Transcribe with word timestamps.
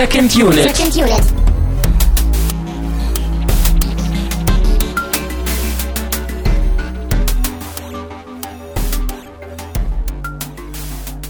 Second 0.00 0.34
Unit. 0.34 0.74
Second 0.74 0.96
Unit. 0.96 1.22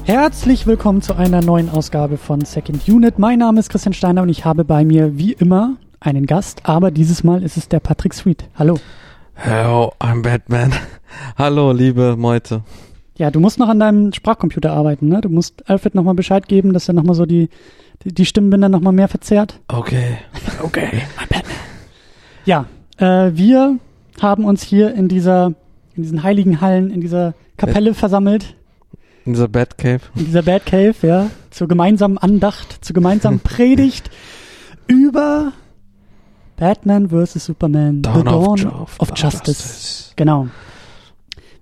Herzlich 0.04 0.68
willkommen 0.68 1.02
zu 1.02 1.16
einer 1.16 1.42
neuen 1.42 1.68
Ausgabe 1.68 2.16
von 2.16 2.44
Second 2.44 2.86
Unit. 2.86 3.18
Mein 3.18 3.40
Name 3.40 3.58
ist 3.58 3.70
Christian 3.70 3.92
Steiner 3.92 4.22
und 4.22 4.28
ich 4.28 4.44
habe 4.44 4.64
bei 4.64 4.84
mir 4.84 5.18
wie 5.18 5.32
immer 5.32 5.74
einen 5.98 6.26
Gast, 6.26 6.60
aber 6.62 6.92
dieses 6.92 7.24
Mal 7.24 7.42
ist 7.42 7.56
es 7.56 7.68
der 7.68 7.80
Patrick 7.80 8.14
Sweet. 8.14 8.44
Hallo. 8.54 8.78
Hello, 9.34 9.92
I'm 9.98 10.22
Batman. 10.22 10.72
Hallo, 11.36 11.72
liebe 11.72 12.16
Meute. 12.16 12.62
Ja, 13.20 13.30
du 13.30 13.38
musst 13.38 13.58
noch 13.58 13.68
an 13.68 13.78
deinem 13.78 14.14
Sprachcomputer 14.14 14.72
arbeiten, 14.72 15.08
ne? 15.08 15.20
Du 15.20 15.28
musst 15.28 15.68
Alfred 15.68 15.94
nochmal 15.94 16.14
Bescheid 16.14 16.48
geben, 16.48 16.72
dass 16.72 16.88
er 16.88 16.94
nochmal 16.94 17.14
so 17.14 17.26
die, 17.26 17.50
die, 18.02 18.14
die 18.14 18.24
Stimmbänder 18.24 18.70
nochmal 18.70 18.94
mehr 18.94 19.08
verzerrt. 19.08 19.60
Okay. 19.68 20.16
Okay, 20.62 21.02
I'm 21.18 21.28
Batman. 21.28 21.56
Ja, 22.46 22.64
äh, 22.96 23.32
wir 23.36 23.76
haben 24.22 24.46
uns 24.46 24.62
hier 24.62 24.94
in 24.94 25.08
dieser, 25.08 25.48
in 25.96 26.02
diesen 26.04 26.22
heiligen 26.22 26.62
Hallen, 26.62 26.90
in 26.90 27.02
dieser 27.02 27.34
Kapelle 27.58 27.92
versammelt, 27.92 28.56
In 29.26 29.34
dieser 29.34 29.48
Batcave. 29.48 30.00
in 30.16 30.24
dieser 30.24 30.40
Batcave, 30.42 30.94
ja, 31.06 31.30
zur 31.50 31.68
gemeinsamen 31.68 32.16
Andacht, 32.16 32.82
zur 32.82 32.94
gemeinsamen 32.94 33.40
Predigt 33.44 34.08
über 34.86 35.52
Batman 36.56 37.10
vs. 37.10 37.44
Superman, 37.44 38.00
Dawn 38.00 38.16
The 38.18 38.24
Dawn 38.24 38.66
of, 38.66 38.98
of, 38.98 39.10
Ju- 39.12 39.22
Justice. 39.24 40.12
Genau. 40.16 40.48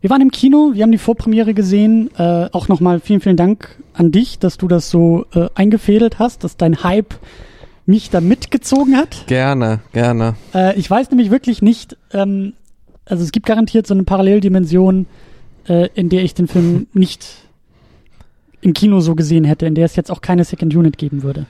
Wir 0.01 0.11
waren 0.11 0.21
im 0.21 0.31
Kino, 0.31 0.71
wir 0.75 0.85
haben 0.85 0.93
die 0.93 0.99
Vorpremiere 0.99 1.55
gesehen. 1.55 2.11
Äh, 2.17 2.49
auch 2.53 2.69
nochmal 2.69 3.01
vielen, 3.01 3.21
vielen 3.21 3.37
Dank 3.37 3.77
an 3.95 4.13
dich, 4.13 4.39
dass 4.39 4.57
du 4.57 4.69
das 4.69 4.91
so 4.91 5.27
äh, 5.35 5.49
eingefädelt 5.57 6.21
hast, 6.21 6.45
dass 6.45 6.57
dein 6.57 6.85
Hype 6.85 7.15
mich 7.85 8.11
da 8.11 8.21
mitgezogen 8.21 8.97
hat. 8.97 9.27
Gerne, 9.27 9.81
gerne. 9.93 10.37
Äh, 10.55 10.79
ich 10.79 10.89
weiß 10.89 11.11
nämlich 11.11 11.33
wirklich 11.33 11.63
nicht, 11.63 11.97
ähm, 12.13 12.53
also 13.07 13.25
es 13.25 13.33
gibt 13.33 13.47
garantiert 13.47 13.89
so 13.89 13.95
eine 13.95 14.05
Paralleldimension, 14.05 15.07
äh, 15.67 15.89
in 15.95 16.11
der 16.11 16.23
ich 16.23 16.35
den 16.35 16.47
Film 16.47 16.87
nicht 16.93 17.27
im 18.61 18.75
Kino 18.75 19.01
so 19.01 19.17
gesehen 19.17 19.45
hätte, 19.45 19.67
in 19.67 19.75
der 19.75 19.85
es 19.85 19.97
jetzt 19.97 20.13
auch 20.13 20.21
keine 20.21 20.45
Second 20.45 20.77
Unit 20.77 20.97
geben 20.97 21.25
würde. 21.25 21.47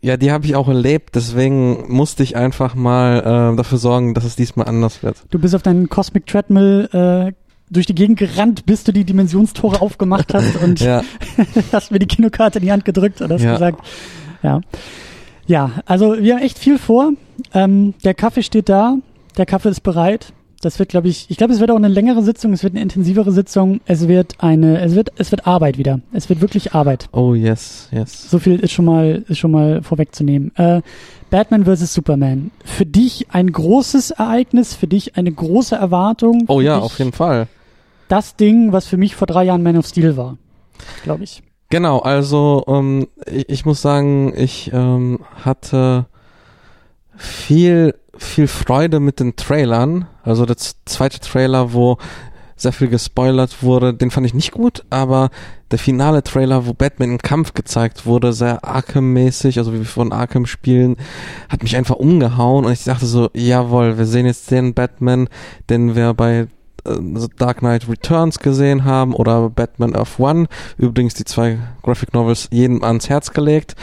Ja, 0.00 0.16
die 0.16 0.30
habe 0.30 0.46
ich 0.46 0.54
auch 0.54 0.68
erlebt, 0.68 1.16
deswegen 1.16 1.92
musste 1.92 2.22
ich 2.22 2.36
einfach 2.36 2.74
mal 2.76 3.18
äh, 3.52 3.56
dafür 3.56 3.78
sorgen, 3.78 4.14
dass 4.14 4.24
es 4.24 4.36
diesmal 4.36 4.68
anders 4.68 5.02
wird. 5.02 5.16
Du 5.30 5.38
bist 5.38 5.54
auf 5.56 5.62
deinen 5.62 5.88
Cosmic 5.88 6.24
Treadmill 6.26 6.88
äh, 6.92 7.32
durch 7.70 7.86
die 7.86 7.94
Gegend 7.94 8.18
gerannt, 8.18 8.66
bis 8.66 8.84
du 8.84 8.92
die 8.92 9.04
Dimensionstore 9.04 9.80
aufgemacht 9.80 10.32
hast 10.34 10.56
und 10.62 10.80
Ja, 10.80 11.02
hast 11.72 11.90
mir 11.90 11.98
die 11.98 12.06
Kinokarte 12.06 12.58
in 12.58 12.64
die 12.64 12.72
Hand 12.72 12.84
gedrückt 12.84 13.20
und 13.20 13.32
hast 13.32 13.42
Ja. 13.42 13.52
gesagt, 13.52 13.80
ja. 14.42 14.60
Ja, 15.46 15.70
also 15.86 16.16
wir 16.20 16.34
haben 16.36 16.42
echt 16.42 16.58
viel 16.58 16.78
vor. 16.78 17.12
Ähm, 17.54 17.94
der 18.04 18.12
Kaffee 18.14 18.42
steht 18.42 18.68
da, 18.68 18.96
der 19.38 19.46
Kaffee 19.46 19.70
ist 19.70 19.80
bereit. 19.82 20.32
Das 20.60 20.78
wird, 20.80 20.88
glaube 20.88 21.06
ich, 21.06 21.26
ich 21.30 21.36
glaube, 21.36 21.52
es 21.54 21.60
wird 21.60 21.70
auch 21.70 21.76
eine 21.76 21.86
längere 21.88 22.20
Sitzung, 22.22 22.52
es 22.52 22.64
wird 22.64 22.72
eine 22.74 22.82
intensivere 22.82 23.30
Sitzung, 23.30 23.80
es 23.86 24.08
wird 24.08 24.34
eine, 24.40 24.80
es 24.80 24.96
wird, 24.96 25.12
es 25.16 25.30
wird 25.30 25.46
Arbeit 25.46 25.78
wieder. 25.78 26.00
Es 26.12 26.28
wird 26.28 26.40
wirklich 26.40 26.74
Arbeit. 26.74 27.08
oh 27.12 27.32
yes, 27.34 27.88
yes. 27.92 28.28
So 28.28 28.40
viel 28.40 28.58
ist 28.58 28.72
schon 28.72 28.84
mal, 28.84 29.24
ist 29.28 29.38
schon 29.38 29.52
mal 29.52 29.82
vorwegzunehmen. 29.82 30.50
Äh, 30.56 30.82
Batman 31.30 31.64
vs. 31.64 31.94
Superman. 31.94 32.50
Für 32.64 32.84
dich 32.86 33.28
ein 33.30 33.52
großes 33.52 34.10
Ereignis, 34.10 34.74
für 34.74 34.88
dich 34.88 35.16
eine 35.16 35.30
große 35.30 35.76
Erwartung. 35.76 36.44
Oh 36.48 36.60
ja, 36.60 36.78
auf 36.78 36.98
jeden 36.98 37.12
Fall. 37.12 37.46
Das 38.08 38.36
Ding, 38.36 38.72
was 38.72 38.86
für 38.86 38.96
mich 38.96 39.14
vor 39.14 39.26
drei 39.26 39.44
Jahren 39.44 39.62
Man 39.62 39.76
of 39.76 39.86
Steel 39.86 40.16
war. 40.16 40.36
Glaube 41.04 41.24
ich. 41.24 41.42
Genau, 41.70 41.98
also 41.98 42.64
ähm, 42.66 43.08
ich, 43.26 43.48
ich 43.48 43.66
muss 43.66 43.82
sagen, 43.82 44.32
ich 44.34 44.70
ähm, 44.72 45.20
hatte 45.44 46.06
viel, 47.16 47.94
viel 48.16 48.46
Freude 48.46 49.00
mit 49.00 49.20
den 49.20 49.36
Trailern. 49.36 50.06
Also 50.22 50.46
der 50.46 50.56
zweite 50.56 51.20
Trailer, 51.20 51.72
wo 51.74 51.98
sehr 52.56 52.72
viel 52.72 52.88
gespoilert 52.88 53.62
wurde, 53.62 53.94
den 53.94 54.10
fand 54.10 54.26
ich 54.26 54.34
nicht 54.34 54.50
gut, 54.50 54.84
aber 54.90 55.30
der 55.70 55.78
finale 55.78 56.24
Trailer, 56.24 56.66
wo 56.66 56.74
Batman 56.74 57.12
im 57.12 57.18
Kampf 57.18 57.54
gezeigt 57.54 58.04
wurde, 58.04 58.32
sehr 58.32 58.64
Arkham-mäßig, 58.64 59.58
also 59.58 59.72
wie 59.72 59.78
wir 59.78 59.86
von 59.86 60.12
Arkham 60.12 60.44
spielen, 60.44 60.96
hat 61.48 61.62
mich 61.62 61.76
einfach 61.76 61.96
umgehauen 61.96 62.64
und 62.64 62.72
ich 62.72 62.84
dachte 62.84 63.06
so, 63.06 63.30
jawohl, 63.32 63.96
wir 63.96 64.06
sehen 64.06 64.26
jetzt 64.26 64.50
den 64.50 64.74
Batman, 64.74 65.28
den 65.70 65.94
wir 65.94 66.14
bei 66.14 66.48
äh, 66.88 67.28
Dark 67.36 67.58
Knight 67.58 67.88
Returns 67.88 68.38
gesehen 68.38 68.84
haben 68.84 69.14
oder 69.14 69.50
Batman 69.50 69.94
Earth 69.94 70.18
One. 70.18 70.46
Übrigens 70.76 71.14
die 71.14 71.24
zwei 71.24 71.58
Graphic 71.82 72.14
Novels 72.14 72.48
jedem 72.50 72.82
ans 72.84 73.08
Herz 73.08 73.32
gelegt. 73.32 73.76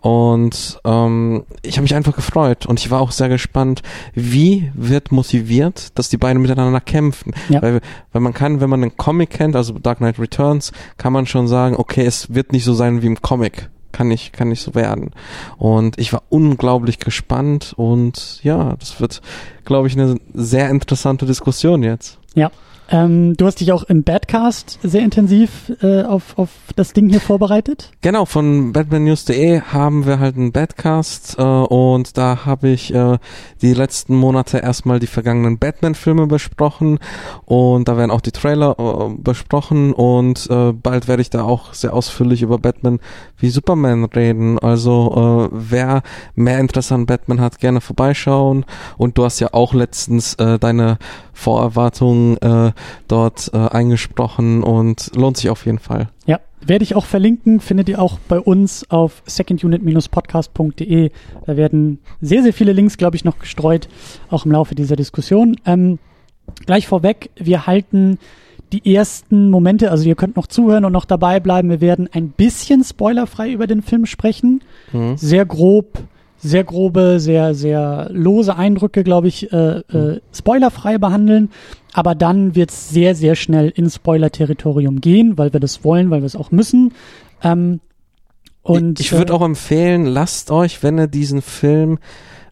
Und 0.00 0.80
ähm, 0.84 1.44
ich 1.62 1.76
habe 1.76 1.82
mich 1.82 1.94
einfach 1.94 2.16
gefreut 2.16 2.66
und 2.66 2.80
ich 2.80 2.90
war 2.90 3.00
auch 3.00 3.12
sehr 3.12 3.28
gespannt, 3.28 3.82
wie 4.14 4.70
wird 4.74 5.12
motiviert, 5.12 5.96
dass 5.98 6.08
die 6.08 6.16
beiden 6.16 6.42
miteinander 6.42 6.80
kämpfen. 6.80 7.32
Ja. 7.48 7.62
Weil, 7.62 7.80
weil 8.12 8.22
man 8.22 8.34
kann, 8.34 8.60
wenn 8.60 8.70
man 8.70 8.80
den 8.80 8.96
Comic 8.96 9.30
kennt, 9.30 9.56
also 9.56 9.74
Dark 9.78 9.98
Knight 9.98 10.18
Returns, 10.18 10.72
kann 10.98 11.12
man 11.12 11.26
schon 11.26 11.48
sagen, 11.48 11.76
okay, 11.76 12.04
es 12.04 12.34
wird 12.34 12.52
nicht 12.52 12.64
so 12.64 12.74
sein 12.74 13.02
wie 13.02 13.06
im 13.06 13.22
Comic. 13.22 13.68
Kann 13.92 14.08
nicht, 14.08 14.32
kann 14.32 14.48
nicht 14.48 14.62
so 14.62 14.74
werden. 14.74 15.10
Und 15.58 15.98
ich 15.98 16.14
war 16.14 16.22
unglaublich 16.30 16.98
gespannt 16.98 17.74
und 17.76 18.42
ja, 18.42 18.74
das 18.78 19.00
wird, 19.00 19.20
glaube 19.66 19.86
ich, 19.86 19.98
eine 19.98 20.16
sehr 20.32 20.70
interessante 20.70 21.26
Diskussion 21.26 21.82
jetzt. 21.82 22.18
Ja. 22.34 22.50
Ähm, 22.92 23.34
du 23.38 23.46
hast 23.46 23.60
dich 23.60 23.72
auch 23.72 23.84
im 23.84 24.04
Badcast 24.04 24.78
sehr 24.82 25.00
intensiv 25.00 25.72
äh, 25.80 26.02
auf, 26.02 26.38
auf 26.38 26.50
das 26.76 26.92
Ding 26.92 27.08
hier 27.08 27.22
vorbereitet. 27.22 27.90
Genau, 28.02 28.26
von 28.26 28.74
batmannews.de 28.74 29.62
haben 29.62 30.04
wir 30.04 30.20
halt 30.20 30.36
einen 30.36 30.52
Badcast 30.52 31.36
äh, 31.38 31.42
und 31.42 32.18
da 32.18 32.44
habe 32.44 32.68
ich 32.68 32.92
äh, 32.92 33.16
die 33.62 33.72
letzten 33.72 34.14
Monate 34.14 34.58
erstmal 34.58 34.98
die 34.98 35.06
vergangenen 35.06 35.58
Batman-Filme 35.58 36.26
besprochen 36.26 36.98
und 37.46 37.88
da 37.88 37.96
werden 37.96 38.10
auch 38.10 38.20
die 38.20 38.30
Trailer 38.30 38.76
äh, 38.78 39.14
besprochen 39.16 39.94
und 39.94 40.50
äh, 40.50 40.72
bald 40.72 41.08
werde 41.08 41.22
ich 41.22 41.30
da 41.30 41.44
auch 41.44 41.72
sehr 41.72 41.94
ausführlich 41.94 42.42
über 42.42 42.58
Batman 42.58 43.00
wie 43.38 43.48
Superman 43.48 44.04
reden. 44.04 44.58
Also 44.58 45.48
äh, 45.50 45.56
wer 45.56 46.02
mehr 46.34 46.60
Interesse 46.60 46.94
an 46.94 47.06
Batman 47.06 47.40
hat, 47.40 47.58
gerne 47.58 47.80
vorbeischauen 47.80 48.66
und 48.98 49.16
du 49.16 49.24
hast 49.24 49.40
ja 49.40 49.48
auch 49.52 49.72
letztens 49.72 50.36
deine 50.36 50.98
Vorerwartungen 51.32 52.36
dort 53.08 53.50
äh, 53.52 53.56
eingesprochen 53.56 54.62
und 54.62 55.10
lohnt 55.14 55.36
sich 55.36 55.50
auf 55.50 55.66
jeden 55.66 55.78
Fall. 55.78 56.08
Ja, 56.26 56.40
werde 56.64 56.84
ich 56.84 56.94
auch 56.94 57.06
verlinken, 57.06 57.60
findet 57.60 57.88
ihr 57.88 58.00
auch 58.00 58.18
bei 58.28 58.38
uns 58.38 58.88
auf 58.90 59.22
secondunit-podcast.de. 59.26 61.10
Da 61.46 61.56
werden 61.56 61.98
sehr, 62.20 62.42
sehr 62.42 62.52
viele 62.52 62.72
Links, 62.72 62.96
glaube 62.96 63.16
ich, 63.16 63.24
noch 63.24 63.38
gestreut, 63.38 63.88
auch 64.30 64.44
im 64.44 64.52
Laufe 64.52 64.74
dieser 64.74 64.96
Diskussion. 64.96 65.56
Ähm, 65.66 65.98
gleich 66.66 66.86
vorweg, 66.86 67.30
wir 67.36 67.66
halten 67.66 68.18
die 68.72 68.94
ersten 68.94 69.50
Momente, 69.50 69.90
also 69.90 70.08
ihr 70.08 70.14
könnt 70.14 70.36
noch 70.36 70.46
zuhören 70.46 70.84
und 70.84 70.92
noch 70.92 71.04
dabei 71.04 71.40
bleiben. 71.40 71.68
Wir 71.68 71.80
werden 71.80 72.08
ein 72.12 72.30
bisschen 72.30 72.82
spoilerfrei 72.82 73.50
über 73.50 73.66
den 73.66 73.82
Film 73.82 74.06
sprechen. 74.06 74.62
Mhm. 74.92 75.16
Sehr 75.16 75.44
grob, 75.44 75.98
sehr 76.42 76.64
grobe, 76.64 77.20
sehr, 77.20 77.54
sehr 77.54 78.08
lose 78.10 78.56
Eindrücke, 78.56 79.04
glaube 79.04 79.28
ich, 79.28 79.52
äh, 79.52 79.78
äh, 79.78 80.20
spoilerfrei 80.34 80.98
behandeln. 80.98 81.50
Aber 81.92 82.14
dann 82.14 82.54
wird 82.54 82.70
es 82.70 82.90
sehr, 82.90 83.14
sehr 83.14 83.36
schnell 83.36 83.68
ins 83.68 83.96
Spoiler-Territorium 83.96 85.00
gehen, 85.00 85.38
weil 85.38 85.52
wir 85.52 85.60
das 85.60 85.84
wollen, 85.84 86.10
weil 86.10 86.22
wir 86.22 86.26
es 86.26 86.36
auch 86.36 86.50
müssen. 86.50 86.94
Ähm, 87.42 87.80
und 88.62 88.98
ich 88.98 89.12
würde 89.12 89.32
äh, 89.32 89.36
auch 89.36 89.42
empfehlen, 89.42 90.04
lasst 90.06 90.50
euch, 90.50 90.82
wenn 90.82 90.98
ihr 90.98 91.06
diesen 91.06 91.42
Film 91.42 91.98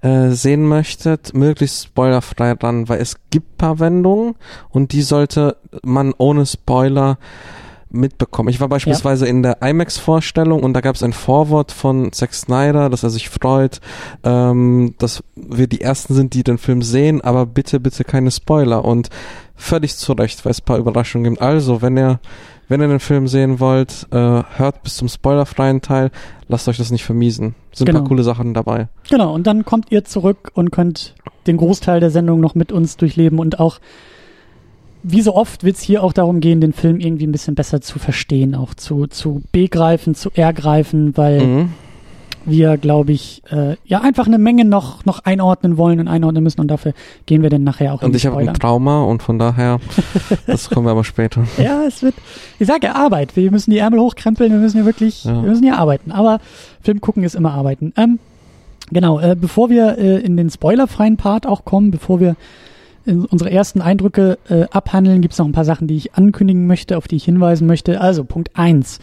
äh, 0.02 0.30
sehen 0.30 0.66
möchtet, 0.66 1.34
möglichst 1.34 1.84
spoilerfrei 1.84 2.52
ran, 2.52 2.88
weil 2.88 3.00
es 3.00 3.16
gibt 3.30 3.58
paar 3.58 3.80
Wendungen 3.80 4.34
und 4.70 4.92
die 4.92 5.02
sollte 5.02 5.56
man 5.82 6.14
ohne 6.16 6.46
Spoiler 6.46 7.18
mitbekommen. 7.90 8.48
Ich 8.48 8.60
war 8.60 8.68
beispielsweise 8.68 9.26
in 9.26 9.42
der 9.42 9.62
IMAX-Vorstellung 9.62 10.62
und 10.62 10.74
da 10.74 10.80
gab 10.80 10.94
es 10.94 11.02
ein 11.02 11.12
Vorwort 11.12 11.72
von 11.72 12.12
Zack 12.12 12.34
Snyder, 12.34 12.88
dass 12.90 13.02
er 13.02 13.10
sich 13.10 13.28
freut, 13.28 13.80
ähm, 14.24 14.94
dass 14.98 15.22
wir 15.34 15.66
die 15.66 15.80
Ersten 15.80 16.14
sind, 16.14 16.34
die 16.34 16.42
den 16.44 16.58
Film 16.58 16.82
sehen, 16.82 17.20
aber 17.20 17.46
bitte, 17.46 17.80
bitte 17.80 18.04
keine 18.04 18.30
Spoiler 18.30 18.84
und 18.84 19.08
völlig 19.56 19.96
zu 19.96 20.12
Recht, 20.12 20.44
weil 20.44 20.52
es 20.52 20.60
ein 20.60 20.64
paar 20.64 20.78
Überraschungen 20.78 21.32
gibt. 21.34 21.42
Also, 21.42 21.82
wenn 21.82 21.96
ihr 21.98 22.20
wenn 22.68 22.80
ihr 22.80 22.86
den 22.86 23.00
Film 23.00 23.26
sehen 23.26 23.58
wollt, 23.58 24.06
äh, 24.12 24.16
hört 24.16 24.84
bis 24.84 24.94
zum 24.94 25.08
spoilerfreien 25.08 25.80
Teil. 25.82 26.12
Lasst 26.46 26.68
euch 26.68 26.76
das 26.76 26.92
nicht 26.92 27.04
vermiesen. 27.04 27.56
Sind 27.72 27.88
ein 27.88 27.94
Genau. 27.94 27.98
paar 27.98 28.08
coole 28.08 28.22
Sachen 28.22 28.54
dabei. 28.54 28.86
Genau, 29.10 29.34
und 29.34 29.48
dann 29.48 29.64
kommt 29.64 29.90
ihr 29.90 30.04
zurück 30.04 30.52
und 30.54 30.70
könnt 30.70 31.16
den 31.48 31.56
Großteil 31.56 31.98
der 31.98 32.12
Sendung 32.12 32.38
noch 32.38 32.54
mit 32.54 32.70
uns 32.70 32.96
durchleben 32.96 33.40
und 33.40 33.58
auch, 33.58 33.80
wie 35.02 35.22
so 35.22 35.34
oft, 35.34 35.64
wird 35.64 35.76
es 35.76 35.82
hier 35.82 36.02
auch 36.02 36.12
darum 36.12 36.40
gehen, 36.40 36.60
den 36.60 36.72
Film 36.72 37.00
irgendwie 37.00 37.26
ein 37.26 37.32
bisschen 37.32 37.54
besser 37.54 37.80
zu 37.80 37.98
verstehen, 37.98 38.54
auch 38.54 38.74
zu, 38.74 39.06
zu 39.06 39.42
begreifen, 39.52 40.14
zu 40.14 40.30
ergreifen, 40.34 41.16
weil 41.16 41.40
Mhm. 41.46 41.68
wir, 42.44 42.76
glaube 42.78 43.12
ich, 43.12 43.42
äh, 43.50 43.76
ja 43.84 44.00
einfach 44.00 44.26
eine 44.26 44.38
Menge 44.38 44.64
noch, 44.64 45.04
noch 45.04 45.20
einordnen 45.24 45.76
wollen 45.76 46.00
und 46.00 46.08
einordnen 46.08 46.42
müssen 46.42 46.60
und 46.60 46.68
dafür 46.68 46.92
gehen 47.26 47.42
wir 47.42 47.50
dann 47.50 47.64
nachher 47.64 47.94
auch 47.94 48.02
Und 48.02 48.16
ich 48.16 48.26
habe 48.26 48.38
ein 48.38 48.54
Trauma 48.54 49.02
und 49.02 49.22
von 49.22 49.38
daher, 49.38 49.78
das 50.46 50.70
kommen 50.70 50.86
wir 50.86 50.90
aber 50.92 51.04
später. 51.04 51.44
ja, 51.58 51.82
es 51.86 52.02
wird, 52.02 52.14
ich 52.58 52.66
sage 52.66 52.86
ja 52.86 52.94
Arbeit. 52.94 53.36
Wir 53.36 53.50
müssen 53.50 53.70
die 53.70 53.78
Ärmel 53.78 54.00
hochkrempeln, 54.00 54.50
wir 54.52 54.58
müssen 54.58 54.78
hier 54.78 54.86
wirklich, 54.86 55.24
ja. 55.24 55.34
wir 55.42 55.48
müssen 55.50 55.64
hier 55.64 55.78
arbeiten. 55.78 56.12
Aber 56.12 56.40
Film 56.82 57.00
gucken 57.00 57.24
ist 57.24 57.34
immer 57.34 57.52
arbeiten. 57.52 57.92
Ähm, 57.96 58.18
genau, 58.90 59.20
äh, 59.20 59.36
bevor 59.38 59.68
wir 59.70 59.98
äh, 59.98 60.18
in 60.20 60.36
den 60.36 60.50
spoilerfreien 60.50 61.16
Part 61.18 61.46
auch 61.46 61.64
kommen, 61.64 61.90
bevor 61.90 62.20
wir 62.20 62.36
unsere 63.06 63.50
ersten 63.50 63.80
Eindrücke 63.80 64.38
äh, 64.48 64.64
abhandeln, 64.70 65.20
gibt 65.22 65.32
es 65.32 65.38
noch 65.38 65.46
ein 65.46 65.52
paar 65.52 65.64
Sachen, 65.64 65.86
die 65.86 65.96
ich 65.96 66.14
ankündigen 66.14 66.66
möchte, 66.66 66.96
auf 66.96 67.08
die 67.08 67.16
ich 67.16 67.24
hinweisen 67.24 67.66
möchte. 67.66 68.00
Also 68.00 68.24
Punkt 68.24 68.50
eins 68.54 69.00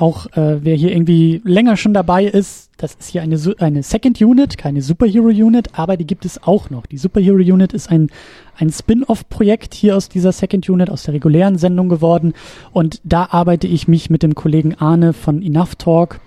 auch 0.00 0.26
äh, 0.36 0.64
wer 0.64 0.76
hier 0.76 0.92
irgendwie 0.92 1.40
länger 1.44 1.76
schon 1.76 1.92
dabei 1.92 2.24
ist, 2.24 2.70
das 2.76 2.94
ist 2.94 3.08
hier 3.08 3.22
eine, 3.22 3.38
eine 3.58 3.82
Second 3.82 4.20
Unit, 4.20 4.56
keine 4.56 4.80
Superhero 4.80 5.26
Unit, 5.26 5.70
aber 5.72 5.96
die 5.96 6.06
gibt 6.06 6.24
es 6.24 6.42
auch 6.42 6.70
noch. 6.70 6.86
Die 6.86 6.98
Superhero 6.98 7.38
Unit 7.38 7.72
ist 7.72 7.90
ein, 7.90 8.08
ein 8.56 8.70
Spin-off-Projekt 8.70 9.74
hier 9.74 9.96
aus 9.96 10.08
dieser 10.08 10.30
Second 10.30 10.68
Unit, 10.68 10.90
aus 10.90 11.02
der 11.02 11.14
regulären 11.14 11.58
Sendung 11.58 11.88
geworden. 11.88 12.34
Und 12.72 13.00
da 13.02 13.28
arbeite 13.30 13.66
ich 13.66 13.88
mich 13.88 14.10
mit 14.10 14.22
dem 14.22 14.36
Kollegen 14.36 14.76
Arne 14.76 15.12
von 15.12 15.42
Enough 15.42 15.74
Talk 15.74 16.20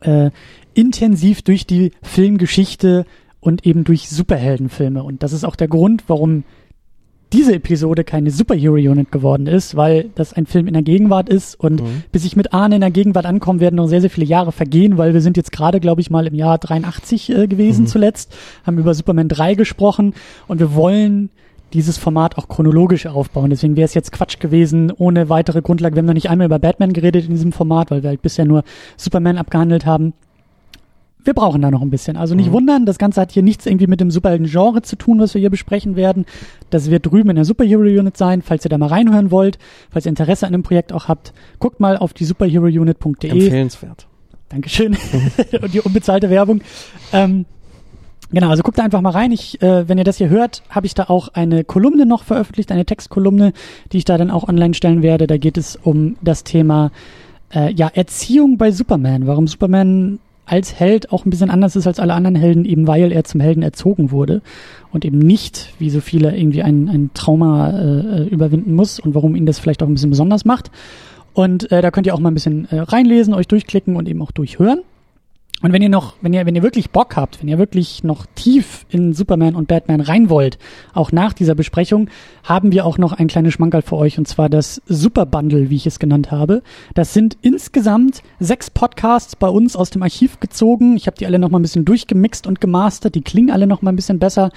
äh, 0.00 0.30
intensiv 0.74 1.42
durch 1.42 1.66
die 1.66 1.92
Filmgeschichte 2.02 3.04
und 3.42 3.66
eben 3.66 3.84
durch 3.84 4.08
Superheldenfilme. 4.08 5.02
Und 5.02 5.22
das 5.22 5.34
ist 5.34 5.44
auch 5.44 5.56
der 5.56 5.68
Grund, 5.68 6.04
warum 6.06 6.44
diese 7.32 7.54
Episode 7.54 8.04
keine 8.04 8.30
Superhero-Unit 8.30 9.10
geworden 9.10 9.46
ist, 9.46 9.74
weil 9.74 10.10
das 10.14 10.32
ein 10.32 10.46
Film 10.46 10.68
in 10.68 10.74
der 10.74 10.82
Gegenwart 10.82 11.28
ist 11.28 11.58
und 11.58 11.82
mhm. 11.82 12.04
bis 12.12 12.24
ich 12.24 12.36
mit 12.36 12.52
Arne 12.52 12.76
in 12.76 12.82
der 12.82 12.90
Gegenwart 12.90 13.26
ankomme, 13.26 13.60
werden 13.60 13.76
noch 13.76 13.88
sehr, 13.88 14.02
sehr 14.02 14.10
viele 14.10 14.26
Jahre 14.26 14.52
vergehen, 14.52 14.98
weil 14.98 15.14
wir 15.14 15.22
sind 15.22 15.36
jetzt 15.36 15.50
gerade, 15.50 15.80
glaube 15.80 16.02
ich, 16.02 16.10
mal 16.10 16.26
im 16.26 16.34
Jahr 16.34 16.58
83 16.58 17.30
äh, 17.30 17.46
gewesen 17.48 17.82
mhm. 17.82 17.86
zuletzt, 17.88 18.36
haben 18.64 18.78
über 18.78 18.94
Superman 18.94 19.28
3 19.28 19.54
gesprochen 19.54 20.14
und 20.46 20.60
wir 20.60 20.74
wollen 20.74 21.30
dieses 21.72 21.96
Format 21.96 22.36
auch 22.36 22.48
chronologisch 22.48 23.06
aufbauen. 23.06 23.48
Deswegen 23.48 23.76
wäre 23.76 23.86
es 23.86 23.94
jetzt 23.94 24.12
Quatsch 24.12 24.38
gewesen, 24.38 24.92
ohne 24.92 25.30
weitere 25.30 25.62
Grundlage. 25.62 25.96
Wir 25.96 26.00
haben 26.00 26.06
noch 26.06 26.12
nicht 26.12 26.28
einmal 26.28 26.46
über 26.46 26.58
Batman 26.58 26.92
geredet 26.92 27.24
in 27.24 27.30
diesem 27.30 27.52
Format, 27.52 27.90
weil 27.90 28.02
wir 28.02 28.10
halt 28.10 28.20
bisher 28.20 28.44
nur 28.44 28.62
Superman 28.98 29.38
abgehandelt 29.38 29.86
haben 29.86 30.12
wir 31.24 31.34
brauchen 31.34 31.62
da 31.62 31.70
noch 31.70 31.82
ein 31.82 31.90
bisschen. 31.90 32.16
Also 32.16 32.34
nicht 32.34 32.48
mhm. 32.48 32.54
wundern, 32.54 32.86
das 32.86 32.98
Ganze 32.98 33.20
hat 33.20 33.32
hier 33.32 33.42
nichts 33.42 33.66
irgendwie 33.66 33.86
mit 33.86 34.00
dem 34.00 34.10
Superhelden-Genre 34.10 34.82
zu 34.82 34.96
tun, 34.96 35.20
was 35.20 35.34
wir 35.34 35.40
hier 35.40 35.50
besprechen 35.50 35.96
werden. 35.96 36.26
Das 36.70 36.90
wird 36.90 37.06
drüben 37.06 37.30
in 37.30 37.36
der 37.36 37.44
Superhero-Unit 37.44 38.16
sein, 38.16 38.42
falls 38.42 38.64
ihr 38.64 38.68
da 38.68 38.78
mal 38.78 38.86
reinhören 38.86 39.30
wollt, 39.30 39.58
falls 39.90 40.06
ihr 40.06 40.10
Interesse 40.10 40.46
an 40.46 40.52
dem 40.52 40.62
Projekt 40.62 40.92
auch 40.92 41.08
habt. 41.08 41.32
Guckt 41.58 41.80
mal 41.80 41.96
auf 41.96 42.12
die 42.12 42.24
superherounit.de. 42.24 43.30
Empfehlenswert. 43.30 44.06
Dankeschön. 44.48 44.96
Und 45.62 45.74
die 45.74 45.80
unbezahlte 45.80 46.30
Werbung. 46.30 46.60
Ähm, 47.12 47.46
Genau, 48.34 48.48
also 48.48 48.62
guckt 48.62 48.78
da 48.78 48.82
einfach 48.82 49.02
mal 49.02 49.10
rein. 49.10 49.30
Ich, 49.30 49.60
äh, 49.60 49.88
wenn 49.88 49.98
ihr 49.98 50.04
das 50.04 50.16
hier 50.16 50.30
hört, 50.30 50.62
habe 50.70 50.86
ich 50.86 50.94
da 50.94 51.04
auch 51.04 51.28
eine 51.28 51.64
Kolumne 51.64 52.06
noch 52.06 52.24
veröffentlicht, 52.24 52.72
eine 52.72 52.86
Textkolumne, 52.86 53.52
die 53.92 53.98
ich 53.98 54.06
da 54.06 54.16
dann 54.16 54.30
auch 54.30 54.48
online 54.48 54.72
stellen 54.72 55.02
werde. 55.02 55.26
Da 55.26 55.36
geht 55.36 55.58
es 55.58 55.76
um 55.76 56.16
das 56.22 56.42
Thema 56.42 56.92
äh, 57.54 57.70
ja 57.72 57.88
Erziehung 57.88 58.56
bei 58.56 58.72
Superman. 58.72 59.26
Warum 59.26 59.46
Superman 59.46 60.18
als 60.46 60.78
Held 60.78 61.12
auch 61.12 61.24
ein 61.24 61.30
bisschen 61.30 61.50
anders 61.50 61.76
ist 61.76 61.86
als 61.86 62.00
alle 62.00 62.14
anderen 62.14 62.36
Helden, 62.36 62.64
eben 62.64 62.86
weil 62.86 63.12
er 63.12 63.24
zum 63.24 63.40
Helden 63.40 63.62
erzogen 63.62 64.10
wurde 64.10 64.42
und 64.92 65.04
eben 65.04 65.18
nicht, 65.18 65.72
wie 65.78 65.90
so 65.90 66.00
viele, 66.00 66.36
irgendwie 66.36 66.62
ein, 66.62 66.88
ein 66.88 67.10
Trauma 67.14 67.70
äh, 67.70 68.28
überwinden 68.28 68.74
muss 68.74 68.98
und 68.98 69.14
warum 69.14 69.36
ihn 69.36 69.46
das 69.46 69.58
vielleicht 69.58 69.82
auch 69.82 69.86
ein 69.86 69.94
bisschen 69.94 70.10
besonders 70.10 70.44
macht. 70.44 70.70
Und 71.32 71.70
äh, 71.72 71.80
da 71.80 71.90
könnt 71.90 72.06
ihr 72.06 72.14
auch 72.14 72.20
mal 72.20 72.30
ein 72.30 72.34
bisschen 72.34 72.68
äh, 72.70 72.80
reinlesen, 72.80 73.34
euch 73.34 73.48
durchklicken 73.48 73.96
und 73.96 74.08
eben 74.08 74.20
auch 74.20 74.32
durchhören. 74.32 74.80
Und 75.62 75.72
wenn 75.72 75.80
ihr 75.80 75.88
noch, 75.88 76.14
wenn 76.20 76.32
ihr, 76.32 76.44
wenn 76.44 76.56
ihr 76.56 76.62
wirklich 76.62 76.90
Bock 76.90 77.16
habt, 77.16 77.40
wenn 77.40 77.48
ihr 77.48 77.56
wirklich 77.56 78.02
noch 78.02 78.26
tief 78.34 78.84
in 78.90 79.12
Superman 79.12 79.54
und 79.54 79.68
Batman 79.68 80.00
rein 80.00 80.28
wollt, 80.28 80.58
auch 80.92 81.12
nach 81.12 81.32
dieser 81.32 81.54
Besprechung, 81.54 82.08
haben 82.42 82.72
wir 82.72 82.84
auch 82.84 82.98
noch 82.98 83.12
ein 83.12 83.28
kleines 83.28 83.54
Schmankerl 83.54 83.82
für 83.82 83.96
euch 83.96 84.18
und 84.18 84.26
zwar 84.26 84.48
das 84.48 84.82
Super 84.86 85.24
Bundle, 85.24 85.70
wie 85.70 85.76
ich 85.76 85.86
es 85.86 86.00
genannt 86.00 86.32
habe. 86.32 86.62
Das 86.94 87.14
sind 87.14 87.36
insgesamt 87.42 88.22
sechs 88.40 88.70
Podcasts 88.70 89.36
bei 89.36 89.48
uns 89.48 89.76
aus 89.76 89.90
dem 89.90 90.02
Archiv 90.02 90.40
gezogen. 90.40 90.96
Ich 90.96 91.06
habe 91.06 91.16
die 91.16 91.26
alle 91.26 91.38
noch 91.38 91.50
mal 91.50 91.60
ein 91.60 91.62
bisschen 91.62 91.84
durchgemixt 91.84 92.46
und 92.48 92.60
gemastert. 92.60 93.14
Die 93.14 93.22
klingen 93.22 93.52
alle 93.52 93.68
noch 93.68 93.82
mal 93.82 93.92
ein 93.92 93.96
bisschen 93.96 94.18
besser. 94.18 94.50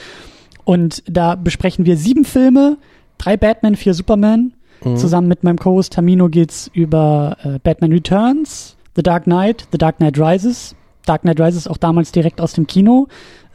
Und 0.64 1.04
da 1.08 1.36
besprechen 1.36 1.86
wir 1.86 1.98
sieben 1.98 2.26
Filme, 2.26 2.78
drei 3.20 3.38
Batman, 3.38 3.76
vier 3.76 3.94
Superman. 3.94 4.54
Mhm. 4.84 4.98
Zusammen 4.98 5.28
mit 5.28 5.44
meinem 5.44 5.60
Co-Host 5.60 5.94
Tamino 5.94 6.30
geht's 6.30 6.72
über 6.74 7.38
äh, 7.44 7.60
Batman 7.60 7.92
Returns, 7.92 8.76
The 8.96 9.04
Dark 9.04 9.26
Knight, 9.26 9.68
The 9.72 9.78
Dark 9.78 9.98
Knight 9.98 10.20
Rises, 10.20 10.76
Dark 11.06 11.22
Knight 11.22 11.40
Rises 11.40 11.68
auch 11.68 11.78
damals 11.78 12.12
direkt 12.12 12.42
aus 12.42 12.54
dem 12.54 12.68
Kino 12.68 13.08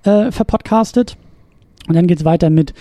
äh, 0.05 0.31
verpodcastet. 0.31 1.17
Und 1.89 1.95
dann 1.95 2.07
geht's 2.07 2.25
weiter 2.25 2.51
mit 2.51 2.75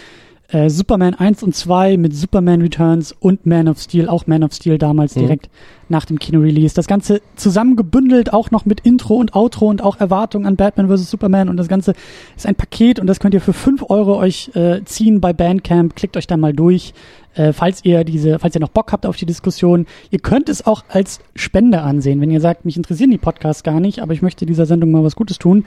äh, 0.52 0.70
Superman 0.70 1.14
1 1.14 1.44
und 1.44 1.56
2, 1.56 1.98
mit 1.98 2.16
Superman 2.16 2.62
Returns 2.62 3.16
und 3.20 3.46
Man 3.46 3.68
of 3.68 3.80
Steel, 3.80 4.10
auch 4.10 4.28
Man 4.28 4.44
of 4.44 4.54
Steel 4.54 4.78
damals 4.78 5.16
mhm. 5.16 5.22
direkt 5.22 5.50
nach 5.90 6.06
dem 6.06 6.20
Kino-Release. 6.20 6.74
Das 6.74 6.88
Ganze 6.88 7.22
zusammengebündelt, 7.36 8.34
auch 8.34 8.52
noch 8.52 8.66
mit 8.66 8.82
Intro 8.82 9.16
und 9.16 9.36
Outro 9.36 9.68
und 9.68 9.84
auch 9.84 10.00
Erwartungen 10.00 10.46
an 10.46 10.56
Batman 10.56 10.88
vs. 10.88 11.10
Superman. 11.10 11.50
Und 11.50 11.58
das 11.58 11.68
Ganze 11.68 11.94
ist 12.36 12.46
ein 12.46 12.56
Paket 12.56 13.00
und 13.00 13.08
das 13.08 13.20
könnt 13.20 13.34
ihr 13.34 13.42
für 13.42 13.54
5 13.54 13.90
Euro 13.90 14.18
euch 14.18 14.52
äh, 14.56 14.84
ziehen 14.86 15.22
bei 15.22 15.34
Bandcamp. 15.34 15.96
Klickt 15.96 16.16
euch 16.18 16.28
da 16.28 16.38
mal 16.38 16.54
durch, 16.54 16.94
äh, 17.36 17.54
falls 17.54 17.84
ihr 17.86 18.04
diese, 18.04 18.40
falls 18.40 18.56
ihr 18.56 18.62
noch 18.62 18.70
Bock 18.70 18.92
habt 18.92 19.06
auf 19.06 19.18
die 19.18 19.26
Diskussion. 19.26 19.86
Ihr 20.10 20.20
könnt 20.20 20.50
es 20.50 20.66
auch 20.66 20.84
als 20.90 21.20
Spende 21.36 21.82
ansehen. 21.82 22.22
Wenn 22.22 22.32
ihr 22.32 22.42
sagt, 22.42 22.66
mich 22.66 22.78
interessieren 22.78 23.12
die 23.12 23.18
Podcasts 23.18 23.64
gar 23.64 23.80
nicht, 23.80 24.02
aber 24.02 24.14
ich 24.14 24.22
möchte 24.22 24.46
dieser 24.46 24.66
Sendung 24.66 24.92
mal 24.92 25.04
was 25.04 25.16
Gutes 25.16 25.38
tun, 25.38 25.66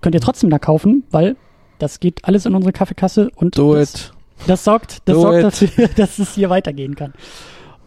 könnt 0.00 0.14
ihr 0.14 0.20
trotzdem 0.20 0.50
da 0.50 0.58
kaufen, 0.58 1.04
weil 1.10 1.36
das 1.78 1.98
geht 1.98 2.24
alles 2.24 2.46
in 2.46 2.54
unsere 2.54 2.72
Kaffeekasse 2.72 3.30
und 3.34 3.58
Do 3.58 3.74
das, 3.74 3.94
it. 3.94 4.12
Das 4.46 4.64
sorgt, 4.64 5.02
das 5.04 5.14
Do 5.14 5.22
sorgt 5.22 5.38
it. 5.38 5.44
dafür, 5.44 5.88
dass 5.96 6.18
es 6.18 6.34
hier 6.34 6.50
weitergehen 6.50 6.94
kann. 6.94 7.12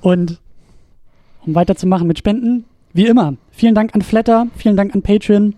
Und 0.01 0.39
um 1.45 1.55
weiterzumachen 1.55 2.07
mit 2.07 2.17
Spenden, 2.17 2.65
wie 2.93 3.07
immer, 3.07 3.35
vielen 3.51 3.75
Dank 3.75 3.93
an 3.93 4.01
Flatter, 4.01 4.47
vielen 4.55 4.77
Dank 4.77 4.95
an 4.95 5.01
Patreon. 5.01 5.55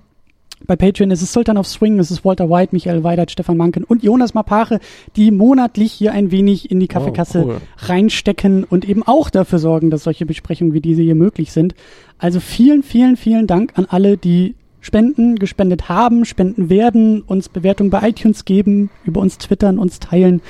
Bei 0.65 0.75
Patreon 0.75 1.11
ist 1.11 1.21
es 1.21 1.31
Sultan 1.31 1.57
of 1.57 1.67
Swing, 1.67 1.99
es 1.99 2.09
ist 2.09 2.25
Walter 2.25 2.49
White, 2.49 2.69
Michael 2.71 3.03
Weidert, 3.03 3.29
Stefan 3.29 3.57
Manken 3.57 3.83
und 3.83 4.03
Jonas 4.03 4.33
Mapache, 4.33 4.79
die 5.15 5.29
monatlich 5.29 5.91
hier 5.91 6.13
ein 6.13 6.31
wenig 6.31 6.71
in 6.71 6.79
die 6.79 6.87
Kaffeekasse 6.87 7.43
oh, 7.45 7.47
cool. 7.49 7.57
reinstecken 7.77 8.63
und 8.63 8.89
eben 8.89 9.03
auch 9.03 9.29
dafür 9.29 9.59
sorgen, 9.59 9.91
dass 9.91 10.03
solche 10.03 10.25
Besprechungen 10.25 10.73
wie 10.73 10.81
diese 10.81 11.03
hier 11.03 11.13
möglich 11.13 11.51
sind. 11.51 11.75
Also 12.17 12.39
vielen, 12.39 12.81
vielen, 12.81 13.17
vielen 13.17 13.45
Dank 13.45 13.73
an 13.75 13.85
alle, 13.87 14.17
die 14.17 14.55
spenden, 14.81 15.35
gespendet 15.35 15.89
haben, 15.89 16.25
spenden 16.25 16.69
werden, 16.69 17.21
uns 17.21 17.49
Bewertungen 17.49 17.91
bei 17.91 18.09
iTunes 18.09 18.45
geben, 18.45 18.89
über 19.05 19.21
uns 19.21 19.37
twittern, 19.37 19.77
uns 19.77 19.99
teilen 19.99 20.41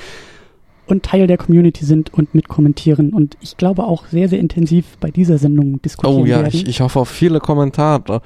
und 0.88 1.04
Teil 1.04 1.26
der 1.26 1.36
Community 1.36 1.84
sind 1.84 2.12
und 2.14 2.34
mitkommentieren 2.34 3.12
und 3.12 3.36
ich 3.40 3.56
glaube 3.56 3.84
auch 3.84 4.06
sehr, 4.06 4.28
sehr 4.28 4.38
intensiv 4.40 4.96
bei 5.00 5.10
dieser 5.10 5.38
Sendung 5.38 5.80
diskutieren 5.82 6.22
Oh 6.22 6.26
ja, 6.26 6.40
werden. 6.42 6.48
Ich, 6.52 6.66
ich 6.66 6.80
hoffe 6.80 7.00
auf 7.00 7.08
viele 7.08 7.40
Kommentare. 7.40 8.22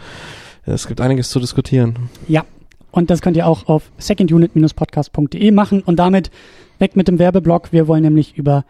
Es 0.65 0.87
gibt 0.87 1.01
einiges 1.01 1.31
zu 1.31 1.41
diskutieren. 1.41 1.97
Ja, 2.29 2.45
und 2.93 3.11
das 3.11 3.21
könnt 3.21 3.37
ihr 3.37 3.47
auch 3.47 3.67
auf 3.67 3.91
secondunit-podcast.de 3.99 5.51
machen 5.51 5.83
und 5.83 5.97
damit 5.97 6.31
weg 6.79 6.95
mit 6.95 7.09
dem 7.09 7.19
Werbeblock. 7.19 7.73
Wir 7.73 7.89
wollen 7.89 8.03
nämlich 8.03 8.37
über 8.37 8.65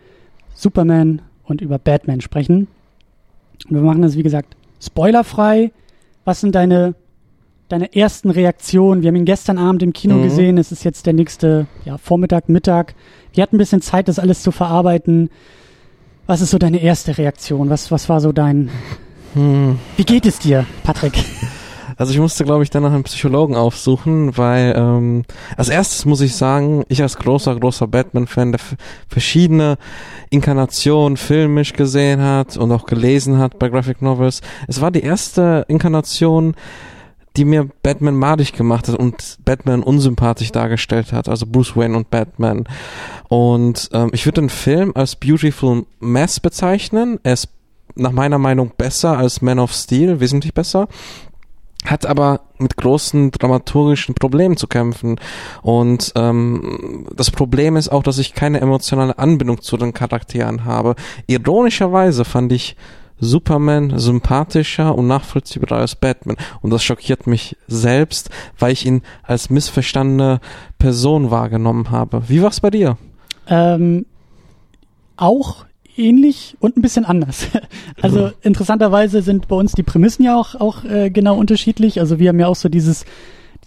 Superman 0.55 1.23
und 1.45 1.61
über 1.61 1.79
Batman 1.79 2.21
sprechen. 2.21 2.69
Und 3.69 3.77
wir 3.77 3.83
machen 3.83 4.03
das, 4.03 4.17
wie 4.17 4.23
gesagt, 4.23 4.57
spoilerfrei. 4.81 5.73
Was 6.25 6.41
sind 6.41 6.55
deine, 6.55 6.95
deine 7.73 7.95
ersten 7.97 8.31
Reaktionen? 8.31 9.03
Wir 9.03 9.09
haben 9.09 9.17
ihn 9.17 9.25
gestern 9.25 9.59
Abend 9.59 9.83
im 9.83 9.93
Kino 9.93 10.17
mhm. 10.17 10.25
gesehen. 10.25 10.59
Es 10.59 10.73
ist 10.73 10.85
jetzt 10.85 11.07
der 11.07 11.15
nächste 11.15 11.67
ja, 11.85 11.97
Vormittag, 11.97 12.49
Mittag. 12.49 12.95
Wir 13.33 13.43
hatten 13.43 13.57
ein 13.57 13.59
bisschen 13.59 13.81
Zeit, 13.81 14.09
das 14.09 14.19
alles 14.19 14.43
zu 14.43 14.53
verarbeiten. 14.53 15.31
Was 16.27 16.43
ist 16.43 16.51
so 16.51 16.59
deine 16.59 16.83
erste 16.83 17.17
Reaktion? 17.17 17.71
Was, 17.71 17.91
was 17.91 18.09
war 18.09 18.21
so 18.21 18.33
dein. 18.33 18.71
Hm. 19.33 19.79
Wie 19.97 20.05
geht 20.05 20.27
es 20.27 20.39
dir, 20.39 20.67
Patrick? 20.85 21.15
Also 21.99 22.15
ich 22.15 22.19
musste, 22.19 22.45
glaube 22.45 22.65
ich, 22.65 22.71
dann 22.71 22.83
nach 22.83 22.91
einem 22.91 23.05
Psychologen 23.05 23.55
aufsuchen, 23.55 24.37
weil 24.37 24.75
ähm, 24.77 25.25
als 25.57 25.69
erstes 25.69 26.05
muss 26.05 26.23
ich 26.23 26.35
sagen, 26.35 26.85
ich 26.89 27.03
als 27.03 27.17
großer, 27.17 27.55
großer 27.55 27.87
Batman-Fan, 27.87 28.53
der 28.53 28.61
verschiedene 29.09 29.77
Inkarnationen 30.31 31.17
filmisch 31.17 31.75
gesehen 31.75 32.23
hat 32.23 32.57
und 32.57 32.73
auch 32.73 32.87
gelesen 32.87 33.39
hat 33.39 33.59
bei 33.59 33.69
Graphic 33.69 34.01
Novels, 34.03 34.41
es 34.67 34.81
war 34.81 34.91
die 34.91 35.03
erste 35.03 35.67
Inkarnation, 35.69 36.55
die 37.37 37.45
mir 37.45 37.69
Batman 37.83 38.17
madig 38.17 38.53
gemacht 38.53 38.89
hat 38.89 38.97
und 38.97 39.39
Batman 39.45 39.83
unsympathisch 39.83 40.53
dargestellt 40.53 41.13
hat, 41.13 41.29
also 41.29 41.47
Bruce 41.47 41.77
Wayne 41.77 41.97
und 41.97 42.11
Batman. 42.11 42.65
Und 43.29 43.89
ähm, 43.93 44.11
ich 44.13 44.27
würde 44.27 44.43
den 44.43 44.51
Film 44.51 44.93
als 44.95 45.17
Beautiful 45.17 45.87
Mess 46.01 46.41
bezeichnen. 46.41 47.19
Er 47.23 47.35
ist 47.35 47.49
nach 47.95 48.13
meiner 48.13 48.39
Meinung 48.39 48.73
besser 48.77 49.17
als 49.17 49.43
Man 49.43 49.59
of 49.59 49.73
Steel, 49.73 50.21
wesentlich 50.21 50.55
besser 50.55 50.89
hat 51.85 52.07
aber 52.07 52.43
mit 52.59 52.77
großen 52.77 53.33
dramaturgischen 53.33 54.15
Problemen 54.15 54.57
zu 54.57 54.69
kämpfen. 54.69 55.19
Und 55.63 56.13
ähm, 56.15 57.09
das 57.15 57.31
Problem 57.31 57.77
ist 57.77 57.89
auch, 57.89 58.03
dass 58.03 58.19
ich 58.19 58.35
keine 58.35 58.61
emotionale 58.61 59.19
Anbindung 59.19 59.61
zu 59.63 59.77
den 59.77 59.93
Charakteren 59.93 60.65
habe. 60.65 60.95
Ironischerweise 61.27 62.25
fand 62.25 62.53
ich 62.53 62.77
Superman 63.23 63.99
sympathischer 63.99 64.97
und 64.97 65.07
nachvollziehbarer 65.07 65.81
als 65.81 65.95
Batman. 65.95 66.37
Und 66.61 66.71
das 66.71 66.83
schockiert 66.83 67.29
mich 67.29 67.57
selbst, 67.69 68.31
weil 68.59 68.73
ich 68.73 68.85
ihn 68.85 69.03
als 69.23 69.49
missverstandene 69.49 70.41
Person 70.79 71.31
wahrgenommen 71.31 71.91
habe. 71.91 72.25
Wie 72.29 72.43
war's 72.43 72.61
bei 72.61 72.71
dir? 72.71 72.99
Ähm, 73.47 74.07
auch 75.17 75.65
ähnlich 75.97 76.57
und 76.59 76.77
ein 76.77 76.83
bisschen 76.83 77.05
anders. 77.05 77.49
Also 78.01 78.27
mhm. 78.27 78.33
interessanterweise 78.43 79.23
sind 79.23 79.47
bei 79.47 79.55
uns 79.55 79.73
die 79.73 79.85
Prämissen 79.85 80.25
ja 80.25 80.37
auch, 80.37 80.57
auch 80.57 80.83
äh, 80.83 81.11
genau 81.11 81.37
unterschiedlich. 81.37 82.01
Also 82.01 82.19
wir 82.19 82.31
haben 82.31 82.41
ja 82.41 82.49
auch 82.49 82.57
so 82.57 82.69
dieses, 82.69 83.05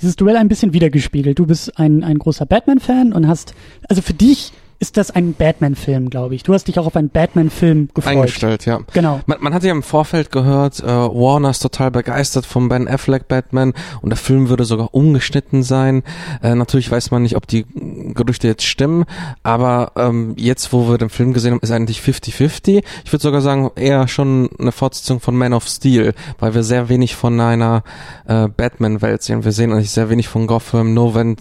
dieses 0.01 0.17
Duell 0.17 0.35
ein 0.35 0.49
bisschen 0.49 0.73
wiedergespiegelt. 0.73 1.39
Du 1.39 1.45
bist 1.45 1.79
ein, 1.79 2.03
ein 2.03 2.17
großer 2.17 2.45
Batman-Fan 2.45 3.13
und 3.13 3.29
hast, 3.29 3.53
also 3.87 4.01
für 4.01 4.13
dich 4.13 4.51
ist 4.79 4.97
das 4.97 5.11
ein 5.11 5.33
Batman-Film, 5.33 6.09
glaube 6.09 6.35
ich. 6.35 6.43
Du 6.43 6.53
hast 6.53 6.67
dich 6.67 6.77
auch 6.79 6.85
auf 6.85 6.95
einen 6.95 7.09
Batman-Film 7.09 7.89
gefreut. 7.93 8.17
Eingestellt, 8.17 8.65
ja. 8.65 8.79
Genau. 8.93 9.21
Man, 9.25 9.37
man 9.41 9.53
hat 9.53 9.63
ja 9.63 9.71
im 9.71 9.83
Vorfeld 9.83 10.31
gehört, 10.31 10.81
äh, 10.81 10.85
Warner 10.85 11.49
ist 11.49 11.59
total 11.59 11.91
begeistert 11.91 12.45
vom 12.45 12.69
Ben 12.69 12.87
Affleck 12.87 13.27
Batman 13.27 13.73
und 14.01 14.09
der 14.09 14.17
Film 14.17 14.49
würde 14.49 14.65
sogar 14.65 14.93
umgeschnitten 14.93 15.63
sein. 15.63 16.03
Äh, 16.41 16.55
natürlich 16.55 16.91
weiß 16.91 17.11
man 17.11 17.23
nicht, 17.23 17.35
ob 17.35 17.47
die 17.47 17.65
Gerüchte 18.13 18.47
jetzt 18.47 18.63
stimmen, 18.63 19.05
aber 19.43 19.93
ähm, 19.95 20.33
jetzt, 20.37 20.73
wo 20.73 20.89
wir 20.89 20.97
den 20.97 21.09
Film 21.09 21.33
gesehen 21.33 21.53
haben, 21.53 21.61
ist 21.61 21.71
eigentlich 21.71 21.99
50-50. 21.99 22.83
Ich 23.03 23.11
würde 23.13 23.23
sogar 23.23 23.41
sagen, 23.41 23.71
eher 23.75 24.07
schon 24.07 24.49
eine 24.59 24.71
Fortsetzung 24.71 25.19
von 25.19 25.35
Man 25.35 25.53
of 25.53 25.67
Steel, 25.67 26.13
weil 26.39 26.53
wir 26.53 26.63
sehr 26.63 26.89
wenig 26.89 27.15
von 27.15 27.39
einer 27.39 27.83
äh, 28.27 28.47
Batman-Welt 28.47 29.23
sehen. 29.23 29.45
Wir 29.45 29.51
sehen 29.51 29.71
eigentlich 29.71 29.91
sehr 29.91 30.09
wenig 30.09 30.27
von 30.27 30.47
Gotham, 30.47 30.93
nur 30.93 31.15
wenn 31.15 31.37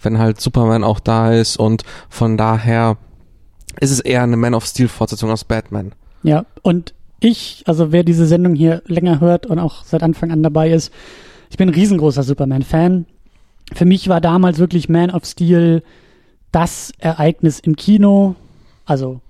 wenn 0.00 0.18
halt 0.18 0.40
Superman 0.40 0.84
auch 0.84 1.00
da 1.00 1.32
ist 1.32 1.56
und 1.56 1.84
von 2.08 2.36
daher 2.36 2.96
ist 3.80 3.90
es 3.90 4.00
eher 4.00 4.22
eine 4.22 4.36
Man 4.36 4.54
of 4.54 4.66
Steel 4.66 4.88
Fortsetzung 4.88 5.30
aus 5.30 5.44
Batman. 5.44 5.92
Ja, 6.22 6.44
und 6.62 6.94
ich, 7.20 7.64
also 7.66 7.92
wer 7.92 8.04
diese 8.04 8.26
Sendung 8.26 8.54
hier 8.54 8.82
länger 8.86 9.20
hört 9.20 9.46
und 9.46 9.58
auch 9.58 9.84
seit 9.84 10.02
Anfang 10.02 10.30
an 10.30 10.42
dabei 10.42 10.70
ist, 10.70 10.92
ich 11.50 11.56
bin 11.56 11.68
ein 11.68 11.74
riesengroßer 11.74 12.22
Superman-Fan. 12.22 13.06
Für 13.72 13.84
mich 13.84 14.08
war 14.08 14.20
damals 14.20 14.58
wirklich 14.58 14.88
Man 14.88 15.10
of 15.10 15.24
Steel 15.24 15.82
das 16.52 16.92
Ereignis 16.98 17.60
im 17.60 17.76
Kino, 17.76 18.34
also 18.86 19.20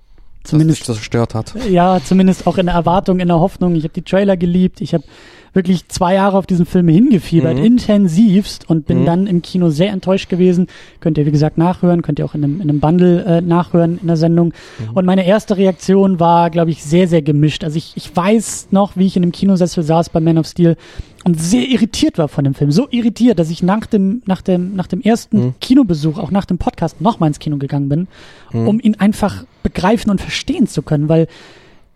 zumindest 0.43 0.87
das 0.87 0.97
zerstört 0.97 1.35
hat. 1.35 1.53
Ja, 1.69 1.99
zumindest 2.03 2.47
auch 2.47 2.57
in 2.57 2.67
der 2.67 2.75
Erwartung, 2.75 3.19
in 3.19 3.27
der 3.27 3.39
Hoffnung. 3.39 3.75
Ich 3.75 3.83
habe 3.83 3.93
die 3.93 4.03
Trailer 4.03 4.37
geliebt, 4.37 4.81
ich 4.81 4.93
habe 4.93 5.03
wirklich 5.53 5.87
zwei 5.87 6.13
Jahre 6.13 6.37
auf 6.37 6.45
diesen 6.45 6.65
Film 6.65 6.87
hingefiebert, 6.87 7.57
mhm. 7.57 7.63
intensivst 7.63 8.69
und 8.69 8.85
bin 8.85 9.01
mhm. 9.01 9.05
dann 9.05 9.27
im 9.27 9.41
Kino 9.41 9.69
sehr 9.69 9.91
enttäuscht 9.91 10.29
gewesen. 10.29 10.67
Könnt 10.99 11.17
ihr, 11.17 11.25
wie 11.25 11.31
gesagt, 11.31 11.57
nachhören, 11.57 12.01
könnt 12.01 12.19
ihr 12.19 12.25
auch 12.25 12.35
in 12.35 12.43
einem, 12.43 12.61
in 12.61 12.69
einem 12.69 12.79
Bundle 12.79 13.23
äh, 13.25 13.41
nachhören 13.41 13.99
in 14.01 14.07
der 14.07 14.17
Sendung. 14.17 14.53
Mhm. 14.79 14.95
Und 14.95 15.05
meine 15.05 15.25
erste 15.25 15.57
Reaktion 15.57 16.19
war, 16.19 16.49
glaube 16.49 16.71
ich, 16.71 16.83
sehr, 16.83 17.07
sehr 17.07 17.21
gemischt. 17.21 17.63
Also 17.63 17.77
ich, 17.77 17.93
ich 17.95 18.15
weiß 18.15 18.69
noch, 18.71 18.95
wie 18.95 19.05
ich 19.05 19.15
in 19.15 19.21
dem 19.21 19.31
Kinosessel 19.31 19.83
saß 19.83 20.09
bei 20.09 20.19
Man 20.19 20.37
of 20.37 20.47
Steel 20.47 20.75
und 21.23 21.39
sehr 21.39 21.67
irritiert 21.67 22.17
war 22.17 22.27
von 22.27 22.43
dem 22.43 22.53
Film. 22.53 22.71
So 22.71 22.87
irritiert, 22.91 23.39
dass 23.39 23.49
ich 23.49 23.61
nach 23.61 23.85
dem, 23.85 24.21
nach 24.25 24.41
dem, 24.41 24.75
nach 24.75 24.87
dem 24.87 25.01
ersten 25.01 25.45
mhm. 25.45 25.53
Kinobesuch, 25.59 26.17
auch 26.17 26.31
nach 26.31 26.45
dem 26.45 26.57
Podcast, 26.57 27.01
nochmal 27.01 27.27
ins 27.27 27.39
Kino 27.39 27.57
gegangen 27.57 27.89
bin, 27.89 28.07
mhm. 28.51 28.67
um 28.67 28.79
ihn 28.79 28.95
einfach 28.95 29.45
begreifen 29.63 30.09
und 30.09 30.21
verstehen 30.21 30.67
zu 30.67 30.81
können, 30.81 31.09
weil 31.09 31.27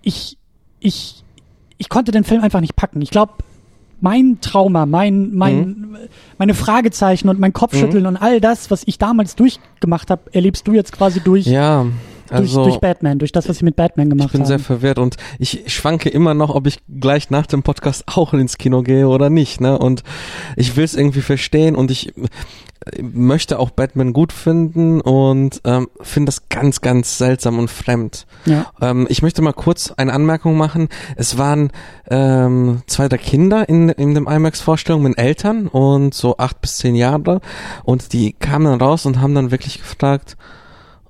ich, 0.01 0.37
ich, 0.79 1.22
ich 1.77 1.89
konnte 1.89 2.11
den 2.11 2.23
Film 2.23 2.41
einfach 2.41 2.61
nicht 2.61 2.75
packen. 2.75 3.01
Ich 3.01 3.09
glaube, 3.09 3.33
mein 4.01 4.39
Trauma, 4.41 4.85
mein, 4.85 5.33
mein, 5.33 5.57
mhm. 5.57 5.97
meine 6.37 6.53
Fragezeichen 6.53 7.29
und 7.29 7.39
mein 7.39 7.53
Kopfschütteln 7.53 8.03
mhm. 8.03 8.09
und 8.09 8.17
all 8.17 8.41
das, 8.41 8.69
was 8.69 8.83
ich 8.85 8.97
damals 8.97 9.35
durchgemacht 9.35 10.09
habe, 10.09 10.23
erlebst 10.33 10.67
du 10.67 10.73
jetzt 10.73 10.91
quasi 10.91 11.21
durch. 11.21 11.45
Ja. 11.45 11.85
Also, 12.29 12.55
durch, 12.55 12.71
durch 12.71 12.81
Batman, 12.81 13.19
durch 13.19 13.31
das, 13.31 13.47
was 13.47 13.59
sie 13.59 13.65
mit 13.65 13.75
Batman 13.75 14.09
gemacht 14.09 14.29
haben. 14.29 14.29
Ich 14.29 14.31
bin 14.33 14.41
haben. 14.41 14.47
sehr 14.47 14.59
verwirrt 14.59 14.97
und 14.97 15.17
ich 15.39 15.63
schwanke 15.67 16.09
immer 16.09 16.33
noch, 16.33 16.55
ob 16.55 16.67
ich 16.67 16.79
gleich 16.99 17.29
nach 17.29 17.45
dem 17.45 17.63
Podcast 17.63 18.03
auch 18.07 18.33
ins 18.33 18.57
Kino 18.57 18.81
gehe 18.81 19.07
oder 19.07 19.29
nicht. 19.29 19.61
Ne? 19.61 19.77
Und 19.77 20.03
ich 20.55 20.75
will 20.75 20.83
es 20.83 20.95
irgendwie 20.95 21.21
verstehen 21.21 21.75
und 21.75 21.91
ich 21.91 22.13
möchte 23.01 23.59
auch 23.59 23.69
Batman 23.69 24.13
gut 24.13 24.33
finden 24.33 25.01
und 25.01 25.61
ähm, 25.63 25.87
finde 26.01 26.27
das 26.27 26.49
ganz, 26.49 26.81
ganz 26.81 27.17
seltsam 27.17 27.59
und 27.59 27.69
fremd. 27.69 28.25
Ja. 28.45 28.65
Ähm, 28.81 29.07
ich 29.09 29.21
möchte 29.21 29.41
mal 29.41 29.53
kurz 29.53 29.91
eine 29.91 30.13
Anmerkung 30.13 30.57
machen. 30.57 30.89
Es 31.15 31.37
waren 31.37 31.71
ähm, 32.09 32.81
zwei 32.87 33.07
der 33.07 33.19
Kinder 33.19 33.67
in, 33.67 33.89
in 33.89 34.15
dem 34.15 34.27
IMAX-Vorstellung 34.27 35.03
mit 35.03 35.17
Eltern 35.17 35.67
und 35.67 36.13
so 36.13 36.37
acht 36.37 36.61
bis 36.61 36.77
zehn 36.77 36.95
Jahre 36.95 37.41
und 37.83 38.13
die 38.13 38.33
kamen 38.33 38.65
dann 38.65 38.81
raus 38.81 39.05
und 39.05 39.21
haben 39.21 39.35
dann 39.35 39.51
wirklich 39.51 39.79
gefragt, 39.79 40.37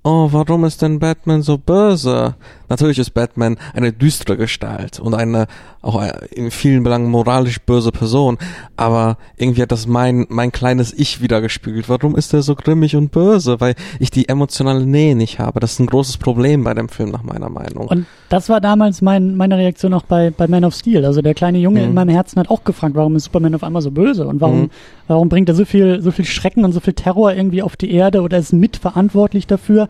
oh, 0.04 0.30
warum 0.32 0.66
ist 0.66 0.82
denn 0.82 1.00
Batman 1.00 1.42
so 1.42 1.58
böse? 1.58 2.36
Natürlich 2.74 2.98
ist 2.98 3.12
Batman 3.12 3.58
eine 3.76 3.94
düstere 3.94 4.36
Gestalt 4.36 5.00
und 5.00 5.14
eine 5.14 5.46
auch 5.84 6.02
in 6.32 6.50
vielen 6.50 6.82
Belangen 6.82 7.08
moralisch 7.08 7.62
böse 7.62 7.92
Person, 7.92 8.40
aber 8.78 9.18
irgendwie 9.38 9.62
hat 9.62 9.72
das 9.72 9.86
mein 9.86 10.26
mein 10.30 10.52
kleines 10.52 10.92
Ich 10.92 11.22
wieder 11.22 11.40
gespiegelt. 11.40 11.88
Warum 11.88 12.16
ist 12.16 12.34
er 12.34 12.42
so 12.42 12.56
grimmig 12.56 12.96
und 12.96 13.12
böse? 13.12 13.60
Weil 13.60 13.76
ich 14.00 14.10
die 14.10 14.28
emotionale 14.28 14.88
Nähe 14.88 15.16
nicht 15.16 15.38
habe. 15.38 15.60
Das 15.60 15.74
ist 15.74 15.80
ein 15.82 15.86
großes 15.86 16.18
Problem 16.18 16.64
bei 16.64 16.74
dem 16.74 16.90
Film 16.90 17.12
nach 17.12 17.22
meiner 17.22 17.50
Meinung. 17.50 17.90
Und 17.90 18.08
das 18.30 18.50
war 18.50 18.60
damals 18.60 19.04
mein, 19.04 19.36
meine 19.36 19.56
Reaktion 19.56 19.94
auch 19.94 20.02
bei 20.02 20.32
bei 20.32 20.48
Man 20.48 20.66
of 20.66 20.74
Steel. 20.74 21.06
Also 21.06 21.22
der 21.22 21.36
kleine 21.36 21.60
Junge 21.60 21.82
mhm. 21.82 21.90
in 21.90 21.94
meinem 21.94 22.10
Herzen 22.10 22.40
hat 22.40 22.50
auch 22.50 22.64
gefragt, 22.64 22.96
warum 22.96 23.16
ist 23.16 23.26
Superman 23.26 23.54
auf 23.54 23.64
einmal 23.64 23.84
so 23.84 23.92
böse 23.92 24.26
und 24.26 24.42
warum 24.42 24.62
mhm. 24.62 24.70
warum 25.08 25.30
bringt 25.30 25.48
er 25.48 25.54
so 25.54 25.66
viel 25.66 26.02
so 26.02 26.10
viel 26.10 26.26
Schrecken 26.26 26.66
und 26.66 26.72
so 26.72 26.80
viel 26.80 26.94
Terror 26.94 27.34
irgendwie 27.34 27.62
auf 27.62 27.76
die 27.76 27.92
Erde 27.92 28.22
oder 28.22 28.40
ist 28.40 28.52
mitverantwortlich 28.52 29.46
dafür? 29.46 29.90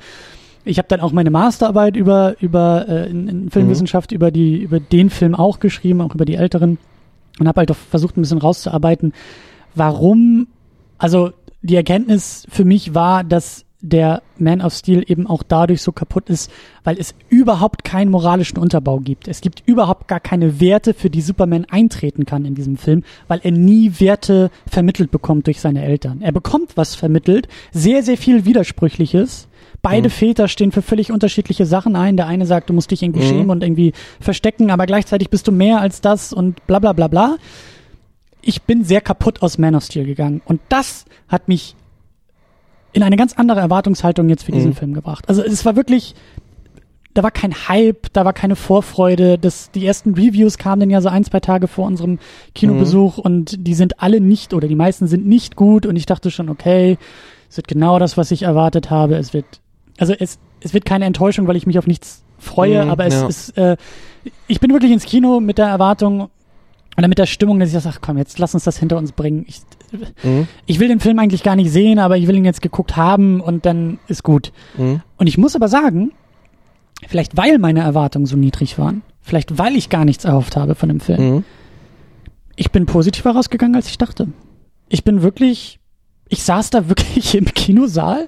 Ich 0.66 0.78
habe 0.78 0.88
dann 0.88 1.02
auch 1.02 1.12
meine 1.12 1.32
Masterarbeit 1.32 1.96
über 1.96 2.36
über 2.42 2.86
äh, 2.88 3.10
in, 3.10 3.28
in 3.28 3.50
Filmwissenschaft 3.50 4.12
mhm. 4.12 4.16
über 4.16 4.32
die 4.32 4.62
über 4.62 4.80
den 4.80 5.10
Film 5.10 5.36
auch 5.36 5.60
geschrieben, 5.60 6.02
auch 6.02 6.16
über 6.16 6.26
die 6.26 6.36
älteren 6.36 6.78
und 7.40 7.48
habe 7.48 7.60
halt 7.62 7.72
auch 7.72 7.76
versucht 7.76 8.18
ein 8.18 8.22
bisschen 8.22 8.40
rauszuarbeiten, 8.40 9.14
warum 9.76 10.48
also 10.98 11.32
die 11.62 11.76
Erkenntnis 11.76 12.46
für 12.50 12.66
mich 12.66 12.94
war, 12.94 13.24
dass 13.24 13.63
der 13.84 14.24
Man 14.40 14.62
of 14.62 14.74
Steel 14.74 15.04
eben 15.06 15.28
auch 15.28 15.44
dadurch 15.44 15.82
so 15.82 15.92
kaputt 15.92 16.30
ist, 16.30 16.50
weil 16.86 16.98
es 16.98 17.14
überhaupt 17.30 17.84
keinen 17.84 18.10
moralischen 18.10 18.58
Unterbau 18.58 19.00
gibt. 19.00 19.28
Es 19.28 19.42
gibt 19.42 19.62
überhaupt 19.66 20.08
gar 20.08 20.22
keine 20.22 20.62
Werte, 20.62 20.94
für 20.94 21.10
die 21.10 21.22
Superman 21.22 21.66
eintreten 21.66 22.26
kann 22.26 22.46
in 22.46 22.56
diesem 22.56 22.78
Film, 22.78 23.04
weil 23.28 23.42
er 23.44 23.52
nie 23.52 23.92
Werte 24.00 24.50
vermittelt 24.66 25.12
bekommt 25.12 25.48
durch 25.48 25.60
seine 25.60 25.84
Eltern. 25.84 26.22
Er 26.22 26.32
bekommt 26.32 26.78
was 26.78 26.96
vermittelt, 26.96 27.50
sehr, 27.72 28.04
sehr 28.04 28.18
viel 28.18 28.46
Widersprüchliches, 28.46 29.50
Beide 29.82 30.08
mhm. 30.08 30.14
Väter 30.14 30.48
stehen 30.48 30.72
für 30.72 30.82
völlig 30.82 31.12
unterschiedliche 31.12 31.66
Sachen 31.66 31.98
ein. 31.98 32.16
Der 32.16 32.28
eine 32.28 32.46
sagt, 32.46 32.70
du 32.70 32.74
musst 32.74 32.92
dich 32.92 33.04
irgendwie 33.04 33.26
mhm. 33.26 33.28
schämen 33.28 33.50
und 33.50 33.64
irgendwie 33.64 33.92
verstecken, 34.22 34.72
aber 34.72 34.86
gleichzeitig 34.86 35.30
bist 35.30 35.46
du 35.46 35.52
mehr 35.52 35.82
als 35.82 36.00
das 36.00 36.32
und 36.32 36.66
bla 36.68 36.80
bla 36.80 36.94
bla 36.94 37.10
bla. 37.10 37.36
Ich 38.42 38.62
bin 38.62 38.86
sehr 38.86 39.02
kaputt 39.02 39.42
aus 39.42 39.58
Man 39.58 39.76
of 39.76 39.84
Steel 39.84 40.06
gegangen. 40.06 40.42
Und 40.46 40.62
das 40.70 41.04
hat 41.28 41.50
mich 41.50 41.76
in 42.94 43.04
eine 43.04 43.18
ganz 43.18 43.34
andere 43.34 43.60
Erwartungshaltung 43.60 44.30
jetzt 44.30 44.44
für 44.44 44.52
diesen 44.52 44.72
mhm. 44.72 44.76
Film 44.76 44.94
gebracht. 44.94 45.28
Also 45.28 45.44
es 45.44 45.66
war 45.66 45.76
wirklich, 45.76 46.16
da 47.14 47.24
war 47.24 47.32
kein 47.32 47.54
Hype, 47.68 48.14
da 48.14 48.24
war 48.26 48.34
keine 48.34 48.56
Vorfreude. 48.56 49.38
Das, 49.38 49.72
die 49.72 49.86
ersten 49.86 50.14
Reviews 50.14 50.58
kamen 50.58 50.80
dann 50.80 50.90
ja 50.90 51.02
so 51.02 51.10
ein, 51.10 51.24
zwei 51.24 51.40
Tage 51.40 51.68
vor 51.68 51.86
unserem 51.86 52.20
Kinobesuch 52.56 53.18
mhm. 53.18 53.24
und 53.24 53.68
die 53.68 53.74
sind 53.74 54.00
alle 54.02 54.22
nicht 54.22 54.54
oder 54.54 54.68
die 54.68 54.76
meisten 54.76 55.08
sind 55.08 55.26
nicht 55.26 55.56
gut 55.56 55.86
und 55.86 55.96
ich 55.96 56.06
dachte 56.06 56.32
schon, 56.32 56.50
okay, 56.50 56.98
es 57.50 57.58
wird 57.58 57.68
genau 57.68 58.00
das, 58.00 58.18
was 58.18 58.32
ich 58.32 58.44
erwartet 58.44 58.90
habe. 58.90 59.16
Es 59.16 59.34
wird 59.34 59.46
also 59.98 60.14
es, 60.18 60.40
es 60.62 60.74
wird 60.74 60.86
keine 60.86 61.06
Enttäuschung, 61.06 61.48
weil 61.48 61.56
ich 61.56 61.68
mich 61.68 61.78
auf 61.78 61.88
nichts 61.88 62.24
freue, 62.38 62.86
mhm, 62.86 62.92
aber 62.92 63.06
es 63.06 63.14
ja. 63.14 63.28
ist, 63.28 63.58
äh, 63.58 63.78
ich 64.48 64.60
bin 64.60 64.72
wirklich 64.72 64.92
ins 64.92 65.06
Kino 65.06 65.40
mit 65.40 65.58
der 65.58 65.68
Erwartung 65.68 66.30
oder 66.98 67.08
mit 67.08 67.18
der 67.18 67.26
Stimmung, 67.26 67.60
dass 67.60 67.74
ich 67.74 67.82
sage, 67.82 67.98
komm, 68.02 68.18
jetzt 68.18 68.40
lass 68.40 68.54
uns 68.54 68.64
das 68.64 68.78
hinter 68.78 68.98
uns 68.98 69.12
bringen. 69.12 69.46
Ich, 69.48 69.62
mhm. 70.24 70.48
ich 70.66 70.80
will 70.80 70.88
den 70.88 71.00
Film 71.00 71.20
eigentlich 71.20 71.44
gar 71.44 71.56
nicht 71.56 71.72
sehen, 71.72 72.00
aber 72.00 72.18
ich 72.18 72.28
will 72.28 72.36
ihn 72.36 72.46
jetzt 72.46 72.62
geguckt 72.62 72.96
haben 72.96 73.42
und 73.42 73.66
dann 73.66 74.00
ist 74.08 74.24
gut. 74.24 74.52
Mhm. 74.78 75.02
Und 75.18 75.28
ich 75.28 75.38
muss 75.38 75.56
aber 75.56 75.68
sagen, 75.68 76.12
vielleicht 77.08 77.38
weil 77.38 77.60
meine 77.60 77.82
Erwartungen 77.82 78.26
so 78.26 78.36
niedrig 78.36 78.78
waren, 78.78 79.02
vielleicht 79.22 79.58
weil 79.58 79.76
ich 79.76 79.90
gar 79.90 80.06
nichts 80.06 80.26
erhofft 80.26 80.56
habe 80.56 80.76
von 80.76 80.90
dem 80.90 81.00
Film, 81.00 81.36
mhm. 81.36 81.44
ich 82.56 82.72
bin 82.72 82.86
positiver 82.86 83.32
rausgegangen, 83.32 83.76
als 83.76 83.88
ich 83.88 83.98
dachte. 83.98 84.28
Ich 84.90 85.04
bin 85.04 85.22
wirklich 85.22 85.80
ich 86.30 86.44
saß 86.44 86.72
da 86.72 86.90
wirklich 86.90 87.36
im 87.36 87.46
Kinosaal 87.46 88.28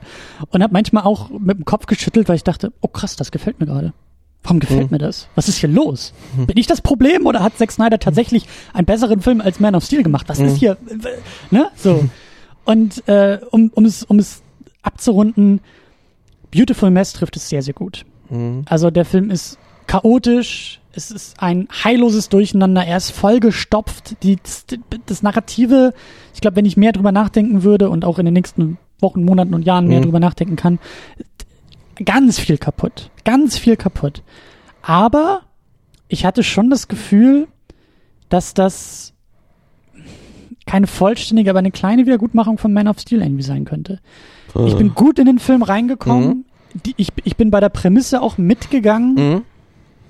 und 0.50 0.63
habe 0.63 0.74
manchmal 0.74 1.03
auch 1.03 1.29
mit 1.29 1.57
dem 1.57 1.65
Kopf 1.65 1.88
geschüttelt, 1.88 2.29
weil 2.29 2.36
ich 2.36 2.43
dachte, 2.43 2.72
oh 2.81 2.88
krass, 2.88 3.15
das 3.15 3.31
gefällt 3.31 3.60
mir 3.60 3.65
gerade. 3.65 3.93
Warum 4.46 4.60
gefällt 4.60 4.84
mhm. 4.84 4.88
mir 4.92 4.98
das? 5.00 5.28
Was 5.34 5.50
ist 5.50 5.58
hier 5.58 5.70
los? 5.70 6.14
Mhm. 6.38 6.46
Bin 6.46 6.58
ich 6.58 6.68
das 6.68 6.80
Problem 6.80 7.25
oder 7.25 7.42
hat 7.42 7.58
Zack 7.58 7.72
Snyder 7.72 7.98
tatsächlich 7.98 8.46
einen 8.74 8.86
besseren 8.86 9.22
Film 9.22 9.42
als 9.42 9.60
Man 9.60 9.74
of 9.74 9.84
Steel 9.84 10.04
gemacht? 10.04 10.30
Was 10.30 10.38
mhm. 10.38 10.46
ist 10.46 10.58
hier? 10.58 10.78
Ne? 11.50 11.70
So. 11.75 12.08
Und 12.66 13.08
äh, 13.08 13.40
um, 13.50 13.72
um, 13.74 13.86
es, 13.86 14.04
um 14.04 14.20
es 14.20 14.44
abzurunden, 14.84 15.62
Beautiful 16.54 16.92
Mess 16.92 17.14
trifft 17.14 17.36
es 17.36 17.50
sehr, 17.50 17.64
sehr 17.64 17.74
gut. 17.74 18.06
Mhm. 18.30 18.66
Also 18.70 18.92
der 18.92 19.06
Film 19.06 19.32
ist 19.32 19.58
chaotisch, 19.88 20.80
es 20.94 21.10
ist 21.10 21.42
ein 21.42 21.68
heilloses 21.84 22.30
Durcheinander. 22.30 22.86
Er 22.86 22.98
ist 22.98 23.12
vollgestopft. 23.12 24.24
Die, 24.24 24.38
das, 25.08 25.24
Narrative, 25.24 25.94
ich 26.34 26.42
glaube, 26.42 26.56
wenn 26.56 26.66
ich 26.66 26.78
mehr 26.78 26.92
drüber 26.92 27.12
nachdenken 27.12 27.64
würde 27.64 27.90
und 27.90 28.06
auch 28.06 28.20
in 28.20 28.25
den 28.25 28.34
nächsten 28.34 28.78
Wochen, 29.00 29.25
Monaten 29.25 29.54
und 29.54 29.64
Jahren 29.64 29.88
mehr 29.88 30.00
mhm. 30.00 30.06
drüber 30.06 30.20
nachdenken 30.20 30.56
kann, 30.56 30.80
ganz 32.04 32.40
viel 32.40 32.58
kaputt. 32.58 33.10
Ganz 33.24 33.58
viel 33.58 33.75
kaputt. 33.78 34.22
Aber 34.82 35.42
ich 36.08 36.25
hatte 36.25 36.44
schon 36.44 36.70
das 36.70 36.88
Gefühl, 36.88 37.48
dass 38.30 38.54
das 38.54 39.14
keine 40.66 40.88
vollständige, 40.88 41.50
aber 41.52 41.60
eine 41.60 41.72
kleine 41.72 42.06
Wiedergutmachung 42.06 42.58
von 42.58 42.74
Man 42.74 42.88
of 42.88 43.00
Steel 43.00 43.22
irgendwie 43.22 43.44
sein 43.44 43.66
könnte. 43.66 44.00
Ich 44.66 44.74
Äh. 44.74 44.78
bin 44.78 44.94
gut 44.96 45.20
in 45.20 45.25
den 45.25 45.40
Film 45.40 45.62
reingekommen. 45.64 46.46
Die, 46.86 46.94
ich, 46.98 47.10
ich 47.24 47.38
bin 47.38 47.52
bei 47.52 47.60
der 47.60 47.70
Prämisse 47.70 48.22
auch 48.22 48.38
mitgegangen, 48.38 49.14
Mhm. 49.16 49.42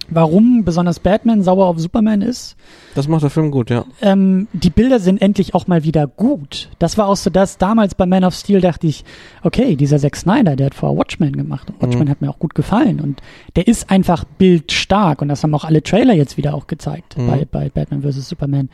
Warum 0.10 0.64
besonders 0.64 1.00
Batman 1.00 1.42
sauer 1.44 1.66
auf 1.68 1.80
Superman 1.80 2.22
ist. 2.22 2.56
Das 2.96 3.08
macht 3.08 3.24
der 3.24 3.30
Film 3.30 3.52
gut, 3.52 3.70
ja. 3.70 3.86
Ähm, 4.02 4.48
die 4.54 4.70
Bilder 4.70 5.00
sind 5.00 5.22
endlich 5.22 5.54
auch 5.54 5.68
mal 5.68 5.84
wieder 5.84 6.08
gut. 6.08 6.70
Das 6.80 6.98
war 6.98 7.08
auch 7.08 7.16
so 7.16 7.30
das, 7.30 7.58
damals 7.58 7.96
bei 7.96 8.06
Man 8.06 8.24
of 8.24 8.34
Steel 8.36 8.62
dachte 8.62 8.88
ich, 8.88 9.04
okay, 9.44 9.76
dieser 9.76 10.00
Zack 10.00 10.16
Snyder, 10.16 10.56
der 10.56 10.68
hat 10.68 10.76
vorher 10.76 10.98
Watchmen 10.98 11.34
gemacht. 11.36 11.70
Und 11.70 11.82
Watchmen 11.82 12.06
Mhm. 12.06 12.10
hat 12.12 12.22
mir 12.22 12.30
auch 12.30 12.40
gut 12.40 12.56
gefallen. 12.56 13.00
Und 13.02 13.22
der 13.56 13.68
ist 13.68 13.90
einfach 13.90 14.24
bildstark. 14.38 15.22
Und 15.22 15.28
das 15.30 15.44
haben 15.44 15.54
auch 15.56 15.66
alle 15.66 15.84
Trailer 15.84 16.14
jetzt 16.14 16.38
wieder 16.38 16.54
auch 16.54 16.68
gezeigt 16.68 17.18
Mhm. 17.18 17.28
bei, 17.28 17.46
bei 17.52 17.70
Batman 17.70 18.02
vs. 18.04 18.30
Superman. 18.30 18.70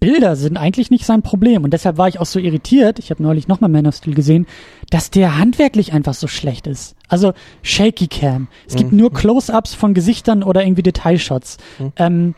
Bilder 0.00 0.36
sind 0.36 0.56
eigentlich 0.56 0.90
nicht 0.90 1.06
sein 1.06 1.22
Problem. 1.22 1.64
Und 1.64 1.72
deshalb 1.72 1.98
war 1.98 2.08
ich 2.08 2.18
auch 2.20 2.26
so 2.26 2.38
irritiert, 2.38 2.98
ich 2.98 3.10
habe 3.10 3.22
neulich 3.22 3.48
nochmal 3.48 3.70
Man 3.70 3.86
of 3.86 3.94
Steel 3.94 4.14
gesehen, 4.14 4.46
dass 4.90 5.10
der 5.10 5.38
handwerklich 5.38 5.92
einfach 5.92 6.14
so 6.14 6.26
schlecht 6.26 6.66
ist. 6.66 6.96
Also 7.08 7.32
Shaky 7.62 8.08
Cam. 8.08 8.48
Es 8.66 8.74
gibt 8.76 8.92
Mhm. 8.92 8.98
nur 8.98 9.12
Close-Ups 9.12 9.74
von 9.74 9.94
Gesichtern 9.94 10.42
oder 10.42 10.64
irgendwie 10.64 10.82
Detailshots. 10.82 11.58
Mhm. 11.78 11.92
Ähm, 11.96 12.34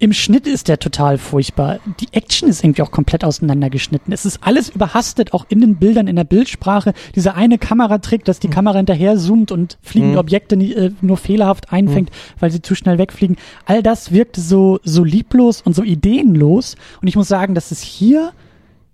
im 0.00 0.12
Schnitt 0.12 0.46
ist 0.46 0.68
der 0.68 0.78
total 0.78 1.18
furchtbar. 1.18 1.80
Die 1.98 2.06
Action 2.12 2.48
ist 2.48 2.62
irgendwie 2.62 2.82
auch 2.82 2.92
komplett 2.92 3.24
auseinandergeschnitten. 3.24 4.12
Es 4.12 4.24
ist 4.24 4.38
alles 4.42 4.68
überhastet, 4.68 5.32
auch 5.32 5.46
in 5.48 5.60
den 5.60 5.76
Bildern, 5.76 6.06
in 6.06 6.14
der 6.14 6.24
Bildsprache. 6.24 6.94
Dieser 7.16 7.34
eine 7.34 7.58
Kameratrick, 7.58 8.24
dass 8.24 8.38
die 8.38 8.48
Kamera 8.48 8.76
hinterher 8.76 9.16
zoomt 9.16 9.50
und 9.50 9.76
fliegende 9.82 10.14
Mhm. 10.14 10.20
Objekte 10.20 10.56
nie, 10.56 10.72
äh, 10.72 10.92
nur 11.00 11.16
fehlerhaft 11.16 11.72
einfängt, 11.72 12.10
weil 12.38 12.52
sie 12.52 12.62
zu 12.62 12.76
schnell 12.76 12.98
wegfliegen. 12.98 13.36
All 13.66 13.82
das 13.82 14.12
wirkte 14.12 14.40
so, 14.40 14.78
so 14.84 15.02
lieblos 15.02 15.62
und 15.62 15.74
so 15.74 15.82
ideenlos. 15.82 16.76
Und 17.02 17.08
ich 17.08 17.16
muss 17.16 17.26
sagen, 17.26 17.56
das 17.56 17.72
ist 17.72 17.82
hier 17.82 18.32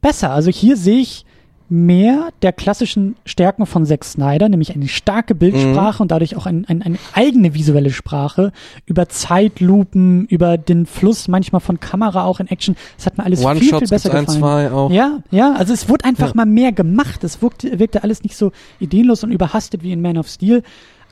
besser. 0.00 0.30
Also 0.30 0.50
hier 0.50 0.76
sehe 0.78 1.00
ich 1.00 1.23
mehr 1.70 2.28
der 2.42 2.52
klassischen 2.52 3.16
Stärken 3.24 3.64
von 3.66 3.86
Zack 3.86 4.04
Snyder, 4.04 4.48
nämlich 4.48 4.74
eine 4.74 4.86
starke 4.86 5.34
Bildsprache 5.34 6.02
und 6.02 6.10
dadurch 6.10 6.36
auch 6.36 6.46
ein, 6.46 6.66
ein, 6.66 6.82
eine 6.82 6.98
eigene 7.14 7.54
visuelle 7.54 7.90
Sprache 7.90 8.52
über 8.86 9.08
Zeitlupen, 9.08 10.26
über 10.26 10.58
den 10.58 10.86
Fluss 10.86 11.28
manchmal 11.28 11.60
von 11.60 11.80
Kamera 11.80 12.24
auch 12.24 12.40
in 12.40 12.48
Action. 12.48 12.76
Das 12.96 13.06
hat 13.06 13.18
mir 13.18 13.24
alles 13.24 13.40
viel, 13.40 13.48
viel 13.56 13.72
One-Shots 13.74 13.90
besser 13.90 14.10
gibt's 14.10 14.34
ein, 14.34 14.40
gefallen. 14.40 14.68
zwei 14.68 14.76
auch. 14.76 14.90
Ja, 14.90 15.20
ja, 15.30 15.54
also 15.54 15.72
es 15.72 15.88
wurde 15.88 16.04
einfach 16.04 16.28
Ja. 16.28 16.34
mal 16.34 16.46
mehr 16.46 16.72
gemacht. 16.72 17.24
Es 17.24 17.40
wirkte, 17.40 17.78
wirkte 17.78 18.02
alles 18.02 18.22
nicht 18.22 18.36
so 18.36 18.52
ideenlos 18.78 19.24
und 19.24 19.32
überhastet 19.32 19.82
wie 19.82 19.92
in 19.92 20.02
Man 20.02 20.18
of 20.18 20.28
Steel. 20.28 20.62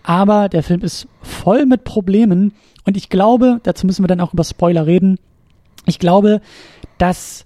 Aber 0.02 0.49
der 0.49 0.62
Film 0.62 0.80
ist 0.82 1.06
voll 1.23 1.64
mit 1.66 1.85
Problemen. 1.85 2.52
Und 2.85 2.97
ich 2.97 3.09
glaube, 3.09 3.61
dazu 3.62 3.87
müssen 3.87 4.02
wir 4.02 4.09
dann 4.09 4.21
auch 4.21 4.32
über 4.32 4.44
Spoiler 4.44 4.87
reden. 4.87 5.18
Ich 5.87 5.99
glaube, 5.99 6.40
dass 6.99 7.44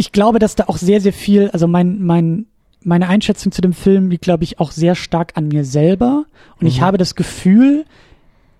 ich 0.00 0.12
glaube, 0.12 0.38
dass 0.38 0.54
da 0.54 0.64
auch 0.68 0.76
sehr, 0.78 1.00
sehr 1.00 1.12
viel, 1.12 1.50
also 1.50 1.66
mein, 1.66 2.00
mein, 2.02 2.46
meine 2.84 3.08
Einschätzung 3.08 3.50
zu 3.50 3.60
dem 3.60 3.72
Film 3.72 4.10
liegt, 4.10 4.22
glaube 4.22 4.44
ich, 4.44 4.60
auch 4.60 4.70
sehr 4.70 4.94
stark 4.94 5.32
an 5.36 5.48
mir 5.48 5.64
selber. 5.64 6.24
Und 6.60 6.66
ich 6.68 6.78
Mhm. 6.78 6.84
habe 6.84 6.98
das 6.98 7.16
Gefühl, 7.16 7.84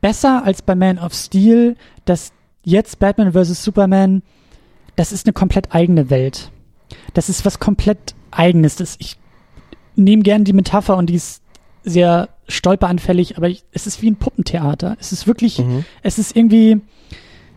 besser 0.00 0.44
als 0.44 0.62
bei 0.62 0.74
Man 0.74 0.98
of 0.98 1.14
Steel, 1.14 1.76
dass 2.04 2.32
jetzt 2.64 2.98
Batman 2.98 3.32
vs. 3.32 3.62
Superman, 3.62 4.22
das 4.96 5.12
ist 5.12 5.26
eine 5.26 5.32
komplett 5.32 5.72
eigene 5.74 6.10
Welt. 6.10 6.50
Das 7.14 7.28
ist 7.28 7.44
was 7.44 7.60
komplett 7.60 8.14
eigenes. 8.32 8.74
Das, 8.76 8.96
ich 8.98 9.16
nehme 9.94 10.22
gern 10.24 10.42
die 10.44 10.52
Metapher 10.52 10.96
und 10.96 11.08
die 11.08 11.14
ist 11.14 11.42
sehr 11.84 12.30
stolperanfällig, 12.48 13.36
aber 13.36 13.48
ich, 13.48 13.64
es 13.72 13.86
ist 13.86 14.02
wie 14.02 14.10
ein 14.10 14.16
Puppentheater. 14.16 14.96
Es 14.98 15.12
ist 15.12 15.26
wirklich, 15.28 15.58
Mhm. 15.60 15.84
es 16.02 16.18
ist 16.18 16.36
irgendwie, 16.36 16.80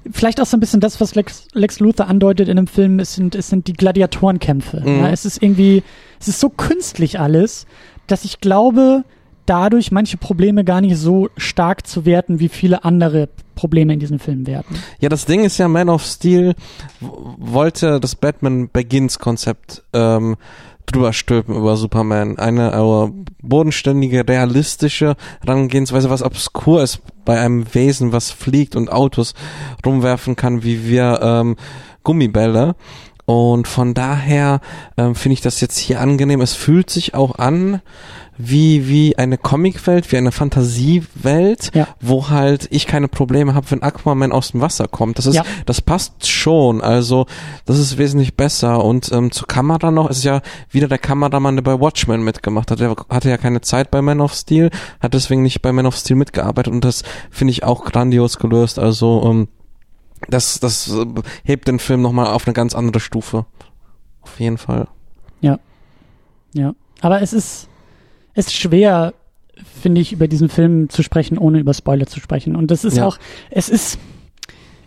vielleicht 0.09 0.41
auch 0.41 0.45
so 0.45 0.57
ein 0.57 0.59
bisschen 0.59 0.79
das, 0.79 0.99
was 0.99 1.15
Lex, 1.15 1.47
Lex 1.53 1.79
Luthor 1.79 2.07
andeutet 2.07 2.47
in 2.49 2.57
dem 2.57 2.67
Film, 2.67 2.99
es 2.99 3.13
sind, 3.13 3.35
es 3.35 3.49
sind 3.49 3.67
die 3.67 3.73
Gladiatorenkämpfe. 3.73 4.81
Mhm. 4.81 4.99
Ja, 4.99 5.09
es 5.09 5.25
ist 5.25 5.41
irgendwie, 5.41 5.83
es 6.19 6.27
ist 6.27 6.39
so 6.39 6.49
künstlich 6.49 7.19
alles, 7.19 7.65
dass 8.07 8.25
ich 8.25 8.39
glaube, 8.39 9.03
dadurch 9.45 9.91
manche 9.91 10.17
Probleme 10.17 10.63
gar 10.63 10.81
nicht 10.81 10.97
so 10.97 11.29
stark 11.37 11.85
zu 11.85 12.05
werten, 12.05 12.39
wie 12.39 12.49
viele 12.49 12.83
andere 12.83 13.29
Probleme 13.55 13.93
in 13.93 13.99
diesem 13.99 14.19
Film 14.19 14.47
werten. 14.47 14.75
Ja, 14.99 15.09
das 15.09 15.25
Ding 15.25 15.43
ist 15.43 15.57
ja, 15.57 15.67
Man 15.67 15.89
of 15.89 16.03
Steel 16.03 16.55
wollte 16.99 17.99
das 17.99 18.15
Batman 18.15 18.69
Begins 18.71 19.19
Konzept 19.19 19.83
ähm, 19.93 20.37
drüber 20.91 21.13
stülpen 21.13 21.55
über 21.55 21.77
Superman. 21.77 22.37
Eine 22.37 22.71
äh, 22.71 23.23
bodenständige, 23.41 24.27
realistische 24.27 25.15
Herangehensweise, 25.45 26.09
was 26.09 26.23
obskur 26.23 26.83
ist 26.83 27.01
bei 27.25 27.39
einem 27.39 27.73
Wesen, 27.73 28.11
was 28.11 28.31
fliegt 28.31 28.75
und 28.75 28.91
Autos 28.91 29.33
rumwerfen 29.85 30.35
kann, 30.35 30.63
wie 30.63 30.87
wir 30.87 31.19
ähm, 31.21 31.55
Gummibälle. 32.03 32.75
Und 33.25 33.67
von 33.67 33.93
daher 33.93 34.59
ähm, 34.97 35.15
finde 35.15 35.33
ich 35.33 35.41
das 35.41 35.61
jetzt 35.61 35.77
hier 35.77 36.01
angenehm. 36.01 36.41
Es 36.41 36.53
fühlt 36.53 36.89
sich 36.89 37.13
auch 37.13 37.35
an 37.35 37.81
wie, 38.49 38.87
wie 38.87 39.17
eine 39.17 39.37
Comicwelt, 39.37 40.11
wie 40.11 40.17
eine 40.17 40.31
Fantasiewelt, 40.31 41.71
Ja. 41.73 41.87
wo 41.99 42.29
halt 42.29 42.67
ich 42.71 42.87
keine 42.87 43.07
Probleme 43.07 43.53
habe, 43.53 43.69
wenn 43.71 43.83
Aquaman 43.83 44.31
aus 44.31 44.51
dem 44.51 44.61
Wasser 44.61 44.87
kommt. 44.87 45.17
Das 45.17 45.25
ist, 45.25 45.35
Ja. 45.35 45.43
das 45.65 45.81
passt 45.81 46.27
schon. 46.27 46.81
Also 46.81 47.25
das 47.65 47.77
ist 47.79 47.97
wesentlich 47.97 48.35
besser. 48.35 48.83
Und 48.83 49.11
ähm, 49.11 49.31
zur 49.31 49.47
Kamera 49.47 49.91
noch, 49.91 50.09
es 50.09 50.19
ist 50.19 50.23
ja 50.23 50.41
wieder 50.69 50.87
der 50.87 50.97
Kameramann, 50.97 51.55
der 51.55 51.63
bei 51.63 51.79
Watchmen 51.79 52.23
mitgemacht 52.23 52.71
hat. 52.71 52.79
Der 52.79 52.95
hatte 53.09 53.29
ja 53.29 53.37
keine 53.37 53.61
Zeit 53.61 53.91
bei 53.91 54.01
Man 54.01 54.21
of 54.21 54.33
Steel, 54.33 54.69
hat 54.99 55.13
deswegen 55.13 55.41
nicht 55.43 55.61
bei 55.61 55.71
Man 55.71 55.85
of 55.85 55.95
Steel 55.95 56.15
mitgearbeitet 56.15 56.73
und 56.73 56.83
das 56.85 57.03
finde 57.29 57.51
ich 57.51 57.63
auch 57.63 57.85
grandios 57.85 58.37
gelöst. 58.39 58.79
Also 58.79 59.23
ähm, 59.25 59.47
das, 60.29 60.59
das 60.59 60.89
äh, 60.91 61.05
hebt 61.43 61.67
den 61.67 61.79
Film 61.79 62.01
nochmal 62.01 62.27
auf 62.27 62.45
eine 62.47 62.53
ganz 62.53 62.75
andere 62.75 62.99
Stufe. 62.99 63.45
Auf 64.21 64.39
jeden 64.39 64.57
Fall. 64.57 64.87
Ja. 66.53 66.73
Aber 66.99 67.21
es 67.21 67.31
ist, 67.31 67.69
es 68.33 68.47
ist 68.47 68.55
schwer, 68.55 69.13
finde 69.81 70.01
ich, 70.01 70.11
über 70.13 70.27
diesen 70.27 70.49
Film 70.49 70.89
zu 70.89 71.03
sprechen, 71.03 71.37
ohne 71.37 71.59
über 71.59 71.73
Spoiler 71.73 72.07
zu 72.07 72.19
sprechen. 72.19 72.55
Und 72.55 72.71
das 72.71 72.83
ist 72.83 72.97
Ja. 72.97 73.05
auch, 73.07 73.17
es 73.49 73.69
ist, 73.69 73.99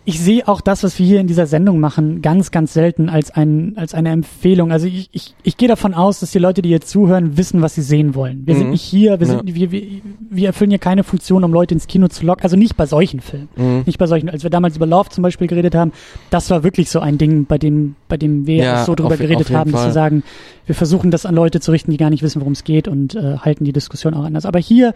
ich 0.07 0.19
sehe 0.19 0.47
auch 0.47 0.61
das, 0.61 0.83
was 0.83 0.99
wir 0.99 1.05
hier 1.07 1.19
in 1.19 1.25
dieser 1.25 1.47
Sendung 1.47 1.79
machen, 1.79 2.21
ganz, 2.21 2.51
ganz 2.51 2.73
selten 2.73 3.09
als 3.09 3.31
ein, 3.31 3.73
als 3.75 3.95
eine 3.95 4.09
Empfehlung. 4.11 4.71
Also 4.71 4.85
ich, 4.85 5.09
ich, 5.11 5.33
ich 5.41 5.57
gehe 5.57 5.67
davon 5.67 5.95
aus, 5.95 6.19
dass 6.19 6.29
die 6.31 6.37
Leute, 6.37 6.61
die 6.61 6.69
jetzt 6.69 6.89
zuhören, 6.89 7.37
wissen, 7.37 7.63
was 7.63 7.73
sie 7.73 7.81
sehen 7.81 8.13
wollen. 8.13 8.43
Wir 8.45 8.53
sind 8.55 8.65
Mhm. 8.65 8.71
nicht 8.71 8.83
hier, 8.83 9.19
wir 9.19 9.27
Ja. 9.27 9.37
sind, 9.39 9.55
wir, 9.55 9.71
wir, 9.71 9.81
wir 10.29 10.47
erfüllen 10.47 10.69
hier 10.69 10.77
keine 10.79 11.03
Funktion, 11.03 11.43
um 11.43 11.51
Leute 11.51 11.73
ins 11.73 11.87
Kino 11.87 12.07
zu 12.07 12.23
locken. 12.23 12.43
Also 12.43 12.55
nicht 12.55 12.77
bei 12.77 12.85
solchen 12.85 13.19
Filmen. 13.19 13.49
Mhm. 13.55 13.83
Nicht 13.87 13.97
bei 13.97 14.05
solchen, 14.05 14.29
als 14.29 14.43
wir 14.43 14.51
damals 14.51 14.75
über 14.77 14.85
Love 14.85 15.09
zum 15.09 15.23
Beispiel 15.23 15.47
geredet 15.47 15.73
haben, 15.73 15.91
das 16.29 16.51
war 16.51 16.63
wirklich 16.63 16.91
so 16.91 16.99
ein 16.99 17.17
Ding, 17.17 17.45
bei 17.45 17.57
dem, 17.57 17.95
bei 18.07 18.17
dem 18.17 18.45
wir 18.45 18.57
Ja, 18.63 18.85
so 18.85 18.93
drüber 18.93 19.09
auf- 19.13 19.17
geredet 19.17 19.47
auf 19.49 19.55
haben, 19.55 19.71
Fall. 19.71 19.87
zu 19.87 19.91
sagen, 19.93 20.21
wir 20.67 20.75
versuchen 20.75 21.09
das 21.09 21.25
an 21.25 21.33
Leute 21.33 21.59
zu 21.61 21.71
richten, 21.71 21.89
die 21.89 21.97
gar 21.97 22.11
nicht 22.11 22.21
wissen, 22.21 22.41
worum 22.41 22.53
es 22.53 22.63
geht 22.63 22.87
und 22.87 23.15
äh, 23.15 23.37
halten 23.39 23.63
die 23.65 23.73
Diskussion 23.73 24.13
auch 24.13 24.23
anders. 24.23 24.45
Aber 24.45 24.59
hier, 24.59 24.93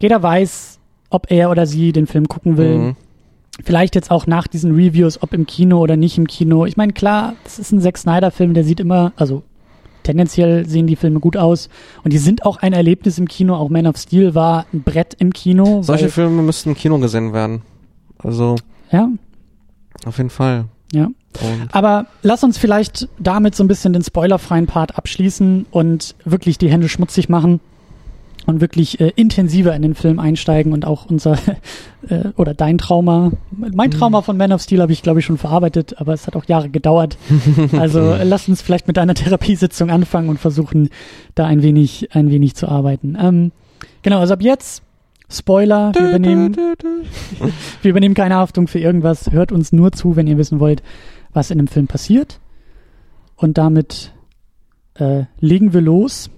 jeder 0.00 0.22
weiß, 0.22 0.78
ob 1.10 1.30
er 1.30 1.50
oder 1.50 1.66
sie 1.66 1.92
den 1.92 2.06
Film 2.06 2.26
gucken 2.28 2.56
will. 2.56 2.78
Mhm. 2.78 2.96
Vielleicht 3.64 3.94
jetzt 3.94 4.10
auch 4.10 4.26
nach 4.26 4.46
diesen 4.46 4.74
Reviews, 4.74 5.22
ob 5.22 5.32
im 5.32 5.46
Kino 5.46 5.78
oder 5.78 5.96
nicht 5.96 6.18
im 6.18 6.26
Kino. 6.26 6.66
Ich 6.66 6.76
meine, 6.76 6.92
klar, 6.92 7.34
das 7.44 7.58
ist 7.58 7.72
ein 7.72 7.80
Zack 7.80 7.98
Snyder-Film, 7.98 8.54
der 8.54 8.64
sieht 8.64 8.80
immer, 8.80 9.12
also 9.16 9.42
tendenziell 10.02 10.66
sehen 10.66 10.86
die 10.86 10.96
Filme 10.96 11.20
gut 11.20 11.36
aus 11.36 11.68
und 12.02 12.12
die 12.12 12.18
sind 12.18 12.46
auch 12.46 12.58
ein 12.58 12.72
Erlebnis 12.72 13.18
im 13.18 13.28
Kino. 13.28 13.54
Auch 13.54 13.68
Man 13.68 13.86
of 13.86 13.96
Steel 13.96 14.34
war 14.34 14.66
ein 14.72 14.82
Brett 14.82 15.14
im 15.18 15.32
Kino. 15.32 15.82
Solche 15.82 16.08
Filme 16.08 16.42
müssten 16.42 16.70
im 16.70 16.74
Kino 16.74 16.98
gesehen 16.98 17.32
werden. 17.32 17.62
Also 18.18 18.56
ja, 18.90 19.08
auf 20.04 20.16
jeden 20.18 20.30
Fall. 20.30 20.66
ja. 20.92 21.08
Und 21.40 21.68
Aber 21.72 22.06
lass 22.22 22.42
uns 22.42 22.58
vielleicht 22.58 23.08
damit 23.20 23.54
so 23.54 23.62
ein 23.62 23.68
bisschen 23.68 23.92
den 23.92 24.02
spoilerfreien 24.02 24.66
Part 24.66 24.98
abschließen 24.98 25.66
und 25.70 26.16
wirklich 26.24 26.58
die 26.58 26.68
Hände 26.68 26.88
schmutzig 26.88 27.28
machen 27.28 27.60
und 28.50 28.60
wirklich 28.60 29.00
äh, 29.00 29.12
intensiver 29.16 29.74
in 29.74 29.82
den 29.82 29.94
Film 29.94 30.18
einsteigen 30.18 30.72
und 30.72 30.84
auch 30.84 31.06
unser 31.06 31.38
äh, 32.08 32.28
oder 32.36 32.54
dein 32.54 32.78
Trauma, 32.78 33.32
mein 33.50 33.90
Trauma 33.90 34.22
von 34.22 34.36
Man 34.36 34.52
of 34.52 34.60
Steel 34.60 34.82
habe 34.82 34.92
ich 34.92 35.02
glaube 35.02 35.20
ich 35.20 35.26
schon 35.26 35.38
verarbeitet, 35.38 35.98
aber 35.98 36.12
es 36.12 36.26
hat 36.26 36.36
auch 36.36 36.44
Jahre 36.44 36.68
gedauert. 36.68 37.16
Also 37.72 38.00
äh, 38.12 38.24
lass 38.24 38.48
uns 38.48 38.62
vielleicht 38.62 38.86
mit 38.86 38.98
einer 38.98 39.14
Therapiesitzung 39.20 39.90
anfangen 39.90 40.28
und 40.28 40.38
versuchen 40.38 40.90
da 41.34 41.46
ein 41.46 41.62
wenig 41.62 42.14
ein 42.14 42.30
wenig 42.30 42.54
zu 42.54 42.68
arbeiten. 42.68 43.16
Ähm, 43.20 43.52
genau, 44.02 44.20
also 44.20 44.34
ab 44.34 44.42
jetzt 44.42 44.82
Spoiler, 45.32 45.92
wir 45.94 46.08
übernehmen 46.08 46.56
wir 47.82 47.90
übernehmen 47.90 48.14
keine 48.14 48.34
Haftung 48.34 48.66
für 48.66 48.80
irgendwas. 48.80 49.30
Hört 49.30 49.52
uns 49.52 49.72
nur 49.72 49.92
zu, 49.92 50.16
wenn 50.16 50.26
ihr 50.26 50.36
wissen 50.36 50.58
wollt, 50.58 50.82
was 51.32 51.50
in 51.50 51.58
dem 51.58 51.68
Film 51.68 51.86
passiert. 51.86 52.40
Und 53.36 53.56
damit 53.56 54.12
äh, 54.94 55.24
legen 55.38 55.72
wir 55.72 55.80
los. 55.80 56.30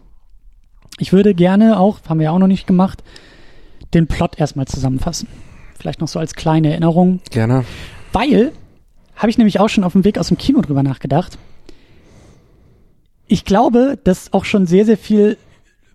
Ich 1.02 1.12
würde 1.12 1.34
gerne 1.34 1.80
auch, 1.80 1.98
haben 2.08 2.20
wir 2.20 2.26
ja 2.26 2.30
auch 2.30 2.38
noch 2.38 2.46
nicht 2.46 2.64
gemacht, 2.64 3.02
den 3.92 4.06
Plot 4.06 4.38
erstmal 4.38 4.66
zusammenfassen. 4.66 5.26
Vielleicht 5.76 6.00
noch 6.00 6.06
so 6.06 6.20
als 6.20 6.34
kleine 6.34 6.70
Erinnerung. 6.70 7.18
Gerne. 7.30 7.64
Weil, 8.12 8.52
habe 9.16 9.28
ich 9.28 9.36
nämlich 9.36 9.58
auch 9.58 9.68
schon 9.68 9.82
auf 9.82 9.94
dem 9.94 10.04
Weg 10.04 10.16
aus 10.16 10.28
dem 10.28 10.38
Kino 10.38 10.60
drüber 10.60 10.84
nachgedacht. 10.84 11.38
Ich 13.26 13.44
glaube, 13.44 13.98
dass 14.04 14.32
auch 14.32 14.44
schon 14.44 14.66
sehr, 14.66 14.84
sehr 14.84 14.96
viel 14.96 15.38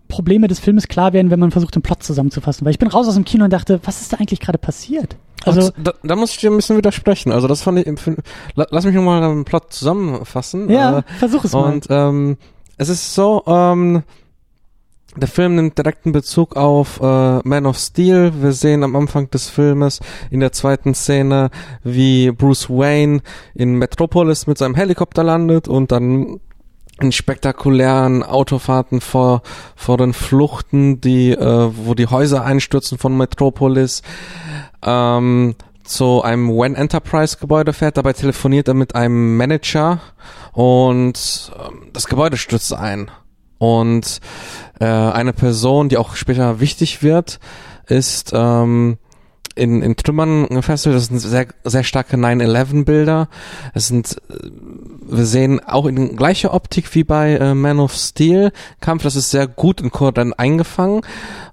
Probleme 0.08 0.46
des 0.46 0.58
Filmes 0.58 0.88
klar 0.88 1.14
werden, 1.14 1.30
wenn 1.30 1.40
man 1.40 1.52
versucht, 1.52 1.74
den 1.74 1.80
Plot 1.80 2.02
zusammenzufassen. 2.02 2.66
Weil 2.66 2.72
ich 2.72 2.78
bin 2.78 2.88
raus 2.88 3.08
aus 3.08 3.14
dem 3.14 3.24
Kino 3.24 3.44
und 3.44 3.52
dachte, 3.52 3.80
was 3.84 4.02
ist 4.02 4.12
da 4.12 4.18
eigentlich 4.18 4.40
gerade 4.40 4.58
passiert? 4.58 5.16
Also 5.46 5.70
da, 5.82 5.94
da 6.02 6.16
muss 6.16 6.32
ich 6.32 6.36
dir 6.36 6.50
ein 6.50 6.56
bisschen 6.56 6.76
widersprechen. 6.76 7.32
Also 7.32 7.48
das 7.48 7.62
fand 7.62 7.78
ich 7.78 7.86
im 7.86 7.96
Film. 7.96 8.18
Lass 8.56 8.84
mich 8.84 8.94
nochmal 8.94 9.22
den 9.22 9.46
Plot 9.46 9.72
zusammenfassen. 9.72 10.68
Ja, 10.68 10.98
äh, 10.98 11.02
versuch 11.18 11.44
es 11.44 11.52
mal. 11.52 11.72
Und 11.72 11.86
ähm, 11.88 12.36
es 12.76 12.90
ist 12.90 13.14
so, 13.14 13.42
ähm, 13.46 14.02
der 15.18 15.28
Film 15.28 15.56
nimmt 15.56 15.76
direkten 15.76 16.12
Bezug 16.12 16.56
auf 16.56 17.00
äh, 17.00 17.40
Man 17.44 17.66
of 17.66 17.78
Steel. 17.78 18.32
Wir 18.40 18.52
sehen 18.52 18.82
am 18.82 18.96
Anfang 18.96 19.30
des 19.30 19.48
Filmes 19.48 20.00
in 20.30 20.40
der 20.40 20.52
zweiten 20.52 20.94
Szene, 20.94 21.50
wie 21.82 22.30
Bruce 22.30 22.70
Wayne 22.70 23.20
in 23.54 23.74
Metropolis 23.74 24.46
mit 24.46 24.58
seinem 24.58 24.74
Helikopter 24.74 25.24
landet 25.24 25.68
und 25.68 25.92
dann 25.92 26.40
in 27.00 27.12
spektakulären 27.12 28.22
Autofahrten 28.22 29.00
vor, 29.00 29.42
vor 29.76 29.98
den 29.98 30.12
Fluchten, 30.12 31.00
die, 31.00 31.30
äh, 31.30 31.70
wo 31.72 31.94
die 31.94 32.06
Häuser 32.06 32.44
einstürzen 32.44 32.98
von 32.98 33.16
Metropolis, 33.16 34.02
ähm, 34.84 35.54
zu 35.84 36.22
einem 36.22 36.50
When 36.50 36.74
Enterprise 36.74 37.38
Gebäude 37.38 37.72
fährt. 37.72 37.96
Dabei 37.96 38.12
telefoniert 38.12 38.68
er 38.68 38.74
mit 38.74 38.94
einem 38.94 39.36
Manager 39.36 40.00
und 40.52 41.52
ähm, 41.58 41.88
das 41.92 42.06
Gebäude 42.06 42.36
stürzt 42.36 42.72
ein. 42.74 43.10
Und 43.58 44.20
äh, 44.80 44.84
eine 44.84 45.32
Person, 45.32 45.88
die 45.88 45.96
auch 45.96 46.14
später 46.14 46.60
wichtig 46.60 47.02
wird, 47.02 47.40
ist 47.86 48.32
ähm, 48.34 48.98
in, 49.58 49.82
in 49.82 49.96
Trümmern 49.96 50.46
gefesselt. 50.48 50.94
Das 50.94 51.06
sind 51.06 51.18
sehr, 51.18 51.48
sehr 51.64 51.84
starke 51.84 52.16
9-11-Bilder. 52.16 53.28
Es 53.74 53.88
sind, 53.88 54.16
äh, 54.30 54.50
wir 55.10 55.26
sehen 55.26 55.60
auch 55.64 55.86
in 55.86 56.16
gleicher 56.16 56.54
Optik 56.54 56.94
wie 56.94 57.04
bei 57.04 57.36
äh, 57.36 57.54
Man 57.54 57.80
of 57.80 57.94
Steel 57.94 58.52
Kampf, 58.80 59.02
das 59.02 59.16
ist 59.16 59.30
sehr 59.30 59.46
gut 59.46 59.80
in 59.80 59.90
Kodan 59.90 60.32
eingefangen. 60.32 61.02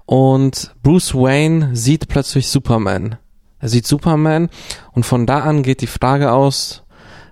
Und 0.05 0.75
Bruce 0.83 1.15
Wayne 1.15 1.75
sieht 1.75 2.07
plötzlich 2.07 2.47
Superman. 2.47 3.17
Er 3.59 3.69
sieht 3.69 3.87
Superman 3.87 4.49
und 4.93 5.05
von 5.05 5.25
da 5.25 5.39
an 5.39 5.63
geht 5.63 5.81
die 5.81 5.87
Frage 5.87 6.31
aus, 6.31 6.83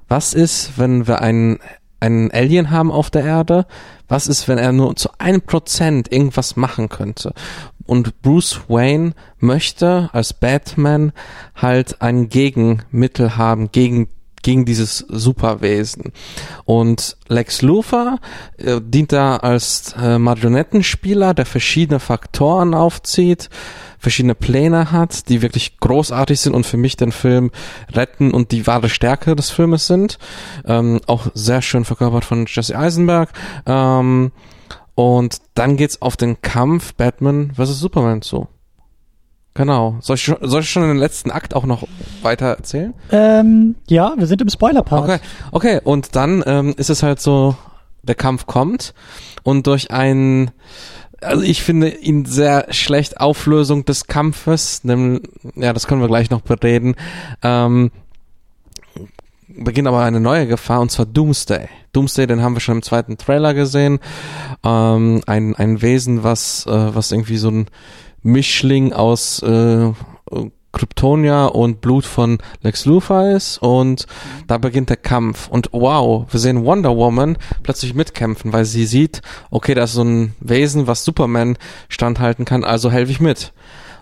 was 0.08 0.34
ist, 0.34 0.78
wenn 0.78 1.08
wir 1.08 1.22
einen, 1.22 1.60
einen 2.00 2.32
Alien 2.32 2.72
haben 2.72 2.92
auf 2.92 3.12
der 3.12 3.24
Erde? 3.24 3.68
Was 4.14 4.28
ist, 4.28 4.48
wenn 4.48 4.60
er 4.60 4.72
nur 4.74 4.96
zu 4.96 5.10
einem 5.18 5.42
Prozent 5.42 6.14
irgendwas 6.14 6.56
machen 6.56 6.88
könnte? 6.88 7.34
Und 7.88 8.22
Bruce 8.22 8.62
Wayne 8.68 9.14
möchte 9.40 10.12
als 10.14 10.34
Batman 10.34 11.14
halt 11.56 12.00
ein 12.04 12.30
Gegenmittel 12.30 13.38
haben 13.38 13.72
gegen 13.72 14.10
gegen 14.44 14.66
dieses 14.66 15.00
Superwesen. 15.00 16.14
Und 16.66 17.18
Lex 17.28 17.62
Luthor 17.62 18.20
äh, 18.58 18.80
dient 18.82 19.12
da 19.12 19.38
als 19.38 19.96
äh, 20.00 20.20
Marionettenspieler, 20.20 21.34
der 21.34 21.46
verschiedene 21.46 22.00
Faktoren 22.00 22.76
aufzieht, 22.76 23.50
verschiedene 23.98 24.36
Pläne 24.36 24.92
hat, 24.92 25.30
die 25.30 25.42
wirklich 25.42 25.80
großartig 25.80 26.40
sind 26.40 26.54
und 26.54 26.66
für 26.66 26.78
mich 26.78 26.98
den 26.98 27.12
Film 27.12 27.52
retten 27.92 28.32
und 28.32 28.52
die 28.52 28.68
wahre 28.68 28.90
Stärke 28.90 29.36
des 29.36 29.50
Filmes 29.50 29.88
sind. 29.88 30.20
Ähm, 30.66 31.00
auch 31.08 31.28
sehr 31.34 31.62
schön 31.62 31.86
verkörpert 31.86 32.26
von 32.26 32.46
Jesse 32.48 32.78
Eisenberg. 32.78 33.30
Ähm, 33.66 34.32
und 34.96 35.38
dann 35.56 35.78
geht's 35.78 36.02
auf 36.02 36.18
den 36.18 36.42
Kampf 36.42 36.94
Batman 36.94 37.54
vs. 37.56 37.80
Superman 37.80 38.22
zu. 38.22 38.48
Genau. 39.56 39.98
Soll 40.00 40.16
ich, 40.16 40.32
soll 40.42 40.62
ich 40.62 40.70
schon 40.70 40.84
den 40.84 40.98
letzten 40.98 41.30
Akt 41.30 41.56
auch 41.56 41.66
noch 41.66 41.88
weiter 42.24 42.48
erzählen? 42.48 42.94
Ähm, 43.12 43.76
ja, 43.88 44.14
wir 44.18 44.26
sind 44.26 44.42
im 44.42 44.50
Spoiler-Part. 44.50 45.04
Okay, 45.04 45.20
okay. 45.52 45.82
Und 45.84 46.16
dann 46.16 46.44
ähm, 46.46 46.74
ist 46.78 46.90
es 46.90 47.04
halt 47.04 47.20
so, 47.22 47.56
der 48.02 48.16
Kampf 48.16 48.46
kommt 48.48 48.94
und 49.44 49.68
durch 49.68 49.92
ein, 49.92 50.52
also 51.22 51.44
ich 51.44 51.64
finde 51.64 51.90
ihn 51.90 52.26
sehr 52.26 52.68
schlecht 52.72 53.20
Auflösung 53.20 53.86
des 53.86 54.08
Kampfes, 54.08 54.84
nämlich, 54.84 55.22
ja, 55.56 55.72
das 55.72 55.88
können 55.88 56.02
wir 56.02 56.08
gleich 56.08 56.30
noch 56.30 56.42
bereden, 56.42 56.96
ähm, 57.42 57.92
beginnt 59.48 59.88
aber 59.88 60.04
eine 60.04 60.20
neue 60.20 60.48
Gefahr 60.48 60.82
und 60.82 60.92
zwar 60.92 61.06
Doomsday. 61.06 61.70
Doomsday, 61.94 62.26
den 62.26 62.42
haben 62.42 62.56
wir 62.56 62.60
schon 62.60 62.78
im 62.78 62.82
zweiten 62.82 63.18
Trailer 63.18 63.54
gesehen. 63.54 64.00
Ähm, 64.64 65.22
ein, 65.28 65.56
ein 65.56 65.82
Wesen, 65.84 66.24
was, 66.24 66.66
äh, 66.66 66.96
was 66.96 67.12
irgendwie 67.12 67.38
so 67.38 67.50
ein 67.50 67.68
Mischling 68.24 68.94
aus 68.94 69.42
äh, 69.44 69.92
Kryptonia 70.74 71.46
und 71.46 71.82
Blut 71.82 72.04
von 72.04 72.40
Lex 72.62 72.86
Luthor 72.86 73.30
ist 73.30 73.60
und 73.60 74.08
da 74.48 74.58
beginnt 74.58 74.90
der 74.90 74.98
Kampf 74.98 75.48
und 75.48 75.70
wow, 75.72 76.26
wir 76.30 76.40
sehen 76.40 76.66
Wonder 76.66 76.98
Woman 76.98 77.38
plötzlich 77.62 77.94
mitkämpfen, 77.94 78.52
weil 78.52 78.66
sie 78.66 78.86
sieht, 78.86 79.22
okay, 79.52 79.76
da 79.76 79.84
ist 79.84 79.94
so 79.94 80.04
ein 80.04 80.36
Wesen, 80.40 80.88
was 80.88 81.06
Superman 81.06 81.58
standhalten 81.90 82.44
kann, 82.44 82.64
also 82.64 82.92
helfe 82.92 83.12
ich 83.12 83.20
mit. 83.20 83.54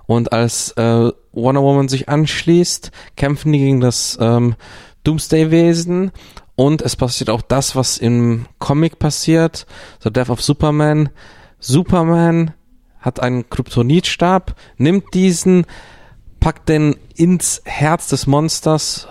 Und 0.07 0.31
als 0.33 0.71
äh, 0.77 1.11
Wonder 1.33 1.61
Woman 1.61 1.89
sich 1.89 2.09
anschließt, 2.09 2.91
kämpfen 3.17 3.51
die 3.51 3.59
gegen 3.59 3.81
das 3.81 4.17
ähm, 4.21 4.55
Doomsday-Wesen 5.03 6.11
und 6.55 6.81
es 6.81 6.95
passiert 6.95 7.29
auch 7.29 7.41
das, 7.41 7.75
was 7.75 7.97
im 7.97 8.45
Comic 8.59 8.97
passiert, 8.97 9.65
The 10.03 10.11
Death 10.11 10.29
of 10.29 10.41
Superman. 10.41 11.09
Superman 11.59 12.53
hat 13.01 13.19
einen 13.19 13.49
Kryptonitstab, 13.49 14.55
nimmt 14.77 15.13
diesen, 15.13 15.65
packt 16.39 16.69
den 16.69 16.95
ins 17.15 17.61
Herz 17.65 18.07
des 18.07 18.27
Monsters. 18.27 19.07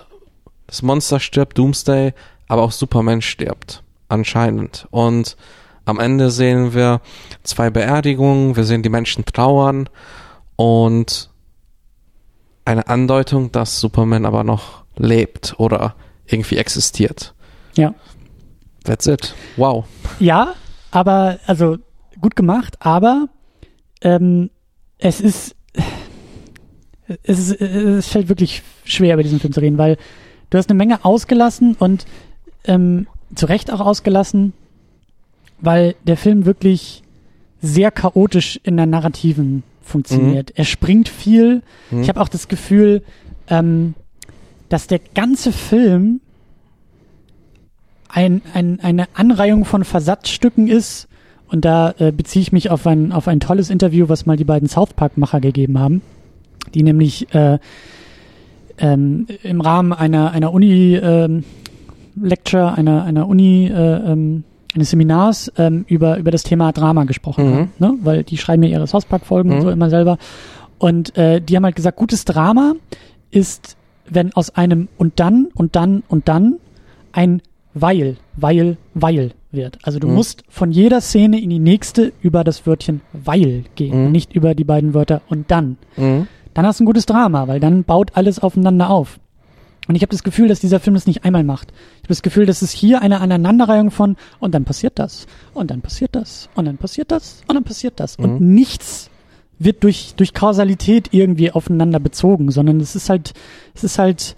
Das 0.67 0.81
Monster 0.81 1.19
stirbt, 1.19 1.57
Doomsday, 1.57 2.13
aber 2.47 2.63
auch 2.63 2.71
Superman 2.71 3.21
stirbt. 3.21 3.83
Anscheinend. 4.07 4.87
Und 4.91 5.37
am 5.85 5.99
Ende 5.99 6.31
sehen 6.31 6.73
wir 6.73 7.01
zwei 7.43 7.69
Beerdigungen, 7.69 8.55
wir 8.55 8.63
sehen 8.63 8.83
die 8.83 8.89
Menschen 8.89 9.25
trauern 9.25 9.89
und 10.55 11.29
eine 12.65 12.87
Andeutung, 12.87 13.51
dass 13.51 13.79
Superman 13.79 14.25
aber 14.25 14.43
noch 14.43 14.83
lebt 14.95 15.55
oder 15.57 15.95
irgendwie 16.25 16.57
existiert. 16.57 17.33
Ja. 17.75 17.93
That's 18.83 19.07
it. 19.07 19.35
Wow. 19.57 19.85
Ja, 20.19 20.55
aber, 20.91 21.39
also 21.45 21.77
gut 22.19 22.35
gemacht, 22.35 22.77
aber 22.79 23.27
ähm, 24.01 24.49
es 24.97 25.21
ist, 25.21 25.55
es 27.23 27.39
ist, 27.39 27.61
es 27.61 28.07
fällt 28.07 28.29
wirklich 28.29 28.61
schwer, 28.83 29.13
über 29.13 29.23
diesen 29.23 29.39
Film 29.39 29.53
zu 29.53 29.59
reden, 29.59 29.77
weil 29.77 29.97
du 30.49 30.57
hast 30.57 30.69
eine 30.69 30.77
Menge 30.77 31.03
ausgelassen 31.03 31.75
und 31.77 32.05
ähm, 32.65 33.07
zu 33.35 33.45
Recht 33.47 33.71
auch 33.71 33.79
ausgelassen, 33.79 34.53
weil 35.59 35.95
der 36.05 36.17
Film 36.17 36.45
wirklich 36.45 37.03
sehr 37.61 37.91
chaotisch 37.91 38.59
in 38.63 38.77
der 38.77 38.85
Narrativen 38.85 39.63
funktioniert. 39.81 40.49
Mhm. 40.49 40.53
Er 40.55 40.65
springt 40.65 41.09
viel. 41.09 41.61
Mhm. 41.89 42.01
Ich 42.01 42.09
habe 42.09 42.21
auch 42.21 42.29
das 42.29 42.47
Gefühl, 42.47 43.03
ähm, 43.47 43.93
dass 44.69 44.87
der 44.87 44.99
ganze 44.99 45.51
Film 45.51 46.21
ein, 48.07 48.41
ein, 48.53 48.79
eine 48.79 49.07
Anreihung 49.13 49.65
von 49.65 49.83
Versatzstücken 49.83 50.67
ist, 50.67 51.07
und 51.51 51.65
da 51.65 51.93
äh, 51.99 52.11
beziehe 52.11 52.41
ich 52.41 52.51
mich 52.51 52.69
auf 52.69 52.87
ein, 52.87 53.11
auf 53.11 53.27
ein 53.27 53.39
tolles 53.39 53.69
Interview, 53.69 54.07
was 54.09 54.25
mal 54.25 54.37
die 54.37 54.45
beiden 54.45 54.69
South 54.69 54.93
Park-Macher 54.93 55.41
gegeben 55.41 55.77
haben, 55.79 56.01
die 56.73 56.83
nämlich 56.83 57.33
äh, 57.35 57.59
ähm, 58.77 59.27
im 59.43 59.61
Rahmen 59.61 59.91
einer, 59.93 60.31
einer 60.31 60.53
Uni-Lecture, 60.53 61.43
ähm, 62.69 62.75
einer, 62.75 63.03
einer 63.03 63.27
Uni, 63.27 63.67
äh, 63.67 64.11
ähm, 64.11 64.43
eines 64.73 64.91
Seminars 64.91 65.51
ähm, 65.57 65.83
über, 65.87 66.17
über 66.17 66.31
das 66.31 66.43
Thema 66.43 66.71
Drama 66.71 67.03
gesprochen 67.03 67.45
mhm. 67.45 67.53
haben, 67.53 67.71
ne? 67.79 67.93
weil 68.01 68.23
die 68.23 68.37
schreiben 68.37 68.63
ja 68.63 68.69
ihre 68.69 68.87
South 68.87 69.05
Park-Folgen 69.05 69.49
mhm. 69.49 69.55
und 69.55 69.61
so 69.61 69.69
immer 69.69 69.89
selber. 69.89 70.17
Und 70.77 71.17
äh, 71.17 71.41
die 71.41 71.57
haben 71.57 71.65
halt 71.65 71.75
gesagt, 71.75 71.97
gutes 71.97 72.23
Drama 72.23 72.75
ist, 73.29 73.75
wenn 74.09 74.33
aus 74.33 74.55
einem 74.55 74.87
und 74.97 75.19
dann 75.19 75.49
und 75.53 75.75
dann 75.75 76.03
und 76.07 76.29
dann 76.29 76.55
ein 77.11 77.41
weil, 77.73 78.17
weil, 78.35 78.77
weil 78.93 79.31
wird. 79.51 79.79
Also 79.83 79.99
du 79.99 80.07
mhm. 80.07 80.15
musst 80.15 80.43
von 80.49 80.71
jeder 80.71 81.01
Szene 81.01 81.39
in 81.39 81.49
die 81.49 81.59
nächste 81.59 82.13
über 82.21 82.43
das 82.43 82.65
Wörtchen 82.65 83.01
weil 83.13 83.65
gehen, 83.75 84.05
mhm. 84.05 84.11
nicht 84.11 84.33
über 84.33 84.55
die 84.55 84.63
beiden 84.63 84.93
Wörter 84.93 85.21
und 85.29 85.51
dann. 85.51 85.77
Mhm. 85.97 86.27
Dann 86.53 86.65
hast 86.65 86.79
du 86.79 86.83
ein 86.83 86.85
gutes 86.85 87.05
Drama, 87.05 87.47
weil 87.47 87.59
dann 87.59 87.83
baut 87.83 88.11
alles 88.15 88.39
aufeinander 88.39 88.89
auf. 88.89 89.19
Und 89.87 89.95
ich 89.95 90.03
habe 90.03 90.11
das 90.11 90.23
Gefühl, 90.23 90.47
dass 90.47 90.59
dieser 90.59 90.79
Film 90.79 90.93
das 90.93 91.07
nicht 91.07 91.25
einmal 91.25 91.43
macht. 91.43 91.71
Ich 91.71 92.03
habe 92.03 92.09
das 92.09 92.21
Gefühl, 92.21 92.45
dass 92.45 92.61
es 92.61 92.71
hier 92.71 93.01
eine 93.01 93.19
Aneinanderreihung 93.19 93.91
von 93.91 94.15
und 94.39 94.53
dann 94.53 94.63
passiert 94.63 94.99
das 94.99 95.25
und 95.53 95.71
dann 95.71 95.81
passiert 95.81 96.15
das 96.15 96.49
und 96.55 96.65
dann 96.65 96.77
passiert 96.77 97.11
das 97.11 97.41
und 97.47 97.55
dann 97.55 97.63
passiert 97.63 97.99
das 97.99 98.15
und 98.15 98.39
mhm. 98.39 98.53
nichts 98.53 99.09
wird 99.57 99.83
durch 99.83 100.13
durch 100.15 100.33
Kausalität 100.33 101.09
irgendwie 101.11 101.51
aufeinander 101.51 101.99
bezogen, 101.99 102.51
sondern 102.51 102.79
es 102.79 102.95
ist 102.95 103.09
halt 103.09 103.33
es 103.73 103.83
ist 103.83 103.99
halt 103.99 104.35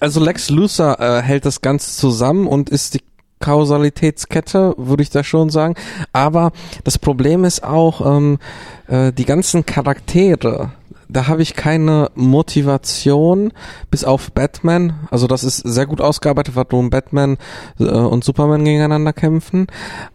also 0.00 0.20
Lex 0.20 0.50
Luthor 0.50 0.98
äh, 0.98 1.22
hält 1.22 1.44
das 1.44 1.60
Ganze 1.60 1.96
zusammen 1.96 2.46
und 2.46 2.70
ist 2.70 2.94
die 2.94 3.00
Kausalitätskette, 3.40 4.74
würde 4.76 5.02
ich 5.02 5.10
da 5.10 5.24
schon 5.24 5.50
sagen. 5.50 5.74
Aber 6.12 6.52
das 6.84 6.98
Problem 6.98 7.44
ist 7.44 7.64
auch, 7.64 8.04
ähm, 8.06 8.38
äh, 8.86 9.12
die 9.12 9.24
ganzen 9.24 9.66
Charaktere, 9.66 10.72
da 11.08 11.26
habe 11.26 11.42
ich 11.42 11.54
keine 11.54 12.10
Motivation, 12.14 13.52
bis 13.90 14.04
auf 14.04 14.30
Batman. 14.30 14.94
Also 15.10 15.26
das 15.26 15.42
ist 15.42 15.58
sehr 15.58 15.86
gut 15.86 16.00
ausgearbeitet, 16.00 16.54
warum 16.54 16.90
Batman 16.90 17.36
äh, 17.78 17.84
und 17.84 18.22
Superman 18.22 18.64
gegeneinander 18.64 19.12
kämpfen. 19.12 19.66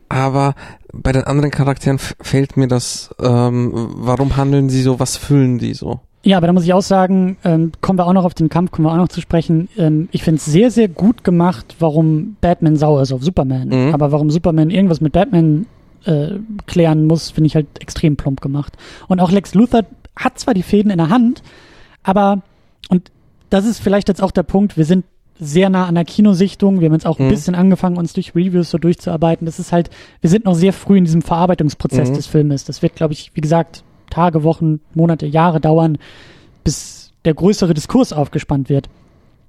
Aber 0.07 0.55
bei 0.93 1.11
den 1.11 1.25
anderen 1.25 1.51
Charakteren 1.51 1.99
fehlt 1.99 2.55
mir 2.55 2.67
das, 2.67 3.09
ähm, 3.21 3.71
warum 3.95 4.37
handeln 4.37 4.69
sie 4.69 4.81
so, 4.81 4.99
was 4.99 5.17
fühlen 5.17 5.57
die 5.57 5.73
so? 5.73 5.99
Ja, 6.25 6.37
aber 6.37 6.47
da 6.47 6.53
muss 6.53 6.63
ich 6.63 6.73
auch 6.73 6.81
sagen, 6.81 7.37
ähm, 7.43 7.71
kommen 7.81 7.99
wir 7.99 8.07
auch 8.07 8.13
noch 8.13 8.25
auf 8.25 8.33
den 8.33 8.49
Kampf, 8.49 8.71
kommen 8.71 8.87
wir 8.87 8.91
auch 8.91 8.97
noch 8.97 9.09
zu 9.09 9.21
sprechen. 9.21 9.69
Ähm, 9.77 10.09
ich 10.11 10.23
finde 10.23 10.39
es 10.39 10.45
sehr, 10.45 10.71
sehr 10.71 10.87
gut 10.87 11.23
gemacht, 11.23 11.75
warum 11.77 12.35
Batman 12.41 12.77
sauer 12.77 13.03
ist 13.03 13.13
auf 13.13 13.23
Superman. 13.23 13.69
Mhm. 13.69 13.93
Aber 13.93 14.11
warum 14.11 14.31
Superman 14.31 14.71
irgendwas 14.71 15.01
mit 15.01 15.13
Batman 15.13 15.67
äh, 16.03 16.39
klären 16.65 17.05
muss, 17.05 17.29
finde 17.29 17.45
ich 17.45 17.55
halt 17.55 17.67
extrem 17.79 18.17
plump 18.17 18.41
gemacht. 18.41 18.73
Und 19.07 19.19
auch 19.19 19.31
Lex 19.31 19.53
Luthor 19.53 19.83
hat 20.15 20.39
zwar 20.39 20.55
die 20.55 20.63
Fäden 20.63 20.89
in 20.89 20.97
der 20.97 21.09
Hand, 21.09 21.43
aber, 22.01 22.41
und 22.89 23.11
das 23.51 23.67
ist 23.67 23.79
vielleicht 23.79 24.07
jetzt 24.07 24.23
auch 24.23 24.31
der 24.31 24.43
Punkt, 24.43 24.77
wir 24.77 24.85
sind 24.85 25.05
sehr 25.39 25.69
nah 25.69 25.85
an 25.85 25.95
der 25.95 26.05
Kinosichtung. 26.05 26.79
Wir 26.79 26.87
haben 26.87 26.93
jetzt 26.93 27.05
auch 27.05 27.19
mhm. 27.19 27.25
ein 27.25 27.31
bisschen 27.31 27.53
angefangen, 27.53 27.97
uns 27.97 28.13
durch 28.13 28.33
Reviews 28.33 28.71
so 28.71 28.79
durchzuarbeiten. 28.79 29.45
Das 29.45 29.59
ist 29.59 29.71
halt, 29.71 29.91
wir 30.21 30.29
sind 30.29 30.45
noch 30.45 30.55
sehr 30.55 30.73
früh 30.73 30.97
in 30.97 31.05
diesem 31.05 31.21
Verarbeitungsprozess 31.21 32.09
mhm. 32.09 32.13
des 32.15 32.25
Filmes. 32.25 32.63
Das 32.63 32.81
wird, 32.81 32.95
glaube 32.95 33.13
ich, 33.13 33.31
wie 33.35 33.41
gesagt, 33.41 33.83
Tage, 34.15 34.43
Wochen, 34.43 34.79
Monate, 34.93 35.25
Jahre 35.25 35.59
dauern, 35.59 35.97
bis 36.63 37.11
der 37.25 37.33
größere 37.33 37.73
Diskurs 37.73 38.13
aufgespannt 38.13 38.69
wird. 38.69 38.87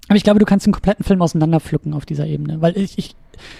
Aber 0.08 0.16
ich 0.16 0.24
glaube, 0.24 0.40
du 0.40 0.46
kannst 0.46 0.66
den 0.66 0.72
kompletten 0.72 1.04
Film 1.04 1.22
auseinanderpflücken 1.22 1.94
auf 1.94 2.06
dieser 2.06 2.26
Ebene. 2.26 2.60
Weil 2.60 2.76
ich, 2.76 2.98
ich, 2.98 3.16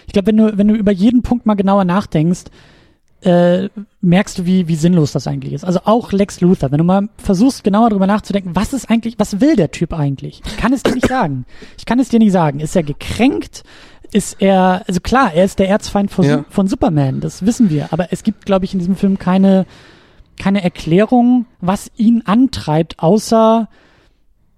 ich 0.06 0.12
glaube, 0.12 0.28
wenn 0.28 0.36
du, 0.36 0.58
wenn 0.58 0.68
du 0.68 0.74
über 0.74 0.92
jeden 0.92 1.22
Punkt 1.22 1.46
mal 1.46 1.54
genauer 1.54 1.84
nachdenkst, 1.84 2.44
äh, 3.22 3.68
merkst 4.00 4.38
du, 4.38 4.46
wie, 4.46 4.68
wie 4.68 4.76
sinnlos 4.76 5.12
das 5.12 5.26
eigentlich 5.26 5.52
ist. 5.52 5.64
Also 5.64 5.80
auch 5.84 6.12
Lex 6.12 6.40
Luthor, 6.40 6.70
wenn 6.70 6.78
du 6.78 6.84
mal 6.84 7.08
versuchst, 7.16 7.64
genauer 7.64 7.90
darüber 7.90 8.06
nachzudenken, 8.06 8.54
was 8.54 8.72
ist 8.72 8.90
eigentlich, 8.90 9.18
was 9.18 9.40
will 9.40 9.56
der 9.56 9.70
Typ 9.70 9.92
eigentlich? 9.92 10.42
Ich 10.46 10.56
kann 10.56 10.72
es 10.72 10.82
dir 10.82 10.94
nicht 10.94 11.08
sagen. 11.08 11.46
Ich 11.78 11.86
kann 11.86 11.98
es 11.98 12.08
dir 12.08 12.18
nicht 12.18 12.32
sagen. 12.32 12.60
Ist 12.60 12.76
er 12.76 12.82
gekränkt? 12.82 13.64
Ist 14.12 14.40
er, 14.40 14.82
also 14.86 15.00
klar, 15.00 15.32
er 15.34 15.44
ist 15.44 15.58
der 15.58 15.68
Erzfeind 15.68 16.10
von, 16.10 16.24
ja. 16.24 16.44
von 16.48 16.68
Superman, 16.68 17.20
das 17.20 17.44
wissen 17.44 17.70
wir. 17.70 17.92
Aber 17.92 18.12
es 18.12 18.22
gibt, 18.22 18.46
glaube 18.46 18.64
ich, 18.64 18.72
in 18.72 18.78
diesem 18.78 18.94
Film 18.94 19.18
keine, 19.18 19.66
keine 20.37 20.62
Erklärung, 20.62 21.46
was 21.61 21.90
ihn 21.96 22.22
antreibt, 22.27 22.99
außer 22.99 23.68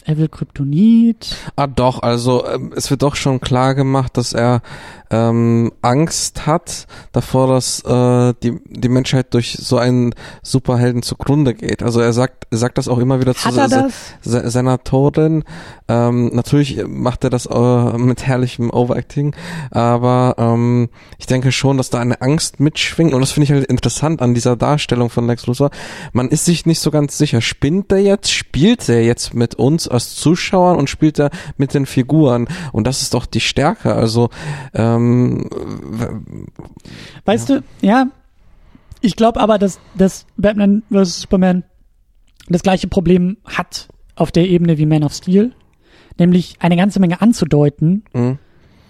er 0.09 0.17
will 0.17 0.29
Kryptonit. 0.29 1.37
Ah 1.55 1.67
doch, 1.67 2.03
also 2.03 2.47
ähm, 2.47 2.73
es 2.75 2.91
wird 2.91 3.03
doch 3.03 3.15
schon 3.15 3.41
klar 3.41 3.75
gemacht, 3.75 4.17
dass 4.17 4.33
er 4.33 4.63
ähm, 5.11 5.73
Angst 5.83 6.47
hat 6.47 6.87
davor, 7.13 7.49
dass 7.49 7.81
äh, 7.85 8.35
die, 8.43 8.59
die 8.67 8.89
Menschheit 8.89 9.35
durch 9.35 9.59
so 9.61 9.77
einen 9.77 10.15
Superhelden 10.43 11.03
zugrunde 11.03 11.55
geht. 11.55 11.83
Also 11.83 12.01
er 12.01 12.13
sagt, 12.13 12.47
er 12.51 12.59
sagt 12.59 12.79
das 12.79 12.89
auch 12.89 12.99
immer 12.99 13.21
wieder 13.21 13.35
zu 13.35 13.51
se 13.51 13.91
se 14.23 14.51
seiner 14.51 14.83
Torin. 14.83 15.45
Ähm, 15.89 16.31
natürlich 16.35 16.83
macht 16.87 17.25
er 17.25 17.31
das 17.31 17.47
äh, 17.47 17.99
mit 17.99 18.27
herrlichem 18.27 18.71
Overacting, 18.71 19.35
aber 19.71 20.37
ähm, 20.39 20.89
ich 21.19 21.27
denke 21.27 21.53
schon, 21.53 21.77
dass 21.77 21.91
da 21.91 21.99
eine 21.99 22.21
Angst 22.23 22.61
mitschwingt 22.61 23.15
und 23.15 23.21
das 23.21 23.33
finde 23.33 23.45
ich 23.45 23.53
halt 23.53 23.67
interessant 23.67 24.23
an 24.23 24.35
dieser 24.35 24.57
Darstellung 24.57 25.11
von 25.11 25.27
Lex 25.27 25.47
Luthor. 25.47 25.71
Man 26.13 26.29
ist 26.29 26.45
sich 26.45 26.67
nicht 26.67 26.81
so 26.81 26.91
ganz 26.91 27.19
sicher, 27.19 27.41
spinnt 27.41 27.93
er 27.93 27.99
jetzt, 27.99 28.31
spielt 28.31 28.89
er 28.89 29.03
jetzt 29.05 29.35
mit 29.35 29.55
uns 29.55 29.89
als 29.99 30.15
Zuschauern 30.15 30.77
und 30.77 30.89
spielt 30.89 31.19
er 31.19 31.31
mit 31.57 31.75
den 31.75 31.87
Figuren 31.87 32.47
und 32.73 32.87
das 32.87 33.03
ist 33.03 33.15
doch 33.15 33.27
die 33.27 33.41
Stärke. 33.41 33.95
Also 33.95 34.31
ähm, 34.75 35.49
weißt 37.25 37.49
ja. 37.49 37.57
du, 37.57 37.65
ja, 37.81 38.07
ich 39.01 39.17
glaube 39.17 39.41
aber, 39.41 39.59
dass, 39.59 39.81
dass 39.97 40.27
Batman 40.37 40.83
vs. 40.91 41.23
Superman 41.23 41.65
das 42.49 42.63
gleiche 42.63 42.87
Problem 42.87 43.37
hat 43.45 43.89
auf 44.17 44.31
der 44.31 44.49
Ebene 44.49 44.79
wie 44.79 44.87
Man 44.87 45.05
of 45.05 45.13
Steel, 45.13 45.53
nämlich 46.19 46.57
eine 46.61 46.77
ganze 46.77 47.01
Menge 47.01 47.21
anzudeuten, 47.21 48.05
mhm. 48.13 48.39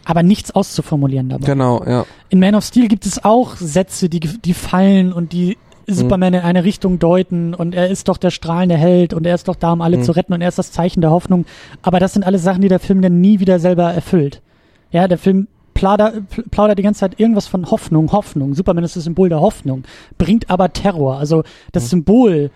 aber 0.04 0.22
nichts 0.22 0.50
auszuformulieren 0.50 1.28
dabei. 1.30 1.46
Genau, 1.46 1.84
ja. 1.84 2.06
In 2.28 2.40
Man 2.40 2.54
of 2.54 2.64
Steel 2.64 2.88
gibt 2.88 3.06
es 3.06 3.24
auch 3.24 3.56
Sätze, 3.56 4.08
die, 4.08 4.20
die 4.20 4.54
fallen 4.54 5.12
und 5.12 5.32
die 5.32 5.56
Superman 5.88 6.34
in 6.34 6.40
eine 6.40 6.64
Richtung 6.64 6.98
deuten 6.98 7.54
und 7.54 7.74
er 7.74 7.88
ist 7.88 8.08
doch 8.08 8.18
der 8.18 8.30
strahlende 8.30 8.76
Held 8.76 9.14
und 9.14 9.26
er 9.26 9.34
ist 9.34 9.48
doch 9.48 9.56
da, 9.56 9.72
um 9.72 9.80
alle 9.80 9.98
mhm. 9.98 10.02
zu 10.02 10.12
retten 10.12 10.32
und 10.34 10.40
er 10.40 10.48
ist 10.48 10.58
das 10.58 10.70
Zeichen 10.70 11.00
der 11.00 11.10
Hoffnung. 11.10 11.46
Aber 11.82 11.98
das 11.98 12.12
sind 12.12 12.24
alles 12.24 12.42
Sachen, 12.42 12.62
die 12.62 12.68
der 12.68 12.78
Film 12.78 13.00
dann 13.00 13.20
nie 13.20 13.40
wieder 13.40 13.58
selber 13.58 13.84
erfüllt. 13.92 14.42
Ja, 14.90 15.08
der 15.08 15.18
Film 15.18 15.48
plaudert, 15.74 16.22
plaudert 16.50 16.78
die 16.78 16.82
ganze 16.82 17.00
Zeit 17.00 17.18
irgendwas 17.18 17.46
von 17.46 17.70
Hoffnung, 17.70 18.12
Hoffnung. 18.12 18.54
Superman 18.54 18.84
ist 18.84 18.96
das 18.96 19.04
Symbol 19.04 19.28
der 19.28 19.40
Hoffnung, 19.40 19.84
bringt 20.18 20.50
aber 20.50 20.72
Terror. 20.72 21.18
Also 21.18 21.42
das 21.72 21.84
mhm. 21.84 21.88
Symbol 21.88 22.50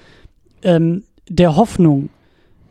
ähm, 0.63 1.05
der 1.29 1.57
Hoffnung 1.57 2.11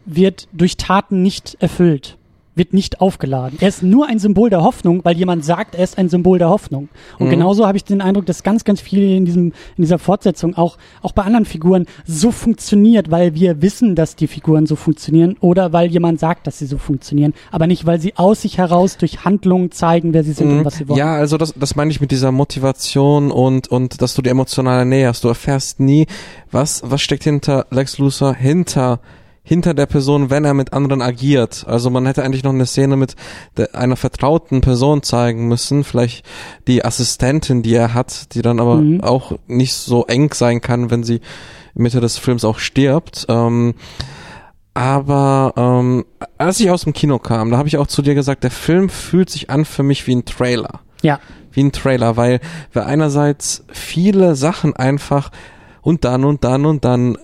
wird 0.05 0.47
durch 0.53 0.77
Taten 0.77 1.21
nicht 1.21 1.57
erfüllt 1.59 2.17
wird 2.53 2.73
nicht 2.73 2.99
aufgeladen. 2.99 3.57
Er 3.61 3.69
ist 3.69 3.81
nur 3.81 4.07
ein 4.07 4.19
Symbol 4.19 4.49
der 4.49 4.61
Hoffnung, 4.61 5.05
weil 5.05 5.15
jemand 5.15 5.45
sagt, 5.45 5.73
er 5.75 5.83
ist 5.83 5.97
ein 5.97 6.09
Symbol 6.09 6.37
der 6.37 6.49
Hoffnung. 6.49 6.89
Und 7.17 7.27
mhm. 7.27 7.31
genauso 7.31 7.65
habe 7.65 7.77
ich 7.77 7.85
den 7.85 8.01
Eindruck, 8.01 8.25
dass 8.25 8.43
ganz, 8.43 8.65
ganz 8.65 8.81
viel 8.81 9.15
in 9.15 9.25
diesem, 9.25 9.53
in 9.77 9.83
dieser 9.83 9.99
Fortsetzung 9.99 10.55
auch, 10.55 10.77
auch 11.01 11.13
bei 11.13 11.23
anderen 11.23 11.45
Figuren 11.45 11.85
so 12.05 12.31
funktioniert, 12.31 13.09
weil 13.09 13.35
wir 13.35 13.61
wissen, 13.61 13.95
dass 13.95 14.17
die 14.17 14.27
Figuren 14.27 14.65
so 14.65 14.75
funktionieren 14.75 15.37
oder 15.39 15.71
weil 15.71 15.89
jemand 15.89 16.19
sagt, 16.19 16.45
dass 16.45 16.59
sie 16.59 16.65
so 16.65 16.77
funktionieren, 16.77 17.33
aber 17.51 17.67
nicht, 17.67 17.85
weil 17.85 18.01
sie 18.01 18.17
aus 18.17 18.41
sich 18.41 18.57
heraus 18.57 18.97
durch 18.97 19.23
Handlungen 19.23 19.71
zeigen, 19.71 20.13
wer 20.13 20.23
sie 20.23 20.33
sind 20.33 20.51
mhm. 20.51 20.57
und 20.59 20.65
was 20.65 20.75
sie 20.75 20.89
wollen. 20.89 20.99
Ja, 20.99 21.15
also 21.15 21.37
das, 21.37 21.53
das 21.55 21.75
meine 21.75 21.91
ich 21.91 22.01
mit 22.01 22.11
dieser 22.11 22.33
Motivation 22.33 23.31
und, 23.31 23.69
und 23.69 24.01
dass 24.01 24.13
du 24.13 24.21
die 24.21 24.29
emotionale 24.29 24.85
Nähe 24.85 25.07
hast. 25.07 25.23
Du 25.23 25.29
erfährst 25.29 25.79
nie, 25.79 26.05
was, 26.51 26.81
was 26.85 27.01
steckt 27.01 27.23
hinter 27.23 27.67
Lex 27.69 27.97
Luthor, 27.97 28.35
hinter 28.35 28.99
hinter 29.43 29.73
der 29.73 29.87
Person, 29.87 30.29
wenn 30.29 30.45
er 30.45 30.53
mit 30.53 30.73
anderen 30.73 31.01
agiert. 31.01 31.65
Also 31.67 31.89
man 31.89 32.05
hätte 32.05 32.23
eigentlich 32.23 32.43
noch 32.43 32.53
eine 32.53 32.65
Szene 32.65 32.95
mit 32.95 33.15
einer 33.73 33.95
vertrauten 33.95 34.61
Person 34.61 35.01
zeigen 35.01 35.47
müssen, 35.47 35.83
vielleicht 35.83 36.25
die 36.67 36.85
Assistentin, 36.85 37.63
die 37.63 37.73
er 37.73 37.93
hat, 37.93 38.35
die 38.35 38.41
dann 38.41 38.59
aber 38.59 38.77
mhm. 38.77 39.01
auch 39.01 39.33
nicht 39.47 39.73
so 39.73 40.05
eng 40.05 40.33
sein 40.33 40.61
kann, 40.61 40.91
wenn 40.91 41.03
sie 41.03 41.21
Mitte 41.73 42.01
des 42.01 42.17
Films 42.17 42.45
auch 42.45 42.59
stirbt. 42.59 43.25
Ähm, 43.29 43.73
aber 44.73 45.53
ähm, 45.57 46.05
als 46.37 46.59
ich 46.59 46.69
aus 46.69 46.83
dem 46.83 46.93
Kino 46.93 47.19
kam, 47.19 47.51
da 47.51 47.57
habe 47.57 47.67
ich 47.67 47.77
auch 47.77 47.87
zu 47.87 48.01
dir 48.01 48.15
gesagt, 48.15 48.43
der 48.43 48.51
Film 48.51 48.89
fühlt 48.89 49.29
sich 49.29 49.49
an 49.49 49.65
für 49.65 49.83
mich 49.83 50.07
wie 50.07 50.15
ein 50.15 50.25
Trailer. 50.25 50.81
Ja. 51.01 51.19
Wie 51.51 51.63
ein 51.63 51.71
Trailer, 51.71 52.15
weil 52.15 52.39
wir 52.71 52.85
einerseits 52.85 53.65
viele 53.71 54.35
Sachen 54.35 54.75
einfach 54.75 55.31
und 55.81 56.05
dann 56.05 56.23
und 56.23 56.43
dann 56.43 56.65
und 56.65 56.85
dann 56.85 57.17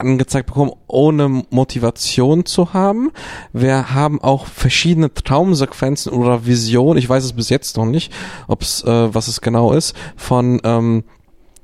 angezeigt 0.00 0.46
bekommen, 0.46 0.72
ohne 0.86 1.44
Motivation 1.50 2.46
zu 2.46 2.72
haben. 2.72 3.10
Wir 3.52 3.94
haben 3.94 4.20
auch 4.20 4.46
verschiedene 4.46 5.12
Traumsequenzen 5.12 6.12
oder 6.12 6.46
Visionen, 6.46 6.98
ich 6.98 7.08
weiß 7.08 7.24
es 7.24 7.32
bis 7.32 7.48
jetzt 7.48 7.76
noch 7.76 7.86
nicht, 7.86 8.12
ob 8.48 8.62
es, 8.62 8.82
äh, 8.84 9.14
was 9.14 9.28
es 9.28 9.40
genau 9.40 9.72
ist, 9.72 9.94
von 10.16 10.60
ähm, 10.64 11.04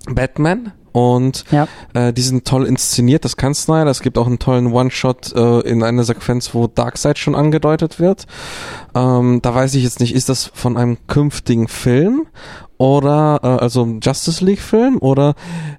Batman, 0.08 0.72
und 0.96 1.44
ja. 1.50 1.68
äh, 1.92 2.10
die 2.14 2.22
sind 2.22 2.46
toll 2.46 2.64
inszeniert, 2.64 3.26
das 3.26 3.36
kann 3.36 3.52
Snyder. 3.52 3.90
Es 3.90 4.00
gibt 4.00 4.16
auch 4.16 4.26
einen 4.26 4.38
tollen 4.38 4.72
One-Shot 4.72 5.34
äh, 5.34 5.60
in 5.68 5.82
einer 5.82 6.04
Sequenz, 6.04 6.54
wo 6.54 6.68
Darkseid 6.68 7.18
schon 7.18 7.34
angedeutet 7.34 8.00
wird. 8.00 8.24
Ähm, 8.94 9.40
da 9.42 9.54
weiß 9.54 9.74
ich 9.74 9.84
jetzt 9.84 10.00
nicht, 10.00 10.14
ist 10.14 10.30
das 10.30 10.50
von 10.54 10.78
einem 10.78 10.96
künftigen 11.06 11.68
Film 11.68 12.26
oder 12.78 13.40
äh, 13.42 13.46
also 13.46 13.98
Justice 14.02 14.42
League 14.42 14.62
Film 14.62 14.96
oder 14.96 15.34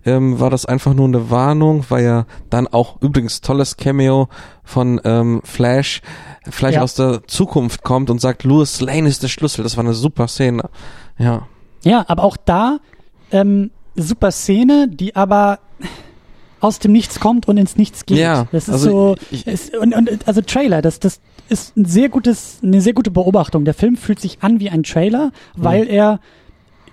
ähm, 0.06 0.40
war 0.40 0.52
das 0.52 0.68
einfach 0.68 0.94
nur 0.94 1.08
eine 1.08 1.32
Warnung, 1.32 1.84
weil 1.90 2.04
ja 2.06 2.26
dann 2.52 2.68
auch 2.68 3.02
übrigens 3.02 3.42
tolles 3.42 3.76
Cameo 3.76 4.30
von 4.64 5.02
ähm, 5.04 5.42
Flash 5.44 6.04
vielleicht 6.48 6.76
ja. 6.76 6.84
aus 6.84 6.94
der 6.94 7.26
Zukunft 7.26 7.82
kommt 7.82 8.12
und 8.12 8.22
sagt, 8.22 8.44
Louis 8.44 8.82
Lane 8.82 9.10
ist 9.10 9.24
der 9.24 9.30
Schlüssel. 9.30 9.64
Das 9.64 9.78
war 9.78 9.84
eine 9.84 9.96
super 9.96 10.28
Szene. 10.28 10.70
Ja. 11.18 11.48
Ja, 11.84 12.06
aber 12.08 12.24
auch 12.24 12.38
da 12.38 12.78
ähm, 13.32 13.72
super 13.98 14.32
Szene, 14.32 14.88
die 14.88 15.16
aber 15.16 15.60
aus 16.60 16.80
dem 16.80 16.92
Nichts 16.92 17.20
kommt 17.20 17.48
und 17.48 17.58
ins 17.58 17.76
Nichts 17.76 18.06
geht. 18.06 18.18
Ja, 18.18 18.48
das 18.52 18.68
ist 18.68 18.74
also 18.74 18.90
so 18.90 19.16
ich, 19.32 19.46
ist, 19.46 19.76
und, 19.76 19.94
und 19.94 20.28
also 20.28 20.42
Trailer, 20.42 20.82
das 20.82 21.00
das 21.00 21.20
ist 21.50 21.78
ein 21.78 21.86
sehr 21.86 22.10
gutes 22.10 22.60
eine 22.64 22.82
sehr 22.82 22.94
gute 22.94 23.12
Beobachtung. 23.12 23.66
Der 23.66 23.74
Film 23.74 23.96
fühlt 23.96 24.20
sich 24.20 24.40
an 24.42 24.60
wie 24.60 24.70
ein 24.70 24.84
Trailer, 24.84 25.32
weil 25.56 25.84
mhm. 25.84 25.90
er 25.90 26.20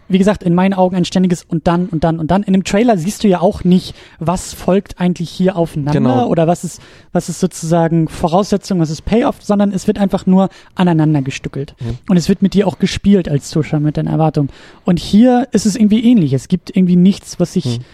wie 0.08 0.18
gesagt, 0.18 0.42
in 0.42 0.54
meinen 0.54 0.74
Augen 0.74 0.96
ein 0.96 1.04
ständiges 1.04 1.44
und 1.44 1.66
dann 1.66 1.86
und 1.86 2.04
dann 2.04 2.18
und 2.18 2.30
dann. 2.30 2.42
In 2.42 2.52
dem 2.52 2.64
Trailer 2.64 2.96
siehst 2.98 3.24
du 3.24 3.28
ja 3.28 3.40
auch 3.40 3.64
nicht, 3.64 3.94
was 4.18 4.52
folgt 4.52 5.00
eigentlich 5.00 5.30
hier 5.30 5.56
aufeinander 5.56 5.92
genau. 5.92 6.28
oder 6.28 6.46
was 6.46 6.64
ist, 6.64 6.80
was 7.12 7.28
ist 7.28 7.40
sozusagen 7.40 8.08
Voraussetzung, 8.08 8.80
was 8.80 8.90
ist 8.90 9.02
Payoff, 9.02 9.36
sondern 9.40 9.72
es 9.72 9.86
wird 9.86 9.98
einfach 9.98 10.26
nur 10.26 10.48
aneinander 10.74 11.22
gestückelt. 11.22 11.74
Mhm. 11.80 11.98
Und 12.08 12.16
es 12.16 12.28
wird 12.28 12.42
mit 12.42 12.54
dir 12.54 12.66
auch 12.66 12.78
gespielt 12.78 13.28
als 13.28 13.48
Zuschauer 13.48 13.80
mit 13.80 13.96
deinen 13.96 14.08
Erwartungen. 14.08 14.50
Und 14.84 14.98
hier 14.98 15.48
ist 15.52 15.66
es 15.66 15.76
irgendwie 15.76 16.04
ähnlich. 16.04 16.32
Es 16.32 16.48
gibt 16.48 16.76
irgendwie 16.76 16.96
nichts, 16.96 17.40
was 17.40 17.54
sich, 17.54 17.78
mhm. 17.78 17.84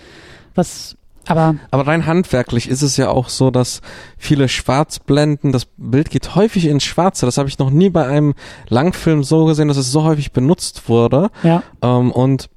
was 0.55 0.97
aber, 1.27 1.57
aber 1.71 1.87
rein 1.87 2.07
handwerklich 2.07 2.69
ist 2.69 2.83
es 2.83 2.97
ja 2.97 3.09
auch 3.11 3.29
so, 3.29 3.51
dass 3.51 3.81
viele 4.19 4.49
Schwarzblenden, 4.49 5.53
das 5.53 5.67
Bild 5.77 6.11
geht 6.11 6.35
häufig 6.35 6.67
ins 6.67 6.83
Schwarze. 6.85 7.27
Das 7.27 7.39
habe 7.39 7.49
ich 7.49 7.59
noch 7.59 7.71
nie 7.71 7.91
bei 7.91 8.07
einem 8.07 8.35
Langfilm 8.69 9.23
so 9.23 9.45
gesehen, 9.45 9.69
dass 9.69 9.77
es 9.77 9.93
so 9.93 10.03
häufig 10.05 10.33
benutzt 10.33 10.89
wurde. 10.89 11.31
Ja. 11.43 11.63
Ähm, 11.83 12.11
und 12.11 12.49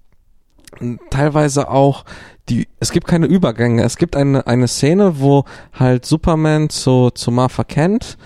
teilweise 1.10 1.70
auch 1.70 2.06
die, 2.50 2.68
es 2.80 2.92
gibt 2.92 3.08
keine 3.08 3.26
Übergänge. 3.28 3.84
Es 3.84 3.98
gibt 3.98 4.16
eine, 4.16 4.48
eine 4.48 4.68
Szene, 4.68 5.20
wo 5.20 5.46
halt 5.74 6.06
Superman 6.06 6.70
zu, 6.70 7.10
zu 7.12 7.32
Martha 7.32 7.64
Kent 7.64 8.18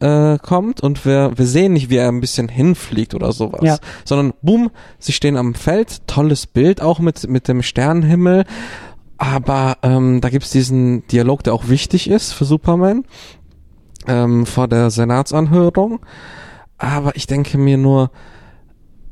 äh, 0.00 0.38
kommt 0.38 0.80
und 0.82 1.06
wir, 1.06 1.32
wir 1.36 1.46
sehen 1.46 1.72
nicht, 1.74 1.88
wie 1.88 1.96
er 1.96 2.08
ein 2.08 2.20
bisschen 2.20 2.48
hinfliegt 2.48 3.14
oder 3.14 3.32
sowas, 3.32 3.60
Ja. 3.62 3.78
sondern 4.04 4.34
boom, 4.42 4.70
sie 4.98 5.12
stehen 5.12 5.36
am 5.36 5.54
Feld, 5.54 6.06
tolles 6.08 6.46
Bild 6.46 6.82
auch 6.82 6.98
mit, 6.98 7.28
mit 7.28 7.46
dem 7.48 7.62
Sternenhimmel, 7.62 8.44
aber 9.24 9.78
ähm, 9.82 10.20
da 10.20 10.28
gibt's 10.28 10.50
diesen 10.50 11.06
Dialog, 11.06 11.42
der 11.44 11.54
auch 11.54 11.68
wichtig 11.68 12.10
ist 12.10 12.32
für 12.32 12.44
Superman 12.44 13.04
ähm, 14.06 14.44
vor 14.44 14.68
der 14.68 14.90
Senatsanhörung, 14.90 16.00
aber 16.76 17.16
ich 17.16 17.26
denke 17.26 17.56
mir 17.56 17.78
nur, 17.78 18.10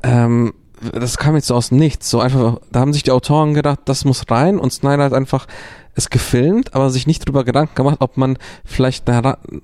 ähm, 0.03 0.53
das 0.81 1.17
kam 1.17 1.35
jetzt 1.35 1.47
so 1.47 1.55
aus 1.55 1.71
Nichts, 1.71 2.11
so 2.11 2.19
einfach, 2.19 2.59
da 2.71 2.81
haben 2.81 2.93
sich 2.93 3.01
die 3.01 3.11
Autoren 3.11 3.55
gedacht, 3.55 3.79
das 3.85 4.05
muss 4.05 4.29
rein 4.29 4.59
und 4.59 4.71
Snyder 4.71 5.05
hat 5.05 5.13
einfach 5.13 5.47
es 5.95 6.11
gefilmt, 6.11 6.75
aber 6.75 6.91
sich 6.91 7.07
nicht 7.07 7.27
drüber 7.27 7.43
Gedanken 7.43 7.73
gemacht, 7.73 7.97
ob 7.99 8.17
man 8.17 8.37
vielleicht 8.65 9.05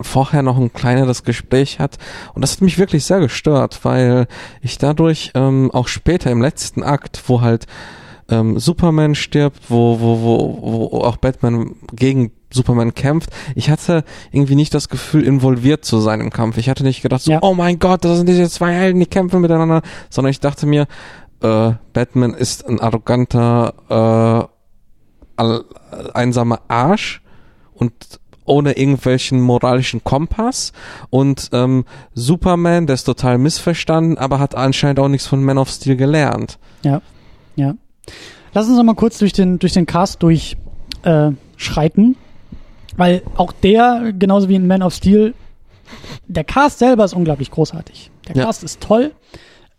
vorher 0.01 0.41
noch 0.41 0.57
ein 0.57 0.73
kleineres 0.73 1.23
Gespräch 1.23 1.79
hat. 1.79 1.97
Und 2.33 2.43
das 2.43 2.53
hat 2.53 2.61
mich 2.61 2.77
wirklich 2.77 3.03
sehr 3.05 3.19
gestört, 3.19 3.79
weil 3.83 4.27
ich 4.61 4.77
dadurch 4.77 5.31
ähm, 5.33 5.71
auch 5.71 5.87
später 5.87 6.29
im 6.29 6.41
letzten 6.41 6.83
Akt, 6.83 7.23
wo 7.27 7.41
halt 7.41 7.65
ähm, 8.29 8.59
Superman 8.59 9.15
stirbt, 9.15 9.69
wo, 9.69 9.99
wo, 9.99 10.21
wo, 10.21 10.89
wo 10.91 10.97
auch 11.01 11.17
Batman 11.17 11.75
gegen 11.93 12.31
Superman 12.51 12.95
kämpft, 12.95 13.29
ich 13.55 13.69
hatte 13.69 14.03
irgendwie 14.31 14.55
nicht 14.55 14.73
das 14.73 14.89
Gefühl, 14.89 15.23
involviert 15.23 15.85
zu 15.85 15.99
sein 15.99 16.19
im 16.19 16.31
Kampf. 16.31 16.57
Ich 16.57 16.67
hatte 16.69 16.83
nicht 16.83 17.01
gedacht, 17.03 17.21
so, 17.21 17.31
Ja. 17.31 17.39
oh 17.43 17.53
mein 17.53 17.77
Gott, 17.79 18.03
das 18.05 18.17
sind 18.17 18.27
diese 18.29 18.49
zwei 18.49 18.73
Helden, 18.73 18.99
die 18.99 19.05
kämpfen 19.05 19.41
miteinander, 19.41 19.81
sondern 20.09 20.31
ich 20.31 20.39
dachte 20.39 20.65
mir, 20.65 20.87
äh, 21.41 21.71
Batman 21.93 22.33
ist 22.33 22.67
ein 22.67 22.79
arroganter, 22.79 24.49
äh, 25.37 25.43
einsamer 26.13 26.61
Arsch 26.67 27.21
und 27.73 27.93
ohne 28.45 28.73
irgendwelchen 28.73 29.39
moralischen 29.41 30.03
Kompass 30.03 30.73
und 31.11 31.49
ähm, 31.53 31.85
Superman, 32.13 32.87
der 32.87 32.95
ist 32.95 33.03
total 33.03 33.37
missverstanden, 33.37 34.17
aber 34.17 34.39
hat 34.39 34.55
anscheinend 34.55 34.99
auch 34.99 35.07
nichts 35.07 35.27
von 35.27 35.43
Man 35.43 35.57
of 35.59 35.69
Steel 35.69 35.95
gelernt. 35.95 36.57
Ja, 36.83 37.01
ja. 37.55 37.75
Lass 38.53 38.67
uns 38.67 38.77
noch 38.77 38.83
mal 38.83 38.95
kurz 38.95 39.17
durch 39.19 39.33
den, 39.33 39.59
durch 39.59 39.73
den 39.73 39.85
Cast 39.85 40.23
durchschreiten, 40.23 42.11
äh, 42.11 42.97
weil 42.97 43.21
auch 43.37 43.51
der, 43.51 44.13
genauso 44.17 44.49
wie 44.49 44.55
in 44.55 44.67
Man 44.67 44.81
of 44.83 44.93
Steel, 44.93 45.33
der 46.27 46.43
Cast 46.43 46.79
selber 46.79 47.05
ist 47.05 47.13
unglaublich 47.13 47.51
großartig. 47.51 48.11
Der 48.27 48.35
Ja. 48.35 48.45
Cast 48.45 48.63
ist 48.63 48.81
toll. 48.81 49.11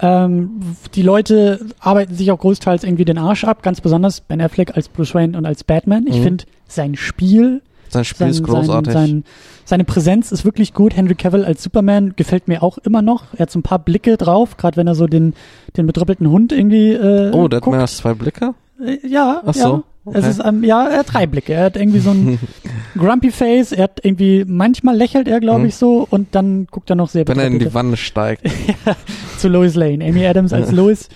Ähm, 0.03 0.77
die 0.95 1.03
Leute 1.03 1.67
arbeiten 1.79 2.15
sich 2.15 2.31
auch 2.33 2.39
großteils 2.39 2.85
irgendwie 2.85 3.05
den 3.05 3.19
Arsch 3.19 3.45
ab, 3.45 3.63
ganz 3.63 3.81
besonders 3.81 4.21
Ben 4.23 4.41
Affleck 4.41 4.75
als 4.77 4.89
Bruce 4.89 5.15
Wayne 5.15 5.37
und 5.37 5.45
als 5.47 5.63
Batman. 5.63 6.07
Ich 6.07 6.19
Mhm. 6.19 6.23
finde 6.23 6.45
sein 6.67 6.97
Spiel 6.97 7.61
Sein 7.91 8.05
Spiel 8.05 8.19
sein, 8.19 8.31
ist 8.31 8.43
großartig. 8.45 8.93
Sein, 8.93 9.07
sein, 9.07 9.25
seine 9.65 9.85
Präsenz 9.85 10.33
ist 10.33 10.45
wirklich 10.45 10.75
gut. 10.75 10.97
Henry 10.97 11.15
Cavill 11.15 11.45
als 11.45 11.63
Superman 11.63 12.15
gefällt 12.17 12.49
mir 12.49 12.63
auch 12.63 12.79
immer 12.79 13.03
noch. 13.03 13.25
Er 13.35 13.41
hat 13.41 13.51
so 13.51 13.59
ein 13.59 13.63
paar 13.63 13.79
Blicke 13.81 14.17
drauf, 14.17 14.57
gerade 14.57 14.77
wenn 14.77 14.87
er 14.87 14.95
so 14.95 15.07
den, 15.07 15.35
den 15.77 15.87
bedrüppelten 15.87 16.29
Hund 16.31 16.53
irgendwie. 16.53 16.93
Äh, 16.93 17.31
oh, 17.33 17.49
der 17.49 17.59
hat 17.59 17.65
guckt. 17.65 17.73
mehr 17.75 17.81
als 17.83 17.97
zwei 17.97 18.15
Blicke? 18.15 18.55
Äh, 18.85 18.99
Ja, 19.07 19.43
Ach 19.45 19.55
ja. 19.55 19.63
so, 19.63 19.83
Es 20.07 20.17
okay. 20.19 20.31
ist, 20.31 20.43
ähm, 20.45 20.65
ja, 20.65 20.87
er 20.89 20.99
hat 21.01 21.13
drei 21.13 21.27
Blicke. 21.27 21.53
Er 21.53 21.65
hat 21.65 21.77
irgendwie 21.77 21.99
so 22.01 22.11
ein 22.11 22.39
Grumpy 22.97 23.31
Face. 23.31 23.73
Er 23.73 23.85
hat 23.85 24.01
irgendwie, 24.05 24.45
manchmal 24.47 24.97
lächelt 24.97 25.29
er, 25.29 25.41
glaube 25.41 25.61
Mhm. 25.61 25.67
ich, 25.67 25.77
so 25.77 26.07
und 26.11 26.35
dann 26.35 26.67
guckt 26.71 26.91
er 26.91 26.97
noch 26.97 27.09
sehr 27.09 27.27
Wenn 27.29 27.39
er 27.39 27.47
in 27.47 27.59
die 27.59 27.73
Wanne 27.75 27.97
steigt. 27.97 28.49
zu 29.39 29.49
Lois 29.49 29.75
Lane. 29.75 30.05
Amy 30.05 30.25
Adams 30.27 30.53
als 30.53 30.71
Lois. 30.73 31.09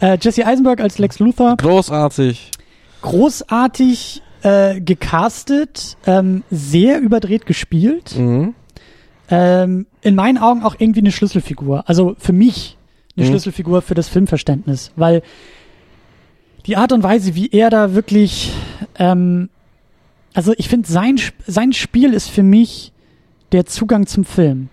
Äh, 0.00 0.18
Jesse 0.20 0.46
Eisenberg 0.46 0.80
als 0.80 0.98
Lex 0.98 1.18
Luthor. 1.18 1.56
Großartig. 1.56 2.50
Großartig 3.02 4.22
äh, 4.46 4.80
gecastet, 4.80 5.96
ähm, 6.06 6.44
sehr 6.50 7.00
überdreht 7.00 7.46
gespielt. 7.46 8.16
Mhm. 8.16 8.54
ähm, 9.28 9.86
in 10.02 10.14
meinen 10.14 10.38
Augen 10.38 10.62
auch 10.62 10.76
irgendwie 10.78 11.00
eine 11.00 11.10
Schlüsselfigur. 11.10 11.82
Also 11.88 12.14
für 12.16 12.32
mich 12.32 12.76
eine 13.16 13.26
Mhm. 13.26 13.30
Schlüsselfigur 13.30 13.82
für 13.82 13.94
das 13.94 14.06
Filmverständnis, 14.08 14.92
weil 14.94 15.20
die 16.66 16.76
Art 16.76 16.92
und 16.92 17.02
Weise, 17.02 17.34
wie 17.34 17.48
er 17.50 17.68
da 17.70 17.92
wirklich, 17.94 18.52
ähm, 19.00 19.48
also 20.32 20.52
ich 20.58 20.68
finde, 20.68 20.88
sein, 20.88 21.18
sein 21.44 21.72
Spiel 21.72 22.12
ist 22.12 22.28
für 22.30 22.44
mich 22.44 22.92
der 23.50 23.66
Zugang 23.66 24.06
zum 24.06 24.24
Film. 24.24 24.68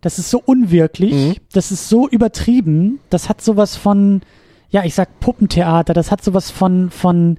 Das 0.00 0.18
ist 0.18 0.30
so 0.30 0.40
unwirklich, 0.42 1.12
Mhm. 1.12 1.34
das 1.52 1.70
ist 1.70 1.90
so 1.90 2.08
übertrieben, 2.08 3.00
das 3.10 3.28
hat 3.28 3.42
sowas 3.42 3.76
von, 3.76 4.22
ja, 4.70 4.82
ich 4.84 4.94
sag 4.94 5.20
Puppentheater, 5.20 5.92
das 5.92 6.10
hat 6.10 6.24
sowas 6.24 6.50
von, 6.50 6.88
von, 6.90 7.36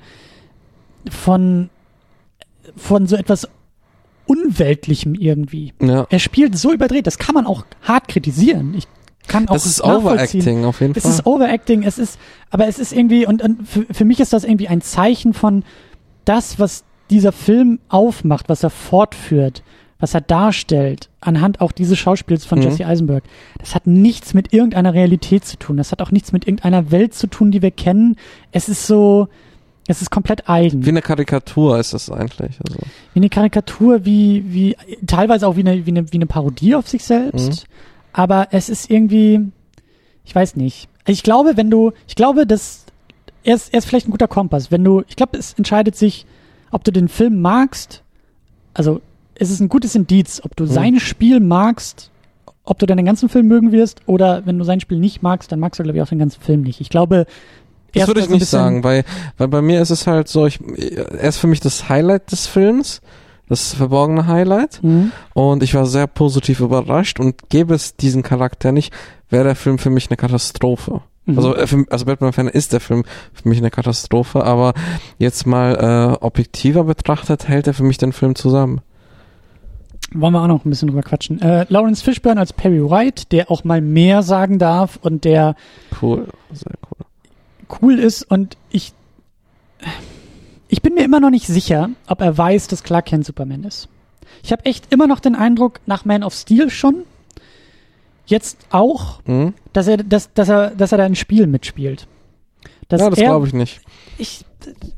von, 1.09 1.69
von 2.75 3.07
so 3.07 3.15
etwas 3.15 3.47
Unweltlichem 4.25 5.15
irgendwie. 5.15 5.73
Ja. 5.81 6.05
Er 6.09 6.19
spielt 6.19 6.57
so 6.57 6.71
überdreht, 6.71 7.07
das 7.07 7.17
kann 7.17 7.35
man 7.35 7.45
auch 7.45 7.65
hart 7.81 8.07
kritisieren. 8.07 8.73
Ich 8.77 8.87
kann 9.27 9.47
auch 9.49 9.53
Das 9.53 9.65
ist. 9.65 9.83
Overacting 9.83 10.65
auf 10.65 10.79
jeden 10.81 10.93
Es 10.95 11.03
Fall. 11.03 11.11
ist 11.11 11.25
Overacting, 11.25 11.83
es 11.83 11.97
ist, 11.97 12.17
aber 12.49 12.67
es 12.67 12.79
ist 12.79 12.93
irgendwie, 12.93 13.25
und, 13.25 13.41
und 13.41 13.67
für, 13.67 13.85
für 13.91 14.05
mich 14.05 14.19
ist 14.19 14.33
das 14.33 14.43
irgendwie 14.43 14.67
ein 14.67 14.81
Zeichen 14.81 15.33
von 15.33 15.63
das, 16.25 16.59
was 16.59 16.83
dieser 17.09 17.31
Film 17.31 17.79
aufmacht, 17.89 18.47
was 18.47 18.63
er 18.63 18.69
fortführt, 18.69 19.63
was 19.99 20.13
er 20.13 20.21
darstellt, 20.21 21.09
anhand 21.19 21.59
auch 21.61 21.71
dieses 21.71 21.99
Schauspiels 21.99 22.45
von 22.45 22.59
Mhm. 22.59 22.65
Jesse 22.65 22.85
Eisenberg. 22.85 23.23
Das 23.59 23.75
hat 23.75 23.85
nichts 23.85 24.33
mit 24.33 24.53
irgendeiner 24.53 24.93
Realität 24.93 25.45
zu 25.45 25.57
tun. 25.57 25.77
Das 25.77 25.91
hat 25.91 26.01
auch 26.01 26.11
nichts 26.11 26.31
mit 26.31 26.47
irgendeiner 26.47 26.89
Welt 26.91 27.13
zu 27.13 27.27
tun, 27.27 27.51
die 27.51 27.61
wir 27.61 27.71
kennen. 27.71 28.15
Es 28.51 28.69
ist 28.69 28.87
so, 28.87 29.27
es 29.87 30.01
ist 30.01 30.11
komplett 30.11 30.47
eigen. 30.47 30.85
Wie 30.85 30.89
eine 30.89 31.01
Karikatur 31.01 31.79
ist 31.79 31.93
es 31.93 32.09
eigentlich. 32.09 32.59
Also. 32.63 32.79
Wie 33.13 33.19
eine 33.19 33.29
Karikatur, 33.29 34.05
wie, 34.05 34.43
wie, 34.47 34.75
teilweise 35.07 35.47
auch 35.47 35.55
wie 35.55 35.61
eine, 35.61 35.85
wie 35.85 35.91
eine, 35.91 36.11
wie 36.11 36.17
eine 36.17 36.27
Parodie 36.27 36.75
auf 36.75 36.87
sich 36.87 37.03
selbst. 37.03 37.65
Aber 38.13 38.49
es 38.51 38.69
ist 38.69 38.89
irgendwie, 38.89 39.39
ich 40.23 40.35
weiß 40.35 40.55
nicht. 40.55 40.87
Ich 41.07 41.23
glaube, 41.23 41.57
wenn 41.57 41.71
du, 41.71 41.93
ich 42.07 42.15
glaube, 42.15 42.45
dass, 42.45 42.85
er 43.43 43.55
ist, 43.55 43.73
er 43.73 43.79
ist 43.79 43.85
vielleicht 43.85 44.07
ein 44.07 44.11
guter 44.11 44.27
Kompass. 44.27 44.71
Wenn 44.71 44.83
du, 44.83 45.03
ich 45.07 45.15
glaube, 45.15 45.37
es 45.37 45.53
entscheidet 45.53 45.95
sich, 45.95 46.25
ob 46.69 46.83
du 46.83 46.91
den 46.91 47.07
Film 47.07 47.41
magst. 47.41 48.03
Also, 48.73 49.01
es 49.35 49.49
ist 49.49 49.59
ein 49.59 49.69
gutes 49.69 49.95
Indiz, 49.95 50.41
ob 50.43 50.55
du 50.55 50.65
sein 50.65 50.99
Spiel 50.99 51.39
magst, 51.39 52.11
ob 52.63 52.77
du 52.77 52.85
dann 52.85 52.97
den 52.97 53.05
ganzen 53.05 53.27
Film 53.27 53.47
mögen 53.47 53.71
wirst, 53.71 54.01
oder 54.05 54.45
wenn 54.45 54.59
du 54.59 54.63
sein 54.63 54.79
Spiel 54.79 54.99
nicht 54.99 55.23
magst, 55.23 55.51
dann 55.51 55.59
magst 55.59 55.79
du, 55.79 55.83
glaube 55.83 55.97
ich, 55.97 56.03
auch 56.03 56.09
den 56.09 56.19
ganzen 56.19 56.41
Film 56.41 56.61
nicht. 56.61 56.79
Ich 56.79 56.89
glaube, 56.89 57.25
Das 57.93 58.07
würde 58.07 58.21
ich 58.21 58.29
nicht 58.29 58.45
sagen, 58.45 58.83
weil, 58.83 59.03
weil 59.37 59.47
bei 59.47 59.61
mir 59.61 59.81
ist 59.81 59.89
es 59.89 60.07
halt 60.07 60.27
so, 60.27 60.45
ich, 60.45 60.59
er 60.61 61.29
ist 61.29 61.37
für 61.37 61.47
mich 61.47 61.59
das 61.59 61.89
Highlight 61.89 62.31
des 62.31 62.47
Films, 62.47 63.01
das 63.47 63.73
verborgene 63.73 64.27
Highlight. 64.27 64.81
Mhm. 64.81 65.11
Und 65.33 65.61
ich 65.61 65.73
war 65.73 65.85
sehr 65.85 66.07
positiv 66.07 66.61
überrascht 66.61 67.19
und 67.19 67.49
gäbe 67.49 67.73
es 67.73 67.95
diesen 67.95 68.23
Charakter 68.23 68.71
nicht, 68.71 68.93
wäre 69.29 69.43
der 69.43 69.55
Film 69.55 69.77
für 69.77 69.89
mich 69.89 70.09
eine 70.09 70.17
Katastrophe. 70.17 71.01
Mhm. 71.25 71.37
Also, 71.37 71.55
äh, 71.55 71.85
also 71.89 72.05
Batman-Fan 72.05 72.47
ist 72.47 72.73
der 72.73 72.79
Film 72.79 73.03
für 73.33 73.49
mich 73.49 73.57
eine 73.57 73.69
Katastrophe, 73.69 74.43
aber 74.43 74.73
jetzt 75.17 75.45
mal 75.45 76.17
äh, 76.21 76.25
objektiver 76.25 76.83
betrachtet, 76.83 77.47
hält 77.47 77.67
er 77.67 77.73
für 77.73 77.83
mich 77.83 77.97
den 77.97 78.13
Film 78.13 78.35
zusammen. 78.35 78.81
Wollen 80.13 80.33
wir 80.33 80.41
auch 80.41 80.47
noch 80.47 80.65
ein 80.65 80.69
bisschen 80.69 80.89
drüber 80.89 81.03
quatschen. 81.03 81.41
Äh, 81.41 81.65
Lawrence 81.69 82.03
Fishburne 82.03 82.39
als 82.39 82.51
Perry 82.51 82.81
White, 82.81 83.25
der 83.31 83.49
auch 83.49 83.63
mal 83.63 83.81
mehr 83.81 84.23
sagen 84.23 84.59
darf 84.59 84.99
und 85.01 85.23
der 85.23 85.55
Cool, 86.01 86.27
sehr 86.51 86.73
cool. 86.89 87.05
Cool 87.81 87.99
ist 87.99 88.23
und 88.23 88.57
ich 88.69 88.93
ich 90.67 90.81
bin 90.81 90.93
mir 90.93 91.03
immer 91.03 91.19
noch 91.19 91.31
nicht 91.31 91.47
sicher, 91.47 91.89
ob 92.07 92.21
er 92.21 92.37
weiß, 92.37 92.67
dass 92.67 92.83
Clark 92.83 93.07
Kent 93.07 93.25
Superman 93.25 93.63
ist. 93.65 93.89
Ich 94.43 94.51
habe 94.51 94.65
echt 94.65 94.91
immer 94.93 95.05
noch 95.07 95.19
den 95.19 95.35
Eindruck, 95.35 95.81
nach 95.85 96.05
Man 96.05 96.23
of 96.23 96.33
Steel 96.33 96.69
schon, 96.69 97.03
jetzt 98.25 98.57
auch, 98.69 99.21
Mhm. 99.25 99.53
dass 99.73 99.87
er, 99.87 99.97
dass, 99.97 100.31
dass 100.33 100.47
er, 100.49 100.69
dass 100.71 100.91
er 100.93 100.97
da 100.99 101.03
ein 101.05 101.15
Spiel 101.15 101.47
mitspielt. 101.47 102.07
Dass 102.87 103.01
Ja, 103.01 103.09
das 103.09 103.19
glaube 103.19 103.47
ich 103.47 103.53
nicht. 103.53 103.81
ich. 104.17 104.45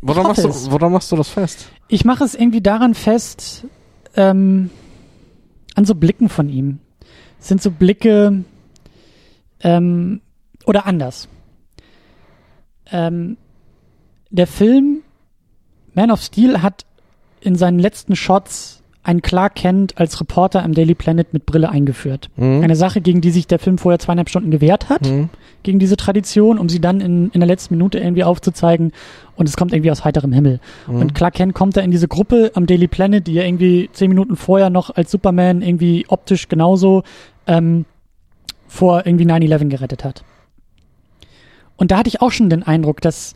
Woran 0.01 0.27
hoffe 0.27 0.47
machst, 0.47 0.67
du, 0.67 0.71
woran 0.71 0.91
machst 0.91 1.11
du 1.11 1.15
das 1.15 1.29
fest? 1.29 1.67
Ich 1.87 2.05
mache 2.05 2.23
es 2.23 2.35
irgendwie 2.35 2.61
daran 2.61 2.93
fest, 2.93 3.65
ähm, 4.15 4.69
an 5.75 5.85
so 5.85 5.95
Blicken 5.95 6.29
von 6.29 6.49
ihm. 6.49 6.79
Es 7.39 7.47
sind 7.47 7.61
so 7.61 7.71
Blicke, 7.71 8.43
ähm, 9.61 10.21
oder 10.65 10.85
anders. 10.85 11.27
Ähm, 12.91 13.37
der 14.29 14.47
Film 14.47 14.99
Man 15.93 16.11
of 16.11 16.21
Steel 16.21 16.61
hat 16.61 16.85
in 17.41 17.55
seinen 17.55 17.79
letzten 17.79 18.15
Shots 18.15 18.79
einen 19.05 19.21
Clark 19.21 19.55
Kent 19.55 19.97
als 19.97 20.19
Reporter 20.21 20.63
am 20.63 20.73
Daily 20.73 20.95
Planet 20.95 21.33
mit 21.33 21.45
Brille 21.45 21.67
eingeführt. 21.69 22.29
Mhm. 22.37 22.63
Eine 22.63 22.77
Sache, 22.77 23.01
gegen 23.01 23.19
die 23.19 23.31
sich 23.31 23.47
der 23.47 23.59
Film 23.59 23.77
vorher 23.77 23.99
zweieinhalb 23.99 24.29
Stunden 24.29 24.49
gewehrt 24.49 24.87
hat 24.87 25.01
Mhm. 25.09 25.29
gegen 25.61 25.77
diese 25.77 25.97
Tradition, 25.97 26.57
um 26.57 26.69
sie 26.69 26.79
dann 26.79 27.01
in, 27.01 27.29
in 27.31 27.41
der 27.41 27.47
letzten 27.47 27.73
Minute 27.75 27.99
irgendwie 27.99 28.23
aufzuzeigen 28.23 28.93
und 29.35 29.49
es 29.49 29.57
kommt 29.57 29.73
irgendwie 29.73 29.91
aus 29.91 30.05
heiterem 30.05 30.31
Himmel. 30.31 30.61
Mhm. 30.87 30.95
Und 30.95 31.15
Clark 31.15 31.33
Kent 31.33 31.53
kommt 31.53 31.75
da 31.75 31.81
in 31.81 31.91
diese 31.91 32.07
Gruppe 32.07 32.51
am 32.55 32.65
Daily 32.65 32.87
Planet, 32.87 33.27
die 33.27 33.37
er 33.37 33.45
irgendwie 33.45 33.89
zehn 33.91 34.07
Minuten 34.07 34.37
vorher 34.37 34.69
noch 34.69 34.89
als 34.95 35.11
Superman 35.11 35.61
irgendwie 35.61 36.05
optisch 36.07 36.47
genauso 36.47 37.03
ähm, 37.45 37.83
vor 38.67 39.05
irgendwie 39.05 39.25
9-11 39.25 39.67
gerettet 39.67 40.05
hat. 40.05 40.23
Und 41.77 41.91
da 41.91 41.97
hatte 41.97 42.07
ich 42.07 42.21
auch 42.21 42.31
schon 42.31 42.49
den 42.49 42.63
Eindruck, 42.63 43.01
dass, 43.01 43.35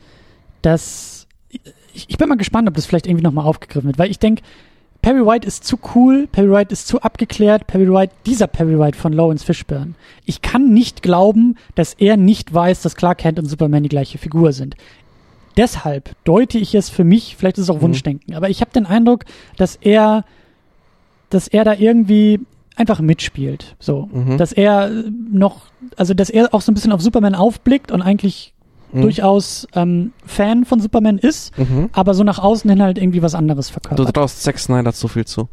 dass 0.61 1.27
ich, 1.93 2.05
ich 2.09 2.17
bin 2.17 2.29
mal 2.29 2.35
gespannt, 2.35 2.67
ob 2.67 2.75
das 2.75 2.85
vielleicht 2.85 3.07
irgendwie 3.07 3.23
nochmal 3.23 3.45
aufgegriffen 3.45 3.87
wird, 3.87 3.99
weil 3.99 4.11
ich 4.11 4.19
denke, 4.19 4.43
Perry 5.01 5.25
White 5.25 5.47
ist 5.47 5.63
zu 5.63 5.77
cool, 5.95 6.27
Perry 6.31 6.51
White 6.51 6.73
ist 6.73 6.87
zu 6.87 7.01
abgeklärt, 7.01 7.67
Perry 7.67 7.91
White, 7.91 8.13
dieser 8.25 8.47
Perry 8.47 8.77
White 8.77 8.97
von 8.97 9.13
Lawrence 9.13 9.45
Fishburne. 9.45 9.93
Ich 10.25 10.41
kann 10.41 10.73
nicht 10.73 11.01
glauben, 11.01 11.55
dass 11.75 11.93
er 11.93 12.17
nicht 12.17 12.53
weiß, 12.53 12.81
dass 12.81 12.95
Clark 12.95 13.19
Kent 13.19 13.39
und 13.39 13.45
Superman 13.45 13.83
die 13.83 13.89
gleiche 13.89 14.17
Figur 14.17 14.53
sind. 14.53 14.75
Deshalb 15.55 16.11
deute 16.23 16.57
ich 16.57 16.75
es 16.75 16.89
für 16.89 17.03
mich, 17.03 17.35
vielleicht 17.35 17.57
ist 17.57 17.63
es 17.63 17.69
auch 17.69 17.81
Wunschdenken, 17.81 18.35
aber 18.35 18.49
ich 18.49 18.61
habe 18.61 18.71
den 18.71 18.85
Eindruck, 18.85 19.25
dass 19.55 19.75
er, 19.75 20.25
dass 21.29 21.47
er 21.47 21.63
da 21.63 21.73
irgendwie 21.73 22.41
einfach 22.77 23.01
mitspielt. 23.01 23.75
So, 23.79 24.09
Mhm. 24.11 24.37
dass 24.37 24.51
er 24.53 24.89
noch, 25.31 25.61
also 25.97 26.13
dass 26.13 26.29
er 26.29 26.53
auch 26.53 26.61
so 26.61 26.71
ein 26.71 26.75
bisschen 26.75 26.91
auf 26.93 27.01
Superman 27.01 27.35
aufblickt 27.35 27.91
und 27.91 28.01
eigentlich 28.01 28.53
Mhm. 28.93 29.01
durchaus 29.01 29.67
ähm, 29.75 30.13
Fan 30.25 30.63
von 30.63 30.79
Superman 30.79 31.17
ist, 31.17 31.57
Mhm. 31.57 31.89
aber 31.91 32.13
so 32.13 32.23
nach 32.23 32.39
außen 32.39 32.69
hin 32.69 32.81
halt 32.81 32.97
irgendwie 32.97 33.21
was 33.21 33.35
anderes 33.35 33.67
Du 33.67 33.73
verkörpert. 33.73 34.15
traust 34.15 34.43
Zack 34.43 34.59
Snyder 34.59 34.93
zu 34.93 35.09
viel 35.09 35.25
zu. 35.25 35.49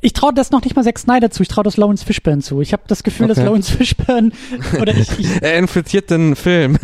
Ich 0.00 0.12
traue 0.12 0.32
das 0.34 0.50
noch 0.52 0.62
nicht 0.62 0.76
mal 0.76 0.84
Zack 0.84 0.98
Snyder 0.98 1.30
zu, 1.30 1.42
ich 1.42 1.48
traue 1.48 1.64
das 1.64 1.76
Lawrence 1.76 2.04
Fishburne 2.04 2.40
zu. 2.40 2.60
Ich 2.60 2.72
habe 2.72 2.82
das 2.86 3.02
Gefühl, 3.02 3.26
dass 3.26 3.38
Okay. 3.38 3.46
Lawrence 3.46 3.72
Fishburne 3.72 4.30
oder 4.80 4.94
ich, 4.94 5.18
ich 5.18 5.42
Er 5.42 5.58
infiltriert 5.58 6.10
den 6.10 6.36
Film. 6.36 6.78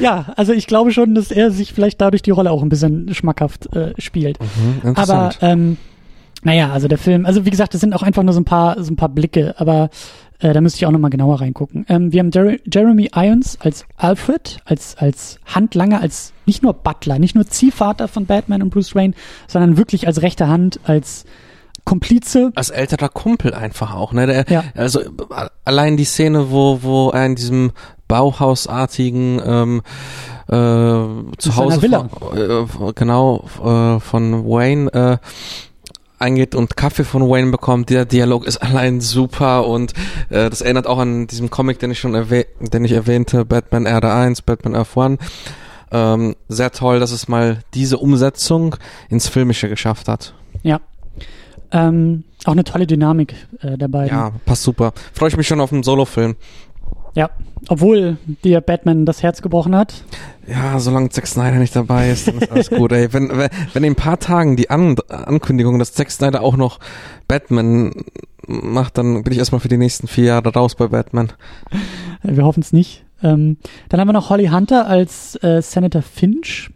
ja, 0.00 0.32
also 0.36 0.52
ich 0.54 0.66
glaube 0.66 0.92
schon, 0.92 1.14
dass 1.14 1.30
er 1.30 1.50
sich 1.50 1.74
vielleicht 1.74 2.00
dadurch 2.00 2.22
die 2.22 2.30
Rolle 2.30 2.50
auch 2.50 2.62
ein 2.62 2.68
bisschen 2.70 3.12
schmackhaft 3.12 3.74
äh, 3.76 3.92
spielt. 4.00 4.38
Mhm, 4.82 4.94
Aber 4.96 5.30
ähm, 5.42 5.76
naja, 6.44 6.70
also 6.70 6.88
der 6.88 6.98
Film, 6.98 7.26
also 7.26 7.44
wie 7.44 7.50
gesagt, 7.50 7.74
das 7.74 7.80
sind 7.80 7.94
auch 7.94 8.02
einfach 8.02 8.22
nur 8.22 8.34
so 8.34 8.40
ein 8.40 8.44
paar, 8.44 8.82
so 8.82 8.92
ein 8.92 8.96
paar 8.96 9.08
Blicke, 9.08 9.54
aber 9.58 9.90
äh, 10.40 10.52
da 10.52 10.60
müsste 10.60 10.78
ich 10.78 10.86
auch 10.86 10.90
nochmal 10.90 11.10
genauer 11.10 11.40
reingucken. 11.40 11.86
Ähm, 11.88 12.12
wir 12.12 12.20
haben 12.20 12.30
Jer 12.32 12.58
Jeremy 12.70 13.10
Irons 13.14 13.58
als 13.60 13.86
Alfred, 13.96 14.58
als, 14.64 14.96
als 14.98 15.38
Handlanger, 15.46 16.00
als 16.00 16.32
nicht 16.44 16.62
nur 16.62 16.74
Butler, 16.74 17.18
nicht 17.18 17.34
nur 17.34 17.46
Ziehvater 17.46 18.08
von 18.08 18.26
Batman 18.26 18.62
und 18.62 18.70
Bruce 18.70 18.94
Wayne, 18.94 19.14
sondern 19.48 19.76
wirklich 19.76 20.06
als 20.06 20.22
rechte 20.22 20.46
Hand, 20.46 20.80
als 20.84 21.24
Komplize. 21.84 22.50
als 22.54 22.70
älterer 22.70 23.08
Kumpel 23.08 23.54
einfach 23.54 23.94
auch, 23.94 24.12
ne? 24.12 24.26
Der, 24.26 24.44
Ja. 24.48 24.64
Also 24.74 25.00
allein 25.64 25.96
die 25.96 26.04
Szene, 26.04 26.50
wo 26.50 26.82
wo 26.82 27.10
er 27.10 27.26
in 27.26 27.36
diesem 27.36 27.72
Bauhausartigen 28.08 29.40
ähm, 29.44 29.82
äh, 30.48 30.50
zu 30.50 31.50
seiner 31.50 31.56
Hause 31.56 31.82
Villa. 31.82 32.08
Von, 32.08 32.88
äh, 32.88 32.92
genau 32.94 33.44
äh, 33.64 34.00
von 34.00 34.46
Wayne 34.46 34.92
äh, 34.92 35.16
eingeht 36.24 36.54
und 36.54 36.76
Kaffee 36.76 37.04
von 37.04 37.28
Wayne 37.28 37.50
bekommt. 37.50 37.90
Der 37.90 38.04
Dialog 38.06 38.46
ist 38.46 38.56
allein 38.58 39.00
super 39.00 39.66
und 39.66 39.92
äh, 40.30 40.50
das 40.50 40.62
erinnert 40.62 40.86
auch 40.86 40.98
an 40.98 41.26
diesen 41.26 41.50
Comic, 41.50 41.78
den 41.78 41.90
ich 41.90 42.00
schon 42.00 42.14
erwäh 42.14 42.46
den 42.60 42.84
ich 42.84 42.92
erwähnte, 42.92 43.44
Batman 43.44 43.86
Erde 43.86 44.12
1, 44.12 44.42
Batman 44.42 44.74
Earth 44.74 44.96
1. 44.96 45.20
Ähm, 45.92 46.34
sehr 46.48 46.72
toll, 46.72 46.98
dass 46.98 47.12
es 47.12 47.28
mal 47.28 47.60
diese 47.74 47.98
Umsetzung 47.98 48.76
ins 49.10 49.28
Filmische 49.28 49.68
geschafft 49.68 50.08
hat. 50.08 50.34
Ja. 50.62 50.80
Ähm, 51.70 52.24
auch 52.44 52.52
eine 52.52 52.64
tolle 52.64 52.86
Dynamik 52.86 53.34
äh, 53.60 53.76
der 53.76 53.88
beiden. 53.88 54.16
Ja, 54.16 54.32
passt 54.44 54.62
super. 54.62 54.92
Freue 55.12 55.28
ich 55.28 55.36
mich 55.36 55.46
schon 55.46 55.60
auf 55.60 55.72
einen 55.72 55.82
Solo-Film. 55.82 56.36
Ja. 57.14 57.30
Obwohl 57.68 58.18
dir 58.44 58.60
Batman 58.60 59.06
das 59.06 59.22
Herz 59.22 59.40
gebrochen 59.40 59.74
hat. 59.74 60.04
Ja, 60.46 60.78
solange 60.78 61.08
Zack 61.08 61.26
Snyder 61.26 61.56
nicht 61.56 61.74
dabei 61.74 62.10
ist, 62.10 62.28
dann 62.28 62.36
ist 62.36 62.52
alles 62.52 62.70
gut. 62.70 62.92
Ey, 62.92 63.12
wenn, 63.12 63.30
wenn, 63.30 63.84
in 63.84 63.92
ein 63.92 63.94
paar 63.94 64.18
Tagen 64.18 64.56
die 64.56 64.68
An 64.68 64.96
Ankündigung, 65.08 65.78
dass 65.78 65.94
Zack 65.94 66.10
Snyder 66.10 66.42
auch 66.42 66.56
noch 66.56 66.78
Batman 67.26 68.04
macht, 68.46 68.98
dann 68.98 69.22
bin 69.22 69.32
ich 69.32 69.38
erstmal 69.38 69.60
für 69.60 69.68
die 69.68 69.78
nächsten 69.78 70.06
vier 70.06 70.24
Jahre 70.24 70.52
raus 70.52 70.74
bei 70.74 70.88
Batman. 70.88 71.32
Wir 72.22 72.44
hoffen 72.44 72.60
es 72.60 72.72
nicht. 72.72 73.04
Ähm, 73.22 73.56
dann 73.88 74.00
haben 74.00 74.08
wir 74.08 74.12
noch 74.12 74.28
Holly 74.28 74.48
Hunter 74.48 74.86
als 74.86 75.42
äh, 75.42 75.62
Senator 75.62 76.02
Finch. 76.02 76.70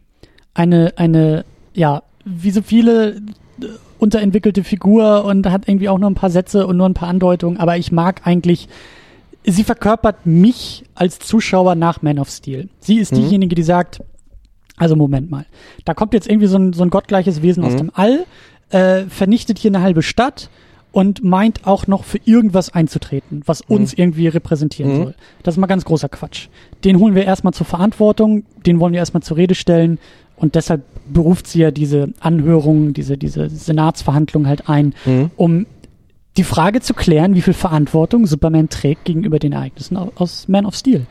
Eine, 0.54 0.94
eine, 0.96 1.44
ja, 1.74 2.02
wie 2.24 2.50
so 2.50 2.62
viele 2.62 3.16
äh, 3.60 3.66
unterentwickelte 3.98 4.64
Figur 4.64 5.24
und 5.24 5.46
hat 5.46 5.68
irgendwie 5.68 5.88
auch 5.88 5.98
nur 5.98 6.10
ein 6.10 6.14
paar 6.14 6.30
Sätze 6.30 6.66
und 6.66 6.76
nur 6.76 6.88
ein 6.88 6.94
paar 6.94 7.08
Andeutungen, 7.08 7.58
aber 7.58 7.76
ich 7.76 7.92
mag 7.92 8.22
eigentlich, 8.24 8.68
sie 9.48 9.64
verkörpert 9.64 10.26
mich 10.26 10.84
als 10.94 11.18
Zuschauer 11.18 11.74
nach 11.74 12.02
Man 12.02 12.18
of 12.18 12.28
Steel. 12.30 12.68
Sie 12.80 12.98
ist 12.98 13.12
Mhm. 13.12 13.16
diejenige, 13.16 13.54
die 13.54 13.62
sagt, 13.62 14.00
also 14.76 14.94
Moment 14.96 15.30
mal, 15.30 15.46
da 15.84 15.94
kommt 15.94 16.14
jetzt 16.14 16.28
irgendwie 16.28 16.46
so 16.46 16.56
ein, 16.58 16.72
so 16.72 16.82
ein 16.82 16.90
gottgleiches 16.90 17.42
Wesen 17.42 17.64
aus 17.64 17.72
Mhm. 17.74 17.78
dem 17.78 17.90
All, 17.94 18.26
äh, 18.70 19.04
vernichtet 19.08 19.58
hier 19.58 19.70
eine 19.70 19.82
halbe 19.82 20.02
Stadt 20.02 20.50
und 20.92 21.22
meint 21.22 21.66
auch 21.66 21.86
noch 21.86 22.04
für 22.04 22.18
irgendwas 22.24 22.70
einzutreten, 22.72 23.42
was 23.46 23.60
uns 23.60 23.92
irgendwie 23.92 24.28
repräsentieren 24.28 24.92
Mhm. 24.92 24.96
soll. 25.04 25.14
Das 25.42 25.54
ist 25.54 25.58
mal 25.58 25.66
ganz 25.66 25.84
großer 25.84 26.08
Quatsch. 26.08 26.48
Den 26.84 26.98
holen 26.98 27.14
wir 27.14 27.24
erstmal 27.24 27.52
zur 27.54 27.66
Verantwortung, 27.66 28.44
den 28.66 28.80
wollen 28.80 28.92
wir 28.92 29.00
erstmal 29.00 29.22
zur 29.22 29.36
Rede 29.36 29.54
stellen 29.54 29.98
und 30.36 30.54
deshalb 30.54 30.82
beruft 31.12 31.46
sie 31.46 31.60
ja 31.60 31.70
diese 31.70 32.12
Anhörung, 32.20 32.92
diese, 32.92 33.16
diese 33.18 33.48
Senatsverhandlung 33.50 34.46
halt 34.46 34.68
ein, 34.68 34.94
Mhm. 35.06 35.30
um 35.36 35.66
die 36.38 36.44
Frage 36.44 36.80
zu 36.80 36.94
klären, 36.94 37.34
wie 37.34 37.42
viel 37.42 37.52
Verantwortung 37.52 38.26
Superman 38.26 38.68
trägt 38.70 39.04
gegenüber 39.04 39.38
den 39.38 39.52
Ereignissen 39.52 39.96
au- 39.98 40.12
aus 40.14 40.48
Man 40.48 40.64
of 40.64 40.74
Steel. 40.74 41.06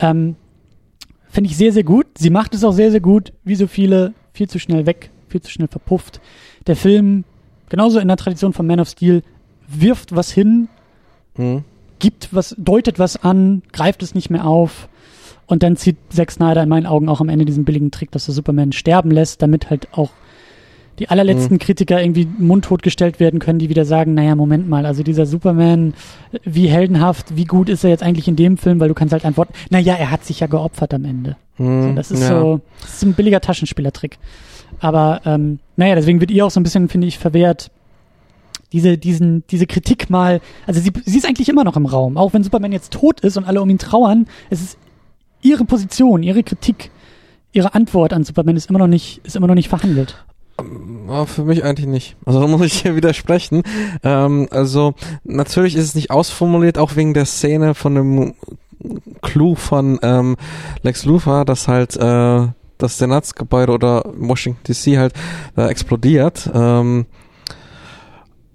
Ähm, 0.00 0.34
Finde 1.28 1.48
ich 1.48 1.56
sehr, 1.56 1.72
sehr 1.72 1.84
gut. 1.84 2.06
Sie 2.18 2.30
macht 2.30 2.54
es 2.54 2.64
auch 2.64 2.72
sehr, 2.72 2.90
sehr 2.90 3.00
gut, 3.00 3.32
wie 3.44 3.54
so 3.54 3.68
viele, 3.68 4.14
viel 4.32 4.48
zu 4.48 4.58
schnell 4.58 4.84
weg, 4.86 5.10
viel 5.28 5.40
zu 5.40 5.50
schnell 5.50 5.68
verpufft. 5.68 6.20
Der 6.66 6.74
Film, 6.74 7.22
genauso 7.68 8.00
in 8.00 8.08
der 8.08 8.16
Tradition 8.16 8.52
von 8.52 8.66
Man 8.66 8.80
of 8.80 8.88
Steel, 8.88 9.22
wirft 9.68 10.16
was 10.16 10.32
hin, 10.32 10.68
Mhm. 11.38 11.62
gibt 12.00 12.34
was, 12.34 12.56
deutet 12.58 12.98
was 12.98 13.22
an, 13.22 13.62
greift 13.72 14.02
es 14.02 14.16
nicht 14.16 14.28
mehr 14.30 14.44
auf. 14.44 14.88
Und 15.46 15.62
dann 15.62 15.76
zieht 15.76 15.96
Zack 16.08 16.30
Snyder 16.32 16.62
in 16.64 16.68
meinen 16.68 16.86
Augen 16.86 17.08
auch 17.08 17.20
am 17.20 17.28
Ende 17.28 17.44
diesen 17.44 17.64
billigen 17.64 17.90
Trick, 17.92 18.10
dass 18.10 18.26
er 18.28 18.34
Superman 18.34 18.72
sterben 18.72 19.10
lässt, 19.12 19.40
damit 19.42 19.70
halt 19.70 19.88
auch 19.92 20.10
die 21.00 21.08
allerletzten 21.08 21.58
Kritiker 21.58 22.00
irgendwie 22.00 22.28
mundtot 22.38 22.82
gestellt 22.82 23.18
werden 23.18 23.40
können, 23.40 23.58
die 23.58 23.68
wieder 23.70 23.84
sagen, 23.84 24.14
naja, 24.14 24.36
Moment 24.36 24.68
mal, 24.68 24.84
also 24.86 25.02
dieser 25.02 25.24
Superman, 25.26 25.94
wie 26.44 26.68
heldenhaft, 26.68 27.36
wie 27.36 27.46
gut 27.46 27.68
ist 27.70 27.82
er 27.82 27.90
jetzt 27.90 28.02
eigentlich 28.02 28.28
in 28.28 28.36
dem 28.36 28.58
Film, 28.58 28.78
weil 28.78 28.88
du 28.88 28.94
kannst 28.94 29.12
halt 29.12 29.24
antworten, 29.24 29.54
naja, 29.70 29.94
er 29.94 30.10
hat 30.10 30.24
sich 30.24 30.40
ja 30.40 30.46
geopfert 30.46 30.94
am 30.94 31.04
Ende. 31.04 31.36
So, 31.58 31.64
Mhm. 31.64 31.96
das 31.96 32.10
ist 32.10 32.20
ja. 32.20 32.28
so, 32.28 32.60
das 32.82 32.94
ist 32.94 33.02
ein 33.02 33.14
billiger 33.14 33.40
Taschenspielertrick. 33.40 34.18
Aber 34.78 35.22
ähm, 35.24 35.58
naja, 35.76 35.94
deswegen 35.94 36.20
wird 36.20 36.30
ihr 36.30 36.46
auch 36.46 36.50
so 36.50 36.60
ein 36.60 36.62
bisschen, 36.62 36.88
finde 36.88 37.06
ich, 37.06 37.18
verwehrt, 37.18 37.70
diese, 38.72 38.98
diesen, 38.98 39.42
diese 39.50 39.66
Kritik 39.66 40.10
mal, 40.10 40.40
also 40.66 40.80
sie, 40.80 40.92
sie 41.04 41.18
ist 41.18 41.26
eigentlich 41.26 41.48
immer 41.48 41.64
noch 41.64 41.76
im 41.76 41.86
Raum, 41.86 42.16
auch 42.16 42.32
wenn 42.34 42.44
Superman 42.44 42.72
jetzt 42.72 42.92
tot 42.92 43.20
ist 43.20 43.36
und 43.36 43.44
alle 43.44 43.60
um 43.62 43.68
ihn 43.68 43.78
trauern, 43.78 44.26
es 44.48 44.60
ist 44.60 44.78
ihre 45.42 45.64
Position, 45.64 46.22
ihre 46.22 46.42
Kritik, 46.42 46.90
ihre 47.52 47.74
Antwort 47.74 48.12
an 48.12 48.22
Superman 48.22 48.56
ist 48.56 48.68
immer 48.70 48.78
noch 48.78 48.86
nicht, 48.86 49.22
ist 49.24 49.34
immer 49.34 49.48
noch 49.48 49.54
nicht 49.56 49.68
verhandelt. 49.68 50.24
Für 51.26 51.44
mich 51.44 51.64
eigentlich 51.64 51.86
nicht. 51.86 52.16
Also 52.24 52.40
da 52.40 52.46
muss 52.46 52.62
ich 52.62 52.82
hier 52.82 52.96
widersprechen. 52.96 53.62
Ähm, 54.02 54.48
also 54.50 54.94
natürlich 55.24 55.76
ist 55.76 55.84
es 55.84 55.94
nicht 55.94 56.10
ausformuliert, 56.10 56.78
auch 56.78 56.96
wegen 56.96 57.14
der 57.14 57.26
Szene 57.26 57.74
von 57.74 57.94
dem 57.94 58.34
Clou 59.22 59.54
von 59.54 59.98
ähm, 60.02 60.36
Lex 60.82 61.04
Luthor, 61.04 61.44
dass 61.44 61.68
halt 61.68 61.96
äh, 61.96 62.48
das 62.78 62.98
Senatsgebäude 62.98 63.72
oder 63.72 64.04
Washington 64.16 64.60
DC 64.66 64.96
halt 64.96 65.12
äh, 65.56 65.66
explodiert. 65.66 66.50
Ähm, 66.52 67.06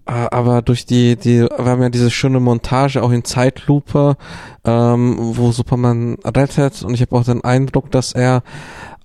äh, 0.08 0.12
aber 0.12 0.62
durch 0.62 0.86
die, 0.86 1.16
die, 1.16 1.41
wir 1.41 1.66
haben 1.66 1.82
ja 1.82 1.89
diese 1.89 2.12
schöne 2.12 2.39
Montage 2.39 3.01
auch 3.01 3.12
in 3.12 3.24
Zeitlupe, 3.24 4.18
ähm, 4.64 5.16
wo 5.20 5.51
Superman 5.51 6.18
rettet 6.24 6.84
und 6.84 6.93
ich 6.93 7.01
habe 7.01 7.16
auch 7.16 7.24
den 7.24 7.43
Eindruck, 7.43 7.91
dass 7.91 8.14
er, 8.14 8.43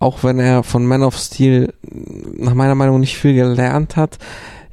auch 0.00 0.24
wenn 0.24 0.40
er 0.40 0.64
von 0.64 0.84
Man 0.84 1.02
of 1.02 1.16
Steel 1.16 1.72
nach 1.82 2.54
meiner 2.54 2.74
Meinung 2.74 2.98
nicht 2.98 3.16
viel 3.16 3.34
gelernt 3.34 3.96
hat, 3.96 4.18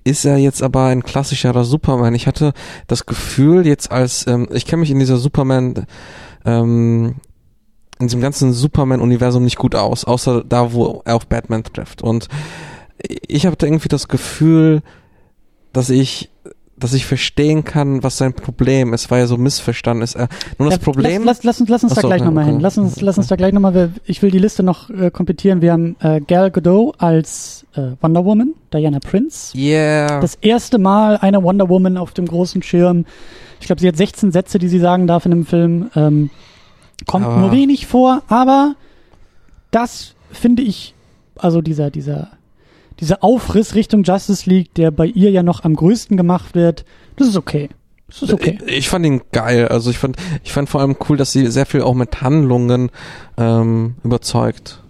ist 0.05 0.23
er 0.23 0.38
jetzt 0.38 0.63
aber 0.63 0.86
ein 0.86 1.03
klassischerer 1.03 1.65
Superman. 1.65 2.15
Ich 2.15 2.28
hatte 2.28 2.53
das 2.88 3.05
Gefühl 3.05 3.67
jetzt 3.67 3.91
als, 3.91 4.25
ähm, 4.25 4.47
ich 4.53 4.65
kenne 4.65 4.80
mich 4.80 4.89
in 4.89 4.99
dieser 4.99 5.17
Superman, 5.17 5.86
ähm, 6.45 7.15
in 7.99 8.07
diesem 8.07 8.21
ganzen 8.21 8.53
Superman-Universum 8.53 9.43
nicht 9.43 9.57
gut 9.57 9.75
aus, 9.75 10.05
außer 10.05 10.45
da, 10.45 10.71
wo 10.71 11.01
er 11.03 11.15
auf 11.17 11.28
Batman 11.28 11.63
trifft. 11.63 12.01
Und 12.01 12.30
ich 13.28 13.45
habe 13.45 13.57
irgendwie 13.61 13.89
das 13.89 14.07
Gefühl, 14.07 14.82
dass 15.73 15.89
ich 15.89 16.30
dass 16.80 16.93
ich 16.93 17.05
verstehen 17.07 17.63
kann, 17.63 18.03
was 18.03 18.17
sein 18.17 18.34
Problem 18.34 18.93
ist, 18.93 19.09
weil 19.09 19.21
er 19.21 19.28
so 19.28 19.38
missverstanden 19.38 20.03
ist. 20.03 20.15
Nur 20.17 20.69
das 20.69 20.73
Ja, 20.73 20.78
Problem. 20.84 21.23
Lass, 21.23 21.43
lass, 21.43 21.59
lass 21.59 21.61
uns, 21.61 21.69
lass 21.69 21.84
uns 21.84 21.91
Ach 21.93 22.01
da 22.01 22.07
gleich 22.07 22.19
ja, 22.21 22.25
nochmal 22.25 22.43
okay. 22.43 22.51
hin. 22.53 22.59
Lass 22.61 22.78
uns, 22.78 23.01
lass 23.01 23.17
uns 23.17 23.28
da 23.28 23.36
gleich 23.36 23.51
nochmal, 23.53 23.91
ich 24.05 24.21
will 24.21 24.30
die 24.30 24.38
Liste 24.39 24.61
noch 24.61 24.89
äh, 24.91 25.09
komplettieren. 25.09 25.61
Wir 25.61 25.71
haben 25.73 25.95
äh, 26.01 26.21
Gal 26.21 26.51
Gadot 26.51 26.93
als 26.99 27.65
äh, 27.75 27.93
Wonder 28.01 28.23
Woman, 28.25 28.53
Diana 28.73 28.99
Prince. 28.99 29.57
yeah. 29.57 30.19
Das 30.21 30.36
erste 30.36 30.78
Mal 30.78 31.17
eine 31.17 31.41
Wonder 31.43 31.67
Woman 31.67 31.97
auf 31.97 32.13
dem 32.13 32.28
großen 32.28 32.61
Schirm. 32.61 33.05
Ich 33.59 33.65
glaube, 33.65 33.82
sie 33.82 33.88
hat 33.88 33.97
16 33.97 34.32
Sätze, 34.32 34.59
die 34.59 34.67
sie 34.67 34.80
sagen 34.80 35.07
darf 35.07 35.25
in 35.25 35.32
dem 35.32 35.45
Film. 35.47 35.89
Ähm, 35.95 36.30
kommt 37.07 37.25
Aber- 37.25 37.38
nur 37.39 37.51
wenig 37.51 37.88
vor, 37.88 38.21
aber 38.28 38.75
das 39.71 40.13
finde 40.32 40.61
ich, 40.61 40.93
also 41.38 41.61
dieser, 41.61 41.89
dieser, 41.91 42.30
dieser 42.99 43.23
Aufriss 43.23 43.75
Richtung 43.75 44.03
Justice 44.03 44.49
League, 44.49 44.73
der 44.75 44.91
bei 44.91 45.05
ihr 45.05 45.31
ja 45.31 45.43
noch 45.43 45.63
am 45.63 45.75
größten 45.75 46.17
gemacht 46.17 46.55
wird, 46.55 46.85
das 47.15 47.27
ist 47.27 47.37
okay. 47.37 47.69
Das 48.07 48.21
ist 48.21 48.33
okay. 48.33 48.57
Ich, 48.65 48.77
ich 48.77 48.89
fand 48.89 49.05
ihn 49.05 49.21
geil. 49.31 49.67
Also 49.67 49.89
ich 49.89 49.97
fand, 49.97 50.15
ich 50.43 50.53
fand 50.53 50.69
vor 50.69 50.81
allem 50.81 50.95
cool, 51.09 51.17
dass 51.17 51.31
sie 51.31 51.47
sehr 51.47 51.65
viel 51.65 51.81
auch 51.81 51.93
mit 51.93 52.21
Handlungen 52.21 52.89
ähm, 53.37 53.95
überzeugt. 54.03 54.81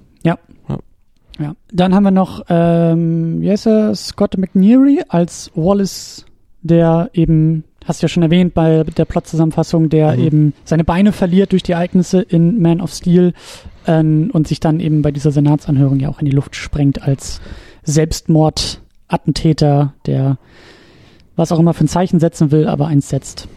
Ja, 1.40 1.54
dann 1.72 1.94
haben 1.94 2.02
wir 2.04 2.10
noch, 2.10 2.46
ähm, 2.50 3.42
wie 3.42 3.52
heißt 3.52 3.68
er, 3.68 3.94
Scott 3.94 4.38
McNeary 4.40 5.04
als 5.08 5.52
Wallace, 5.54 6.26
der 6.64 7.12
eben, 7.14 7.64
hast 7.86 8.02
du 8.02 8.06
ja 8.06 8.10
schon 8.10 8.24
erwähnt 8.24 8.56
bei 8.56 8.84
der 8.84 9.06
Plot-Zusammenfassung, 9.06 9.90
der 9.90 10.18
Mhm. 10.18 10.24
eben 10.24 10.54
seine 10.64 10.84
Beine 10.84 11.12
verliert 11.12 11.52
durch 11.52 11.62
die 11.62 11.74
Ereignisse 11.74 12.22
in 12.24 12.60
Man 12.60 12.82
of 12.82 12.92
Steel 12.92 13.34
ähm, 13.86 14.32
und 14.34 14.48
sich 14.48 14.60
dann 14.60 14.80
eben 14.80 15.04
bei 15.04 15.12
dieser 15.12 15.30
Senatsanhörung 15.30 16.00
ja 16.00 16.10
auch 16.10 16.20
in 16.20 16.26
die 16.26 16.32
Luft 16.32 16.56
sprengt 16.56 17.04
als 17.04 17.40
Selbstmordattentäter, 17.88 19.96
der 20.06 20.38
was 21.36 21.52
auch 21.52 21.60
immer 21.60 21.74
für 21.74 21.86
ein 21.86 21.90
Zeichen 21.90 22.20
setzen 22.20 22.52
will, 22.52 22.68
aber 22.68 22.86
eins 22.88 23.10
setzt. 23.10 23.48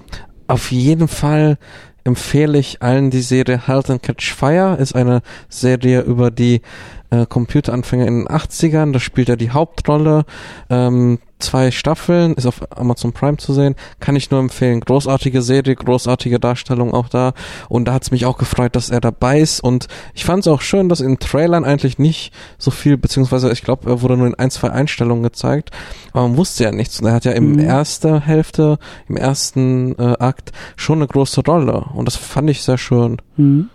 Auf 0.47 0.73
jeden 0.73 1.09
Fall 1.09 1.59
empfehle 2.05 2.59
ich 2.59 2.83
allen 2.83 3.11
die 3.11 3.21
Serie 3.21 3.67
Halt 3.67 3.91
and 3.91 4.03
Catch 4.03 4.33
Fire. 4.33 4.77
Ist 4.79 4.95
eine 4.95 5.21
Serie 5.49 6.03
über 6.03 6.31
die 6.31 6.63
äh, 7.11 7.27
Computeranfänger 7.27 8.07
in 8.07 8.21
den 8.21 8.29
80ern. 8.29 8.93
Da 8.93 9.01
spielt 9.01 9.29
er 9.29 9.37
die 9.37 9.51
Hauptrolle. 9.51 10.25
Ähm, 10.69 11.19
zwei 11.41 11.71
Staffeln, 11.71 12.35
ist 12.35 12.47
auf 12.47 12.61
Amazon 12.79 13.13
Prime 13.13 13.37
zu 13.37 13.53
sehen. 13.53 13.75
Kann 13.99 14.17
ich 14.17 14.31
nur 14.31 14.41
empfehlen. 14.41 14.81
Großartige 14.81 15.43
Serie, 15.43 15.75
großartige 15.75 16.39
Darstellung 16.39 16.95
auch 16.95 17.09
da. 17.09 17.33
Und 17.69 17.87
da 17.87 17.95
hat 17.95 18.03
es 18.05 18.11
mich 18.11 18.27
auch 18.27 18.39
gefreut, 18.39 18.77
dass 18.77 18.91
er 18.91 19.01
dabei 19.01 19.41
ist. 19.41 19.61
Und 19.61 19.89
ich 20.15 20.25
fand 20.25 20.41
es 20.41 20.49
auch 20.49 20.61
schön, 20.61 20.89
dass 20.89 21.01
in 21.01 21.19
Trailern 21.19 21.65
eigentlich 21.65 21.99
nicht 21.99 22.33
so 22.59 22.71
viel, 22.71 22.97
beziehungsweise 22.97 23.51
ich 23.53 23.63
glaube, 23.63 23.91
er 23.91 24.03
wurde 24.03 24.17
nur 24.17 24.27
in 24.27 24.35
ein, 24.35 24.51
zwei 24.51 24.71
Einstellungen 24.71 25.23
gezeigt. 25.23 25.71
Aber 26.13 26.29
man 26.29 26.37
wusste 26.37 26.65
ja 26.65 26.73
nichts. 26.73 27.01
Und 27.01 27.07
er 27.07 27.15
hat 27.15 27.25
ja 27.25 27.33
im 27.33 27.53
Mhm. 27.53 27.59
ersten 27.61 28.21
Hälfte, 28.21 28.79
im 29.09 29.17
ersten 29.17 29.99
äh, 29.99 30.17
Akt 30.19 30.53
schon 30.77 30.99
eine 30.99 31.07
große 31.07 31.43
Rolle. 31.45 31.85
Und 31.95 32.07
das 32.07 32.17
fand 32.17 32.51
ich 32.51 32.63
sehr 32.63 32.79
schön. 32.79 33.17
Mhm. 33.37 33.69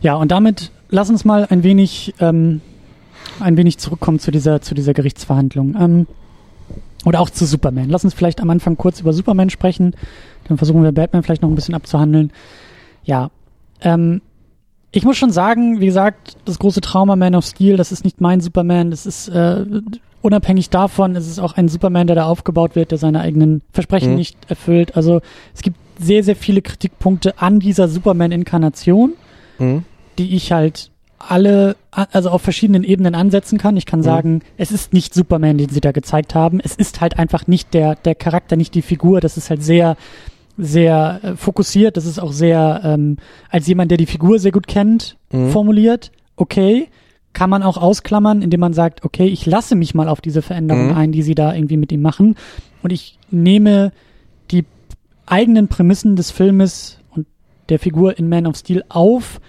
Ja, 0.00 0.14
und 0.16 0.32
damit 0.32 0.70
lass 0.88 1.10
uns 1.10 1.24
mal 1.24 1.46
ein 1.48 1.62
wenig, 1.62 2.14
ähm, 2.18 2.60
ein 3.40 3.56
wenig 3.56 3.78
zurückkommen 3.78 4.18
zu 4.18 4.30
dieser, 4.30 4.60
zu 4.60 4.74
dieser 4.74 4.94
Gerichtsverhandlung. 4.94 5.76
Ähm, 5.78 6.06
oder 7.04 7.20
auch 7.20 7.30
zu 7.30 7.44
Superman. 7.46 7.88
Lass 7.88 8.04
uns 8.04 8.14
vielleicht 8.14 8.40
am 8.40 8.50
Anfang 8.50 8.76
kurz 8.76 9.00
über 9.00 9.12
Superman 9.12 9.50
sprechen. 9.50 9.94
Dann 10.48 10.56
versuchen 10.58 10.82
wir 10.82 10.92
Batman 10.92 11.22
vielleicht 11.22 11.42
noch 11.42 11.48
ein 11.48 11.54
bisschen 11.54 11.74
abzuhandeln. 11.74 12.32
Ja, 13.04 13.30
ähm, 13.80 14.22
ich 14.92 15.04
muss 15.04 15.16
schon 15.16 15.30
sagen, 15.32 15.80
wie 15.80 15.86
gesagt, 15.86 16.36
das 16.44 16.58
große 16.58 16.80
Trauma 16.82 17.16
Man 17.16 17.34
of 17.34 17.44
Steel, 17.44 17.76
das 17.76 17.92
ist 17.92 18.04
nicht 18.04 18.20
mein 18.20 18.40
Superman, 18.40 18.90
das 18.90 19.06
ist 19.06 19.28
äh, 19.28 19.64
unabhängig 20.20 20.70
davon, 20.70 21.16
es 21.16 21.26
ist 21.26 21.40
auch 21.40 21.54
ein 21.56 21.68
Superman, 21.68 22.06
der 22.06 22.14
da 22.16 22.24
aufgebaut 22.26 22.76
wird, 22.76 22.90
der 22.92 22.98
seine 22.98 23.20
eigenen 23.20 23.62
Versprechen 23.72 24.10
Mhm. 24.10 24.16
nicht 24.16 24.36
erfüllt. 24.48 24.96
Also 24.96 25.20
es 25.54 25.62
gibt 25.62 25.76
sehr, 25.98 26.22
sehr 26.22 26.36
viele 26.36 26.62
Kritikpunkte 26.62 27.38
an 27.40 27.58
dieser 27.58 27.88
Superman-Inkarnation, 27.88 29.14
Mhm. 29.58 29.84
die 30.18 30.36
ich 30.36 30.52
halt 30.52 30.91
alle, 31.28 31.76
also 31.90 32.30
auf 32.30 32.42
verschiedenen 32.42 32.84
Ebenen 32.84 33.14
ansetzen 33.14 33.58
kann. 33.58 33.76
Ich 33.76 33.86
kann 33.86 34.00
Mhm. 34.00 34.04
sagen, 34.04 34.40
es 34.56 34.72
ist 34.72 34.92
nicht 34.92 35.14
Superman, 35.14 35.58
den 35.58 35.68
sie 35.68 35.80
da 35.80 35.92
gezeigt 35.92 36.34
haben. 36.34 36.60
Es 36.62 36.74
ist 36.74 37.00
halt 37.00 37.18
einfach 37.18 37.46
nicht 37.46 37.74
der, 37.74 37.94
der 37.96 38.14
Charakter, 38.14 38.56
nicht 38.56 38.74
die 38.74 38.82
Figur. 38.82 39.20
Das 39.20 39.36
ist 39.36 39.48
halt 39.50 39.62
sehr, 39.62 39.96
sehr 40.58 41.20
äh, 41.22 41.36
fokussiert. 41.36 41.96
Das 41.96 42.06
ist 42.06 42.18
auch 42.18 42.32
sehr, 42.32 42.80
ähm, 42.84 43.16
als 43.50 43.66
jemand, 43.66 43.90
der 43.90 43.98
die 43.98 44.06
Figur 44.06 44.38
sehr 44.38 44.52
gut 44.52 44.66
kennt, 44.66 45.16
Mhm. 45.32 45.50
formuliert. 45.50 46.12
Okay, 46.36 46.88
kann 47.32 47.48
man 47.48 47.62
auch 47.62 47.78
ausklammern, 47.78 48.42
indem 48.42 48.60
man 48.60 48.74
sagt, 48.74 49.04
okay, 49.04 49.26
ich 49.26 49.46
lasse 49.46 49.74
mich 49.74 49.94
mal 49.94 50.08
auf 50.08 50.20
diese 50.20 50.42
Veränderungen 50.42 50.88
Mhm. 50.90 50.96
ein, 50.96 51.12
die 51.12 51.22
sie 51.22 51.34
da 51.34 51.54
irgendwie 51.54 51.78
mit 51.78 51.90
ihm 51.92 52.02
machen. 52.02 52.36
Und 52.82 52.92
ich 52.92 53.18
nehme 53.30 53.92
die 54.50 54.64
eigenen 55.24 55.68
Prämissen 55.68 56.16
des 56.16 56.30
Filmes 56.30 56.98
und 57.14 57.26
der 57.70 57.78
Figur 57.78 58.18
in 58.18 58.28
Man 58.28 58.46
of 58.46 58.56
Steel 58.56 58.84
auf 58.90 59.40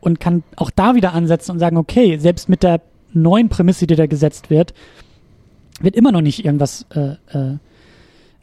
und 0.00 0.20
kann 0.20 0.42
auch 0.56 0.70
da 0.70 0.94
wieder 0.94 1.12
ansetzen 1.12 1.52
und 1.52 1.58
sagen, 1.58 1.76
okay, 1.76 2.18
selbst 2.18 2.48
mit 2.48 2.62
der 2.62 2.80
neuen 3.12 3.48
Prämisse, 3.48 3.86
die 3.86 3.96
da 3.96 4.06
gesetzt 4.06 4.50
wird, 4.50 4.74
wird 5.80 5.96
immer 5.96 6.12
noch 6.12 6.20
nicht 6.20 6.44
irgendwas, 6.44 6.86
äh, 6.94 7.12
äh, 7.32 7.58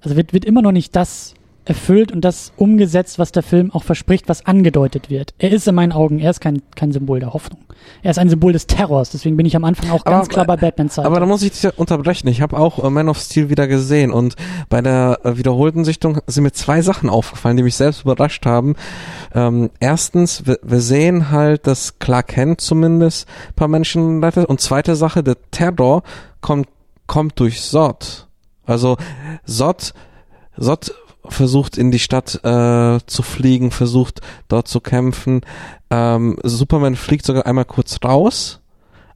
also 0.01 0.15
wird, 0.15 0.33
wird 0.33 0.45
immer 0.45 0.61
noch 0.61 0.71
nicht 0.71 0.95
das 0.95 1.33
erfüllt 1.67 2.11
und 2.11 2.21
das 2.21 2.51
umgesetzt, 2.57 3.19
was 3.19 3.31
der 3.31 3.43
Film 3.43 3.71
auch 3.71 3.83
verspricht, 3.83 4.29
was 4.29 4.45
angedeutet 4.45 5.09
wird. 5.09 5.33
Er 5.37 5.51
ist 5.51 5.67
in 5.67 5.75
meinen 5.75 5.91
Augen, 5.91 6.19
er 6.19 6.31
ist 6.31 6.39
kein, 6.41 6.61
kein 6.75 6.91
Symbol 6.91 7.19
der 7.19 7.33
Hoffnung. 7.33 7.59
Er 8.03 8.11
ist 8.11 8.17
ein 8.17 8.29
Symbol 8.29 8.53
des 8.53 8.67
Terrors, 8.67 9.11
deswegen 9.11 9.37
bin 9.37 9.45
ich 9.45 9.55
am 9.55 9.63
Anfang 9.63 9.91
auch 9.91 10.05
Aber- 10.05 10.15
ganz 10.17 10.29
klar 10.29 10.45
bei 10.45 10.55
Batman 10.57 10.89
Seite. 10.89 11.07
Aber 11.07 11.19
da 11.19 11.25
muss 11.25 11.41
ich 11.43 11.51
dich 11.51 11.77
unterbrechen. 11.77 12.27
Ich 12.27 12.41
habe 12.41 12.57
auch 12.57 12.83
äh, 12.83 12.89
Man 12.89 13.09
of 13.09 13.17
Steel 13.19 13.49
wieder 13.49 13.67
gesehen 13.67 14.11
und 14.11 14.35
bei 14.69 14.81
der 14.81 15.19
äh, 15.23 15.37
wiederholten 15.37 15.85
Sichtung 15.85 16.19
sind 16.27 16.43
mir 16.43 16.51
zwei 16.51 16.81
Sachen 16.81 17.09
aufgefallen, 17.09 17.57
die 17.57 17.63
mich 17.63 17.75
selbst 17.75 18.01
überrascht 18.03 18.45
haben. 18.45 18.75
Ähm, 19.33 19.69
erstens, 19.79 20.45
wir, 20.45 20.59
wir 20.63 20.79
sehen 20.79 21.31
halt, 21.31 21.67
dass 21.67 21.99
Clark 21.99 22.27
Kent 22.27 22.61
zumindest 22.61 23.27
ein 23.49 23.53
paar 23.55 23.67
Menschen 23.67 24.23
rettet 24.23 24.45
und 24.47 24.61
zweite 24.61 24.95
Sache, 24.95 25.23
der 25.23 25.37
Terror 25.51 26.03
kommt, 26.41 26.67
kommt 27.07 27.39
durch 27.39 27.61
Zod. 27.61 28.27
Also 28.65 28.97
Zod, 29.45 29.93
Zod 30.59 30.93
versucht 31.31 31.77
in 31.77 31.91
die 31.91 31.99
Stadt 31.99 32.35
äh, 32.43 32.99
zu 33.05 33.21
fliegen, 33.23 33.71
versucht 33.71 34.21
dort 34.47 34.67
zu 34.67 34.79
kämpfen. 34.79 35.41
Ähm, 35.89 36.37
Superman 36.43 36.95
fliegt 36.95 37.25
sogar 37.25 37.45
einmal 37.45 37.65
kurz 37.65 37.97
raus 38.03 38.59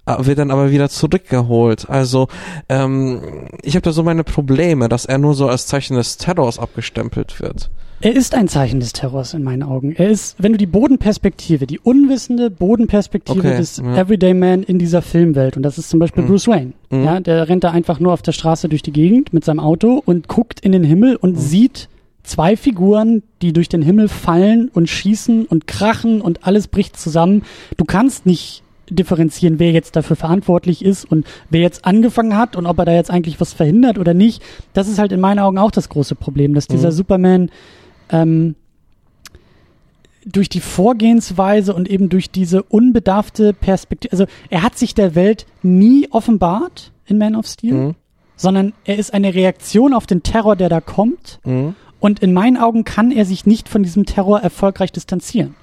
äh, 0.05 0.15
wird 0.25 0.39
dann 0.39 0.49
aber 0.51 0.71
wieder 0.71 0.89
zurückgeholt. 0.89 1.89
Also 1.89 2.27
ähm, 2.69 3.21
ich 3.61 3.75
habe 3.75 3.83
da 3.83 3.91
so 3.91 4.01
meine 4.03 4.23
Probleme, 4.23 4.89
dass 4.89 5.05
er 5.05 5.17
nur 5.19 5.33
so 5.35 5.47
als 5.47 5.67
Zeichen 5.67 5.95
des 5.95 6.17
Terrors 6.17 6.57
abgestempelt 6.59 7.39
wird. 7.39 7.69
Er 8.03 8.15
ist 8.15 8.33
ein 8.33 8.47
Zeichen 8.47 8.79
des 8.79 8.93
Terrors 8.93 9.35
in 9.35 9.43
meinen 9.43 9.61
Augen. 9.61 9.91
Er 9.95 10.09
ist, 10.09 10.35
wenn 10.41 10.53
du 10.53 10.57
die 10.57 10.65
Bodenperspektive, 10.65 11.67
die 11.67 11.77
unwissende 11.77 12.49
Bodenperspektive 12.49 13.37
Okay, 13.37 13.57
des 13.57 13.77
ja. 13.77 13.95
Everyday 13.95 14.33
Man 14.33 14.63
in 14.63 14.79
dieser 14.79 15.03
Filmwelt, 15.03 15.55
und 15.55 15.61
das 15.61 15.77
ist 15.77 15.91
zum 15.91 15.99
Beispiel 15.99 16.23
Mhm. 16.23 16.27
Bruce 16.29 16.47
Wayne, 16.47 16.73
Mhm. 16.89 17.03
ja, 17.03 17.19
der 17.19 17.47
rennt 17.47 17.63
da 17.63 17.69
einfach 17.69 17.99
nur 17.99 18.11
auf 18.13 18.23
der 18.23 18.31
Straße 18.31 18.69
durch 18.69 18.81
die 18.81 18.91
Gegend 18.91 19.33
mit 19.33 19.45
seinem 19.45 19.59
Auto 19.59 20.01
und 20.03 20.27
guckt 20.27 20.61
in 20.61 20.71
den 20.71 20.83
Himmel 20.83 21.15
und 21.15 21.33
Mhm. 21.35 21.39
sieht 21.39 21.89
zwei 22.23 22.55
Figuren, 22.55 23.23
die 23.41 23.53
durch 23.53 23.69
den 23.69 23.81
Himmel 23.81 24.07
fallen 24.07 24.69
und 24.73 24.89
schießen 24.89 25.45
und 25.45 25.67
krachen 25.67 26.21
und 26.21 26.45
alles 26.45 26.67
bricht 26.67 26.97
zusammen. 26.97 27.43
Du 27.77 27.85
kannst 27.85 28.25
nicht 28.25 28.63
differenzieren, 28.89 29.57
wer 29.57 29.71
jetzt 29.71 29.95
dafür 29.95 30.15
verantwortlich 30.17 30.83
ist 30.83 31.09
und 31.09 31.25
wer 31.49 31.61
jetzt 31.61 31.85
angefangen 31.85 32.35
hat 32.37 32.55
und 32.57 32.65
ob 32.65 32.77
er 32.79 32.85
da 32.85 32.93
jetzt 32.93 33.09
eigentlich 33.09 33.39
was 33.39 33.53
verhindert 33.53 33.97
oder 33.97 34.13
nicht. 34.13 34.43
Das 34.73 34.87
ist 34.89 34.99
halt 34.99 35.13
in 35.13 35.21
meinen 35.21 35.39
Augen 35.39 35.57
auch 35.57 35.71
das 35.71 35.87
große 35.89 36.15
Problem, 36.15 36.53
dass 36.53 36.67
dieser 36.67 36.89
Mhm. 36.89 36.95
Superman 36.95 37.49
ähm, 38.09 38.55
durch 40.25 40.49
die 40.49 40.59
Vorgehensweise 40.59 41.73
und 41.73 41.89
eben 41.89 42.09
durch 42.09 42.29
diese 42.29 42.61
unbedarfte 42.63 43.53
Perspektive, 43.53 44.11
also 44.11 44.25
er 44.49 44.61
hat 44.61 44.77
sich 44.77 44.93
der 44.93 45.15
Welt 45.15 45.45
nie 45.63 46.07
offenbart 46.11 46.91
in 47.07 47.17
Man 47.17 47.35
of 47.35 47.47
Steel, 47.47 47.73
Mhm. 47.73 47.95
sondern 48.35 48.73
er 48.85 48.99
ist 48.99 49.13
eine 49.13 49.33
Reaktion 49.33 49.93
auf 49.93 50.05
den 50.05 50.21
Terror, 50.21 50.55
der 50.55 50.69
da 50.69 50.79
kommt. 50.81 51.39
Mhm. 51.45 51.75
Und 52.01 52.19
in 52.19 52.33
meinen 52.33 52.57
Augen 52.57 52.83
kann 52.83 53.11
er 53.11 53.23
sich 53.25 53.45
nicht 53.45 53.69
von 53.69 53.83
diesem 53.83 54.05
Terror 54.05 54.41
erfolgreich 54.41 54.91
distanzieren. 54.91 55.55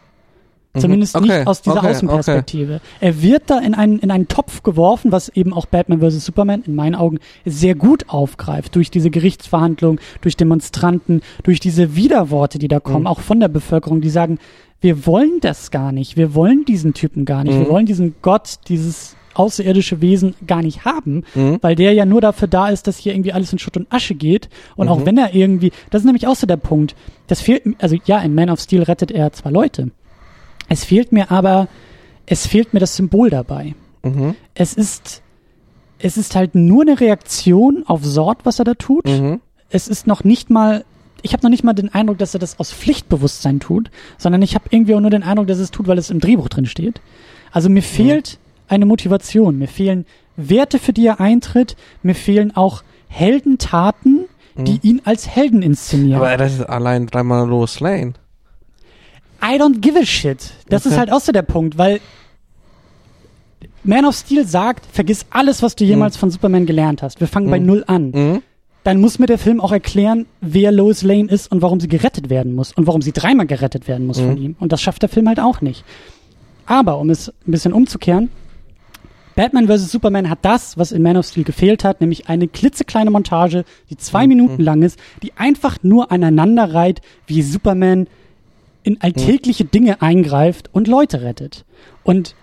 Mhm. 0.74 0.80
Zumindest 0.80 1.16
Okay, 1.16 1.38
nicht 1.38 1.46
aus 1.46 1.62
dieser 1.62 1.78
okay, 1.78 1.88
Außenperspektive. 1.90 2.80
Er 3.00 3.22
wird 3.22 3.44
da 3.50 3.58
in 3.58 3.74
einen, 3.74 3.98
in 3.98 4.10
einen 4.10 4.28
Topf 4.28 4.62
geworfen, 4.62 5.10
was 5.12 5.28
eben 5.30 5.52
auch 5.52 5.66
Batman 5.66 6.00
vs. 6.00 6.24
Superman 6.24 6.62
in 6.66 6.74
meinen 6.74 6.94
Augen 6.94 7.18
sehr 7.44 7.74
gut 7.74 8.08
aufgreift. 8.08 8.76
Durch 8.76 8.90
diese 8.90 9.10
Gerichtsverhandlung, 9.10 9.98
durch 10.20 10.36
Demonstranten, 10.36 11.22
durch 11.42 11.58
diese 11.60 11.96
Widerworte, 11.96 12.58
die 12.58 12.68
da 12.68 12.80
kommen, 12.80 13.00
Mhm. 13.00 13.06
auch 13.08 13.20
von 13.20 13.40
der 13.40 13.48
Bevölkerung, 13.48 14.00
die 14.00 14.10
sagen, 14.10 14.38
wir 14.80 15.06
wollen 15.06 15.38
das 15.40 15.72
gar 15.72 15.90
nicht. 15.90 16.16
Wir 16.16 16.34
wollen 16.34 16.64
diesen 16.64 16.94
Typen 16.94 17.24
gar 17.24 17.42
nicht. 17.42 17.56
Mhm. 17.56 17.60
Wir 17.64 17.68
wollen 17.70 17.86
diesen 17.86 18.14
Gott, 18.22 18.60
dieses 18.68 19.16
außerirdische 19.38 20.00
Wesen 20.00 20.34
gar 20.46 20.62
nicht 20.62 20.84
haben, 20.84 21.24
Mhm. 21.34 21.58
weil 21.60 21.74
der 21.74 21.92
ja 21.92 22.04
nur 22.04 22.20
dafür 22.20 22.48
da 22.48 22.68
ist, 22.68 22.86
dass 22.86 22.98
hier 22.98 23.12
irgendwie 23.14 23.32
alles 23.32 23.52
in 23.52 23.58
Schutt 23.58 23.76
und 23.76 23.92
Asche 23.92 24.14
geht. 24.14 24.48
Und 24.76 24.86
Mhm. 24.86 24.92
auch 24.92 25.06
wenn 25.06 25.16
er 25.18 25.34
irgendwie, 25.34 25.72
das 25.90 26.02
ist 26.02 26.06
nämlich 26.06 26.26
auch 26.26 26.36
so 26.36 26.46
der 26.46 26.56
Punkt, 26.56 26.94
das 27.26 27.40
fehlt, 27.40 27.62
also 27.80 27.96
ja, 28.04 28.18
in 28.20 28.34
Man 28.34 28.50
of 28.50 28.60
Steel 28.60 28.82
rettet 28.82 29.10
er 29.10 29.32
zwei 29.32 29.50
Leute. 29.50 29.90
Es 30.68 30.84
fehlt 30.84 31.12
mir 31.12 31.30
aber, 31.30 31.68
es 32.26 32.46
fehlt 32.46 32.74
mir 32.74 32.80
das 32.80 32.96
Symbol 32.96 33.30
dabei. 33.30 33.74
Mhm. 34.02 34.34
Es 34.54 34.74
ist, 34.74 35.22
es 35.98 36.16
ist 36.16 36.34
halt 36.36 36.54
nur 36.54 36.82
eine 36.82 37.00
Reaktion 37.00 37.84
auf 37.86 38.04
Sort, 38.04 38.44
was 38.44 38.58
er 38.58 38.64
da 38.64 38.74
tut. 38.74 39.06
Mhm. 39.06 39.40
Es 39.70 39.88
ist 39.88 40.06
noch 40.06 40.24
nicht 40.24 40.50
mal, 40.50 40.84
ich 41.22 41.32
habe 41.32 41.42
noch 41.42 41.50
nicht 41.50 41.64
mal 41.64 41.72
den 41.72 41.92
Eindruck, 41.92 42.18
dass 42.18 42.34
er 42.34 42.40
das 42.40 42.58
aus 42.60 42.72
Pflichtbewusstsein 42.72 43.60
tut, 43.60 43.90
sondern 44.18 44.40
ich 44.42 44.54
habe 44.54 44.66
irgendwie 44.70 44.94
auch 44.94 45.00
nur 45.00 45.10
den 45.10 45.22
Eindruck, 45.22 45.46
dass 45.48 45.58
er 45.58 45.64
es 45.64 45.70
tut, 45.70 45.86
weil 45.88 45.98
es 45.98 46.10
im 46.10 46.20
Drehbuch 46.20 46.48
drin 46.48 46.66
steht. 46.66 47.00
Also 47.50 47.68
mir 47.68 47.82
fehlt 47.82 48.38
eine 48.68 48.86
Motivation, 48.86 49.58
mir 49.58 49.68
fehlen 49.68 50.06
Werte, 50.36 50.78
für 50.78 50.92
die 50.92 51.06
er 51.06 51.20
eintritt, 51.20 51.76
mir 52.02 52.14
fehlen 52.14 52.54
auch 52.56 52.82
Heldentaten, 53.08 54.26
die 54.56 54.72
Mhm. 54.74 54.78
ihn 54.82 55.02
als 55.04 55.28
Helden 55.28 55.62
inszenieren. 55.62 56.16
Aber 56.20 56.30
er 56.30 56.38
rettet 56.40 56.68
allein 56.68 57.06
dreimal 57.06 57.48
Lois 57.48 57.80
Lane. 57.80 58.12
I 59.42 59.56
don't 59.60 59.80
give 59.80 59.98
a 59.98 60.04
shit. 60.04 60.50
Das 60.68 60.82
Okay. 60.84 60.94
ist 60.94 60.98
halt 60.98 61.12
auch 61.12 61.20
so 61.20 61.30
der 61.32 61.42
Punkt, 61.42 61.78
weil 61.78 62.00
Man 63.84 64.04
of 64.04 64.14
Steel 64.16 64.46
sagt, 64.46 64.84
vergiss 64.86 65.24
alles, 65.30 65.62
was 65.62 65.74
du 65.76 65.84
jemals 65.84 66.16
von 66.16 66.30
Superman 66.30 66.66
gelernt 66.66 67.02
hast. 67.02 67.20
Wir 67.20 67.28
fangen 67.28 67.48
bei 67.50 67.58
Mhm. 67.60 67.66
Null 67.66 67.84
an. 67.86 68.10
Mhm. 68.10 68.42
Dann 68.84 69.00
muss 69.00 69.18
mir 69.18 69.26
der 69.26 69.38
Film 69.38 69.60
auch 69.60 69.72
erklären, 69.72 70.26
wer 70.40 70.72
Lois 70.72 71.02
Lane 71.02 71.28
ist 71.30 71.50
und 71.50 71.62
warum 71.62 71.80
sie 71.80 71.88
gerettet 71.88 72.28
werden 72.30 72.54
muss 72.54 72.72
und 72.72 72.86
warum 72.86 73.02
sie 73.02 73.12
dreimal 73.12 73.46
gerettet 73.46 73.86
werden 73.88 74.06
muss 74.06 74.18
von 74.18 74.32
Mhm. 74.32 74.36
ihm. 74.42 74.56
Und 74.60 74.72
das 74.72 74.80
schafft 74.82 75.02
der 75.02 75.08
Film 75.08 75.28
halt 75.28 75.40
auch 75.40 75.60
nicht. 75.60 75.84
Aber, 76.66 76.98
um 76.98 77.08
es 77.10 77.28
ein 77.28 77.50
bisschen 77.50 77.72
umzukehren, 77.72 78.30
Batman 79.38 79.68
vs. 79.68 79.92
Superman 79.92 80.28
hat 80.28 80.40
das, 80.42 80.76
was 80.78 80.90
in 80.90 81.00
Man 81.00 81.16
of 81.16 81.24
Steel 81.24 81.44
gefehlt 81.44 81.84
hat, 81.84 82.00
nämlich 82.00 82.28
eine 82.28 82.48
klitzekleine 82.48 83.12
Montage, 83.12 83.64
die 83.88 83.96
zwei 83.96 84.24
Mhm. 84.24 84.28
Minuten 84.30 84.62
lang 84.62 84.82
ist, 84.82 84.98
die 85.22 85.32
einfach 85.36 85.76
nur 85.84 86.10
aneinander 86.10 86.74
reiht, 86.74 87.02
wie 87.28 87.42
Superman 87.42 88.08
in 88.82 89.00
alltägliche 89.00 89.64
Dinge 89.64 90.02
eingreift 90.02 90.70
und 90.72 90.88
Leute 90.88 91.22
rettet. 91.22 91.64
Und 92.02 92.34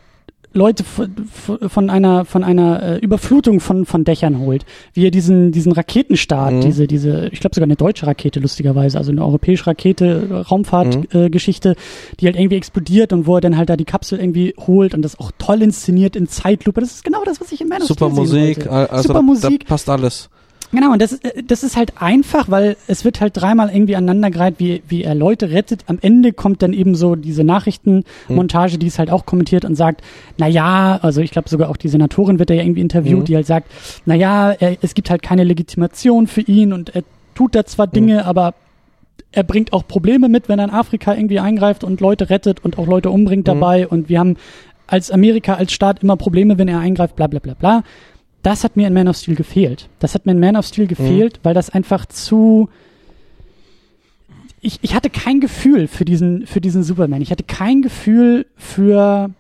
Leute 0.56 0.84
von 0.84 1.90
einer 1.90 2.26
von 2.26 2.44
einer 2.44 2.82
äh, 2.82 2.98
Überflutung 3.00 3.60
von 3.60 3.86
von 3.86 4.04
Dächern 4.04 4.40
holt, 4.40 4.66
wie 4.94 5.06
er 5.06 5.12
diesen 5.12 5.52
diesen 5.52 5.72
Raketenstart, 5.74 6.54
Mhm. 6.54 6.62
diese 6.62 6.88
diese 6.88 7.28
ich 7.32 7.40
glaube 7.42 7.54
sogar 7.56 7.66
eine 7.66 7.76
deutsche 7.76 8.08
Rakete 8.08 8.40
lustigerweise, 8.40 8.98
also 8.98 9.12
eine 9.12 9.24
europäische 9.24 9.68
Rakete 9.68 10.26
Mhm. 10.30 10.36
Raumfahrtgeschichte, 10.36 11.26
äh, 11.26 11.30
Geschichte, 11.30 11.76
die 12.20 12.26
halt 12.26 12.38
irgendwie 12.38 12.56
explodiert 12.56 13.12
und 13.14 13.28
wo 13.28 13.36
er 13.36 13.42
dann 13.42 13.58
halt 13.58 13.70
da 13.70 13.76
die 13.78 13.86
Kapsel 13.86 14.20
irgendwie 14.20 14.54
holt 14.66 14.94
und 14.94 15.02
das 15.02 15.20
auch 15.20 15.32
toll 15.38 15.62
inszeniert 15.62 16.16
in 16.16 16.28
Zeitlupe. 16.28 16.80
Das 16.82 16.92
ist 16.92 17.04
genau 17.04 17.24
das, 17.26 17.42
was 17.42 17.52
ich 17.52 17.62
in 17.62 17.68
Man 17.68 17.82
of 17.82 17.88
Super 17.88 18.10
Musik, 18.10 18.66
also 18.72 19.04
Super 19.04 19.14
da, 19.16 19.22
Musik, 19.22 19.66
da 19.66 19.70
passt 19.70 19.90
alles. 19.90 20.30
Genau, 20.72 20.92
und 20.92 21.02
das, 21.02 21.14
ist- 21.14 21.24
äh, 21.26 21.44
das 21.44 21.64
ist 21.64 21.78
halt 21.78 22.02
einfach, 22.02 22.50
weil 22.50 22.76
es 22.88 23.06
wird 23.06 23.22
halt 23.22 23.38
dreimal 23.38 23.70
irgendwie 23.70 23.96
aneinandergereiht, 23.96 24.56
wie, 24.58 24.82
wie 24.88 25.04
er 25.04 25.16
Leute 25.16 25.52
rettet. 25.52 25.84
Am 25.88 26.00
Ende 26.02 26.34
kommt 26.34 26.62
dann 26.62 26.74
eben 26.74 26.96
so 26.96 27.16
diese 27.16 27.44
Nachrichtenmontage, 27.44 28.78
die 28.78 28.88
es 28.88 29.00
halt 29.00 29.10
auch 29.10 29.26
kommentiert 29.26 29.66
und 29.66 29.76
sagt, 29.76 30.02
na 30.38 30.48
ja, 30.48 31.00
also 31.02 31.22
ich 31.22 31.32
glaube 31.32 31.50
sogar 31.50 31.70
auch 31.70 31.78
die 31.78 31.88
Senatorin 31.90 32.40
wird 32.40 32.50
da 32.50 32.54
ja 32.54 32.64
irgendwie 32.64 32.82
interviewt, 32.82 33.20
Mhm. 33.22 33.26
die 33.26 33.36
halt 33.36 33.48
sagt, 33.48 33.72
na 34.06 34.16
ja, 34.16 34.52
er, 34.52 34.78
es 34.82 34.94
gibt 34.94 35.10
halt 35.10 35.22
keine 35.22 35.44
Legitimation 35.44 36.28
für 36.28 36.42
ihn 36.42 36.74
und 36.74 36.96
er 36.96 37.04
tut 37.36 37.56
da 37.56 37.66
zwar 37.66 37.88
Dinge, 37.88 38.26
aber 38.26 38.54
er 39.32 39.44
bringt 39.44 39.74
auch 39.74 39.86
Probleme 39.88 40.30
mit, 40.30 40.48
wenn 40.50 40.60
er 40.60 40.66
in 40.66 40.72
Afrika 40.72 41.14
irgendwie 41.14 41.40
eingreift 41.40 41.84
und 41.84 42.00
Leute 42.02 42.30
rettet 42.30 42.64
und 42.64 42.78
auch 42.78 42.88
Leute 42.88 43.10
umbringt 43.10 43.44
Mhm. 43.48 43.52
dabei 43.60 43.88
und 43.88 44.10
wir 44.10 44.20
haben 44.20 44.38
als 44.88 45.10
Amerika, 45.12 45.56
als 45.56 45.74
Staat 45.74 46.04
immer 46.04 46.16
Probleme, 46.16 46.58
wenn 46.58 46.68
er 46.68 46.80
eingreift, 46.80 47.16
bla 47.16 47.28
bla 47.28 47.40
bla 47.40 47.54
bla. 47.56 47.84
Das 48.46 48.64
hat 48.64 48.76
mir 48.78 48.88
in 48.88 48.94
Man 48.94 49.08
of 49.08 49.18
Steel 49.18 49.34
gefehlt. 49.34 49.90
Das 49.98 50.14
hat 50.14 50.28
mir 50.28 50.34
in 50.34 50.40
Man 50.40 50.56
of 50.56 50.68
Steel 50.68 50.86
gefehlt, 50.86 51.40
weil 51.42 51.56
das 51.56 51.72
einfach 51.72 52.06
zu 52.06 52.70
ich, 54.62 54.80
ich 54.84 54.94
hatte 54.94 55.10
kein 55.10 55.40
Gefühl 55.40 55.88
für 55.88 56.06
diesen, 56.06 56.46
für 56.46 56.62
diesen 56.62 56.84
Superman. 56.84 57.22
Ich 57.22 57.32
hatte 57.32 57.44
kein 57.44 57.82
Gefühl 57.82 58.46
für, 58.56 59.32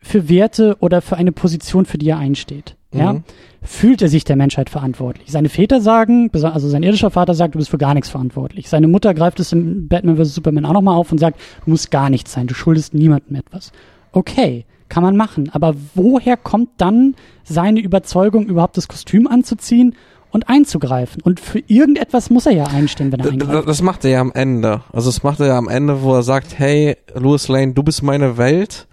für 0.00 0.28
Werte 0.28 0.76
oder 0.80 1.02
für 1.02 1.16
eine 1.16 1.30
Position, 1.32 1.84
für 1.84 1.98
die 1.98 2.08
er 2.08 2.18
einsteht. 2.18 2.76
Ja? 2.92 3.14
Mhm. 3.14 3.24
Fühlt 3.62 4.02
er 4.02 4.08
sich 4.08 4.24
der 4.24 4.36
Menschheit 4.36 4.70
verantwortlich? 4.70 5.30
Seine 5.30 5.48
Väter 5.48 5.80
sagen, 5.80 6.28
also 6.32 6.68
sein 6.68 6.82
irdischer 6.82 7.10
Vater 7.10 7.34
sagt, 7.34 7.54
du 7.54 7.58
bist 7.58 7.70
für 7.70 7.78
gar 7.78 7.94
nichts 7.94 8.10
verantwortlich. 8.10 8.68
Seine 8.68 8.88
Mutter 8.88 9.14
greift 9.14 9.38
es 9.38 9.52
in 9.52 9.86
Batman 9.86 10.16
vs. 10.16 10.34
Superman 10.34 10.64
auch 10.64 10.72
nochmal 10.72 10.96
auf 10.96 11.12
und 11.12 11.18
sagt, 11.18 11.40
du 11.64 11.70
musst 11.70 11.92
gar 11.92 12.10
nichts 12.10 12.32
sein, 12.32 12.48
du 12.48 12.54
schuldest 12.54 12.92
niemandem 12.92 13.36
etwas. 13.36 13.70
Okay, 14.10 14.64
kann 14.92 15.02
man 15.02 15.16
machen. 15.16 15.48
Aber 15.52 15.74
woher 15.94 16.36
kommt 16.36 16.68
dann 16.76 17.14
seine 17.44 17.80
Überzeugung, 17.80 18.44
überhaupt 18.44 18.76
das 18.76 18.88
Kostüm 18.88 19.26
anzuziehen 19.26 19.94
und 20.30 20.50
einzugreifen? 20.50 21.22
Und 21.22 21.40
für 21.40 21.60
irgendetwas 21.66 22.28
muss 22.28 22.44
er 22.44 22.52
ja 22.52 22.64
einstehen, 22.64 23.10
wenn 23.10 23.20
er 23.20 23.30
eingreift. 23.32 23.66
Das 23.68 23.80
macht 23.80 24.04
er 24.04 24.10
ja 24.10 24.20
am 24.20 24.32
Ende. 24.32 24.82
Also 24.92 25.08
das 25.08 25.22
macht 25.22 25.40
er 25.40 25.46
ja 25.46 25.56
am 25.56 25.68
Ende, 25.68 26.02
wo 26.02 26.14
er 26.14 26.22
sagt, 26.22 26.58
hey, 26.58 26.96
Louis 27.14 27.48
Lane, 27.48 27.72
du 27.72 27.82
bist 27.82 28.02
meine 28.02 28.36
Welt. 28.36 28.86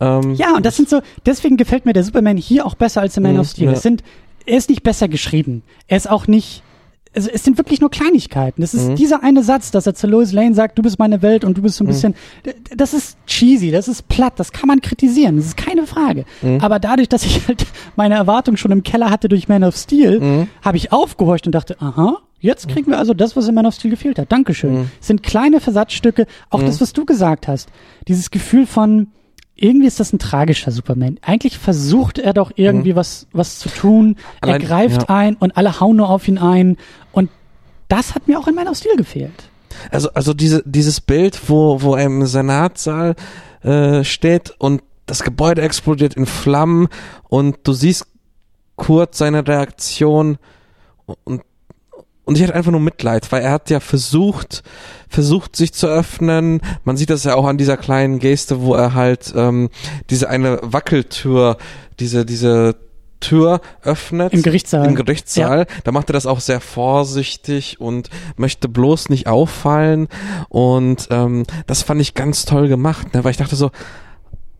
Ähm, 0.00 0.34
Ja, 0.34 0.56
und 0.56 0.66
das 0.66 0.76
sind 0.76 0.88
so, 0.88 1.00
deswegen 1.24 1.56
gefällt 1.56 1.86
mir 1.86 1.92
der 1.92 2.02
Superman 2.02 2.36
hier 2.36 2.66
auch 2.66 2.74
besser 2.74 3.00
als 3.02 3.16
in 3.16 3.22
Man 3.22 3.34
Mhm, 3.34 3.40
of 3.40 3.46
Steel. 3.48 3.66
ja. 3.66 3.72
Es 3.72 3.82
sind, 3.82 4.02
er 4.46 4.58
ist 4.58 4.68
nicht 4.68 4.82
besser 4.82 5.06
geschrieben. 5.06 5.62
Er 5.86 5.96
ist 5.96 6.10
auch 6.10 6.26
nicht, 6.26 6.62
also 7.16 7.30
es 7.32 7.42
sind 7.44 7.56
wirklich 7.58 7.80
nur 7.80 7.90
Kleinigkeiten. 7.90 8.60
Das 8.60 8.74
ist 8.74 8.88
Mhm. 8.90 8.94
dieser 8.96 9.22
eine 9.24 9.42
Satz, 9.42 9.70
dass 9.70 9.86
er 9.86 9.94
zu 9.94 10.06
Lois 10.06 10.32
Lane 10.32 10.54
sagt, 10.54 10.78
du 10.78 10.82
bist 10.82 10.98
meine 10.98 11.22
Welt 11.22 11.44
und 11.44 11.56
du 11.58 11.62
bist 11.62 11.76
so 11.76 11.84
ein 11.84 11.86
bisschen, 11.86 12.14
d- 12.44 12.54
das 12.76 12.92
ist 12.94 13.16
cheesy, 13.26 13.70
das 13.70 13.88
ist 13.88 14.06
platt, 14.08 14.34
das 14.36 14.52
kann 14.52 14.68
man 14.68 14.80
kritisieren, 14.80 15.36
das 15.36 15.46
ist 15.46 15.56
keine 15.56 15.86
Frage. 15.86 16.24
Mhm. 16.42 16.60
Aber 16.60 16.78
dadurch, 16.78 17.08
dass 17.08 17.24
ich 17.24 17.48
halt 17.48 17.64
meine 17.96 18.14
Erwartung 18.16 18.56
schon 18.56 18.70
im 18.70 18.82
Keller 18.82 19.10
hatte 19.10 19.28
durch 19.28 19.48
Man 19.48 19.64
of 19.64 19.76
Steel, 19.76 20.20
Mhm. 20.20 20.48
habe 20.62 20.76
ich 20.76 20.92
aufgehorcht 20.92 21.46
und 21.46 21.52
dachte, 21.54 21.80
aha, 21.80 22.18
jetzt 22.40 22.68
kriegen 22.68 22.90
wir 22.90 22.98
also 22.98 23.14
das, 23.14 23.34
was 23.34 23.48
in 23.48 23.54
Man 23.54 23.66
of 23.66 23.74
Steel 23.74 23.90
gefehlt 23.90 24.18
hat. 24.18 24.30
Dankeschön. 24.30 24.74
Mhm. 24.74 24.90
Es 25.00 25.06
sind 25.06 25.22
kleine 25.22 25.60
Versatzstücke, 25.60 26.26
auch 26.50 26.60
Mhm. 26.60 26.66
das, 26.66 26.80
was 26.80 26.92
du 26.92 27.04
gesagt 27.06 27.48
hast. 27.48 27.68
Dieses 28.08 28.30
Gefühl 28.30 28.66
von, 28.66 29.08
irgendwie 29.56 29.86
ist 29.86 29.98
das 30.00 30.12
ein 30.12 30.18
tragischer 30.18 30.70
Superman. 30.70 31.18
Eigentlich 31.22 31.58
versucht 31.58 32.18
er 32.18 32.34
doch 32.34 32.52
irgendwie 32.56 32.94
was, 32.94 33.26
was 33.32 33.58
zu 33.58 33.68
tun. 33.68 34.08
Mhm. 34.08 34.16
Allein- 34.42 34.60
er 34.60 34.66
greift 34.66 35.02
ja. 35.02 35.08
ein 35.08 35.36
und 35.36 35.56
alle 35.56 35.80
hauen 35.80 35.96
nur 35.96 36.10
auf 36.10 36.28
ihn 36.28 36.38
ein. 36.38 36.76
Und 37.12 37.30
das 37.88 38.14
hat 38.14 38.28
mir 38.28 38.38
auch 38.38 38.46
in 38.46 38.58
of 38.58 38.76
Steel 38.76 38.96
gefehlt. 38.96 39.50
Also, 39.90 40.10
also 40.12 40.34
diese, 40.34 40.62
dieses 40.64 41.00
Bild, 41.00 41.48
wo, 41.48 41.82
wo 41.82 41.94
er 41.96 42.06
im 42.06 42.26
Senatssaal 42.26 43.14
äh, 43.62 44.04
steht 44.04 44.54
und 44.58 44.82
das 45.06 45.22
Gebäude 45.22 45.62
explodiert 45.62 46.14
in 46.14 46.26
Flammen 46.26 46.88
und 47.28 47.58
du 47.64 47.72
siehst 47.72 48.06
kurz 48.74 49.18
seine 49.18 49.46
Reaktion 49.46 50.38
und 51.24 51.42
und 52.26 52.36
ich 52.36 52.42
hatte 52.42 52.54
einfach 52.54 52.72
nur 52.72 52.80
Mitleid, 52.80 53.30
weil 53.30 53.42
er 53.42 53.52
hat 53.52 53.70
ja 53.70 53.78
versucht, 53.78 54.64
versucht 55.08 55.54
sich 55.54 55.72
zu 55.72 55.86
öffnen. 55.86 56.60
Man 56.84 56.96
sieht 56.96 57.08
das 57.08 57.22
ja 57.22 57.36
auch 57.36 57.46
an 57.46 57.56
dieser 57.56 57.76
kleinen 57.76 58.18
Geste, 58.18 58.60
wo 58.60 58.74
er 58.74 58.94
halt 58.94 59.32
ähm, 59.34 59.70
diese 60.10 60.28
eine 60.28 60.58
Wackeltür, 60.60 61.56
diese 62.00 62.26
diese 62.26 62.74
Tür 63.20 63.60
öffnet. 63.82 64.32
Im 64.32 64.42
Gerichtssaal. 64.42 64.88
Im 64.88 64.96
Gerichtssaal. 64.96 65.66
Da 65.84 65.92
macht 65.92 66.10
er 66.10 66.14
das 66.14 66.26
auch 66.26 66.40
sehr 66.40 66.60
vorsichtig 66.60 67.80
und 67.80 68.10
möchte 68.36 68.68
bloß 68.68 69.08
nicht 69.08 69.28
auffallen. 69.28 70.08
Und 70.48 71.06
ähm, 71.10 71.44
das 71.68 71.82
fand 71.82 72.00
ich 72.00 72.14
ganz 72.14 72.44
toll 72.44 72.68
gemacht, 72.68 73.14
ne? 73.14 73.24
weil 73.24 73.30
ich 73.30 73.36
dachte 73.36 73.56
so, 73.56 73.70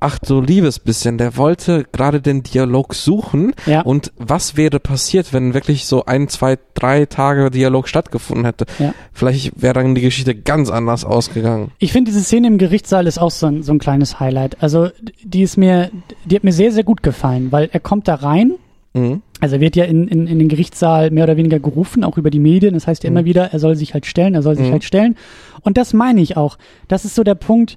ach 0.00 0.18
du 0.18 0.40
liebes 0.40 0.78
bisschen, 0.78 1.18
der 1.18 1.36
wollte 1.36 1.86
gerade 1.92 2.20
den 2.20 2.42
Dialog 2.42 2.94
suchen. 2.94 3.54
Ja. 3.66 3.80
Und 3.82 4.12
was 4.16 4.56
wäre 4.56 4.78
passiert, 4.80 5.32
wenn 5.32 5.54
wirklich 5.54 5.86
so 5.86 6.04
ein, 6.04 6.28
zwei, 6.28 6.58
drei 6.74 7.06
Tage 7.06 7.50
Dialog 7.50 7.88
stattgefunden 7.88 8.44
hätte? 8.44 8.66
Ja. 8.78 8.94
Vielleicht 9.12 9.60
wäre 9.60 9.74
dann 9.74 9.94
die 9.94 10.00
Geschichte 10.02 10.34
ganz 10.34 10.70
anders 10.70 11.04
ausgegangen. 11.04 11.70
Ich 11.78 11.92
finde, 11.92 12.10
diese 12.10 12.22
Szene 12.22 12.46
im 12.48 12.58
Gerichtssaal 12.58 13.06
ist 13.06 13.18
auch 13.18 13.30
so 13.30 13.46
ein, 13.46 13.62
so 13.62 13.72
ein 13.72 13.78
kleines 13.78 14.20
Highlight. 14.20 14.62
Also, 14.62 14.88
die 15.22 15.42
ist 15.42 15.56
mir, 15.56 15.90
die 16.24 16.36
hat 16.36 16.44
mir 16.44 16.52
sehr, 16.52 16.72
sehr 16.72 16.84
gut 16.84 17.02
gefallen, 17.02 17.50
weil 17.52 17.68
er 17.72 17.80
kommt 17.80 18.06
da 18.08 18.16
rein. 18.16 18.52
Mhm. 18.94 19.22
Also 19.40 19.56
er 19.56 19.60
wird 19.60 19.76
ja 19.76 19.84
in, 19.84 20.08
in, 20.08 20.26
in 20.26 20.38
den 20.38 20.48
Gerichtssaal 20.48 21.10
mehr 21.10 21.24
oder 21.24 21.36
weniger 21.36 21.58
gerufen, 21.60 22.04
auch 22.04 22.16
über 22.16 22.30
die 22.30 22.38
Medien. 22.38 22.72
Das 22.72 22.86
heißt 22.86 23.04
ja 23.04 23.08
immer 23.10 23.20
Mhm. 23.22 23.26
wieder, 23.26 23.52
er 23.52 23.58
soll 23.58 23.76
sich 23.76 23.92
halt 23.92 24.06
stellen, 24.06 24.34
er 24.34 24.40
soll 24.42 24.56
sich 24.56 24.68
Mhm. 24.68 24.72
halt 24.72 24.84
stellen. 24.84 25.16
Und 25.60 25.76
das 25.76 25.92
meine 25.92 26.22
ich 26.22 26.38
auch. 26.38 26.56
Das 26.88 27.04
ist 27.04 27.14
so 27.14 27.22
der 27.22 27.34
Punkt. 27.34 27.76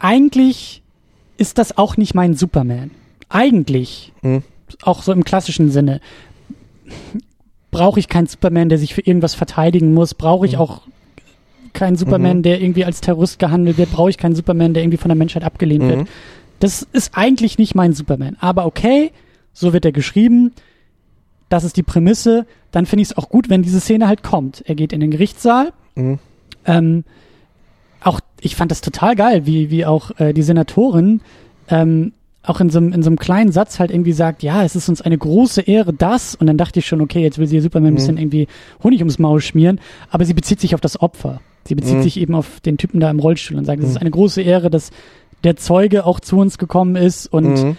Eigentlich 0.00 0.81
ist 1.42 1.58
das 1.58 1.76
auch 1.76 1.96
nicht 1.96 2.14
mein 2.14 2.34
Superman. 2.34 2.92
Eigentlich, 3.28 4.12
Mhm. 4.22 4.42
auch 4.82 5.02
so 5.02 5.12
im 5.12 5.24
klassischen 5.24 5.70
Sinne, 5.70 6.00
brauche 7.70 7.98
ich 8.00 8.08
keinen 8.08 8.26
Superman, 8.28 8.68
der 8.68 8.78
sich 8.78 8.94
für 8.94 9.00
irgendwas 9.00 9.34
verteidigen 9.34 9.92
muss. 9.92 10.14
Brauche 10.14 10.46
ich 10.46 10.52
Mhm. 10.54 10.58
auch 10.60 10.82
keinen 11.72 11.96
Superman, 11.96 12.38
Mhm. 12.38 12.42
der 12.42 12.60
irgendwie 12.60 12.84
als 12.84 13.00
Terrorist 13.00 13.38
gehandelt 13.38 13.76
wird. 13.78 13.90
Brauche 13.92 14.10
ich 14.10 14.18
keinen 14.18 14.34
Superman, 14.36 14.72
der 14.74 14.82
irgendwie 14.84 14.98
von 14.98 15.08
der 15.08 15.16
Menschheit 15.16 15.42
abgelehnt 15.44 15.82
wird. 15.82 15.98
Mhm. 16.00 16.06
Das 16.60 16.86
ist 16.92 17.16
eigentlich 17.16 17.58
nicht 17.58 17.74
mein 17.74 17.92
Superman. 17.92 18.36
Aber 18.40 18.66
okay, 18.66 19.10
so 19.52 19.72
wird 19.72 19.84
er 19.84 19.92
geschrieben. 19.92 20.52
Das 21.48 21.64
ist 21.64 21.76
die 21.76 21.82
Prämisse. 21.82 22.46
Dann 22.70 22.86
finde 22.86 23.02
ich 23.02 23.10
es 23.10 23.16
auch 23.18 23.28
gut, 23.28 23.50
wenn 23.50 23.62
diese 23.62 23.80
Szene 23.80 24.06
halt 24.06 24.22
kommt. 24.22 24.62
Er 24.66 24.74
geht 24.76 24.92
in 24.92 25.00
den 25.00 25.10
Gerichtssaal. 25.10 25.72
Mhm. 25.96 26.18
Ähm, 26.66 27.04
auch, 28.04 28.20
ich 28.40 28.56
fand 28.56 28.70
das 28.70 28.80
total 28.80 29.14
geil, 29.16 29.46
wie, 29.46 29.70
wie 29.70 29.84
auch 29.86 30.10
äh, 30.18 30.32
die 30.32 30.42
Senatorin 30.42 31.20
ähm, 31.68 32.12
auch 32.44 32.60
in 32.60 32.70
so, 32.70 32.78
einem- 32.78 32.92
in 32.92 33.02
so 33.04 33.08
einem 33.08 33.18
kleinen 33.18 33.52
Satz 33.52 33.78
halt 33.78 33.92
irgendwie 33.92 34.12
sagt, 34.12 34.42
ja, 34.42 34.64
es 34.64 34.74
ist 34.74 34.88
uns 34.88 35.00
eine 35.00 35.16
große 35.16 35.60
Ehre, 35.62 35.92
das. 35.92 36.34
Und 36.34 36.48
dann 36.48 36.58
dachte 36.58 36.80
ich 36.80 36.86
schon, 36.86 37.00
okay, 37.00 37.20
jetzt 37.22 37.38
will 37.38 37.46
sie 37.46 37.60
Superman 37.60 37.90
ein 37.90 37.92
Mhm. 37.92 37.96
bisschen 37.96 38.18
irgendwie 38.18 38.48
Honig 38.82 38.98
ums 39.00 39.20
Maul 39.20 39.40
schmieren. 39.40 39.80
Aber 40.10 40.24
sie 40.24 40.34
bezieht 40.34 40.60
sich 40.60 40.74
auf 40.74 40.80
das 40.80 41.00
Opfer. 41.00 41.40
Sie 41.64 41.76
bezieht 41.76 41.98
Mhm. 41.98 42.02
sich 42.02 42.16
eben 42.18 42.34
auf 42.34 42.58
den 42.58 42.78
Typen 42.78 42.98
da 42.98 43.08
im 43.10 43.20
Rollstuhl 43.20 43.56
und 43.58 43.64
sagt, 43.64 43.78
es 43.80 43.84
Mhm. 43.86 43.90
ist 43.92 44.00
eine 44.00 44.10
große 44.10 44.42
Ehre, 44.42 44.70
dass 44.70 44.90
der 45.44 45.54
Zeuge 45.56 46.04
auch 46.04 46.18
zu 46.18 46.36
uns 46.38 46.58
gekommen 46.58 46.96
ist 46.96 47.26
und 47.32 47.62
Mhm. 47.62 47.76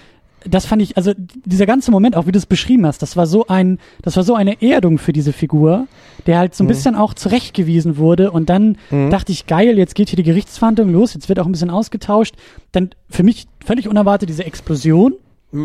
Das 0.50 0.66
fand 0.66 0.82
ich, 0.82 0.98
also 0.98 1.14
dieser 1.46 1.66
ganze 1.66 1.92
Moment, 1.92 2.16
auch 2.16 2.28
wie 2.28 2.32
du 2.32 2.38
es 2.38 2.46
beschrieben 2.46 2.86
hast, 2.86 3.02
das 3.02 3.16
war 3.18 3.26
so 3.28 3.48
ein, 3.48 3.80
das 4.02 4.16
war 4.16 4.24
so 4.24 4.36
eine 4.36 4.62
Erdung 4.62 4.98
für 4.98 5.14
diese 5.14 5.34
Figur, 5.34 5.88
der 6.28 6.40
halt 6.40 6.56
so 6.56 6.64
ein 6.64 6.68
Mhm. 6.68 6.70
bisschen 6.70 6.96
auch 6.96 7.14
zurechtgewiesen 7.14 7.98
wurde 7.98 8.32
und 8.32 8.50
dann 8.50 8.78
Mhm. 8.92 9.10
dachte 9.10 9.32
ich, 9.32 9.48
geil, 9.48 9.78
jetzt 9.78 9.96
geht 9.96 10.10
hier 10.10 10.18
die 10.18 10.24
Gerichtsverhandlung 10.24 10.90
los, 10.92 11.14
jetzt 11.14 11.30
wird 11.30 11.40
auch 11.40 11.46
ein 11.46 11.52
bisschen 11.52 11.70
ausgetauscht. 11.70 12.36
Dann 12.72 12.90
für 13.10 13.24
mich 13.24 13.46
völlig 13.66 13.88
unerwartet 13.88 14.30
diese 14.30 14.46
Explosion 14.46 15.14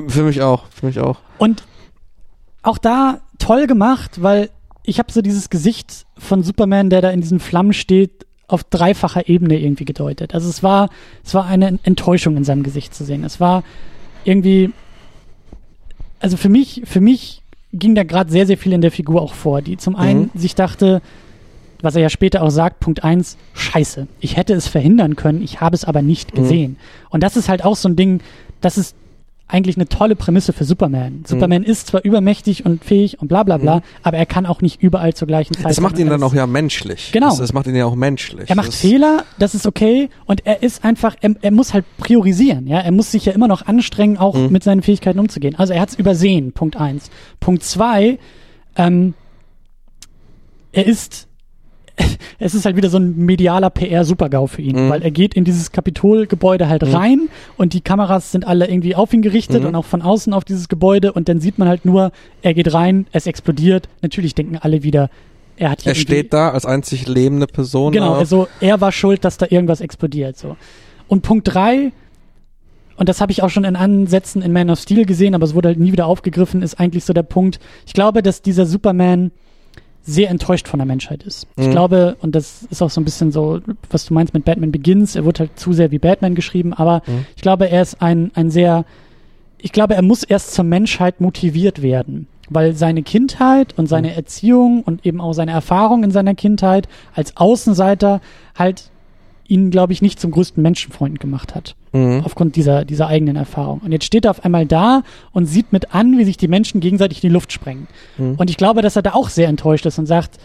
Für 0.09 0.23
mich 0.23 0.43
auch, 0.43 0.67
für 0.71 0.87
mich 0.87 0.99
auch. 1.01 1.19
und 1.39 1.63
auch 2.63 2.79
da 2.79 3.21
toll 3.39 3.67
gemacht, 3.67 4.23
weil 4.23 4.51
ich 4.85 4.99
habe 4.99 5.13
so 5.13 5.23
dieses 5.23 5.51
Gesicht 5.51 6.07
von 6.17 6.43
Superman, 6.43 6.91
der 6.91 7.03
da 7.03 7.11
in 7.11 7.21
diesen 7.21 7.41
Flammen 7.41 7.73
steht, 7.73 8.27
auf 8.49 8.65
dreifacher 8.65 9.29
Ebene 9.29 9.59
irgendwie 9.59 9.85
gedeutet. 9.85 10.35
Also 10.35 10.49
es 10.49 10.63
war, 10.63 10.89
es 11.25 11.35
war 11.35 11.45
eine 11.47 11.79
Enttäuschung 11.83 12.37
in 12.39 12.45
seinem 12.45 12.63
Gesicht 12.63 12.95
zu 12.95 13.05
sehen. 13.05 13.23
Es 13.23 13.41
war 13.41 13.63
irgendwie, 14.25 14.71
also 16.21 16.37
für 16.37 16.49
mich, 16.49 16.83
für 16.85 17.01
mich 17.01 17.43
ging 17.73 17.95
da 17.95 18.03
gerade 18.03 18.31
sehr, 18.31 18.47
sehr 18.47 18.59
viel 18.59 18.73
in 18.73 18.81
der 18.81 18.91
Figur 18.91 19.21
auch 19.23 19.35
vor, 19.35 19.63
die 19.63 19.77
zum 19.77 19.95
einen 19.97 20.31
sich 20.35 20.55
dachte, 20.55 21.03
was 21.81 21.95
er 21.95 22.03
ja 22.03 22.09
später 22.09 22.43
auch 22.43 22.51
sagt, 22.51 22.81
Punkt 22.81 23.05
eins, 23.05 23.37
scheiße, 23.55 24.09
ich 24.21 24.37
hätte 24.37 24.55
es 24.55 24.67
verhindern 24.67 25.15
können, 25.17 25.43
ich 25.43 25.61
habe 25.61 25.77
es 25.77 25.85
aber 25.85 26.03
nicht 26.03 26.33
Mhm. 26.33 26.37
gesehen. 26.37 26.77
Und 27.11 27.23
das 27.23 27.37
ist 27.37 27.49
halt 27.49 27.65
auch 27.65 27.77
so 27.77 27.89
ein 27.89 27.95
Ding, 27.97 28.21
das 28.61 28.79
ist 28.79 28.97
eigentlich 29.49 29.77
eine 29.77 29.89
tolle 29.89 30.15
Prämisse 30.15 30.53
für 30.53 30.65
Superman. 30.65 31.25
Superman 31.27 31.63
ist 31.63 31.87
zwar 31.87 32.05
übermächtig 32.05 32.67
und 32.67 32.85
fähig 32.85 33.19
und 33.21 33.29
bla 33.29 33.43
bla 33.45 33.57
bla, 33.57 33.77
Mhm. 33.77 33.83
aber 34.03 34.19
er 34.19 34.27
kann 34.27 34.45
auch 34.45 34.61
nicht 34.61 34.83
überall 34.83 35.15
zur 35.15 35.27
gleichen 35.27 35.55
Zeit. 35.55 35.65
Das 35.65 35.81
macht 35.81 35.99
ihn 35.99 36.09
dann 36.09 36.23
auch 36.23 36.35
ja 36.35 36.47
menschlich. 36.47 37.11
Genau. 37.13 37.29
Das, 37.31 37.39
das 37.39 37.53
macht 37.55 37.67
ihn 37.67 37.75
ja 37.75 37.87
auch 37.87 37.95
menschlich. 37.95 38.51
Er 38.51 38.57
macht 38.57 38.69
das, 38.69 38.77
Fehler, 38.81 39.25
das 39.39 39.55
ist 39.55 39.67
okay. 39.67 40.11
Und 40.27 40.45
er 40.47 40.63
ist 40.63 40.85
einfach, 40.85 41.17
er, 41.23 41.35
er 41.41 41.51
muss 41.51 41.73
halt 41.73 41.85
priorisieren. 41.97 42.67
Ja, 42.67 42.81
er 42.81 42.93
muss 42.93 43.11
sich 43.11 43.25
ja 43.25 43.33
immer 43.33 43.49
noch 43.49 43.67
anstrengen, 43.67 44.19
auch 44.19 44.35
Mhm. 44.35 44.51
mit 44.53 44.65
seinen 44.65 44.83
Fähigkeiten 44.83 45.19
umzugehen. 45.19 45.55
Also 45.57 45.73
er 45.73 45.81
hat 45.81 45.89
es 45.91 45.95
übersehen. 45.99 46.53
Punkt 46.53 46.77
eins. 46.77 47.11
Punkt 47.41 47.63
zwei. 47.63 48.19
Ähm, 48.77 49.15
er 50.73 50.87
ist, 50.87 51.28
es 52.39 52.55
ist 52.55 52.65
halt 52.65 52.77
wieder 52.77 52.89
so 52.91 52.99
ein 52.99 53.17
medialer 53.17 53.71
PR-Supergau 53.71 54.47
für 54.47 54.63
ihn, 54.63 54.87
Mhm. 54.87 54.91
weil 54.91 55.03
er 55.03 55.11
geht 55.11 55.35
in 55.35 55.45
dieses 55.45 55.73
Kapitolgebäude 55.73 56.69
halt 56.69 56.83
Mhm. 56.83 56.95
rein 56.95 57.21
und 57.57 57.73
die 57.73 57.81
Kameras 57.81 58.33
sind 58.33 58.47
alle 58.47 58.69
irgendwie 58.69 58.95
auf 58.95 59.13
ihn 59.13 59.23
gerichtet 59.23 59.63
Mhm. 59.63 59.69
und 59.69 59.75
auch 59.75 59.85
von 59.85 60.03
außen 60.03 60.33
auf 60.33 60.45
dieses 60.45 60.69
Gebäude 60.69 61.13
und 61.13 61.29
dann 61.29 61.41
sieht 61.41 61.59
man 61.59 61.69
halt 61.69 61.85
nur, 61.85 62.13
er 62.43 62.55
geht 62.55 62.73
rein, 62.73 63.07
es 63.13 63.27
explodiert. 63.27 63.89
Natürlich 64.03 64.35
denken 64.35 64.57
alle 64.59 64.83
wieder, 64.83 65.11
er 65.57 65.71
hat 65.71 65.83
hier 65.83 65.93
er 65.93 65.97
steht 65.97 66.33
da 66.33 66.51
als 66.51 66.65
einzig 66.67 67.09
lebende 67.09 67.47
Person. 67.47 67.93
Genau, 67.93 68.15
auch. 68.15 68.19
also 68.19 68.47
er 68.61 68.81
war 68.81 68.93
schuld, 68.93 69.25
dass 69.25 69.39
da 69.39 69.47
irgendwas 69.51 69.81
explodiert. 69.81 70.37
So. 70.39 70.57
Und 71.09 71.23
Punkt 71.23 71.53
drei, 71.53 71.91
und 72.97 73.09
das 73.09 73.21
habe 73.21 73.31
ich 73.33 73.43
auch 73.43 73.51
schon 73.51 73.65
in 73.65 73.77
Ansätzen 73.77 74.43
in 74.43 74.53
Man 74.53 74.71
of 74.71 74.79
Steel 74.81 75.05
gesehen, 75.07 75.35
aber 75.35 75.45
es 75.45 75.55
wurde 75.55 75.69
halt 75.69 75.79
nie 75.79 75.93
wieder 75.93 76.07
aufgegriffen, 76.07 76.63
ist 76.63 76.79
eigentlich 76.81 77.05
so 77.05 77.13
der 77.13 77.23
Punkt. 77.23 77.59
Ich 77.87 77.93
glaube, 77.93 78.23
dass 78.23 78.43
dieser 78.43 78.67
Superman 78.67 79.31
sehr 80.09 80.31
enttäuscht 80.31 80.69
von 80.69 80.79
der 80.79 80.87
Menschheit 80.87 81.23
ist. 81.23 81.47
Ich 81.57 81.67
Mhm. 81.67 81.71
glaube, 81.71 82.17
und 82.23 82.35
das 82.35 82.63
ist 82.71 82.81
auch 82.83 82.89
so 82.91 83.01
ein 83.01 83.05
bisschen 83.05 83.31
so, 83.31 83.61
was 83.91 84.07
du 84.07 84.15
meinst 84.15 84.33
mit 84.33 84.45
Batman 84.45 84.73
Begins, 84.73 85.15
er 85.17 85.25
wurde 85.25 85.41
halt 85.41 85.59
zu 85.59 85.73
sehr 85.75 85.91
wie 85.91 85.99
Batman 85.99 86.35
geschrieben, 86.35 86.73
aber 86.73 87.03
Mhm. 87.07 87.27
ich 87.37 87.43
glaube, 87.43 87.69
er 87.69 87.83
ist 87.83 88.01
ein, 88.01 88.31
ein 88.35 88.51
sehr, 88.51 88.85
ich 89.59 89.73
glaube, 89.73 89.95
er 89.95 90.03
muss 90.03 90.23
erst 90.23 90.55
zur 90.55 90.65
Menschheit 90.65 91.21
motiviert 91.21 91.83
werden, 91.83 92.27
weil 92.49 92.75
seine 92.75 93.03
Kindheit 93.03 93.75
und 93.77 93.87
seine 93.89 94.15
Erziehung 94.15 94.83
und 94.83 95.05
eben 95.05 95.21
auch 95.21 95.35
seine 95.35 95.53
Erfahrung 95.53 96.05
in 96.05 96.11
seiner 96.11 96.35
Kindheit 96.35 96.89
als 97.15 97.37
Außenseiter 97.37 98.21
halt 98.57 98.91
ihn, 99.49 99.71
glaube 99.71 99.93
ich, 99.93 100.03
nicht 100.03 100.21
zum 100.21 100.31
größten 100.31 100.63
Menschenfreund 100.63 101.19
gemacht 101.21 101.55
hat 101.55 101.75
Mhm. 101.93 102.21
aufgrund 102.25 102.55
dieser, 102.57 102.85
dieser 102.85 103.07
eigenen 103.09 103.37
Erfahrung. 103.37 103.81
Und 103.83 103.93
jetzt 103.93 104.05
steht 104.05 104.27
er 104.27 104.31
auf 104.33 104.45
einmal 104.45 104.67
da 104.67 105.03
und 105.33 105.47
sieht 105.47 105.73
mit 105.73 105.95
an, 105.95 106.19
wie 106.19 106.25
sich 106.25 106.37
die 106.37 106.47
Menschen 106.49 106.81
gegenseitig 106.81 107.25
in 107.25 107.31
die 107.31 107.33
Luft 107.33 107.51
sprengen. 107.51 107.87
Mhm. 108.19 108.35
Und 108.37 108.51
ich 108.51 108.59
glaube, 108.59 108.83
dass 108.83 108.95
er 108.97 109.03
da 109.03 109.15
auch 109.15 109.31
sehr 109.31 109.49
enttäuscht 109.49 109.87
ist 109.87 109.99
und 109.99 110.05
sagt, 110.07 110.37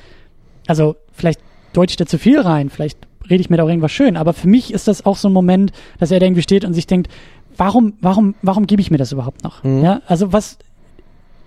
also 0.67 0.95
vielleicht 1.11 1.41
deute 1.73 1.91
ich 1.91 1.97
da 1.97 2.05
zu 2.05 2.17
viel 2.17 2.39
rein, 2.39 2.69
vielleicht 2.69 2.97
rede 3.29 3.41
ich 3.41 3.49
mir 3.49 3.57
da 3.57 3.63
auch 3.63 3.67
irgendwas 3.69 3.91
schön, 3.91 4.15
aber 4.15 4.31
für 4.33 4.47
mich 4.47 4.73
ist 4.73 4.87
das 4.87 5.05
auch 5.05 5.17
so 5.17 5.27
ein 5.29 5.33
Moment, 5.33 5.73
dass 5.99 6.11
er 6.11 6.19
da 6.19 6.25
irgendwie 6.25 6.41
steht 6.41 6.63
und 6.65 6.73
sich 6.73 6.87
denkt, 6.87 7.11
warum, 7.57 7.93
warum, 7.99 8.35
warum 8.41 8.65
gebe 8.67 8.81
ich 8.81 8.89
mir 8.91 8.97
das 8.97 9.11
überhaupt 9.11 9.43
noch? 9.43 9.63
Mhm. 9.65 9.83
Ja, 9.83 10.01
also 10.07 10.31
was, 10.31 10.57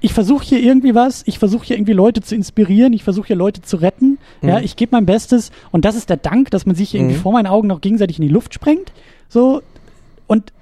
ich 0.07 0.13
versuche 0.15 0.45
hier 0.45 0.61
irgendwie 0.61 0.95
was, 0.95 1.23
ich 1.27 1.39
versuche 1.41 1.67
hier 1.67 1.77
irgendwie 1.77 1.93
Leute 1.93 2.21
zu 2.21 2.35
inspirieren, 2.37 2.93
ich 2.93 3.03
versuche 3.03 3.27
hier 3.27 3.37
Leute 3.37 3.61
zu 3.63 3.77
retten, 3.77 4.19
ja, 4.41 4.59
Mhm. 4.59 4.65
ich 4.65 4.77
gebe 4.77 4.95
mein 4.95 5.05
Bestes. 5.05 5.51
Und 5.73 5.85
das 5.85 5.97
ist 5.97 6.09
der 6.11 6.17
Dank, 6.17 6.51
dass 6.53 6.65
man 6.65 6.77
sich 6.77 6.91
hier 6.91 7.01
irgendwie 7.01 7.17
Mhm. 7.17 7.23
vor 7.23 7.33
meinen 7.33 7.49
Augen 7.49 7.67
noch 7.67 7.81
gegenseitig 7.81 8.19
in 8.19 8.23
die 8.23 8.33
Luft 8.33 8.55
sprengt, 8.55 8.93
so, 9.29 9.63
und 10.29 10.53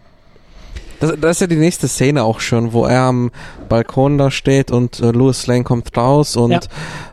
Das, 1.01 1.13
das 1.21 1.31
ist 1.33 1.41
ja 1.43 1.47
die 1.47 1.57
nächste 1.57 1.89
Szene 1.89 2.23
auch 2.25 2.41
schon, 2.41 2.73
wo 2.73 2.87
er 2.87 3.03
am 3.03 3.31
Balkon 3.69 4.17
da 4.17 4.31
steht 4.31 4.71
und 4.71 5.01
äh, 5.01 5.11
Louis 5.11 5.47
Lane 5.47 5.65
kommt 5.65 5.95
raus 5.97 6.37
und 6.37 6.69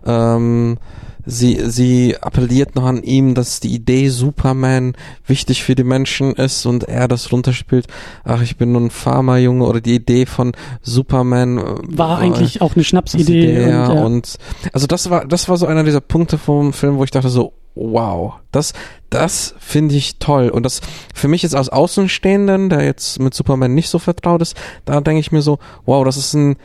ähm, 0.05 0.77
sie, 1.25 1.59
sie 1.69 2.17
appelliert 2.19 2.75
noch 2.75 2.85
an 2.85 3.03
ihm, 3.03 3.33
dass 3.33 3.59
die 3.59 3.73
Idee 3.73 4.09
Superman 4.09 4.93
wichtig 5.25 5.63
für 5.63 5.75
die 5.75 5.83
Menschen 5.83 6.33
ist 6.33 6.65
und 6.65 6.83
er 6.85 7.07
das 7.07 7.31
runterspielt. 7.31 7.87
Ach, 8.23 8.41
ich 8.41 8.57
bin 8.57 8.71
nur 8.71 8.81
ein 8.81 8.91
Farmerjunge 8.91 9.65
oder 9.65 9.81
die 9.81 9.95
Idee 9.95 10.25
von 10.25 10.53
Superman 10.81 11.57
äh, 11.57 11.63
war 11.97 12.19
äh, 12.19 12.25
eigentlich 12.25 12.61
auch 12.61 12.75
eine 12.75 12.83
Schnapsidee. 12.83 13.43
Idee, 13.43 13.69
ja, 13.69 13.87
und, 13.87 13.95
ja. 13.95 14.03
und 14.03 14.37
also 14.73 14.87
das 14.87 15.09
war 15.09 15.25
das 15.25 15.49
war 15.49 15.57
so 15.57 15.65
einer 15.65 15.83
dieser 15.83 16.01
Punkte 16.01 16.37
vom 16.37 16.73
Film, 16.73 16.97
wo 16.97 17.03
ich 17.03 17.11
dachte 17.11 17.29
so 17.29 17.53
wow, 17.75 18.33
das 18.51 18.73
das 19.09 19.55
finde 19.59 19.95
ich 19.95 20.17
toll 20.19 20.49
und 20.49 20.63
das 20.63 20.81
für 21.13 21.27
mich 21.27 21.43
jetzt 21.43 21.55
als 21.55 21.69
Außenstehenden, 21.69 22.69
der 22.69 22.83
jetzt 22.83 23.19
mit 23.19 23.33
Superman 23.33 23.73
nicht 23.73 23.89
so 23.89 23.99
vertraut 23.99 24.41
ist, 24.41 24.55
da 24.85 24.99
denke 25.01 25.19
ich 25.19 25.31
mir 25.31 25.41
so 25.41 25.59
wow, 25.85 26.03
das 26.03 26.17
ist 26.17 26.33
ein 26.33 26.57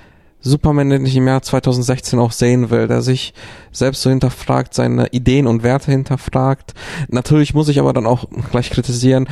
Superman, 0.50 0.90
den 0.90 1.06
ich 1.06 1.16
im 1.16 1.26
Jahr 1.26 1.42
2016 1.42 2.18
auch 2.18 2.32
sehen 2.32 2.70
will, 2.70 2.88
der 2.88 3.02
sich 3.02 3.34
selbst 3.72 4.02
so 4.02 4.10
hinterfragt, 4.10 4.74
seine 4.74 5.08
Ideen 5.08 5.46
und 5.46 5.62
Werte 5.62 5.90
hinterfragt. 5.90 6.74
Natürlich 7.08 7.54
muss 7.54 7.68
ich 7.68 7.78
aber 7.78 7.92
dann 7.92 8.06
auch 8.06 8.26
gleich 8.50 8.70
kritisieren, 8.70 9.28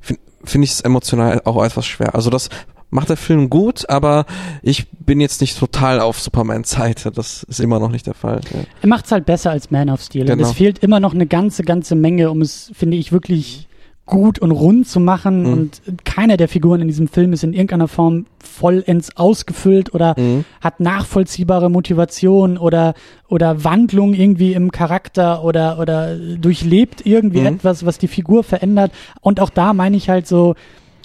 finde 0.00 0.22
find 0.44 0.64
ich 0.64 0.70
es 0.72 0.80
emotional 0.80 1.42
auch 1.44 1.62
etwas 1.62 1.86
schwer. 1.86 2.14
Also 2.14 2.30
das 2.30 2.48
macht 2.90 3.10
der 3.10 3.16
Film 3.16 3.50
gut, 3.50 3.88
aber 3.90 4.24
ich 4.62 4.88
bin 4.90 5.20
jetzt 5.20 5.40
nicht 5.40 5.58
total 5.58 6.00
auf 6.00 6.20
Supermans 6.20 6.70
Seite. 6.70 7.10
Das 7.10 7.42
ist 7.44 7.60
immer 7.60 7.80
noch 7.80 7.90
nicht 7.90 8.06
der 8.06 8.14
Fall. 8.14 8.40
Ja. 8.52 8.60
Er 8.80 8.88
macht's 8.88 9.12
halt 9.12 9.26
besser 9.26 9.50
als 9.50 9.70
Man 9.70 9.90
of 9.90 10.00
Steel. 10.00 10.22
Und 10.22 10.28
Genau. 10.38 10.48
es 10.48 10.54
fehlt 10.56 10.78
immer 10.78 11.00
noch 11.00 11.14
eine 11.14 11.26
ganze, 11.26 11.62
ganze 11.64 11.94
Menge, 11.94 12.30
um 12.30 12.40
es, 12.40 12.70
finde 12.74 12.96
ich, 12.96 13.12
wirklich 13.12 13.67
gut 14.08 14.38
und 14.40 14.50
rund 14.50 14.88
zu 14.88 14.98
machen. 14.98 15.42
Mhm. 15.44 15.52
Und 15.52 15.82
keiner 16.04 16.36
der 16.36 16.48
Figuren 16.48 16.80
in 16.80 16.88
diesem 16.88 17.06
Film 17.06 17.32
ist 17.32 17.44
in 17.44 17.52
irgendeiner 17.52 17.86
Form 17.88 18.26
vollends 18.42 19.16
ausgefüllt 19.16 19.94
oder 19.94 20.14
Mhm. 20.18 20.44
hat 20.60 20.80
nachvollziehbare 20.80 21.70
Motivation 21.70 22.58
oder, 22.58 22.94
oder 23.28 23.62
Wandlung 23.62 24.14
irgendwie 24.14 24.54
im 24.54 24.72
Charakter 24.72 25.44
oder, 25.44 25.78
oder 25.78 26.16
durchlebt 26.16 27.06
irgendwie 27.06 27.40
Mhm. 27.40 27.46
etwas, 27.46 27.86
was 27.86 27.98
die 27.98 28.08
Figur 28.08 28.42
verändert. 28.42 28.90
Und 29.20 29.38
auch 29.40 29.50
da 29.50 29.72
meine 29.72 29.96
ich 29.96 30.08
halt 30.08 30.26
so 30.26 30.54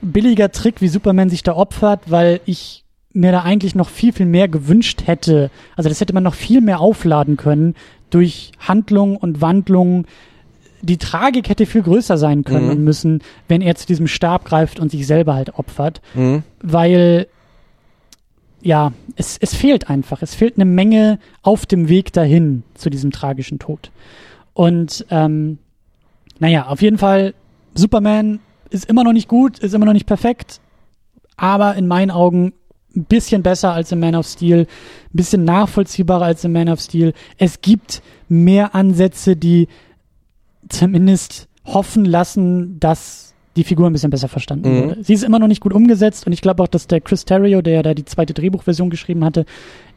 billiger 0.01 0.51
Trick, 0.51 0.81
wie 0.81 0.87
Superman 0.87 1.29
sich 1.29 1.43
da 1.43 1.55
opfert, 1.55 2.01
weil 2.07 2.39
ich 2.45 2.83
mir 3.13 3.31
da 3.31 3.41
eigentlich 3.43 3.75
noch 3.75 3.89
viel, 3.89 4.11
viel 4.11 4.25
mehr 4.25 4.47
gewünscht 4.47 5.03
hätte. 5.05 5.51
Also 5.75 5.87
das 5.87 6.01
hätte 6.01 6.13
man 6.13 6.23
noch 6.23 6.33
viel 6.33 6.61
mehr 6.61 6.79
aufladen 6.79 7.37
können 7.37 7.75
durch 8.09 8.51
Handlung 8.59 9.15
und 9.17 9.39
Wandlung. 9.41 10.05
Die 10.85 10.97
Tragik 10.97 11.47
hätte 11.49 11.65
viel 11.65 11.81
größer 11.81 12.17
sein 12.17 12.43
können 12.43 12.65
Mhm. 12.65 12.71
und 12.71 12.83
müssen, 12.83 13.23
wenn 13.47 13.61
er 13.61 13.73
zu 13.75 13.87
diesem 13.87 14.05
Stab 14.07 14.43
greift 14.45 14.79
und 14.79 14.91
sich 14.91 15.07
selber 15.07 15.33
halt 15.33 15.57
opfert 15.57 16.01
Mhm. 16.13 16.43
weil 16.61 17.27
ja, 18.61 18.93
es, 19.17 19.37
es 19.41 19.53
fehlt 19.53 19.89
einfach. 19.89 20.21
Es 20.21 20.35
fehlt 20.35 20.55
eine 20.55 20.63
Menge 20.65 21.19
auf 21.41 21.65
dem 21.65 21.89
Weg 21.89 22.13
dahin 22.13 22.63
zu 22.75 22.89
diesem 22.89 23.11
tragischen 23.11 23.59
Tod. 23.59 23.91
Und 24.53 25.05
ähm, 25.09 25.57
naja, 26.39 26.67
auf 26.67 26.81
jeden 26.81 26.97
Fall, 26.97 27.33
Superman 27.75 28.39
ist 28.69 28.85
immer 28.85 29.03
noch 29.03 29.11
nicht 29.13 29.27
gut, 29.27 29.59
ist 29.59 29.73
immer 29.73 29.85
noch 29.85 29.93
nicht 29.93 30.05
perfekt, 30.05 30.61
aber 31.35 31.75
in 31.75 31.87
meinen 31.87 32.09
Augen 32.11 32.53
ein 32.95 33.03
bisschen 33.05 33.43
besser 33.43 33.73
als 33.73 33.91
in 33.91 33.99
Man 33.99 34.15
of 34.15 34.27
Steel, 34.27 34.59
ein 34.61 34.67
bisschen 35.11 35.43
nachvollziehbarer 35.43 36.25
als 36.25 36.43
in 36.45 36.51
Man 36.53 36.69
of 36.69 36.79
Steel. 36.79 37.13
Es 37.37 37.59
gibt 37.61 38.01
mehr 38.29 38.75
Ansätze, 38.75 39.35
die 39.35 39.67
zumindest 40.69 41.47
hoffen 41.65 42.05
lassen, 42.05 42.79
dass 42.79 43.33
die 43.55 43.63
Figur 43.63 43.87
ein 43.87 43.93
bisschen 43.93 44.09
besser 44.09 44.27
verstanden 44.27 44.69
Mhm. 44.73 44.79
wurde. 44.83 45.03
Sie 45.03 45.13
ist 45.13 45.23
immer 45.23 45.39
noch 45.39 45.47
nicht 45.47 45.61
gut 45.61 45.73
umgesetzt 45.73 46.25
und 46.25 46.33
ich 46.33 46.41
glaube 46.41 46.63
auch, 46.63 46.67
dass 46.67 46.87
der 46.87 47.01
Chris 47.01 47.23
Terrio, 47.25 47.61
der 47.61 47.73
ja 47.75 47.83
da 47.83 47.93
die 47.93 48.05
zweite 48.05 48.33
Drehbuchversion 48.33 48.89
geschrieben 48.89 49.23
hatte, 49.23 49.45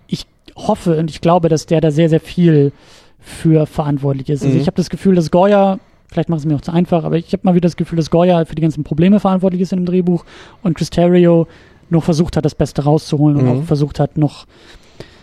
ich 0.08 0.26
hoffe 0.54 0.98
und 0.98 1.10
ich 1.10 1.20
glaube, 1.20 1.48
dass 1.48 1.66
der 1.66 1.80
da 1.80 1.90
sehr, 1.90 2.08
sehr 2.08 2.20
viel 2.20 2.72
für 3.18 3.66
verantwortlich 3.66 4.28
ist. 4.28 4.42
Also 4.42 4.54
Mhm. 4.54 4.60
ich 4.60 4.66
habe 4.66 4.76
das 4.76 4.90
Gefühl, 4.90 5.14
dass 5.16 5.30
Goya, 5.30 5.78
vielleicht 6.08 6.28
macht 6.28 6.40
es 6.40 6.46
mir 6.46 6.54
auch 6.54 6.60
zu 6.60 6.70
einfach, 6.72 7.02
aber 7.04 7.16
ich 7.16 7.32
habe 7.32 7.40
mal 7.44 7.54
wieder 7.54 7.66
das 7.66 7.76
Gefühl, 7.76 7.96
dass 7.96 8.10
Goya 8.10 8.44
für 8.44 8.54
die 8.54 8.62
ganzen 8.62 8.84
Probleme 8.84 9.18
verantwortlich 9.20 9.62
ist 9.62 9.72
in 9.72 9.80
dem 9.80 9.86
Drehbuch 9.86 10.24
und 10.62 10.76
Chris 10.76 10.90
Terrio 10.90 11.48
noch 11.88 12.04
versucht 12.04 12.36
hat, 12.36 12.44
das 12.44 12.54
Beste 12.54 12.84
rauszuholen 12.84 13.36
und 13.36 13.44
Mhm. 13.44 13.50
auch 13.50 13.62
versucht 13.64 13.98
hat, 14.00 14.16
noch 14.18 14.46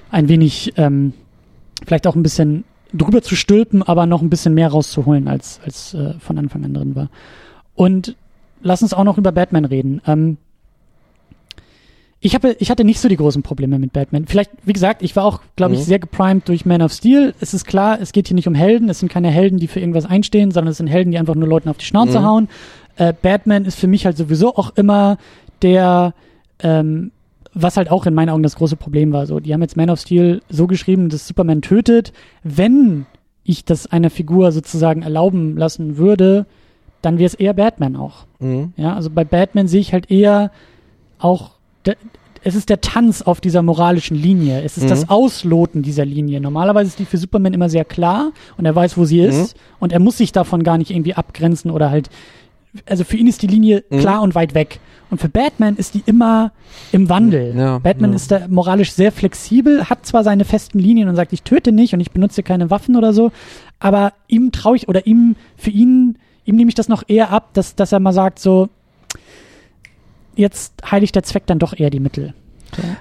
ein 0.10 0.28
wenig, 0.28 0.74
ähm, 0.78 1.14
vielleicht 1.86 2.08
auch 2.08 2.16
ein 2.16 2.24
bisschen 2.24 2.64
drüber 2.94 3.22
zu 3.22 3.36
stülpen, 3.36 3.82
aber 3.84 4.06
noch 4.06 4.22
ein 4.22 4.30
bisschen 4.30 4.54
mehr 4.54 4.70
rauszuholen, 4.70 5.28
als, 5.28 5.60
als 5.66 5.94
äh, 5.94 6.14
von 6.20 6.38
Anfang 6.38 6.64
an 6.66 6.74
drin 6.74 6.96
war. 6.96 7.10
Und 7.76 8.16
lass 8.62 8.82
uns 8.84 8.94
auch 8.94 9.04
noch 9.04 9.18
über 9.18 9.32
Batman 9.32 9.66
reden. 9.66 10.02
Ähm, 10.08 10.38
ich, 12.20 12.36
habe, 12.36 12.56
ich 12.60 12.72
hatte 12.72 12.86
nicht 12.86 13.00
so 13.02 13.10
die 13.10 13.18
großen 13.18 13.44
Probleme 13.44 13.80
mit 13.80 13.92
Batman. 13.92 14.26
Vielleicht, 14.28 14.52
wie 14.64 14.72
gesagt, 14.72 15.02
ich 15.02 15.16
war 15.18 15.26
auch, 15.26 15.42
glaube 15.58 15.74
ich, 15.74 15.82
Mhm. 15.82 15.86
sehr 15.86 16.00
geprimed 16.00 16.48
durch 16.48 16.66
Man 16.66 16.82
of 16.82 16.94
Steel. 16.94 17.34
Es 17.42 17.54
ist 17.54 17.66
klar, 17.66 18.00
es 18.00 18.14
geht 18.14 18.28
hier 18.30 18.36
nicht 18.36 18.48
um 18.48 18.56
Helden. 18.56 18.88
Es 18.88 19.00
sind 19.00 19.12
keine 19.12 19.30
Helden, 19.30 19.60
die 19.60 19.68
für 19.68 19.82
irgendwas 19.82 20.06
einstehen, 20.06 20.52
sondern 20.52 20.72
es 20.72 20.78
sind 20.78 20.88
Helden, 20.88 21.12
die 21.12 21.18
einfach 21.18 21.36
nur 21.36 21.50
Leuten 21.50 21.68
auf 21.68 21.78
die 21.78 21.86
Schnauze 21.86 22.20
Mhm. 22.22 22.26
hauen. 22.26 22.50
Äh, 22.96 23.14
Batman 23.22 23.66
ist 23.66 23.78
für 23.78 23.88
mich 23.88 24.06
halt 24.06 24.16
sowieso 24.16 24.56
auch 24.56 24.72
immer 24.78 25.18
der, 25.62 26.14
ähm, 26.60 27.12
was 27.54 27.78
halt 27.78 27.90
auch 27.92 28.06
in 28.06 28.14
meinen 28.14 28.30
Augen 28.30 28.44
das 28.44 28.56
große 28.56 28.76
Problem 28.76 29.12
war. 29.14 29.26
So, 29.28 29.40
die 29.40 29.54
haben 29.54 29.62
jetzt 29.62 29.78
Man 29.78 29.90
of 29.90 30.00
Steel 30.00 30.42
so 30.50 30.68
geschrieben, 30.68 31.10
dass 31.10 31.28
Superman 31.28 31.62
tötet. 31.62 32.14
Wenn 32.44 33.06
ich 33.44 33.66
das 33.66 33.88
einer 33.88 34.10
Figur 34.10 34.52
sozusagen 34.52 35.02
erlauben 35.02 35.58
lassen 35.58 35.98
würde, 35.98 36.46
dann 37.02 37.18
wäre 37.18 37.28
es 37.28 37.34
eher 37.34 37.54
Batman 37.54 37.96
auch. 37.96 38.26
Mhm. 38.40 38.74
Ja, 38.78 38.96
also 38.96 39.10
bei 39.10 39.24
Batman 39.26 39.68
sehe 39.68 39.82
ich 39.82 39.92
halt 39.94 40.10
eher 40.10 40.52
auch, 41.20 41.52
es 42.46 42.56
ist 42.56 42.70
der 42.70 42.82
Tanz 42.82 43.22
auf 43.22 43.40
dieser 43.42 43.62
moralischen 43.62 44.16
Linie. 44.18 44.62
Es 44.64 44.78
ist 44.78 44.86
Mhm. 44.86 44.90
das 44.90 45.10
Ausloten 45.10 45.82
dieser 45.82 46.06
Linie. 46.06 46.42
Normalerweise 46.42 46.88
ist 46.90 47.00
die 47.00 47.06
für 47.06 47.18
Superman 47.18 47.54
immer 47.54 47.70
sehr 47.70 47.86
klar 47.86 48.32
und 48.58 48.66
er 48.66 48.76
weiß, 48.76 48.98
wo 48.98 49.06
sie 49.06 49.20
ist 49.20 49.56
und 49.80 49.92
er 49.94 50.00
muss 50.00 50.18
sich 50.18 50.32
davon 50.32 50.64
gar 50.64 50.78
nicht 50.78 50.92
irgendwie 50.92 51.14
abgrenzen 51.14 51.72
oder 51.72 51.90
halt 51.90 52.10
also 52.86 53.04
für 53.04 53.18
ihn 53.18 53.28
ist 53.28 53.42
die 53.42 53.48
Linie 53.48 53.84
Mhm. 53.90 54.00
klar 54.00 54.22
und 54.22 54.36
weit 54.36 54.54
weg. 54.54 54.80
Und 55.10 55.20
für 55.20 55.30
Batman 55.30 55.76
ist 55.76 55.94
die 55.94 56.02
immer 56.08 56.52
im 56.92 57.08
Wandel. 57.08 57.54
Ja, 57.56 57.78
Batman 57.78 58.12
ja. 58.12 58.16
ist 58.16 58.32
da 58.32 58.48
moralisch 58.48 58.94
sehr 58.94 59.12
flexibel, 59.12 59.88
hat 59.90 60.06
zwar 60.08 60.24
seine 60.24 60.44
festen 60.44 60.80
Linien 60.80 61.08
und 61.08 61.16
sagt, 61.16 61.34
ich 61.34 61.44
töte 61.44 61.72
nicht 61.72 61.94
und 61.94 62.00
ich 62.00 62.12
benutze 62.12 62.42
keine 62.42 62.72
Waffen 62.72 62.96
oder 62.96 63.14
so, 63.14 63.32
aber 63.80 64.14
ihm 64.28 64.52
traue 64.52 64.76
ich 64.76 64.88
oder 64.88 65.06
ihm, 65.06 65.36
für 65.56 65.70
ihn, 65.70 66.18
ihm 66.46 66.56
nehme 66.56 66.70
ich 66.70 66.76
das 66.76 66.90
noch 66.90 67.04
eher 67.08 67.30
ab, 67.30 67.50
dass, 67.54 67.76
dass 67.76 67.92
er 67.92 68.00
mal 68.00 68.12
sagt, 68.14 68.40
so, 68.40 68.70
jetzt 70.36 70.74
heiligt 70.90 71.14
der 71.14 71.24
Zweck 71.24 71.46
dann 71.46 71.60
doch 71.60 71.78
eher 71.78 71.92
die 71.92 72.00
Mittel. 72.00 72.34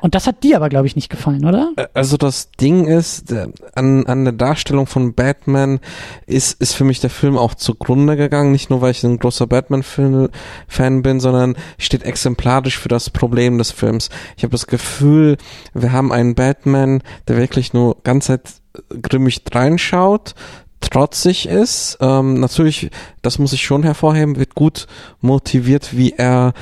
Und 0.01 0.15
das 0.15 0.27
hat 0.27 0.43
dir 0.43 0.57
aber, 0.57 0.69
glaube 0.69 0.87
ich, 0.87 0.97
nicht 0.97 1.09
gefallen, 1.09 1.45
oder? 1.45 1.73
Also 1.95 2.17
das 2.17 2.51
Ding 2.53 2.87
ist, 2.87 3.31
der, 3.31 3.49
an, 3.75 4.07
an 4.07 4.25
der 4.25 4.33
Darstellung 4.33 4.87
von 4.87 5.15
Batman 5.15 5.81
ist, 6.27 6.61
ist 6.61 6.75
für 6.75 6.85
mich 6.85 7.01
der 7.01 7.11
Film 7.11 7.39
auch 7.39 7.55
zugrunde 7.55 8.17
gegangen. 8.17 8.53
Nicht 8.53 8.71
nur, 8.71 8.81
weil 8.81 8.91
ich 8.91 9.05
ein 9.05 9.19
großer 9.19 9.47
Batman-Fan 9.47 11.03
bin, 11.03 11.21
sondern 11.21 11.57
steht 11.79 12.03
exemplarisch 12.03 12.79
für 12.79 12.89
das 12.89 13.11
Problem 13.11 13.59
des 13.59 13.71
Films. 13.71 14.09
Ich 14.37 14.43
habe 14.43 14.53
das 14.53 14.67
Gefühl, 14.67 15.37
wir 15.75 15.93
haben 15.93 16.13
einen 16.13 16.35
Batman, 16.35 17.03
der 17.29 17.37
wirklich 17.37 17.73
nur 17.73 17.97
ganz 18.03 18.27
Zeit 18.27 18.63
grimmig 19.03 19.43
reinschaut, 19.53 20.35
trotzig 20.81 21.47
ist. 21.47 21.99
Ähm, 22.01 22.41
natürlich, 22.41 22.91
das 23.23 23.39
muss 23.39 23.53
ich 23.53 23.63
schon 23.63 23.83
hervorheben, 23.83 24.37
wird 24.37 24.55
gut 24.55 24.87
motiviert, 25.21 25.97
wie 25.97 26.13
er 26.13 26.53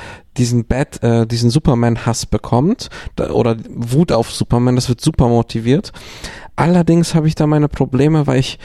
diesen 0.40 0.64
Bat, 0.64 1.02
äh, 1.02 1.26
diesen 1.26 1.50
Superman-Hass 1.50 2.24
bekommt 2.24 2.88
da, 3.14 3.30
oder 3.30 3.56
Wut 3.68 4.10
auf 4.10 4.32
Superman. 4.32 4.74
Das 4.74 4.88
wird 4.88 5.02
super 5.02 5.28
motiviert. 5.28 5.92
Allerdings 6.56 7.14
habe 7.14 7.28
ich 7.28 7.34
da 7.34 7.46
meine 7.46 7.68
Probleme, 7.68 8.26
weil 8.26 8.38
ich 8.38 8.58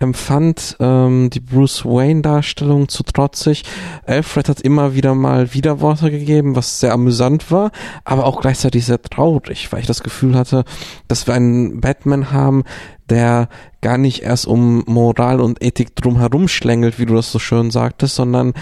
empfand 0.00 0.76
ähm, 0.80 1.30
die 1.30 1.40
Bruce 1.40 1.84
Wayne-Darstellung 1.84 2.88
zu 2.88 3.04
trotzig. 3.04 3.64
Alfred 4.06 4.48
hat 4.48 4.60
immer 4.60 4.94
wieder 4.94 5.14
mal 5.14 5.54
Widerworte 5.54 6.10
gegeben, 6.10 6.56
was 6.56 6.80
sehr 6.80 6.92
amüsant 6.92 7.50
war, 7.50 7.70
aber 8.04 8.26
auch 8.26 8.40
gleichzeitig 8.40 8.86
sehr 8.86 9.00
traurig, 9.00 9.70
weil 9.72 9.80
ich 9.80 9.86
das 9.86 10.02
Gefühl 10.02 10.34
hatte, 10.34 10.64
dass 11.06 11.26
wir 11.26 11.34
einen 11.34 11.80
Batman 11.80 12.32
haben, 12.32 12.64
der 13.08 13.48
gar 13.82 13.98
nicht 13.98 14.22
erst 14.22 14.46
um 14.46 14.84
Moral 14.86 15.40
und 15.40 15.62
Ethik 15.62 15.94
drumherum 15.96 16.48
schlängelt, 16.48 16.98
wie 16.98 17.06
du 17.06 17.14
das 17.14 17.30
so 17.30 17.38
schön 17.38 17.70
sagtest, 17.70 18.14
sondern 18.14 18.54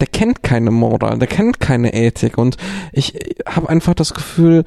der 0.00 0.08
kennt 0.08 0.42
keine 0.42 0.70
Moral, 0.70 1.18
der 1.18 1.28
kennt 1.28 1.60
keine 1.60 1.92
Ethik. 1.92 2.38
Und 2.38 2.56
ich 2.92 3.14
habe 3.46 3.68
einfach 3.68 3.94
das 3.94 4.14
Gefühl, 4.14 4.64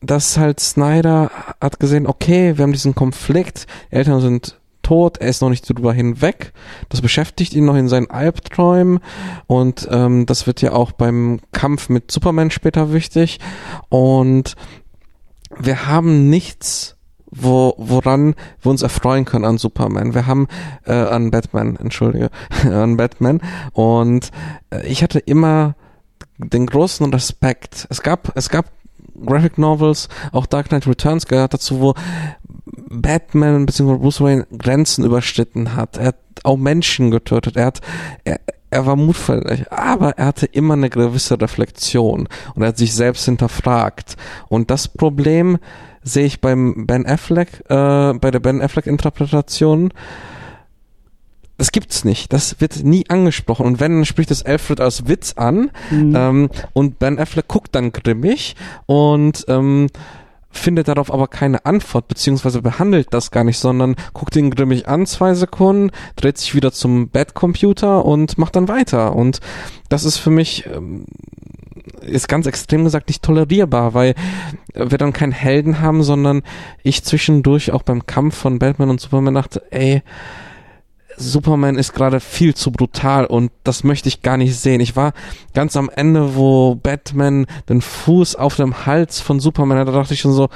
dass 0.00 0.36
halt 0.36 0.60
Snyder 0.60 1.30
hat 1.60 1.80
gesehen, 1.80 2.06
okay, 2.06 2.56
wir 2.56 2.62
haben 2.62 2.72
diesen 2.72 2.94
Konflikt, 2.94 3.66
Eltern 3.90 4.20
sind 4.20 4.58
tot, 4.82 5.18
er 5.18 5.28
ist 5.28 5.40
noch 5.40 5.48
nicht 5.48 5.68
drüber 5.68 5.92
hinweg, 5.92 6.52
das 6.90 7.00
beschäftigt 7.00 7.54
ihn 7.54 7.64
noch 7.64 7.74
in 7.74 7.88
seinen 7.88 8.10
Albträumen. 8.10 9.00
Und 9.46 9.88
ähm, 9.90 10.26
das 10.26 10.46
wird 10.46 10.60
ja 10.60 10.72
auch 10.72 10.92
beim 10.92 11.40
Kampf 11.52 11.88
mit 11.88 12.10
Superman 12.10 12.50
später 12.50 12.92
wichtig. 12.92 13.40
Und 13.88 14.54
wir 15.58 15.86
haben 15.86 16.28
nichts 16.28 16.96
wo, 17.34 17.74
woran 17.78 18.34
wir 18.62 18.70
uns 18.70 18.82
erfreuen 18.82 19.24
können 19.24 19.44
an 19.44 19.58
Superman. 19.58 20.14
Wir 20.14 20.26
haben 20.26 20.46
äh, 20.84 20.92
an 20.92 21.30
Batman, 21.30 21.76
entschuldige, 21.76 22.30
an 22.64 22.96
Batman. 22.96 23.40
Und 23.72 24.30
äh, 24.70 24.86
ich 24.86 25.02
hatte 25.02 25.18
immer 25.18 25.74
den 26.38 26.66
großen 26.66 27.12
Respekt. 27.12 27.86
Es 27.90 28.02
gab, 28.02 28.32
es 28.36 28.48
gab 28.48 28.66
Graphic 29.24 29.58
Novels, 29.58 30.08
auch 30.32 30.46
Dark 30.46 30.68
Knight 30.68 30.86
Returns 30.86 31.26
gehört 31.26 31.54
dazu, 31.54 31.80
wo 31.80 31.94
Batman 32.88 33.66
bzw. 33.66 33.96
Bruce 33.96 34.20
Wayne 34.20 34.46
Grenzen 34.56 35.04
überschritten 35.04 35.76
hat. 35.76 35.96
Er 35.96 36.06
hat 36.06 36.16
auch 36.42 36.56
Menschen 36.56 37.10
getötet. 37.10 37.56
Er 37.56 37.66
hat, 37.66 37.80
er, 38.24 38.40
er 38.70 38.86
war 38.86 38.96
mutfällig, 38.96 39.70
aber 39.70 40.18
er 40.18 40.26
hatte 40.26 40.46
immer 40.46 40.74
eine 40.74 40.90
gewisse 40.90 41.40
Reflexion 41.40 42.28
und 42.54 42.62
er 42.62 42.68
hat 42.68 42.78
sich 42.78 42.94
selbst 42.94 43.24
hinterfragt. 43.24 44.16
Und 44.48 44.70
das 44.70 44.88
Problem 44.88 45.58
sehe 46.04 46.26
ich 46.26 46.40
beim 46.40 46.86
Ben 46.86 47.06
Affleck, 47.06 47.64
äh, 47.68 48.12
bei 48.14 48.30
der 48.30 48.40
Ben 48.40 48.62
Affleck 48.62 48.86
Interpretation. 48.86 49.92
Das 51.56 51.72
gibt's 51.72 52.04
nicht. 52.04 52.32
Das 52.32 52.60
wird 52.60 52.84
nie 52.84 53.08
angesprochen. 53.08 53.66
Und 53.66 53.80
wenn, 53.80 53.96
dann 53.96 54.04
spricht 54.04 54.30
es 54.30 54.44
Alfred 54.44 54.80
als 54.80 55.08
Witz 55.08 55.34
an. 55.36 55.70
Mhm. 55.90 56.14
Ähm, 56.16 56.50
und 56.72 56.98
Ben 56.98 57.18
Affleck 57.18 57.48
guckt 57.48 57.74
dann 57.74 57.92
grimmig 57.92 58.54
und 58.86 59.44
ähm, 59.48 59.88
findet 60.50 60.88
darauf 60.88 61.12
aber 61.12 61.28
keine 61.28 61.64
Antwort, 61.66 62.08
beziehungsweise 62.08 62.62
behandelt 62.62 63.08
das 63.10 63.30
gar 63.30 63.44
nicht, 63.44 63.58
sondern 63.58 63.96
guckt 64.12 64.36
ihn 64.36 64.50
grimmig 64.50 64.88
an, 64.88 65.06
zwei 65.06 65.34
Sekunden, 65.34 65.90
dreht 66.16 66.38
sich 66.38 66.54
wieder 66.54 66.72
zum 66.72 67.08
Bad-Computer 67.08 68.04
und 68.04 68.38
macht 68.38 68.56
dann 68.56 68.68
weiter. 68.68 69.14
Und 69.14 69.40
das 69.88 70.04
ist 70.04 70.18
für 70.18 70.30
mich, 70.30 70.66
ähm, 70.66 71.06
ist 72.00 72.28
ganz 72.28 72.46
extrem 72.46 72.84
gesagt 72.84 73.08
nicht 73.08 73.22
tolerierbar, 73.22 73.94
weil 73.94 74.14
wir 74.74 74.98
dann 74.98 75.12
keinen 75.12 75.32
Helden 75.32 75.80
haben, 75.80 76.02
sondern 76.02 76.42
ich 76.82 77.04
zwischendurch 77.04 77.72
auch 77.72 77.82
beim 77.82 78.06
Kampf 78.06 78.36
von 78.36 78.58
Batman 78.58 78.90
und 78.90 79.00
Superman 79.00 79.34
dachte, 79.34 79.62
ey, 79.70 80.02
Superman 81.16 81.76
ist 81.76 81.92
gerade 81.92 82.20
viel 82.20 82.54
zu 82.54 82.72
brutal 82.72 83.26
und 83.26 83.52
das 83.62 83.84
möchte 83.84 84.08
ich 84.08 84.22
gar 84.22 84.36
nicht 84.36 84.56
sehen. 84.56 84.80
Ich 84.80 84.96
war 84.96 85.12
ganz 85.52 85.76
am 85.76 85.90
Ende, 85.94 86.34
wo 86.34 86.74
Batman 86.74 87.46
den 87.68 87.80
Fuß 87.80 88.36
auf 88.36 88.56
dem 88.56 88.86
Hals 88.86 89.20
von 89.20 89.40
Superman 89.40 89.78
hat, 89.78 89.88
da 89.88 89.92
dachte 89.92 90.14
ich 90.14 90.20
schon 90.20 90.32
so, 90.32 90.48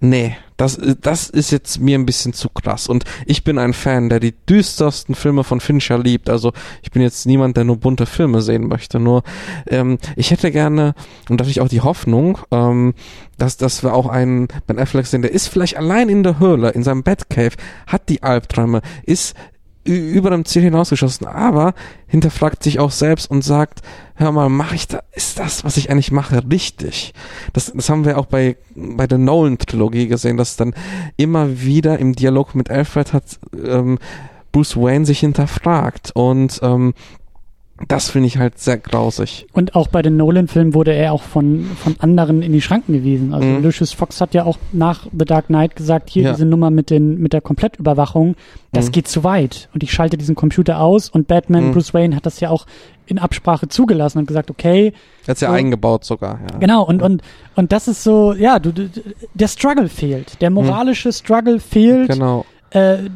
nee, 0.00 0.36
das, 0.62 0.78
das 1.00 1.28
ist 1.28 1.50
jetzt 1.50 1.80
mir 1.80 1.98
ein 1.98 2.06
bisschen 2.06 2.32
zu 2.32 2.48
krass. 2.48 2.86
Und 2.86 3.04
ich 3.26 3.42
bin 3.42 3.58
ein 3.58 3.72
Fan, 3.72 4.08
der 4.08 4.20
die 4.20 4.32
düstersten 4.48 5.16
Filme 5.16 5.42
von 5.42 5.60
Fincher 5.60 5.98
liebt. 5.98 6.30
Also 6.30 6.52
ich 6.82 6.92
bin 6.92 7.02
jetzt 7.02 7.26
niemand, 7.26 7.56
der 7.56 7.64
nur 7.64 7.78
bunte 7.78 8.06
Filme 8.06 8.42
sehen 8.42 8.68
möchte. 8.68 9.00
Nur 9.00 9.24
ähm, 9.66 9.98
ich 10.14 10.30
hätte 10.30 10.52
gerne, 10.52 10.94
und 11.28 11.40
da 11.40 11.42
hatte 11.42 11.50
ich 11.50 11.60
auch 11.60 11.68
die 11.68 11.80
Hoffnung, 11.80 12.38
ähm, 12.52 12.94
dass, 13.38 13.56
dass 13.56 13.82
wir 13.82 13.92
auch 13.92 14.06
einen 14.06 14.46
Ben 14.68 14.78
Affleck 14.78 15.06
sehen, 15.06 15.22
der 15.22 15.32
ist 15.32 15.48
vielleicht 15.48 15.76
allein 15.76 16.08
in 16.08 16.22
der 16.22 16.38
Höhle, 16.38 16.70
in 16.70 16.84
seinem 16.84 17.02
Batcave, 17.02 17.56
hat 17.88 18.08
die 18.08 18.22
Albträume, 18.22 18.82
ist 19.02 19.34
über 19.84 20.30
dem 20.30 20.44
Ziel 20.44 20.62
hinausgeschossen, 20.62 21.26
aber 21.26 21.74
hinterfragt 22.06 22.62
sich 22.62 22.78
auch 22.78 22.90
selbst 22.90 23.30
und 23.30 23.42
sagt, 23.42 23.80
hör 24.14 24.30
mal, 24.32 24.48
mache 24.48 24.74
ich 24.74 24.86
da, 24.86 25.02
ist 25.12 25.38
das, 25.38 25.64
was 25.64 25.76
ich 25.76 25.90
eigentlich 25.90 26.12
mache, 26.12 26.42
richtig? 26.50 27.14
Das, 27.52 27.72
das 27.74 27.88
haben 27.88 28.04
wir 28.04 28.18
auch 28.18 28.26
bei, 28.26 28.56
bei 28.74 29.06
der 29.06 29.18
Nolan-Trilogie 29.18 30.06
gesehen, 30.06 30.36
dass 30.36 30.56
dann 30.56 30.74
immer 31.16 31.62
wieder 31.62 31.98
im 31.98 32.14
Dialog 32.14 32.54
mit 32.54 32.70
Alfred 32.70 33.12
hat 33.12 33.24
ähm, 33.64 33.98
Bruce 34.52 34.76
Wayne 34.76 35.06
sich 35.06 35.20
hinterfragt 35.20 36.12
und 36.14 36.60
ähm, 36.62 36.94
das 37.88 38.10
finde 38.10 38.28
ich 38.28 38.38
halt 38.38 38.58
sehr 38.58 38.76
grausig. 38.76 39.46
Und 39.52 39.74
auch 39.74 39.88
bei 39.88 40.02
den 40.02 40.16
Nolan-Filmen 40.16 40.72
wurde 40.74 40.92
er 40.94 41.12
auch 41.12 41.22
von, 41.22 41.64
von 41.76 41.96
anderen 41.98 42.40
in 42.42 42.52
die 42.52 42.60
Schranken 42.60 42.92
gewiesen. 42.92 43.34
Also 43.34 43.46
Mhm. 43.48 43.62
Lucius 43.64 43.92
Fox 43.92 44.20
hat 44.20 44.34
ja 44.34 44.44
auch 44.44 44.58
nach 44.72 45.06
The 45.10 45.24
Dark 45.24 45.46
Knight 45.46 45.74
gesagt, 45.74 46.08
hier 46.10 46.22
Ja. 46.24 46.32
diese 46.32 46.44
Nummer 46.46 46.70
mit, 46.70 46.90
den, 46.90 47.18
mit 47.20 47.32
der 47.32 47.40
Komplettüberwachung, 47.40 48.36
das 48.72 48.86
Mhm. 48.86 48.92
geht 48.92 49.08
zu 49.08 49.24
weit. 49.24 49.68
Und 49.74 49.82
ich 49.82 49.92
schalte 49.92 50.16
diesen 50.16 50.34
Computer 50.36 50.80
aus 50.80 51.08
und 51.08 51.26
Batman, 51.26 51.68
Mhm. 51.68 51.72
Bruce 51.72 51.92
Wayne 51.94 52.14
hat 52.14 52.24
das 52.26 52.38
ja 52.40 52.50
auch 52.50 52.66
in 53.06 53.18
Absprache 53.18 53.66
zugelassen 53.68 54.18
und 54.18 54.26
gesagt, 54.26 54.50
okay, 54.50 54.92
Er 55.26 55.30
hat 55.32 55.40
ja 55.40 55.48
So. 55.48 55.54
eingebaut 55.54 56.04
sogar, 56.04 56.38
ja. 56.52 56.58
genau, 56.58 56.84
und, 56.84 57.02
und, 57.02 57.22
und 57.56 57.72
das 57.72 57.88
ist 57.88 58.04
so, 58.04 58.32
ja, 58.32 58.58
du, 58.60 58.72
du, 58.72 58.88
der 59.34 59.48
Struggle 59.48 59.88
fehlt. 59.88 60.40
Der 60.40 60.50
moralische 60.50 61.12
Struggle 61.12 61.58
fehlt. 61.58 62.10
Genau. 62.10 62.44
Äh, 62.72 63.10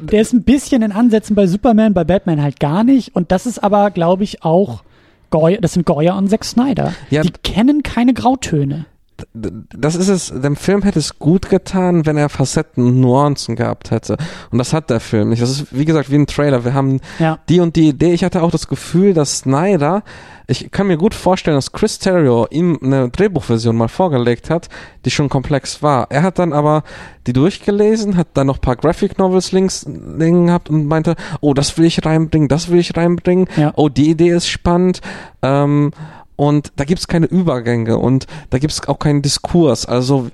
der 0.00 0.20
ist 0.20 0.32
ein 0.32 0.44
bisschen 0.44 0.82
in 0.82 0.92
Ansätzen 0.92 1.34
bei 1.34 1.46
Superman, 1.46 1.94
bei 1.94 2.04
Batman 2.04 2.42
halt 2.42 2.60
gar 2.60 2.84
nicht. 2.84 3.14
Und 3.16 3.32
das 3.32 3.46
ist 3.46 3.62
aber, 3.62 3.90
glaube 3.90 4.24
ich, 4.24 4.44
auch 4.44 4.82
Goya, 5.30 5.58
das 5.60 5.72
sind 5.72 5.86
Goya 5.86 6.16
und 6.16 6.28
Zack 6.28 6.44
Snyder. 6.44 6.94
Ja, 7.10 7.22
Die 7.22 7.30
kennen 7.42 7.82
keine 7.82 8.14
Grautöne. 8.14 8.86
Das 9.34 9.94
ist 9.94 10.08
es, 10.08 10.28
dem 10.28 10.56
Film 10.56 10.82
hätte 10.82 10.98
es 10.98 11.18
gut 11.18 11.48
getan, 11.48 12.06
wenn 12.06 12.16
er 12.16 12.28
Facetten 12.28 12.84
und 12.86 13.00
Nuancen 13.00 13.56
gehabt 13.56 13.90
hätte. 13.90 14.16
Und 14.50 14.58
das 14.58 14.72
hat 14.72 14.90
der 14.90 15.00
Film 15.00 15.30
nicht. 15.30 15.42
Das 15.42 15.50
ist, 15.50 15.76
wie 15.76 15.84
gesagt, 15.84 16.10
wie 16.10 16.16
ein 16.16 16.26
Trailer. 16.26 16.64
Wir 16.64 16.74
haben 16.74 17.00
Ja. 17.18 17.38
die 17.48 17.60
und 17.60 17.76
die 17.76 17.88
Idee. 17.88 18.12
Ich 18.12 18.24
hatte 18.24 18.42
auch 18.42 18.50
das 18.50 18.68
Gefühl, 18.68 19.14
dass 19.14 19.38
Snyder, 19.38 20.02
ich 20.46 20.70
kann 20.70 20.86
mir 20.88 20.96
gut 20.96 21.14
vorstellen, 21.14 21.56
dass 21.56 21.72
Chris 21.72 21.98
Terrio 21.98 22.46
ihm 22.50 22.78
eine 22.82 23.08
Drehbuchversion 23.08 23.76
mal 23.76 23.88
vorgelegt 23.88 24.50
hat, 24.50 24.68
die 25.04 25.10
schon 25.10 25.28
komplex 25.28 25.82
war. 25.82 26.06
Er 26.10 26.22
hat 26.22 26.38
dann 26.38 26.52
aber 26.52 26.82
die 27.26 27.32
durchgelesen, 27.32 28.16
hat 28.16 28.28
dann 28.34 28.48
noch 28.48 28.58
ein 28.58 28.60
paar 28.60 28.76
Graphic 28.76 29.18
Novels 29.18 29.52
links 29.52 29.86
liegen 29.86 30.46
gehabt 30.48 30.68
und 30.68 30.86
meinte, 30.86 31.14
oh, 31.40 31.54
das 31.54 31.78
will 31.78 31.84
ich 31.86 32.04
reinbringen, 32.04 32.48
das 32.48 32.70
will 32.70 32.80
ich 32.80 32.96
reinbringen, 32.96 33.46
Ja. 33.56 33.72
oh, 33.76 33.88
die 33.88 34.10
Idee 34.10 34.30
ist 34.30 34.48
spannend. 34.48 35.00
Ähm, 35.42 35.92
und 36.36 36.72
da 36.76 36.84
gibt's 36.84 37.08
keine 37.08 37.26
Übergänge 37.26 37.98
und 37.98 38.26
da 38.50 38.58
gibt's 38.58 38.86
auch 38.88 38.98
keinen 38.98 39.22
Diskurs. 39.22 39.86
Also 39.86 40.28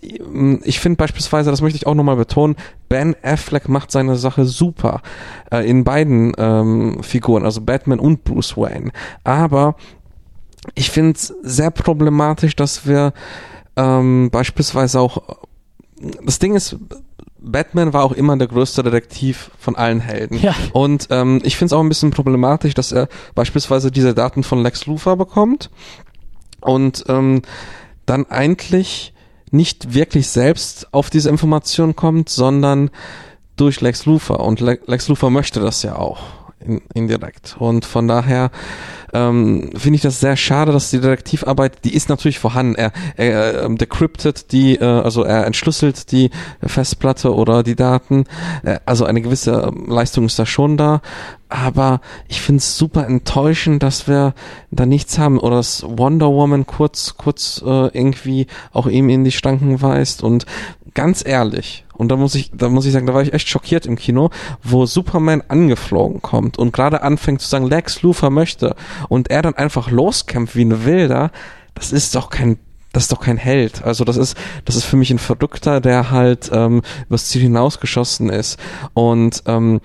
ich 0.00 0.80
finde 0.80 0.96
beispielsweise, 0.96 1.50
das 1.50 1.60
möchte 1.60 1.76
ich 1.76 1.86
auch 1.86 1.94
nochmal 1.94 2.16
betonen, 2.16 2.56
Ben 2.88 3.16
Affleck 3.22 3.68
macht 3.68 3.90
seine 3.90 4.16
Sache 4.16 4.44
super 4.44 5.02
äh, 5.50 5.68
in 5.68 5.84
beiden 5.84 6.32
ähm, 6.38 7.02
Figuren, 7.02 7.44
also 7.44 7.60
Batman 7.60 7.98
und 7.98 8.24
Bruce 8.24 8.56
Wayne. 8.56 8.92
Aber 9.24 9.74
ich 10.74 10.90
finde 10.90 11.12
es 11.12 11.34
sehr 11.42 11.70
problematisch, 11.70 12.56
dass 12.56 12.86
wir 12.86 13.12
ähm, 13.76 14.30
beispielsweise 14.30 15.00
auch 15.00 15.46
das 16.24 16.38
Ding 16.38 16.54
ist, 16.54 16.76
Batman 17.50 17.92
war 17.92 18.04
auch 18.04 18.12
immer 18.12 18.36
der 18.36 18.48
größte 18.48 18.82
Detektiv 18.82 19.50
von 19.58 19.76
allen 19.76 20.00
Helden. 20.00 20.38
Ja. 20.40 20.54
Und 20.72 21.08
ähm, 21.10 21.40
ich 21.44 21.56
finde 21.56 21.66
es 21.66 21.72
auch 21.72 21.80
ein 21.80 21.88
bisschen 21.88 22.10
problematisch, 22.10 22.74
dass 22.74 22.92
er 22.92 23.08
beispielsweise 23.34 23.90
diese 23.90 24.14
Daten 24.14 24.42
von 24.42 24.62
Lex 24.62 24.86
Luthor 24.86 25.16
bekommt 25.16 25.70
und 26.60 27.04
ähm, 27.08 27.42
dann 28.06 28.26
eigentlich 28.26 29.12
nicht 29.50 29.94
wirklich 29.94 30.28
selbst 30.28 30.92
auf 30.92 31.10
diese 31.10 31.30
Information 31.30 31.96
kommt, 31.96 32.28
sondern 32.28 32.90
durch 33.56 33.80
Lex 33.80 34.06
Luthor. 34.06 34.40
Und 34.40 34.60
Le 34.60 34.78
Lex 34.86 35.08
Luthor 35.08 35.30
möchte 35.30 35.60
das 35.60 35.82
ja 35.82 35.96
auch 35.96 36.20
in, 36.60 36.82
indirekt. 36.94 37.56
Und 37.58 37.84
von 37.84 38.08
daher 38.08 38.50
ähm, 39.12 39.70
finde 39.76 39.96
ich 39.96 40.02
das 40.02 40.20
sehr 40.20 40.36
schade, 40.36 40.72
dass 40.72 40.90
die 40.90 41.00
Detektivarbeit, 41.00 41.84
die 41.84 41.94
ist 41.94 42.08
natürlich 42.08 42.38
vorhanden. 42.38 42.74
Er, 42.74 42.92
er 43.16 43.64
ähm, 43.64 43.78
decryptet 43.78 44.52
die, 44.52 44.76
äh, 44.76 44.84
also 44.84 45.22
er 45.22 45.46
entschlüsselt 45.46 46.12
die 46.12 46.30
Festplatte 46.62 47.34
oder 47.34 47.62
die 47.62 47.76
Daten. 47.76 48.24
Äh, 48.62 48.78
also 48.84 49.04
eine 49.04 49.20
gewisse 49.20 49.72
ähm, 49.72 49.86
Leistung 49.88 50.26
ist 50.26 50.38
da 50.38 50.46
schon 50.46 50.76
da. 50.76 51.00
Aber 51.48 52.00
ich 52.28 52.42
finde 52.42 52.58
es 52.58 52.76
super 52.76 53.06
enttäuschend, 53.06 53.82
dass 53.82 54.06
wir 54.06 54.34
da 54.70 54.84
nichts 54.84 55.18
haben 55.18 55.38
oder 55.38 55.56
dass 55.56 55.82
Wonder 55.86 56.26
Woman 56.26 56.66
kurz, 56.66 57.14
kurz 57.16 57.62
äh, 57.64 57.88
irgendwie 57.96 58.46
auch 58.72 58.86
ihm 58.86 59.08
in 59.08 59.24
die 59.24 59.32
Stanken 59.32 59.80
weist. 59.80 60.22
Und 60.22 60.44
ganz 60.92 61.24
ehrlich, 61.24 61.86
und 61.98 62.10
da 62.10 62.16
muss 62.16 62.34
ich, 62.34 62.50
da 62.54 62.68
muss 62.68 62.86
ich 62.86 62.92
sagen, 62.92 63.06
da 63.06 63.14
war 63.14 63.22
ich 63.22 63.32
echt 63.32 63.48
schockiert 63.48 63.86
im 63.86 63.96
Kino, 63.96 64.30
wo 64.62 64.86
Superman 64.86 65.42
angeflogen 65.48 66.22
kommt 66.22 66.56
und 66.58 66.72
gerade 66.72 67.02
anfängt 67.02 67.40
zu 67.40 67.48
sagen, 67.48 67.66
Lex 67.66 68.02
Luthor 68.02 68.30
möchte 68.30 68.76
und 69.08 69.30
er 69.30 69.42
dann 69.42 69.54
einfach 69.54 69.90
loskämpft 69.90 70.56
wie 70.56 70.64
ein 70.64 70.84
Wilder, 70.84 71.30
das 71.74 71.92
ist 71.92 72.14
doch 72.14 72.30
kein 72.30 72.58
das 72.92 73.04
ist 73.04 73.12
doch 73.12 73.20
kein 73.20 73.36
Held. 73.36 73.84
Also 73.84 74.04
das 74.04 74.16
ist, 74.16 74.36
das 74.64 74.74
ist 74.74 74.84
für 74.84 74.96
mich 74.96 75.10
ein 75.10 75.18
Verrückter, 75.18 75.80
der 75.82 76.10
halt 76.10 76.50
ähm, 76.52 76.80
übers 77.06 77.26
Ziel 77.26 77.42
hinausgeschossen 77.42 78.30
ist. 78.30 78.58
Und 78.94 79.42
ähm, 79.46 79.80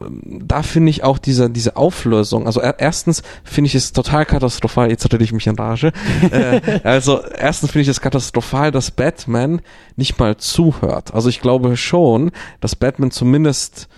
da 0.00 0.62
finde 0.62 0.90
ich 0.90 1.04
auch 1.04 1.18
diese, 1.18 1.50
diese 1.50 1.76
Auflösung, 1.76 2.46
also 2.46 2.60
erstens 2.60 3.22
finde 3.44 3.68
ich 3.68 3.74
es 3.74 3.92
total 3.92 4.26
katastrophal, 4.26 4.90
jetzt 4.90 5.10
rede 5.12 5.22
ich 5.22 5.32
mich 5.32 5.46
in 5.46 5.56
Rage, 5.56 5.92
äh, 6.30 6.60
also 6.84 7.20
erstens 7.22 7.70
finde 7.70 7.82
ich 7.82 7.88
es 7.88 8.00
katastrophal, 8.00 8.72
dass 8.72 8.90
Batman 8.90 9.60
nicht 9.96 10.18
mal 10.18 10.36
zuhört. 10.36 11.14
Also 11.14 11.28
ich 11.28 11.40
glaube 11.40 11.76
schon, 11.76 12.32
dass 12.60 12.74
Batman 12.74 13.10
zumindest 13.10 13.88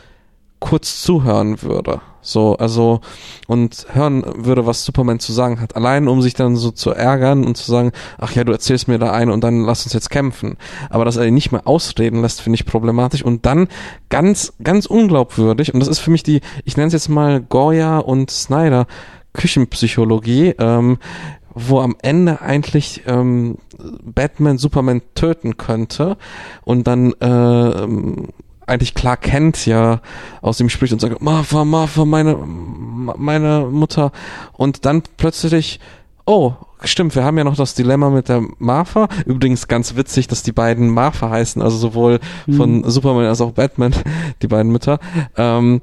kurz 0.59 1.03
zuhören 1.03 1.63
würde. 1.63 2.01
So, 2.27 2.57
also, 2.57 3.01
und 3.47 3.87
hören 3.93 4.25
würde, 4.37 4.67
was 4.67 4.85
Superman 4.85 5.21
zu 5.21 5.33
sagen 5.33 5.61
hat. 5.61 5.77
Allein, 5.77 6.09
um 6.09 6.23
sich 6.23 6.35
dann 6.35 6.57
so 6.57 6.71
zu 6.71 6.91
ärgern 6.91 7.45
und 7.45 7.57
zu 7.57 7.71
sagen, 7.71 7.93
ach 8.19 8.33
ja, 8.33 8.45
du 8.45 8.53
erzählst 8.53 8.89
mir 8.89 8.99
da 8.99 9.13
ein 9.13 9.31
und 9.31 9.43
dann 9.45 9.65
lass 9.65 9.85
uns 9.85 9.93
jetzt 9.93 10.11
kämpfen. 10.11 10.57
Aber 10.91 11.05
dass 11.05 11.17
er 11.17 11.27
ihn 11.27 11.35
nicht 11.35 11.53
mehr 11.53 11.67
ausreden 11.67 12.23
lässt, 12.23 12.41
finde 12.41 12.57
ich 12.57 12.67
problematisch. 12.67 13.23
Und 13.23 13.47
dann 13.47 13.69
ganz, 14.09 14.53
ganz 14.63 14.87
unglaubwürdig, 14.87 15.73
und 15.73 15.81
das 15.81 15.89
ist 15.89 16.01
für 16.01 16.11
mich 16.11 16.23
die, 16.23 16.41
ich 16.65 16.77
nenne 16.77 16.89
es 16.89 16.93
jetzt 16.93 17.09
mal 17.09 17.41
Goya 17.41 17.99
und 17.99 18.31
Snyder 18.31 18.87
Küchenpsychologie, 19.33 20.55
ähm, 20.59 20.99
wo 21.55 21.81
am 21.81 21.97
Ende 22.03 22.41
eigentlich 22.41 23.03
ähm, 23.07 23.57
Batman 24.03 24.59
Superman 24.59 25.03
töten 25.15 25.57
könnte 25.57 26.17
und 26.65 26.87
dann 26.87 27.13
äh, 27.15 27.87
eigentlich 28.67 28.95
klar 28.95 29.17
kennt, 29.17 29.67
ja 29.67 30.01
aus 30.43 30.61
ihm 30.61 30.69
spricht 30.69 30.93
und 30.93 31.01
sagt, 31.01 31.23
Martha, 31.23 31.65
Martha, 31.65 32.05
meine, 32.05 32.37
meine 32.37 33.69
Mutter. 33.71 34.13
Und 34.53 34.85
dann 34.85 35.03
plötzlich, 35.17 35.81
oh, 36.25 36.55
stimmt, 36.83 37.15
wir 37.15 37.25
haben 37.25 37.39
ja 37.39 37.45
noch 37.45 37.57
das 37.57 37.75
Dilemma 37.75 38.11
mit 38.11 38.29
der 38.29 38.43
Martha. 38.59 39.09
Übrigens 39.25 39.69
ganz 39.69 39.97
witzig, 39.97 40.27
dass 40.27 40.43
die 40.43 40.53
beiden 40.53 40.91
Martha 40.91 41.31
heißen, 41.31 41.63
also 41.63 41.77
sowohl 41.77 42.19
mhm. 42.47 42.55
von 42.55 42.91
Superman 42.91 43.27
als 43.27 43.41
auch 43.41 43.53
Batman, 43.53 43.95
die 44.43 44.49
beiden 44.49 44.73
Mütter. 44.73 44.99
Ähm, 45.37 45.81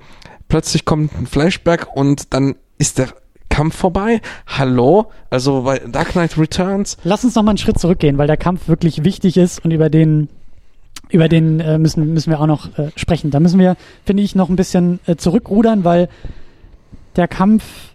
plötzlich 0.49 0.85
kommt 0.85 1.17
ein 1.17 1.25
Flashback 1.25 1.87
und 1.95 2.33
dann 2.33 2.55
ist 2.77 2.97
der 2.97 3.09
Kampf 3.49 3.75
vorbei. 3.77 4.19
Hallo? 4.47 5.11
Also 5.29 5.61
bei 5.61 5.79
Dark 5.79 6.13
Knight 6.13 6.37
Returns. 6.37 6.97
Lass 7.03 7.23
uns 7.23 7.35
noch 7.35 7.43
mal 7.43 7.51
einen 7.51 7.59
Schritt 7.59 7.79
zurückgehen, 7.79 8.17
weil 8.17 8.27
der 8.27 8.37
Kampf 8.37 8.67
wirklich 8.67 9.03
wichtig 9.03 9.37
ist 9.37 9.63
und 9.63 9.71
über 9.71 9.89
den 9.89 10.27
über 11.13 11.29
den 11.29 11.59
äh, 11.59 11.77
müssen, 11.77 12.13
müssen 12.13 12.31
wir 12.31 12.41
auch 12.41 12.47
noch 12.47 12.77
äh, 12.77 12.89
sprechen. 12.95 13.29
Da 13.29 13.39
müssen 13.39 13.59
wir, 13.59 13.77
finde 14.03 14.23
ich, 14.23 14.35
noch 14.35 14.49
ein 14.49 14.55
bisschen 14.55 14.99
äh, 15.05 15.15
zurückrudern, 15.15 15.83
weil 15.83 16.09
der 17.15 17.27
Kampf 17.27 17.93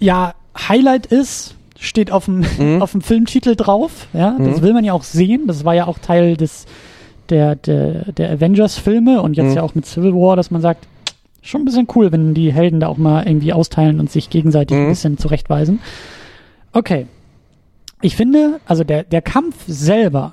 ja 0.00 0.34
Highlight 0.68 1.06
ist, 1.06 1.54
steht 1.78 2.10
auf 2.10 2.24
dem, 2.24 2.44
mhm. 2.58 2.82
auf 2.82 2.90
dem 2.90 3.02
Filmtitel 3.02 3.54
drauf. 3.54 4.08
Ja, 4.12 4.36
das 4.36 4.58
mhm. 4.58 4.62
will 4.62 4.72
man 4.72 4.84
ja 4.84 4.92
auch 4.92 5.04
sehen. 5.04 5.46
Das 5.46 5.64
war 5.64 5.74
ja 5.74 5.86
auch 5.86 5.98
Teil 5.98 6.36
des 6.36 6.66
der, 7.28 7.54
der, 7.54 8.10
der 8.12 8.32
Avengers-Filme 8.32 9.22
und 9.22 9.36
jetzt 9.36 9.50
mhm. 9.50 9.56
ja 9.56 9.62
auch 9.62 9.76
mit 9.76 9.86
Civil 9.86 10.12
War, 10.14 10.34
dass 10.34 10.50
man 10.50 10.60
sagt, 10.60 10.88
schon 11.42 11.62
ein 11.62 11.64
bisschen 11.64 11.86
cool, 11.94 12.10
wenn 12.10 12.34
die 12.34 12.52
Helden 12.52 12.80
da 12.80 12.88
auch 12.88 12.98
mal 12.98 13.24
irgendwie 13.26 13.52
austeilen 13.52 14.00
und 14.00 14.10
sich 14.10 14.28
gegenseitig 14.28 14.76
ein 14.76 14.86
mhm. 14.86 14.88
bisschen 14.88 15.18
zurechtweisen. 15.18 15.78
Okay. 16.72 17.06
Ich 18.02 18.16
finde, 18.16 18.58
also 18.66 18.82
der, 18.82 19.04
der 19.04 19.22
Kampf 19.22 19.54
selber, 19.68 20.32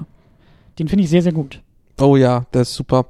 den 0.80 0.88
finde 0.88 1.03
ich 1.03 1.11
sehr, 1.11 1.22
sehr 1.22 1.34
gut. 1.34 1.61
Oh 2.00 2.16
ja, 2.16 2.45
der 2.54 2.62
ist 2.62 2.76
super. 2.76 3.06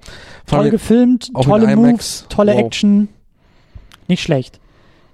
Toll 0.45 0.69
gefilmt, 0.69 1.31
tolle 1.33 1.75
Moves, 1.75 2.25
tolle 2.29 2.53
wow. 2.53 2.61
Action. 2.61 3.09
Nicht 4.07 4.23
schlecht. 4.23 4.59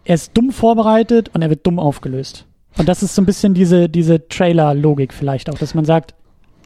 Er 0.05 0.15
ist 0.15 0.31
dumm 0.35 0.51
vorbereitet 0.51 1.31
und 1.33 1.41
er 1.41 1.49
wird 1.49 1.65
dumm 1.65 1.79
aufgelöst. 1.79 2.45
Und 2.77 2.89
das 2.89 3.03
ist 3.03 3.15
so 3.15 3.21
ein 3.21 3.25
bisschen 3.25 3.53
diese, 3.53 3.89
diese 3.89 4.27
Trailer-Logik 4.27 5.13
vielleicht 5.13 5.49
auch, 5.49 5.57
dass 5.57 5.73
man 5.73 5.85
sagt, 5.85 6.13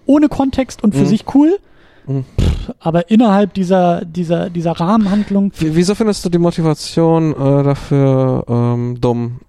ohne 0.06 0.30
Kontext 0.30 0.84
und 0.84 0.96
für 0.96 1.02
mhm. 1.02 1.08
sich 1.08 1.36
cool, 1.36 1.60
mhm. 2.06 2.26
pff, 2.40 2.74
aber 2.80 3.12
innerhalb 3.12 3.54
dieser, 3.54 4.06
dieser, 4.06 4.50
dieser 4.50 4.72
Rahmenhandlung. 4.72 5.52
Wieso 5.60 5.96
findest 5.96 6.24
du 6.26 6.30
die 6.30 6.38
Motivation 6.38 7.34
äh, 7.34 7.64
dafür 7.64 8.46
ähm, 8.48 8.98
dumm? 9.00 9.40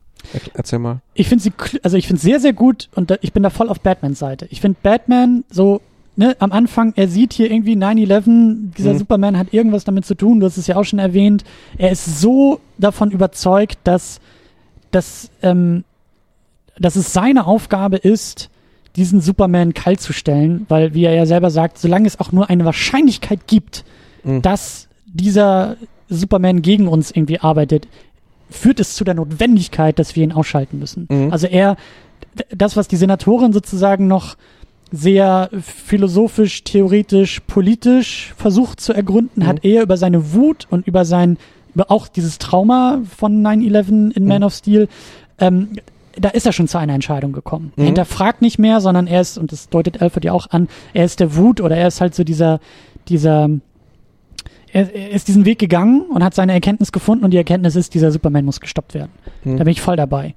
Erzähl 0.53 0.81
mal. 0.81 1.01
Ich 1.15 1.29
finde 1.29 1.45
sie, 1.45 1.53
also 1.83 1.97
ich 1.97 2.07
finde 2.07 2.21
sehr, 2.21 2.41
sehr 2.41 2.53
gut 2.53 2.91
und 2.95 3.11
da, 3.11 3.17
ich 3.23 3.33
bin 3.33 3.43
da 3.43 3.51
voll 3.51 3.69
auf 3.69 3.81
Batmans 3.81 4.19
Seite. 4.19 4.47
Ich 4.51 4.61
finde 4.61 4.79
Batman 4.83 5.45
so 5.49 5.81
ne, 6.19 6.37
am 6.41 6.53
Anfang, 6.53 6.93
er 6.97 7.09
sieht 7.09 7.33
hier 7.33 7.51
irgendwie 7.51 7.75
9-11, 7.75 8.75
dieser 8.77 8.93
mhm. 8.93 8.99
Superman 8.99 9.39
hat 9.39 9.55
irgendwas 9.55 9.85
damit 9.85 10.05
zu 10.05 10.15
tun, 10.15 10.41
du 10.41 10.47
hast 10.47 10.59
es 10.59 10.67
ja 10.67 10.77
auch 10.77 10.85
schon 10.85 10.99
erwähnt. 10.99 11.45
Er 11.79 11.91
ist 11.91 12.21
so 12.21 12.61
davon 12.77 13.11
überzeugt, 13.11 13.79
dass, 13.85 14.21
dass, 14.91 15.31
ähm, 15.43 15.85
dass 16.79 16.97
es 16.97 17.13
seine 17.13 17.47
Aufgabe 17.47 17.97
ist, 17.97 18.51
diesen 18.97 19.21
Superman 19.21 19.75
kalt 19.75 20.01
zu 20.01 20.13
stellen, 20.13 20.67
weil, 20.69 20.93
wie 20.93 21.05
er 21.05 21.15
ja 21.15 21.25
selber 21.25 21.51
sagt, 21.51 21.79
solange 21.79 22.09
es 22.09 22.19
auch 22.19 22.33
nur 22.33 22.51
eine 22.51 22.65
Wahrscheinlichkeit 22.65 23.47
gibt, 23.47 23.85
mhm. 24.25 24.43
dass 24.43 24.89
dieser 25.07 25.77
Superman 26.09 26.63
gegen 26.63 26.89
uns 26.89 27.13
irgendwie 27.13 27.39
arbeitet, 27.39 27.87
führt 28.51 28.81
es 28.81 28.95
zu 28.95 29.05
der 29.05 29.15
Notwendigkeit, 29.15 29.99
dass 30.01 30.17
wir 30.17 30.25
ihn 30.25 30.33
ausschalten 30.33 30.81
müssen. 30.81 31.07
Mhm. 31.09 31.33
Also 31.33 31.47
er, 31.47 31.77
das, 32.51 32.77
was 32.77 32.89
die 32.89 32.97
Senatorin 32.97 33.53
sozusagen 33.53 34.09
noch 34.09 34.37
sehr 34.91 35.51
philosophisch, 35.61 36.65
theoretisch, 36.65 37.41
politisch 37.41 38.33
versucht 38.37 38.81
zu 38.81 38.93
ergründen, 38.93 39.43
mhm. 39.43 39.47
hat 39.47 39.65
er 39.65 39.83
über 39.83 39.97
seine 39.97 40.33
Wut 40.33 40.67
und 40.71 40.87
über 40.87 41.05
sein, 41.05 41.37
über 41.75 41.91
auch 41.91 42.09
dieses 42.09 42.39
Trauma 42.39 43.03
von 43.17 43.45
9-11 43.45 44.13
in 44.13 44.23
mhm. 44.23 44.29
Man 44.29 44.45
of 44.45 44.55
Steel, 44.55 44.89
ähm, 45.39 45.71
da 46.17 46.31
ist 46.31 46.47
er 46.47 46.53
schon 46.53 46.69
zu 46.69 46.79
einer 46.79 46.95
Entscheidung 46.95 47.33
gekommen. 47.33 47.73
Mhm. 47.77 47.83
Er 47.83 47.87
hinterfragt 47.87 48.43
nicht 48.43 48.59
mehr, 48.59 48.81
sondern 48.81 49.07
er 49.07 49.21
ist, 49.21 49.39
und 49.39 49.53
das 49.53 49.69
deutet 49.69 50.01
Alfred 50.01 50.25
ja 50.25 50.33
auch 50.33 50.51
an, 50.51 50.69
er 50.95 51.05
ist 51.05 51.21
der 51.21 51.37
Wut 51.37 51.61
oder 51.61 51.77
er 51.77 51.89
ist 51.89 52.01
halt 52.01 52.15
so 52.15 52.25
dieser, 52.25 52.61
dieser, 53.09 53.51
er, 54.73 54.95
er 54.95 55.11
ist 55.11 55.29
diesen 55.29 55.45
Weg 55.45 55.59
gegangen 55.59 56.03
und 56.11 56.25
hat 56.25 56.35
seine 56.35 56.53
Erkenntnis 56.53 56.93
gefunden 56.93 57.25
und 57.25 57.33
die 57.33 57.37
Erkenntnis 57.37 57.77
ist, 57.77 57.95
dieser 57.95 58.11
Superman 58.11 58.45
muss 58.45 58.61
gestoppt 58.61 58.95
werden. 58.95 59.13
Mhm. 59.45 59.59
Da 59.59 59.65
bin 59.65 59.73
ich 59.73 59.81
voll 59.81 59.97
dabei. 59.97 60.35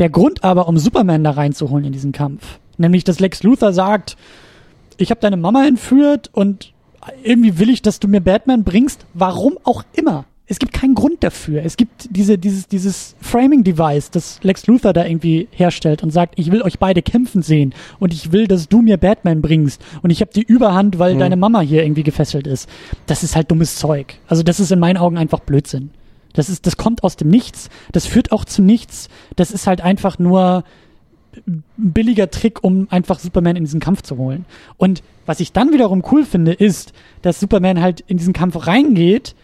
Der 0.00 0.10
Grund 0.10 0.42
aber, 0.42 0.68
um 0.68 0.78
Superman 0.78 1.22
da 1.22 1.30
reinzuholen 1.30 1.84
in 1.84 1.92
diesen 1.92 2.10
Kampf, 2.10 2.58
Nämlich, 2.78 3.04
dass 3.04 3.20
Lex 3.20 3.42
Luthor 3.42 3.72
sagt, 3.72 4.16
ich 4.96 5.10
habe 5.10 5.20
deine 5.20 5.36
Mama 5.36 5.66
entführt 5.66 6.30
und 6.32 6.72
irgendwie 7.22 7.58
will 7.58 7.70
ich, 7.70 7.82
dass 7.82 8.00
du 8.00 8.08
mir 8.08 8.20
Batman 8.20 8.64
bringst. 8.64 9.06
Warum 9.14 9.58
auch 9.64 9.84
immer. 9.92 10.24
Es 10.46 10.58
gibt 10.58 10.74
keinen 10.74 10.94
Grund 10.94 11.24
dafür. 11.24 11.62
Es 11.64 11.78
gibt 11.78 12.08
diese, 12.10 12.36
dieses, 12.36 12.68
dieses 12.68 13.16
Framing-Device, 13.22 14.10
das 14.10 14.40
Lex 14.42 14.66
Luthor 14.66 14.92
da 14.92 15.06
irgendwie 15.06 15.48
herstellt 15.52 16.02
und 16.02 16.10
sagt, 16.10 16.34
ich 16.38 16.52
will 16.52 16.60
euch 16.60 16.78
beide 16.78 17.00
kämpfen 17.00 17.40
sehen 17.40 17.74
und 17.98 18.12
ich 18.12 18.30
will, 18.30 18.46
dass 18.46 18.68
du 18.68 18.82
mir 18.82 18.98
Batman 18.98 19.40
bringst 19.40 19.82
und 20.02 20.10
ich 20.10 20.20
habe 20.20 20.32
die 20.34 20.42
Überhand, 20.42 20.98
weil 20.98 21.14
mhm. 21.14 21.20
deine 21.20 21.36
Mama 21.36 21.60
hier 21.60 21.82
irgendwie 21.82 22.02
gefesselt 22.02 22.46
ist. 22.46 22.68
Das 23.06 23.22
ist 23.22 23.36
halt 23.36 23.50
dummes 23.50 23.76
Zeug. 23.76 24.16
Also 24.26 24.42
das 24.42 24.60
ist 24.60 24.70
in 24.70 24.78
meinen 24.78 24.98
Augen 24.98 25.16
einfach 25.16 25.40
Blödsinn. 25.40 25.90
Das 26.34 26.50
ist, 26.50 26.66
das 26.66 26.76
kommt 26.76 27.04
aus 27.04 27.16
dem 27.16 27.28
Nichts. 27.28 27.70
Das 27.92 28.06
führt 28.06 28.30
auch 28.30 28.44
zu 28.44 28.60
nichts. 28.60 29.08
Das 29.36 29.50
ist 29.50 29.66
halt 29.66 29.80
einfach 29.80 30.18
nur, 30.18 30.64
billiger 31.76 32.30
Trick, 32.30 32.62
um 32.62 32.88
einfach 32.90 33.18
Superman 33.18 33.56
in 33.56 33.64
diesen 33.64 33.80
Kampf 33.80 34.02
zu 34.02 34.16
holen. 34.16 34.44
Und 34.76 35.02
was 35.26 35.40
ich 35.40 35.52
dann 35.52 35.72
wiederum 35.72 36.02
cool 36.12 36.24
finde, 36.24 36.52
ist, 36.52 36.92
dass 37.22 37.40
Superman 37.40 37.80
halt 37.80 38.00
in 38.06 38.18
diesen 38.18 38.32
Kampf 38.32 38.66
reingeht, 38.66 39.34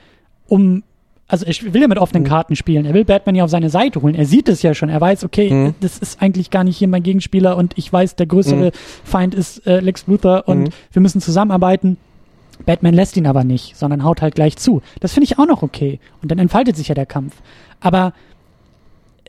um 0.46 0.82
also 1.30 1.46
er 1.46 1.72
will 1.72 1.80
ja 1.80 1.86
mit 1.86 1.98
offenen 1.98 2.24
mhm. 2.24 2.28
Karten 2.28 2.56
spielen. 2.56 2.84
Er 2.84 2.92
will 2.92 3.04
Batman 3.04 3.36
ja 3.36 3.44
auf 3.44 3.50
seine 3.50 3.70
Seite 3.70 4.02
holen. 4.02 4.16
Er 4.16 4.26
sieht 4.26 4.48
es 4.48 4.62
ja 4.62 4.74
schon. 4.74 4.88
Er 4.88 5.00
weiß, 5.00 5.22
okay, 5.22 5.48
mhm. 5.48 5.74
das 5.80 5.98
ist 5.98 6.20
eigentlich 6.20 6.50
gar 6.50 6.64
nicht 6.64 6.76
hier 6.76 6.88
mein 6.88 7.04
Gegenspieler 7.04 7.56
und 7.56 7.78
ich 7.78 7.92
weiß, 7.92 8.16
der 8.16 8.26
größere 8.26 8.66
mhm. 8.66 8.70
Feind 9.04 9.34
ist 9.36 9.64
äh, 9.64 9.78
Lex 9.78 10.08
Luthor 10.08 10.48
und 10.48 10.62
mhm. 10.62 10.68
wir 10.92 11.02
müssen 11.02 11.20
zusammenarbeiten. 11.20 11.98
Batman 12.66 12.94
lässt 12.94 13.16
ihn 13.16 13.26
aber 13.26 13.44
nicht, 13.44 13.76
sondern 13.76 14.02
haut 14.04 14.22
halt 14.22 14.34
gleich 14.34 14.56
zu. 14.56 14.82
Das 14.98 15.12
finde 15.14 15.24
ich 15.24 15.38
auch 15.38 15.46
noch 15.46 15.62
okay. 15.62 16.00
Und 16.20 16.30
dann 16.32 16.40
entfaltet 16.40 16.76
sich 16.76 16.88
ja 16.88 16.94
der 16.94 17.06
Kampf. 17.06 17.36
Aber 17.78 18.12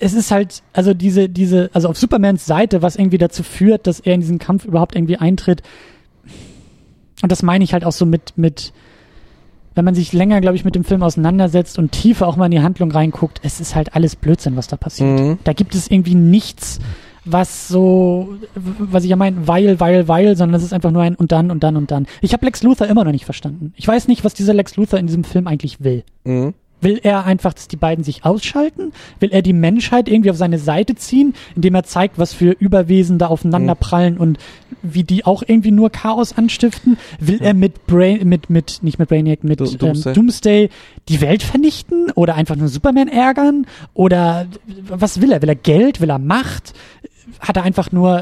es 0.01 0.13
ist 0.13 0.31
halt, 0.31 0.63
also 0.73 0.93
diese, 0.93 1.29
diese, 1.29 1.69
also 1.73 1.87
auf 1.87 1.97
Supermans 1.97 2.45
Seite, 2.45 2.81
was 2.81 2.95
irgendwie 2.95 3.19
dazu 3.19 3.43
führt, 3.43 3.85
dass 3.85 3.99
er 3.99 4.15
in 4.15 4.21
diesen 4.21 4.39
Kampf 4.39 4.65
überhaupt 4.65 4.95
irgendwie 4.95 5.17
eintritt. 5.17 5.61
Und 7.21 7.31
das 7.31 7.43
meine 7.43 7.63
ich 7.63 7.73
halt 7.73 7.85
auch 7.85 7.91
so 7.91 8.07
mit, 8.07 8.33
mit, 8.35 8.73
wenn 9.75 9.85
man 9.85 9.93
sich 9.93 10.11
länger, 10.11 10.41
glaube 10.41 10.55
ich, 10.55 10.65
mit 10.65 10.73
dem 10.73 10.83
Film 10.83 11.03
auseinandersetzt 11.03 11.77
und 11.77 11.91
tiefer 11.91 12.27
auch 12.27 12.35
mal 12.35 12.45
in 12.45 12.51
die 12.51 12.61
Handlung 12.61 12.91
reinguckt, 12.91 13.41
es 13.43 13.59
ist 13.59 13.75
halt 13.75 13.95
alles 13.95 14.15
Blödsinn, 14.15 14.55
was 14.55 14.67
da 14.67 14.75
passiert. 14.75 15.19
Mhm. 15.19 15.37
Da 15.43 15.53
gibt 15.53 15.75
es 15.75 15.89
irgendwie 15.89 16.15
nichts, 16.15 16.79
was 17.23 17.67
so, 17.67 18.29
was 18.55 19.03
ich 19.03 19.11
ja 19.11 19.15
meine, 19.15 19.47
weil, 19.47 19.79
weil, 19.79 20.07
weil, 20.07 20.35
sondern 20.35 20.59
es 20.59 20.63
ist 20.63 20.73
einfach 20.73 20.89
nur 20.89 21.03
ein 21.03 21.13
und 21.13 21.31
dann 21.31 21.51
und 21.51 21.63
dann 21.63 21.77
und 21.77 21.91
dann. 21.91 22.07
Ich 22.21 22.33
habe 22.33 22.43
Lex 22.43 22.63
Luthor 22.63 22.87
immer 22.87 23.03
noch 23.03 23.11
nicht 23.11 23.25
verstanden. 23.25 23.73
Ich 23.75 23.87
weiß 23.87 24.07
nicht, 24.07 24.23
was 24.23 24.33
dieser 24.33 24.55
Lex 24.55 24.75
Luthor 24.77 24.97
in 24.97 25.05
diesem 25.05 25.23
Film 25.23 25.45
eigentlich 25.45 25.83
will. 25.83 26.03
Mhm. 26.23 26.55
Will 26.81 26.99
er 27.03 27.25
einfach, 27.25 27.53
dass 27.53 27.67
die 27.67 27.75
beiden 27.77 28.03
sich 28.03 28.25
ausschalten? 28.25 28.91
Will 29.19 29.29
er 29.31 29.41
die 29.41 29.53
Menschheit 29.53 30.09
irgendwie 30.09 30.31
auf 30.31 30.37
seine 30.37 30.57
Seite 30.57 30.95
ziehen, 30.95 31.33
indem 31.55 31.75
er 31.75 31.83
zeigt, 31.83 32.17
was 32.19 32.33
für 32.33 32.51
Überwesen 32.51 33.17
da 33.19 33.27
aufeinander 33.27 33.75
prallen 33.75 34.17
und 34.17 34.39
wie 34.81 35.03
die 35.03 35.25
auch 35.25 35.43
irgendwie 35.45 35.71
nur 35.71 35.89
Chaos 35.91 36.35
anstiften? 36.37 36.97
Will 37.19 37.39
er 37.41 37.53
mit 37.53 37.85
Brain, 37.87 38.27
mit, 38.27 38.49
mit, 38.49 38.79
nicht 38.81 38.97
mit 38.99 39.09
Brainiac, 39.09 39.43
mit 39.43 39.59
Do- 39.59 39.65
ähm, 39.65 39.77
Doomsday. 39.77 40.13
Doomsday 40.13 40.69
die 41.07 41.21
Welt 41.21 41.43
vernichten? 41.43 42.11
Oder 42.15 42.35
einfach 42.35 42.55
nur 42.55 42.67
Superman 42.67 43.07
ärgern? 43.07 43.65
Oder 43.93 44.47
was 44.87 45.21
will 45.21 45.31
er? 45.31 45.41
Will 45.41 45.49
er 45.49 45.55
Geld? 45.55 46.01
Will 46.01 46.09
er 46.09 46.19
Macht? 46.19 46.73
Hat 47.41 47.57
er 47.57 47.63
einfach 47.63 47.91
nur, 47.91 48.17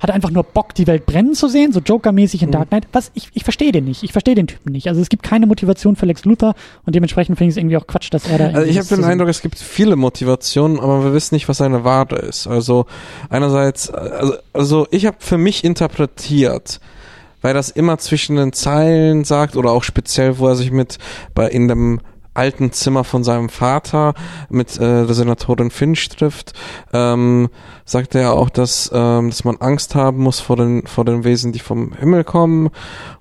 hat 0.00 0.10
er 0.10 0.14
einfach 0.14 0.30
nur 0.30 0.44
Bock, 0.44 0.72
die 0.74 0.86
Welt 0.86 1.06
brennen 1.06 1.34
zu 1.34 1.48
sehen, 1.48 1.72
so 1.72 1.80
Joker-mäßig 1.80 2.42
in 2.42 2.48
Mhm. 2.48 2.52
Dark 2.52 2.68
Knight? 2.68 2.86
Was? 2.92 3.10
Ich, 3.14 3.28
ich 3.34 3.42
verstehe 3.44 3.72
den 3.72 3.84
nicht. 3.84 4.02
Ich 4.04 4.12
verstehe 4.12 4.34
den 4.36 4.46
Typen 4.46 4.72
nicht. 4.72 4.88
Also 4.88 5.00
es 5.00 5.08
gibt 5.08 5.24
keine 5.24 5.46
Motivation 5.46 5.96
für 5.96 6.06
Lex 6.06 6.24
Luthor 6.24 6.54
und 6.86 6.94
dementsprechend 6.94 7.36
finde 7.36 7.48
ich 7.48 7.54
es 7.54 7.56
irgendwie 7.58 7.76
auch 7.76 7.86
Quatsch, 7.86 8.08
dass 8.12 8.28
er 8.30 8.38
da. 8.38 8.46
Also 8.50 8.62
ich 8.62 8.78
habe 8.78 8.88
den 8.88 9.04
Eindruck, 9.04 9.28
es 9.28 9.42
gibt 9.42 9.58
viele 9.58 9.96
Motivationen, 9.96 10.78
aber 10.78 11.04
wir 11.04 11.12
wissen 11.12 11.34
nicht, 11.34 11.48
was 11.48 11.58
seine 11.58 11.82
Ware 11.84 12.16
ist. 12.16 12.46
Also 12.46 12.86
einerseits, 13.28 13.90
also, 13.90 14.34
also 14.52 14.86
ich 14.90 15.04
habe 15.06 15.16
für 15.18 15.36
mich 15.38 15.64
interpretiert, 15.64 16.80
weil 17.42 17.54
das 17.54 17.70
immer 17.70 17.98
zwischen 17.98 18.36
den 18.36 18.52
Zeilen 18.52 19.24
sagt 19.24 19.56
oder 19.56 19.70
auch 19.72 19.82
speziell, 19.82 20.38
wo 20.38 20.48
er 20.48 20.54
sich 20.56 20.70
mit 20.70 20.98
bei 21.34 21.48
in 21.48 21.68
dem 21.68 22.00
alten 22.38 22.72
Zimmer 22.72 23.04
von 23.04 23.24
seinem 23.24 23.48
Vater 23.48 24.14
mit 24.48 24.76
äh, 24.76 25.04
der 25.06 25.14
Senatorin 25.14 25.70
Finch 25.70 26.08
trifft, 26.08 26.52
ähm, 26.92 27.48
sagt 27.84 28.14
er 28.14 28.34
auch, 28.34 28.48
dass, 28.48 28.90
ähm, 28.94 29.30
dass 29.30 29.44
man 29.44 29.56
Angst 29.56 29.94
haben 29.94 30.18
muss 30.18 30.40
vor 30.40 30.56
den 30.56 30.86
vor 30.86 31.04
den 31.04 31.24
Wesen, 31.24 31.52
die 31.52 31.58
vom 31.58 31.92
Himmel 31.94 32.24
kommen. 32.24 32.70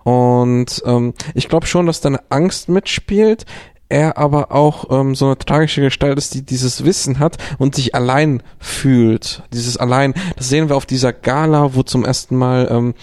Und 0.03 0.81
ähm, 0.85 1.13
ich 1.33 1.49
glaube 1.49 1.65
schon, 1.65 1.87
dass 1.87 2.01
deine 2.01 2.19
Angst 2.29 2.69
mitspielt 2.69 3.45
er 3.89 4.17
aber 4.17 4.51
auch 4.51 4.85
ähm, 4.89 5.15
so 5.15 5.27
eine 5.27 5.37
tragische 5.37 5.81
Gestalt 5.81 6.17
ist, 6.17 6.33
die 6.33 6.41
dieses 6.41 6.83
Wissen 6.83 7.19
hat 7.19 7.37
und 7.57 7.75
sich 7.75 7.95
allein 7.95 8.43
fühlt. 8.59 9.43
Dieses 9.53 9.77
allein, 9.77 10.13
das 10.35 10.49
sehen 10.49 10.69
wir 10.69 10.75
auf 10.75 10.85
dieser 10.85 11.13
Gala, 11.13 11.73
wo 11.73 11.83
zum 11.83 12.03
ersten 12.03 12.35
Mal 12.35 12.67
ähm, 12.69 12.93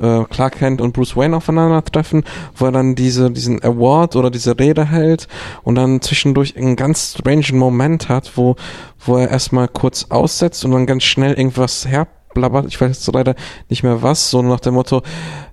äh, 0.00 0.24
Clark 0.30 0.58
Kent 0.58 0.80
und 0.80 0.92
Bruce 0.92 1.16
Wayne 1.16 1.36
aufeinandertreffen, 1.36 2.24
wo 2.54 2.66
er 2.66 2.72
dann 2.72 2.94
diese, 2.94 3.30
diesen 3.30 3.62
Award 3.62 4.16
oder 4.16 4.30
diese 4.30 4.58
Rede 4.58 4.84
hält 4.86 5.28
und 5.62 5.74
dann 5.74 6.00
zwischendurch 6.00 6.56
einen 6.56 6.76
ganz 6.76 7.16
strangen 7.18 7.58
Moment 7.58 8.08
hat, 8.08 8.32
wo, 8.36 8.56
wo 9.04 9.16
er 9.16 9.30
erstmal 9.30 9.68
kurz 9.68 10.06
aussetzt 10.10 10.64
und 10.64 10.72
dann 10.72 10.86
ganz 10.86 11.04
schnell 11.04 11.34
irgendwas 11.34 11.86
herblabbert. 11.86 12.66
Ich 12.66 12.80
weiß 12.80 12.88
jetzt 12.88 13.14
leider 13.14 13.34
nicht 13.68 13.82
mehr 13.82 14.02
was, 14.02 14.30
so 14.30 14.42
nach 14.42 14.60
dem 14.60 14.74
Motto, 14.74 15.02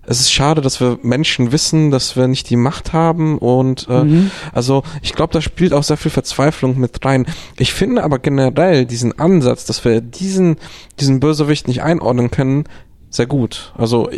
es 0.06 0.20
ist 0.20 0.34
schade, 0.34 0.60
dass 0.60 0.82
wir 0.82 1.00
Menschen 1.02 1.54
wissen, 1.54 1.90
dass 1.90 2.18
wir 2.18 2.28
nicht 2.28 2.50
die 2.50 2.58
Macht 2.58 2.92
haben 2.92 3.38
und 3.38 3.88
äh, 3.90 4.04
Mhm. 4.04 4.32
also 4.52 4.84
ich 5.02 5.14
glaube, 5.14 5.32
da 5.32 5.40
spielt 5.40 5.72
auch 5.74 5.84
sehr 5.84 5.96
viel 5.96 6.12
Verzweiflung 6.12 6.78
mit 6.78 7.06
rein. 7.06 7.26
Ich 7.58 7.72
finde 7.74 8.04
aber 8.04 8.20
generell 8.20 8.86
diesen 8.86 9.18
Ansatz, 9.18 9.64
dass 9.64 9.86
wir 9.86 10.02
diesen, 10.02 10.58
diesen 11.00 11.22
Bösewicht 11.22 11.70
nicht 11.70 11.84
einordnen 11.84 12.32
können, 12.32 12.66
sehr 13.14 13.28
gut. 13.28 13.72
Also 13.78 14.10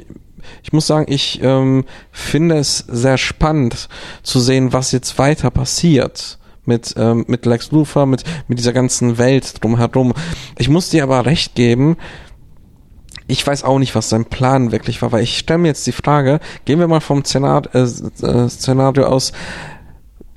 ich, 0.64 0.72
muss 0.72 0.88
sagen, 0.88 1.06
ich 1.10 1.42
ähm, 1.44 1.84
finde 2.12 2.58
es 2.58 2.78
sehr 2.78 3.18
spannend 3.18 3.90
zu 4.24 4.40
sehen, 4.40 4.74
was 4.74 4.92
jetzt 4.92 5.20
weiter 5.20 5.52
passiert 5.52 6.40
mit, 6.66 6.96
ähm, 6.98 7.26
mit 7.28 7.46
Lex 7.46 7.72
Luthor, 7.72 8.06
mit, 8.06 8.24
mit 8.48 8.58
dieser 8.58 8.74
ganzen 8.74 9.18
Welt 9.18 9.62
drumherum. 9.62 10.14
Ich 10.58 10.70
muss 10.70 10.90
dir 10.90 11.04
aber 11.04 11.26
recht 11.26 11.56
geben, 11.56 11.98
ich 13.28 13.46
weiß 13.46 13.64
auch 13.64 13.80
nicht, 13.80 13.96
was 13.96 14.10
sein 14.10 14.26
Plan 14.26 14.72
wirklich 14.72 15.02
war, 15.02 15.12
weil 15.12 15.24
ich 15.24 15.40
stelle 15.40 15.60
mir 15.60 15.70
jetzt 15.70 15.86
die 15.88 15.92
Frage, 15.92 16.40
gehen 16.64 16.80
wir 16.80 16.88
mal 16.88 17.02
vom 17.02 17.26
Szenario, 17.26 17.70
äh, 17.74 17.82
äh, 17.82 18.50
Szenario 18.50 19.08
aus, 19.08 19.34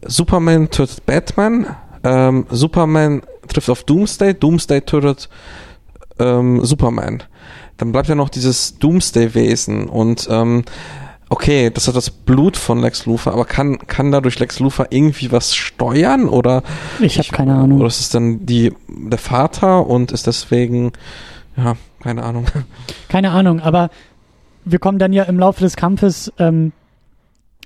Superman 0.05 0.71
tötet 0.71 1.07
Batman, 1.07 1.77
ähm, 2.03 2.47
Superman 2.51 3.23
trifft 3.47 3.71
auf 3.71 3.85
Doomsday, 3.85 4.35
Doomsday 4.35 4.81
tötet 4.81 5.29
ähm, 6.19 6.65
Superman. 6.65 7.23
Dann 7.79 7.93
bleibt 7.93 8.09
ja 8.09 8.14
noch 8.14 8.29
dieses 8.29 8.79
Doomsday-Wesen 8.79 9.87
und 9.89 10.29
ähm, 10.31 10.64
okay, 11.31 11.70
das 11.70 11.89
hat 11.89 11.97
das 11.97 12.11
Blut 12.11 12.57
von 12.57 12.81
Lex 12.81 13.07
Luthor, 13.07 13.33
aber 13.33 13.45
kann, 13.45 13.79
kann 13.87 14.11
dadurch 14.11 14.39
Lex 14.39 14.61
Luthor 14.61 14.87
irgendwie 14.91 15.31
was 15.33 15.55
steuern 15.55 16.29
oder 16.29 16.62
Ich 17.01 17.18
habe 17.18 17.29
keine 17.29 17.55
Ahnung. 17.55 17.79
oder 17.79 17.89
ist 17.89 18.01
es 18.01 18.11
dann 18.11 18.45
die 18.47 18.72
der 18.89 19.18
Vater 19.18 19.87
und 19.87 20.12
ist 20.12 20.26
deswegen 20.26 20.93
ja, 21.57 21.76
keine 22.01 22.22
Ahnung. 22.22 22.47
Keine 23.09 23.31
Ahnung, 23.33 23.59
aber 23.61 23.91
wir 24.64 24.79
kommen 24.79 24.99
dann 25.01 25.12
ja 25.12 25.24
im 25.24 25.39
Laufe 25.41 25.61
des 25.61 25.74
Kampfes 25.74 26.33
ähm, 26.39 26.70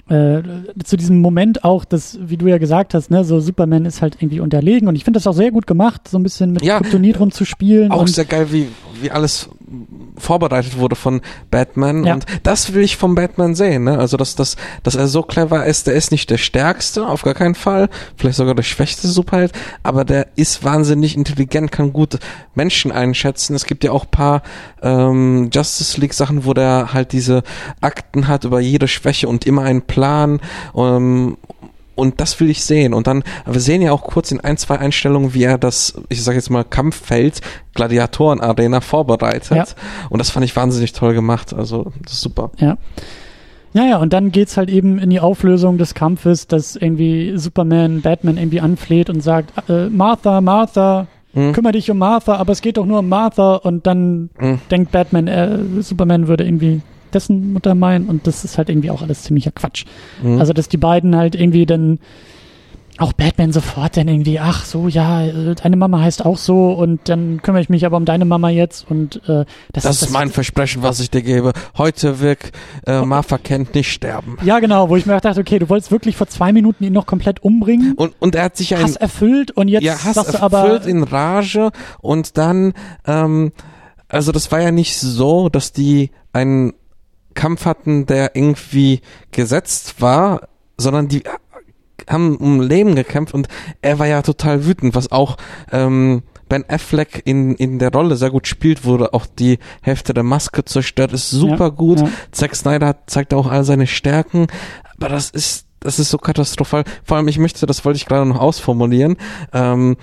äh, 0.09 0.41
zu 0.83 0.97
diesem 0.97 1.21
Moment 1.21 1.63
auch, 1.65 1.85
dass, 1.85 2.19
wie 2.21 2.37
du 2.39 2.47
ja 2.47 2.57
gesagt 2.59 2.95
hast, 2.95 3.11
ne, 3.11 3.23
so 3.25 3.39
Superman 3.41 3.85
ist 3.85 4.01
halt 4.01 4.17
irgendwie 4.21 4.41
unterlegen 4.41 4.89
und 4.89 4.97
ich 4.97 5.05
finde 5.05 5.19
das 5.19 5.27
auch 5.27 5.35
sehr 5.35 5.51
gut 5.51 5.67
gemacht, 5.67 6.09
so 6.09 6.19
ein 6.19 6.23
bisschen 6.23 6.53
mit 6.53 6.63
Ja, 6.65 6.79
Kryptonit 6.81 7.21
rumzuspielen. 7.21 7.93
Auch 7.93 8.01
und 8.01 8.09
sehr 8.11 8.25
geil, 8.25 8.47
wie, 8.51 8.69
wie 9.01 9.11
alles 9.11 9.51
vorbereitet 10.17 10.79
wurde 10.79 10.97
von 10.97 11.21
Batman. 11.51 12.05
Ja. 12.05 12.15
Und 12.15 12.27
das 12.43 12.75
will 12.75 12.83
ich 12.83 12.97
vom 12.97 13.15
Batman 13.15 13.55
sehen, 13.55 13.85
ne? 13.85 13.99
Also, 13.99 14.17
dass, 14.17 14.35
dass, 14.35 14.57
dass 14.83 14.95
er 14.95 15.09
so 15.09 15.23
clever 15.23 15.67
ist, 15.67 15.87
der 15.87 15.95
ist 15.95 16.13
nicht 16.13 16.31
der 16.31 16.39
stärkste, 16.39 17.07
auf 17.07 17.23
gar 17.23 17.35
keinen 17.35 17.55
Fall. 17.55 17.89
Vielleicht 18.17 18.37
sogar 18.37 18.55
der 18.55 18.63
schwächste 18.63 19.09
Superheld, 19.09 19.53
aber 19.83 20.05
der 20.05 20.29
ist 20.37 20.65
wahnsinnig 20.65 21.17
intelligent, 21.17 21.73
kann 21.73 21.93
gut 21.93 22.19
Menschen 22.55 22.93
einschätzen. 22.93 23.55
Es 23.55 23.65
gibt 23.65 23.85
ja 23.85 23.93
auch 23.93 24.11
paar 24.11 24.43
ähm, 24.83 25.51
Justice 25.53 26.01
League 26.01 26.15
Sachen, 26.15 26.45
wo 26.45 26.55
der 26.55 26.93
halt 26.93 27.13
diese 27.13 27.43
Akten 27.81 28.29
hat 28.29 28.45
über 28.45 28.61
jede 28.61 28.89
Schwäche 28.89 29.29
und 29.29 29.47
immer 29.47 29.63
einen 29.63 29.83
Plan. 29.83 30.41
Ähm, 30.77 31.37
und 31.95 32.21
das 32.21 32.39
will 32.41 32.51
ich 32.51 32.65
sehen. 32.65 32.95
Und 32.95 33.07
dann, 33.07 33.23
wir 33.47 33.61
sehen 33.61 33.83
ja 33.83 33.93
auch 33.93 34.03
kurz 34.03 34.31
in 34.33 34.41
ein, 34.41 34.57
zwei 34.57 34.79
Einstellungen, 34.79 35.35
wie 35.35 35.45
er 35.45 35.59
das, 35.59 35.95
ich 36.09 36.23
sag 36.23 36.35
jetzt 36.35 36.51
mal, 36.51 36.65
Kampffeld, 36.65 37.41
Gladiatoren-Arena 37.75 38.81
vorbereitet. 38.81 39.57
Ja. 39.57 39.65
Und 40.11 40.19
das 40.19 40.31
fand 40.31 40.45
ich 40.45 40.55
wahnsinnig 40.57 40.93
toll 40.93 41.15
gemacht. 41.15 41.53
Also, 41.53 41.93
das 42.03 42.15
ist 42.15 42.21
super. 42.23 42.51
Ja. 42.59 42.77
Ja, 43.75 43.85
ja, 43.87 43.97
und 43.99 44.13
dann 44.13 44.33
geht's 44.33 44.59
halt 44.59 44.69
eben 44.69 44.99
in 44.99 45.09
die 45.09 45.21
Auflösung 45.21 45.79
des 45.79 45.95
Kampfes, 45.95 46.47
dass 46.47 46.77
irgendwie 46.77 47.33
Superman 47.37 48.03
Batman 48.03 48.37
irgendwie 48.37 48.61
anfleht 48.61 49.09
und 49.09 49.23
sagt, 49.23 49.51
äh, 49.71 49.89
Martha, 49.89 50.41
Martha, 50.43 51.07
Mhm. 51.35 51.53
kümmere 51.55 51.73
dich 51.73 51.91
um 51.91 51.97
Martha, 51.97 52.35
aber 52.37 52.53
es 52.53 52.61
geht 52.61 52.77
doch 52.77 52.85
nur 52.85 52.99
um 52.99 53.09
Martha 53.09 53.55
und 53.55 53.87
dann 53.87 54.29
Mhm. 54.39 54.59
denkt 54.71 54.93
Batman, 54.93 55.27
äh, 55.29 55.59
Superman 55.81 56.29
würde 56.29 56.45
irgendwie 56.45 56.83
dessen 57.15 57.53
Mutter 57.53 57.75
meinen 57.75 58.09
und 58.09 58.27
das 58.27 58.45
ist 58.45 58.59
halt 58.59 58.69
irgendwie 58.69 58.91
auch 58.91 59.03
alles 59.03 59.23
ziemlicher 59.23 59.53
Quatsch. 59.53 59.85
Mhm. 60.23 60.39
Also, 60.39 60.53
dass 60.53 60.69
die 60.69 60.77
beiden 60.77 61.17
halt 61.17 61.35
irgendwie 61.35 61.67
dann 61.67 61.99
auch 62.99 63.13
Batman 63.13 63.53
sofort 63.53 63.97
dann 63.97 64.09
irgendwie, 64.09 64.39
ach 64.39 64.65
so, 64.65 64.87
ja, 64.87 65.25
äh, 65.25 65.55
deine 65.55 65.77
Mama 65.77 66.01
heißt 66.01 66.25
auch 66.25 66.37
so 66.37 66.73
und 66.73 67.09
dann 67.09 67.41
kümmere 67.43 67.63
ich 67.63 67.69
mich 67.69 67.87
aber 67.87 67.97
um 67.97 68.05
deine 68.05 68.25
Mama 68.25 68.51
jetzt 68.51 68.89
und 68.89 69.17
äh, 69.29 69.45
das, 69.73 69.85
das 69.85 70.03
ist 70.03 70.11
mein 70.11 70.31
Versprechen, 70.31 70.83
was 70.83 71.01
ich 71.01 71.11
dir 71.11 71.23
gebe. 71.23 71.53
Heute 71.77 72.21
wird 72.21 72.53
äh, 72.87 73.03
Martha 73.03 73.39
Kent 73.39 73.75
nicht 73.75 73.91
sterben. 73.91 74.37
Ja, 74.45 74.61
genau, 74.61 74.89
wo 74.91 74.97
ich 74.97 75.07
mir 75.07 75.19
dachte, 75.19 75.41
okay, 75.41 75.59
du 75.59 75.69
wolltest 75.69 75.91
wirklich 75.91 76.17
vor 76.17 76.27
zwei 76.27 76.53
Minuten 76.53 76.85
ihn 76.85 76.93
noch 76.93 77.07
komplett 77.07 77.43
umbringen, 77.43 77.95
Und, 77.95 78.15
und 78.19 78.35
er 78.35 78.45
hat 78.45 78.57
sich 78.57 78.75
ein 78.75 78.83
Hass 78.83 78.97
erfüllt 78.97 79.51
und 79.53 79.69
jetzt 79.69 79.85
ja, 79.85 79.95
Hass 79.95 80.15
sagst 80.15 80.35
du 80.35 80.39
erfüllt 80.39 80.83
aber, 80.83 80.87
in 80.87 81.03
Rage 81.03 81.71
und 82.01 82.37
dann, 82.37 82.75
ähm, 83.07 83.53
also 84.09 84.33
das 84.33 84.53
war 84.53 84.61
ja 84.61 84.71
nicht 84.71 84.99
so, 84.99 85.49
dass 85.49 85.73
die 85.73 86.11
einen 86.33 86.75
Kampf 87.35 87.65
hatten, 87.67 88.07
der 88.07 88.35
irgendwie 88.37 89.01
gesetzt 89.31 90.01
war, 90.01 90.49
sondern 90.77 91.09
die 91.09 91.23
haben 92.11 92.37
um 92.37 92.61
Leben 92.61 92.95
gekämpft 92.97 93.33
und 93.35 93.49
er 93.81 93.99
war 93.99 94.07
ja 94.07 94.23
total 94.23 94.67
wütend, 94.67 94.95
was 94.95 95.13
auch 95.13 95.37
ähm, 95.71 96.23
Ben 96.49 96.65
Affleck 96.69 97.23
in, 97.25 97.55
in 97.55 97.79
der 97.79 97.93
Rolle 97.93 98.17
sehr 98.17 98.31
gut 98.31 98.47
spielt, 98.47 98.85
wurde 98.85 99.15
auch 99.15 99.25
die 99.27 99.59
Hälfte 99.83 100.13
der 100.13 100.25
Maske 100.25 100.65
zerstört, 100.65 101.13
ist 101.13 101.31
super 101.31 101.67
Ja, 101.67 101.69
gut. 101.69 102.01
ja. 102.01 102.09
Zack 102.33 102.57
Snyder 102.57 102.89
hat- 102.89 103.09
zeigt 103.11 103.33
auch 103.33 103.47
all 103.47 103.65
seine 103.65 103.87
Stärken, 103.87 104.49
aber 104.97 105.09
das 105.11 105.31
ist, 105.31 105.67
das 105.81 105.99
ist 105.99 106.11
so 106.11 106.19
katastrophal. 106.19 106.85
Vor 107.05 107.17
allem, 107.17 107.29
ich 107.29 107.39
möchte, 107.39 107.65
das 107.67 107.85
wollte 107.85 107.97
ich 107.97 108.07
gerade 108.07 108.27
noch 108.27 108.39
ausformulieren, 108.41 109.17
ähm, 109.53 109.97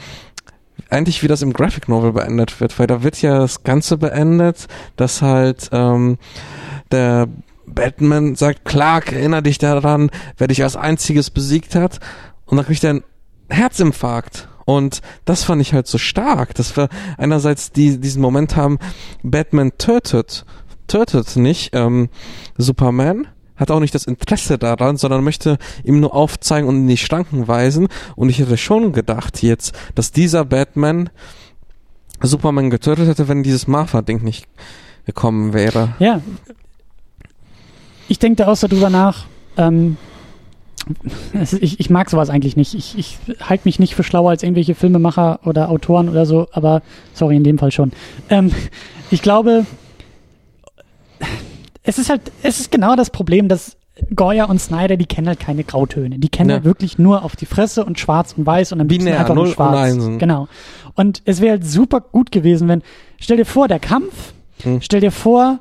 eigentlich 0.90 1.22
wie 1.22 1.28
das 1.28 1.42
im 1.42 1.54
Graphic 1.54 1.88
Novel 1.90 2.14
beendet 2.14 2.60
wird, 2.62 2.80
weil 2.80 2.88
da 2.88 3.04
wird 3.04 3.22
ja 3.22 3.38
das 3.40 3.64
Ganze 3.64 3.98
beendet, 3.98 4.68
dass 4.96 5.22
halt 5.22 5.70
ähm, 5.72 6.18
der 6.92 7.28
Batman 7.66 8.36
sagt, 8.36 8.66
Clark, 8.66 9.12
erinnere 9.12 9.44
dich 9.44 9.58
daran, 9.58 10.10
wer 10.38 10.48
dich 10.48 10.64
als 10.64 10.76
einziges 10.76 11.30
besiegt 11.30 11.76
hat. 11.76 12.00
Und 12.46 12.58
dann 12.58 12.66
kriegt 12.66 12.84
er 12.84 12.92
einen 12.92 13.04
Herzinfarkt. 13.50 14.48
Und 14.66 15.02
das 15.26 15.44
fand 15.44 15.62
ich 15.62 15.74
halt 15.74 15.88
so 15.88 15.98
stark, 15.98 16.54
dass 16.56 16.78
wir 16.78 16.90
einerseits 17.18 17.72
die, 17.72 18.00
diesen 18.00 18.22
Moment 18.22 18.56
haben, 18.56 18.78
Batman 19.24 19.72
tötet, 19.78 20.46
tötet 20.88 21.36
nicht 21.36 21.72
ähm, 21.74 22.10
Superman, 22.58 23.28
hat 23.56 23.72
auch 23.72 23.80
nicht 23.80 23.96
das 23.96 24.06
Interesse 24.06 24.58
daran, 24.58 24.98
sondern 24.98 25.24
möchte 25.24 25.58
ihm 25.84 26.00
nur 26.00 26.14
aufzeigen 26.14 26.68
und 26.70 26.76
in 26.78 26.88
die 26.88 26.98
Schranken 26.98 27.48
weisen. 27.48 27.88
Und 28.16 28.30
ich 28.30 28.40
hätte 28.40 28.58
schon 28.58 28.94
gedacht 28.94 29.42
jetzt, 29.42 29.74
dass 29.96 30.12
dieser 30.12 30.46
Batman 30.46 31.10
Superman 32.22 32.70
getötet 32.70 33.08
hätte, 33.08 33.28
wenn 33.28 33.44
dieses 33.44 33.68
Martha-Ding 33.68 34.24
nicht 34.24 34.48
gekommen 35.06 35.54
wäre. 35.54 35.96
Ja. 36.00 36.22
Ich 38.10 38.20
denke 38.20 38.44
da 38.44 38.52
auch 38.52 38.56
so 38.58 38.68
drüber 38.68 38.90
nach. 38.90 39.26
Ähm, 39.58 39.96
ich, 41.62 41.80
ich 41.80 41.90
mag 41.90 42.10
sowas 42.10 42.30
eigentlich 42.30 42.56
nicht. 42.58 42.74
Ich, 42.74 42.98
ich 42.98 43.18
halte 43.42 43.62
mich 43.68 43.80
nicht 43.80 43.96
für 43.96 44.04
schlauer 44.04 44.32
als 44.32 44.44
irgendwelche 44.44 44.76
Filmemacher 44.76 45.40
oder 45.46 45.70
Autoren 45.70 46.10
oder 46.10 46.26
so, 46.26 46.48
aber 46.52 46.82
sorry, 47.14 47.36
in 47.38 47.44
dem 47.44 47.58
Fall 47.60 47.72
schon. 47.72 47.92
Ähm, 48.30 48.52
ich 49.12 49.22
glaube, 49.22 49.66
es 51.84 51.98
ist 52.00 52.10
halt, 52.10 52.22
es 52.44 52.60
ist 52.60 52.72
genau 52.72 52.96
das 52.96 53.10
Problem, 53.10 53.48
dass 53.48 53.78
Goya 54.16 54.46
und 54.46 54.60
Snyder, 54.60 54.96
die 54.96 55.06
kennen 55.06 55.28
halt 55.28 55.40
keine 55.42 55.64
Grautöne. 55.64 56.20
Die 56.20 56.30
kennen 56.30 56.50
Ja. 56.50 56.56
halt 56.58 56.64
wirklich 56.66 56.98
nur 56.98 57.24
auf 57.24 57.36
die 57.36 57.46
Fresse 57.46 57.84
und 57.84 58.00
schwarz 58.00 58.34
und 58.38 58.46
weiß 58.46 58.72
und 58.72 58.80
liebsten 58.80 59.06
Binär, 59.06 59.20
einfach 59.20 59.36
nur 59.36 59.44
und 59.46 59.52
schwarz. 59.52 59.76
Einsen. 59.78 60.18
Genau. 60.20 60.48
Und 60.96 61.22
es 61.26 61.42
wäre 61.42 61.52
halt 61.52 61.66
super 61.66 62.00
gut 62.02 62.32
gewesen, 62.32 62.68
wenn, 62.70 62.82
stell 63.20 63.38
dir 63.38 63.46
vor, 63.46 63.68
der 63.68 63.80
Kampf, 63.80 64.34
Hm. 64.64 64.82
stell 64.82 65.00
dir 65.02 65.12
vor, 65.12 65.60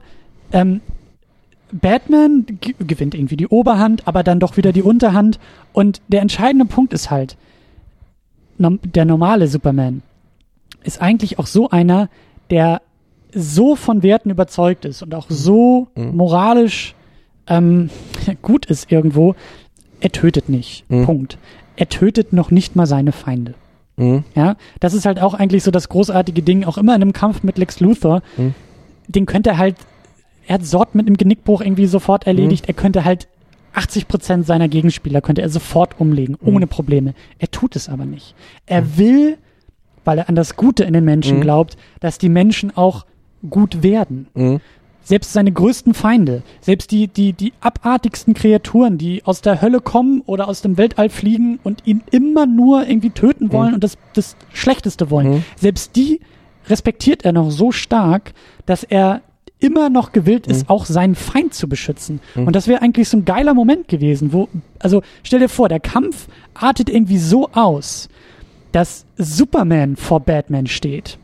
ähm, 0.52 0.80
Batman 1.72 2.46
ge- 2.60 2.74
gewinnt 2.78 3.14
irgendwie 3.14 3.36
die 3.36 3.46
Oberhand, 3.48 4.06
aber 4.08 4.22
dann 4.22 4.40
doch 4.40 4.56
wieder 4.56 4.72
die 4.72 4.82
Unterhand. 4.82 5.38
Und 5.72 6.00
der 6.08 6.22
entscheidende 6.22 6.64
Punkt 6.64 6.92
ist 6.92 7.10
halt, 7.10 7.36
der 8.58 9.04
normale 9.04 9.46
Superman 9.46 10.02
ist 10.82 11.00
eigentlich 11.00 11.38
auch 11.38 11.46
so 11.46 11.70
einer, 11.70 12.08
der 12.50 12.82
so 13.34 13.76
von 13.76 14.02
Werten 14.02 14.30
überzeugt 14.30 14.84
ist 14.84 15.02
und 15.02 15.14
auch 15.14 15.26
so 15.28 15.88
Mhm. 15.94 16.16
moralisch 16.16 16.94
ähm, 17.46 17.90
gut 18.42 18.66
ist 18.66 18.90
irgendwo. 18.90 19.34
Er 20.00 20.10
tötet 20.10 20.48
nicht. 20.48 20.88
Mhm. 20.90 21.04
Punkt. 21.04 21.38
Er 21.76 21.88
tötet 21.88 22.32
noch 22.32 22.50
nicht 22.50 22.74
mal 22.74 22.86
seine 22.86 23.12
Feinde. 23.12 23.54
Mhm. 23.96 24.24
Ja, 24.34 24.56
das 24.80 24.94
ist 24.94 25.06
halt 25.06 25.20
auch 25.20 25.34
eigentlich 25.34 25.62
so 25.62 25.70
das 25.70 25.88
großartige 25.88 26.42
Ding, 26.42 26.64
auch 26.64 26.78
immer 26.78 26.94
in 26.96 27.02
einem 27.02 27.12
Kampf 27.12 27.42
mit 27.42 27.58
Lex 27.58 27.80
Luthor. 27.80 28.22
Mhm. 28.36 28.54
Den 29.08 29.26
könnte 29.26 29.50
er 29.50 29.58
halt, 29.58 29.76
er 30.48 30.54
hat 30.54 30.66
Sort 30.66 30.94
mit 30.94 31.06
einem 31.06 31.16
Genickbruch 31.16 31.60
irgendwie 31.60 31.86
sofort 31.86 32.26
erledigt. 32.26 32.64
Mhm. 32.64 32.68
Er 32.70 32.74
könnte 32.74 33.04
halt 33.04 33.28
80 33.74 34.08
Prozent 34.08 34.46
seiner 34.46 34.66
Gegenspieler 34.68 35.20
könnte 35.20 35.42
er 35.42 35.50
sofort 35.50 36.00
umlegen, 36.00 36.36
Mhm. 36.40 36.54
ohne 36.56 36.66
Probleme. 36.66 37.14
Er 37.38 37.50
tut 37.50 37.76
es 37.76 37.88
aber 37.88 38.06
nicht. 38.06 38.34
Er 38.66 38.96
will, 38.98 39.36
weil 40.04 40.18
er 40.18 40.28
an 40.28 40.34
das 40.34 40.56
Gute 40.56 40.84
in 40.84 40.94
den 40.94 41.04
Menschen 41.04 41.36
Mhm. 41.36 41.42
glaubt, 41.42 41.76
dass 42.00 42.18
die 42.18 42.28
Menschen 42.30 42.76
auch 42.76 43.04
gut 43.48 43.82
werden. 43.82 44.26
Mhm. 44.34 44.60
Selbst 45.02 45.32
seine 45.32 45.52
größten 45.52 45.94
Feinde, 45.94 46.42
selbst 46.60 46.90
die, 46.90 47.08
die, 47.08 47.32
die 47.32 47.52
abartigsten 47.60 48.34
Kreaturen, 48.34 48.98
die 48.98 49.24
aus 49.24 49.40
der 49.42 49.62
Hölle 49.62 49.80
kommen 49.80 50.22
oder 50.26 50.48
aus 50.48 50.60
dem 50.60 50.76
Weltall 50.76 51.08
fliegen 51.08 51.58
und 51.62 51.86
ihn 51.86 52.02
immer 52.10 52.44
nur 52.46 52.86
irgendwie 52.86 53.10
töten 53.10 53.52
wollen 53.52 53.74
und 53.74 53.84
das, 53.84 53.96
das 54.14 54.36
Schlechteste 54.52 55.10
wollen, 55.10 55.28
Mhm. 55.30 55.44
selbst 55.56 55.94
die 55.96 56.20
respektiert 56.68 57.24
er 57.24 57.32
noch 57.32 57.50
so 57.50 57.70
stark, 57.72 58.32
dass 58.66 58.82
er 58.84 59.22
immer 59.60 59.90
noch 59.90 60.12
gewillt 60.12 60.46
ist, 60.46 60.70
auch 60.70 60.84
seinen 60.86 61.14
Feind 61.14 61.52
zu 61.54 61.68
beschützen. 61.68 62.20
Und 62.36 62.54
das 62.54 62.68
wäre 62.68 62.80
eigentlich 62.82 63.08
so 63.08 63.16
ein 63.16 63.24
geiler 63.24 63.54
Moment 63.54 63.88
gewesen, 63.88 64.32
wo, 64.32 64.48
also 64.78 65.02
stell 65.22 65.40
dir 65.40 65.48
vor, 65.48 65.68
der 65.68 65.80
Kampf 65.80 66.28
artet 66.54 66.88
irgendwie 66.88 67.18
so 67.18 67.48
aus, 67.52 68.08
dass 68.72 69.04
Superman 69.16 69.96
vor 69.96 70.20
Batman 70.20 70.66
steht 70.66 71.18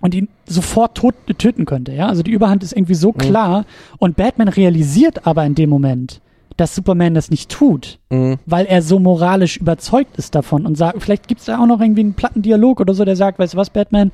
und 0.00 0.14
ihn 0.14 0.28
sofort 0.46 0.96
tot, 0.96 1.14
töten 1.38 1.64
könnte. 1.64 1.92
Ja? 1.92 2.06
Also 2.08 2.22
die 2.22 2.30
Überhand 2.30 2.62
ist 2.62 2.72
irgendwie 2.72 2.94
so 2.94 3.12
klar 3.12 3.64
und 3.98 4.16
Batman 4.16 4.48
realisiert 4.48 5.26
aber 5.26 5.44
in 5.44 5.54
dem 5.54 5.70
Moment, 5.70 6.20
dass 6.56 6.74
Superman 6.74 7.14
das 7.14 7.30
nicht 7.30 7.50
tut, 7.50 7.98
Mhm. 8.10 8.36
weil 8.46 8.66
er 8.66 8.80
so 8.82 8.98
moralisch 8.98 9.56
überzeugt 9.56 10.16
ist 10.18 10.34
davon 10.34 10.64
und 10.66 10.76
sagt, 10.76 11.02
vielleicht 11.02 11.26
gibt 11.28 11.40
es 11.40 11.46
da 11.46 11.58
auch 11.58 11.66
noch 11.66 11.80
irgendwie 11.80 12.00
einen 12.02 12.14
platten 12.14 12.42
Dialog 12.42 12.80
oder 12.80 12.94
so, 12.94 13.04
der 13.04 13.16
sagt, 13.16 13.38
weißt 13.38 13.54
du 13.54 13.58
was, 13.58 13.70
Batman, 13.70 14.12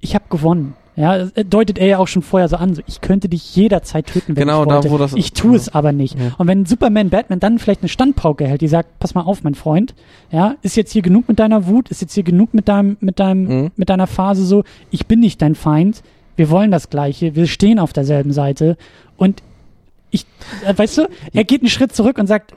ich 0.00 0.14
habe 0.14 0.24
gewonnen. 0.30 0.74
Ja, 0.96 1.18
das 1.18 1.32
deutet 1.48 1.78
er 1.78 1.86
ja 1.86 1.98
auch 1.98 2.08
schon 2.08 2.22
vorher 2.22 2.48
so 2.48 2.56
an, 2.56 2.74
so 2.74 2.82
ich 2.86 3.00
könnte 3.00 3.28
dich 3.28 3.54
jederzeit 3.56 4.06
töten, 4.06 4.36
wenn 4.36 4.46
Genau, 4.46 4.62
ich 4.62 4.68
da, 4.68 4.74
wollte. 4.76 4.90
wo 4.90 4.98
das- 4.98 5.14
ich 5.14 5.32
tue 5.32 5.56
es 5.56 5.72
aber 5.72 5.92
nicht. 5.92 6.18
Ja. 6.18 6.32
Und 6.36 6.46
wenn 6.48 6.66
Superman 6.66 7.10
Batman 7.10 7.38
dann 7.40 7.58
vielleicht 7.58 7.80
eine 7.82 7.88
Standpauke 7.88 8.46
hält, 8.46 8.60
die 8.60 8.68
sagt, 8.68 8.98
pass 8.98 9.14
mal 9.14 9.22
auf, 9.22 9.42
mein 9.44 9.54
Freund, 9.54 9.94
ja, 10.30 10.56
ist 10.62 10.76
jetzt 10.76 10.92
hier 10.92 11.02
genug 11.02 11.28
mit 11.28 11.38
deiner 11.38 11.66
Wut, 11.66 11.88
ist 11.90 12.00
jetzt 12.02 12.14
hier 12.14 12.24
genug 12.24 12.52
mit 12.54 12.68
deinem, 12.68 12.96
mit 13.00 13.18
deinem, 13.20 13.42
Mhm. 13.44 13.70
mit 13.76 13.88
deiner 13.88 14.06
Phase 14.06 14.44
so, 14.44 14.64
ich 14.90 15.06
bin 15.06 15.20
nicht 15.20 15.40
dein 15.40 15.54
Feind, 15.54 16.02
wir 16.36 16.50
wollen 16.50 16.70
das 16.70 16.90
Gleiche, 16.90 17.34
wir 17.36 17.46
stehen 17.46 17.78
auf 17.78 17.92
derselben 17.92 18.32
Seite 18.32 18.76
und 19.16 19.42
ich, 20.10 20.26
äh, 20.66 20.76
weißt 20.76 20.98
du, 20.98 21.08
er 21.32 21.44
geht 21.44 21.60
einen 21.62 21.70
Schritt 21.70 21.94
zurück 21.94 22.18
und 22.18 22.26
sagt, 22.26 22.52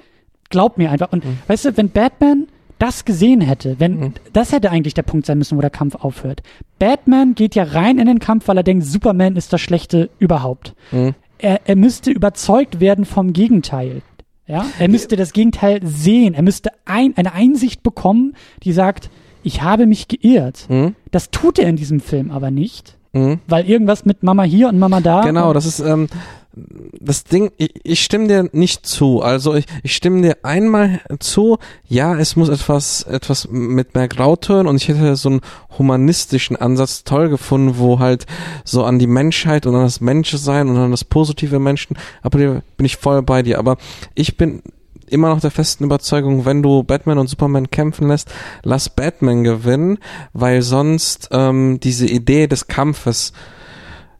glaub 0.50 0.78
mir 0.78 0.90
einfach. 0.92 1.12
Und 1.12 1.24
weißt 1.48 1.66
du, 1.66 1.78
wenn 1.78 1.90
Batman 1.90 2.48
das 2.84 3.06
gesehen 3.06 3.42
hätte, 3.42 3.76
wenn, 3.80 4.00
Mhm. 4.00 4.14
das 4.34 4.52
hätte 4.52 4.70
eigentlich 4.72 4.94
der 4.94 5.04
Punkt 5.04 5.26
sein 5.26 5.38
müssen, 5.38 5.58
wo 5.58 5.62
der 5.62 5.70
Kampf 5.70 5.96
aufhört. 5.96 6.42
Batman 6.80 7.34
geht 7.36 7.56
ja 7.56 7.64
rein 7.64 7.98
in 7.98 8.08
den 8.08 8.20
Kampf, 8.20 8.48
weil 8.48 8.58
er 8.58 8.64
denkt, 8.64 8.86
Superman 8.86 9.36
ist 9.36 9.54
das 9.54 9.62
Schlechte 9.62 10.10
überhaupt. 10.20 10.74
Mhm. 10.92 11.16
Er, 11.38 11.62
er 11.66 11.76
müsste 11.76 12.12
überzeugt 12.12 12.80
werden 12.80 13.06
vom 13.06 13.34
Gegenteil. 13.34 14.02
Ja, 14.46 14.66
er 14.78 14.90
müsste 14.90 15.16
das 15.16 15.32
Gegenteil 15.32 15.80
sehen. 15.84 16.34
Er 16.34 16.42
müsste 16.42 16.72
ein, 16.86 17.14
eine 17.16 17.34
Einsicht 17.34 17.82
bekommen, 17.84 18.36
die 18.64 18.74
sagt, 18.74 19.10
ich 19.42 19.62
habe 19.62 19.86
mich 19.88 20.08
geirrt. 20.10 20.66
Mhm. 20.70 20.96
Das 21.12 21.32
tut 21.32 21.60
er 21.60 21.70
in 21.70 21.76
diesem 21.78 22.00
Film 22.02 22.30
aber 22.32 22.52
nicht, 22.52 22.98
Mhm. 23.14 23.40
weil 23.48 23.70
irgendwas 23.70 24.04
mit 24.06 24.24
Mama 24.24 24.44
hier 24.44 24.68
und 24.70 24.80
Mama 24.80 25.00
da. 25.00 25.22
Genau, 25.22 25.54
das 25.54 25.66
ist 25.66 25.80
ähm, 25.80 26.08
das 26.56 27.24
Ding, 27.24 27.52
ich, 27.58 27.74
ich 27.84 28.04
stimme 28.04 28.28
dir 28.28 28.50
nicht 28.52 28.86
zu. 28.86 29.22
Also 29.22 29.56
ich, 29.56 29.66
ich 29.82 29.96
stimme 29.96 30.22
dir 30.22 30.38
einmal 30.44 31.02
zu, 31.20 31.58
ja, 31.88 32.16
es 32.18 32.36
muss 32.36 32.50
etwas, 32.50 33.04
etwas 33.04 33.48
mit 33.50 33.96
mehr 33.96 34.08
Grautönen 34.08 34.68
und 34.68 34.76
ich 34.76 34.88
hätte 34.88 35.16
so 35.16 35.30
einen 35.30 35.42
humanistischen 35.78 36.56
Ansatz 36.56 37.04
toll 37.04 37.30
gefunden, 37.30 37.78
wo 37.78 38.00
halt 38.00 38.26
so 38.64 38.84
an 38.84 39.00
die 39.00 39.08
Menschheit 39.08 39.66
und 39.66 39.76
an 39.76 39.84
das 39.84 40.02
Menschsein 40.02 40.70
und 40.70 40.78
an 40.78 40.92
das 40.92 41.04
positive 41.04 41.60
Menschen, 41.60 41.98
aber 42.22 42.40
da 42.40 42.62
bin 42.78 42.86
ich 42.86 42.98
voll 42.98 43.24
bei 43.24 43.42
dir. 43.42 43.58
Aber 43.58 43.78
ich 44.14 44.38
bin 44.38 44.62
immer 45.08 45.30
noch 45.30 45.42
der 45.42 45.52
festen 45.52 45.84
Überzeugung, 45.84 46.46
wenn 46.46 46.64
du 46.64 46.84
Batman 46.84 47.18
und 47.18 47.28
Superman 47.28 47.72
kämpfen 47.72 48.08
lässt, 48.08 48.32
lass 48.64 48.90
Batman 48.90 49.44
gewinnen, 49.44 49.98
weil 50.34 50.62
sonst 50.62 51.30
ähm, 51.32 51.80
diese 51.82 52.08
Idee 52.08 52.48
des 52.48 52.68
Kampfes 52.68 53.34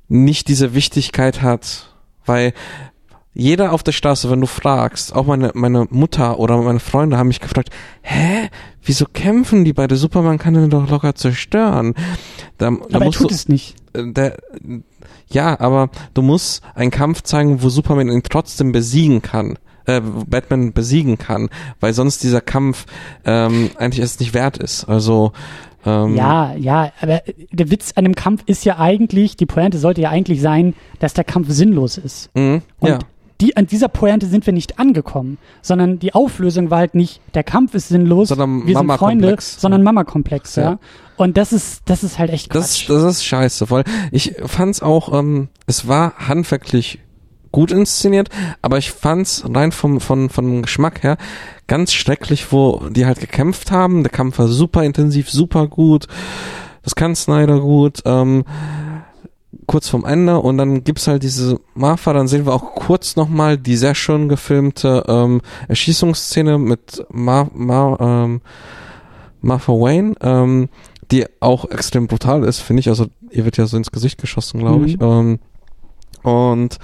nicht 0.08 0.48
diese 0.48 0.74
Wichtigkeit 0.74 1.42
hat, 1.42 1.93
weil 2.26 2.54
jeder 3.36 3.72
auf 3.74 3.82
der 3.82 3.94
Straße, 3.94 4.30
wenn 4.30 4.42
du 4.42 4.48
fragst, 4.48 5.16
auch 5.16 5.26
meine, 5.26 5.52
meine 5.56 5.88
Mutter 5.90 6.40
oder 6.40 6.58
meine 6.62 6.80
Freunde 6.80 7.18
haben 7.18 7.30
mich 7.30 7.40
gefragt, 7.40 7.70
hä, 8.04 8.50
wieso 8.84 9.06
kämpfen 9.06 9.66
die 9.66 9.74
beide? 9.74 9.96
Superman 9.96 10.38
kann 10.38 10.54
den 10.54 10.70
doch 10.70 10.88
locker 10.88 11.16
zerstören. 11.16 11.96
Da, 12.58 12.70
da 12.70 12.78
aber 12.96 13.06
er 13.06 13.12
tut 13.12 13.32
du, 13.32 13.36
es 13.36 13.50
nicht. 13.50 13.76
äh, 13.94 14.12
der, 14.12 14.38
ja, 15.30 15.60
aber 15.60 15.90
du 16.14 16.22
musst 16.22 16.62
einen 16.76 16.92
Kampf 16.92 17.24
zeigen, 17.24 17.64
wo 17.64 17.70
Superman 17.70 18.10
ihn 18.10 18.22
trotzdem 18.24 18.72
besiegen 18.72 19.22
kann. 19.22 19.58
Äh, 19.86 20.00
Batman 20.00 20.72
besiegen 20.72 21.18
kann, 21.18 21.50
weil 21.82 21.94
sonst 21.94 22.24
dieser 22.24 22.40
Kampf 22.40 22.86
ähm, 23.26 23.70
eigentlich 23.78 24.00
erst 24.00 24.22
nicht 24.22 24.34
wert 24.34 24.58
ist. 24.58 24.86
Also 24.86 25.34
ähm, 25.86 26.16
Ja, 26.16 26.54
ja, 26.56 26.92
aber 27.02 27.22
der 27.52 27.72
Witz 27.72 27.94
an 27.96 28.04
dem 28.06 28.16
Kampf 28.16 28.44
ist 28.46 28.66
ja 28.66 28.80
eigentlich, 28.80 29.36
die 29.38 29.46
Pointe 29.46 29.78
sollte 29.78 30.02
ja 30.02 30.10
eigentlich 30.10 30.42
sein, 30.42 30.74
dass 31.00 31.14
der 31.14 31.24
Kampf 31.24 31.50
sinnlos 31.50 31.98
ist. 31.98 32.30
mh, 32.36 32.62
Und 32.80 32.90
ja. 32.90 33.00
die, 33.42 33.58
an 33.58 33.68
dieser 33.68 33.88
Pointe 33.90 34.28
sind 34.28 34.46
wir 34.46 34.54
nicht 34.54 34.80
angekommen, 34.80 35.38
sondern 35.62 36.00
die 36.00 36.14
Auflösung 36.14 36.70
war 36.70 36.80
halt 36.80 36.96
nicht, 36.96 37.20
der 37.34 37.44
Kampf 37.44 37.74
ist 37.74 37.90
sinnlos, 37.90 38.30
Sondern 38.30 38.66
wir 38.66 38.78
sind 38.78 38.88
Freunde, 38.92 39.26
Mama-Komplex. 39.26 39.60
sondern 39.62 39.84
Mama-Komplex, 39.84 40.56
ja. 40.56 40.64
Ja. 40.64 40.80
Und 41.18 41.38
das 41.38 41.54
ist, 41.54 41.82
das 41.86 42.04
ist 42.04 42.18
halt 42.20 42.32
echt 42.32 42.50
Quatsch. 42.50 42.88
Das, 42.90 43.04
das 43.04 43.04
ist 43.18 43.26
scheiße, 43.26 43.70
weil 43.70 43.84
ich 44.12 44.36
fand's 44.46 44.82
auch, 44.82 45.14
ähm, 45.18 45.50
es 45.68 45.88
war 45.88 46.14
handwerklich 46.28 47.00
gut 47.54 47.72
inszeniert, 47.72 48.28
aber 48.62 48.78
ich 48.78 48.92
fand's 48.92 49.46
rein 49.48 49.72
vom, 49.72 50.02
von, 50.02 50.30
vom 50.30 50.64
Geschmack 50.64 51.04
her 51.04 51.18
ganz 51.68 51.94
schrecklich, 51.94 52.52
wo 52.52 52.90
die 52.90 53.06
halt 53.06 53.22
gekämpft 53.22 53.72
haben. 53.72 54.04
Der 54.04 54.12
Kampf 54.12 54.40
war 54.40 54.50
super 54.50 54.84
intensiv, 54.84 55.30
super 55.30 55.68
gut. 55.68 56.08
Das 56.82 56.96
kann 56.96 57.16
Snyder 57.16 57.62
gut. 57.62 58.02
Ähm, 58.04 58.44
kurz 59.68 59.88
vorm 59.88 60.04
Ende 60.04 60.40
und 60.40 60.58
dann 60.58 60.84
gibt's 60.84 61.08
halt 61.08 61.24
diese 61.24 61.60
Martha, 61.76 62.12
dann 62.12 62.28
sehen 62.28 62.46
wir 62.46 62.54
auch 62.54 62.76
kurz 62.76 63.16
nochmal 63.16 63.58
die 63.58 63.78
sehr 63.78 63.96
schön 63.96 64.28
gefilmte 64.28 65.04
ähm, 65.08 65.42
Erschießungsszene 65.68 66.58
mit 66.58 67.06
Mar 67.12 67.50
Mar 67.54 68.02
ähm, 68.02 68.42
Martha 69.42 69.74
Wayne, 69.74 70.16
ähm, 70.22 70.70
die 71.12 71.26
auch 71.40 71.70
extrem 71.70 72.08
brutal 72.08 72.44
ist, 72.44 72.60
finde 72.60 72.80
ich. 72.80 72.90
Also 72.90 73.06
ihr 73.30 73.46
wird 73.46 73.58
ja 73.58 73.68
so 73.68 73.78
ins 73.78 73.92
Gesicht 73.92 74.20
geschossen, 74.20 74.60
glaube 74.60 74.88
ich. 74.88 75.00
Ähm, 75.00 75.40
und 76.24 76.80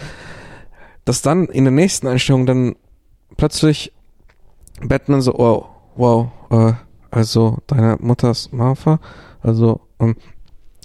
dass 1.10 1.24
dann 1.24 1.48
in 1.48 1.64
der 1.64 1.72
nächsten 1.72 2.06
Einstellung 2.06 2.46
dann 2.46 2.76
plötzlich 3.36 3.94
Batman 4.80 5.22
so, 5.22 5.34
oh, 5.34 5.66
wow, 5.96 6.28
äh, 6.52 6.74
also 7.10 7.58
deine 7.66 7.98
Mutter 8.00 8.30
ist 8.30 8.54
Martha, 8.54 9.00
also 9.42 9.82
ähm, 10.00 10.18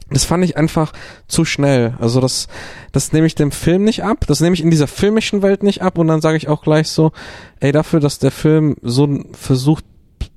das 0.09 0.25
fand 0.25 0.43
ich 0.43 0.57
einfach 0.57 0.95
zu 1.29 1.45
schnell. 1.45 1.95
Also 2.01 2.23
das, 2.23 2.49
das 2.91 3.13
nehme 3.13 3.27
ich 3.27 3.35
dem 3.35 3.51
Film 3.51 3.85
nicht 3.85 4.03
ab, 4.03 4.25
das 4.27 4.41
nehme 4.41 4.55
ich 4.55 4.63
in 4.63 4.71
dieser 4.71 4.87
filmischen 4.87 5.43
Welt 5.43 5.63
nicht 5.63 5.83
ab 5.83 5.99
und 5.99 6.07
dann 6.07 6.23
sage 6.23 6.39
ich 6.39 6.49
auch 6.49 6.63
gleich 6.63 6.89
so, 6.89 7.13
ey, 7.61 7.71
dafür, 7.71 8.01
dass 8.01 8.19
der 8.19 8.31
Film 8.31 8.77
so 8.81 9.07
versucht, 9.33 9.85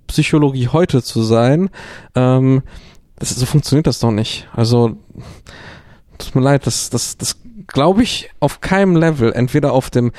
Psychologie 0.07 0.67
heute 0.67 1.01
zu 1.01 1.23
sein, 1.23 1.69
ähm, 2.13 2.61
das, 3.15 3.29
so 3.29 3.45
funktioniert 3.45 3.87
das 3.87 3.99
doch 3.99 4.11
nicht. 4.11 4.49
Also, 4.51 4.97
tut 6.17 6.35
mir 6.35 6.41
leid, 6.41 6.67
das, 6.67 6.89
das, 6.89 7.15
das 7.15 7.37
glaube 7.67 8.03
ich 8.03 8.29
auf 8.39 8.61
keinem 8.61 8.95
Level, 8.95 9.33
entweder 9.33 9.73
auf 9.73 9.89
dem 9.89 10.11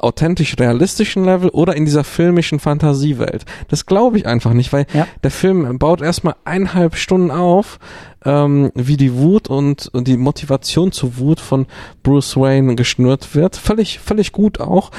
authentisch 0.00 0.56
realistischen 0.58 1.24
Level 1.24 1.48
oder 1.50 1.74
in 1.76 1.84
dieser 1.84 2.04
filmischen 2.04 2.60
Fantasiewelt. 2.60 3.44
Das 3.68 3.86
glaube 3.86 4.18
ich 4.18 4.26
einfach 4.26 4.52
nicht, 4.52 4.72
weil 4.72 4.86
Ja. 4.92 5.06
der 5.22 5.30
Film 5.30 5.78
baut 5.78 6.02
erstmal 6.02 6.34
eineinhalb 6.44 6.96
Stunden 6.96 7.30
auf, 7.30 7.78
ähm, 8.24 8.70
wie 8.74 8.96
die 8.96 9.14
Wut 9.14 9.48
und, 9.48 9.88
und 9.92 10.08
die 10.08 10.16
Motivation 10.16 10.92
zur 10.92 11.16
Wut 11.18 11.40
von 11.40 11.66
Bruce 12.02 12.36
Wayne 12.36 12.74
geschnürt 12.74 13.34
wird. 13.34 13.56
Völlig, 13.56 13.98
völlig 13.98 14.32
gut 14.32 14.60
auch. 14.60 14.90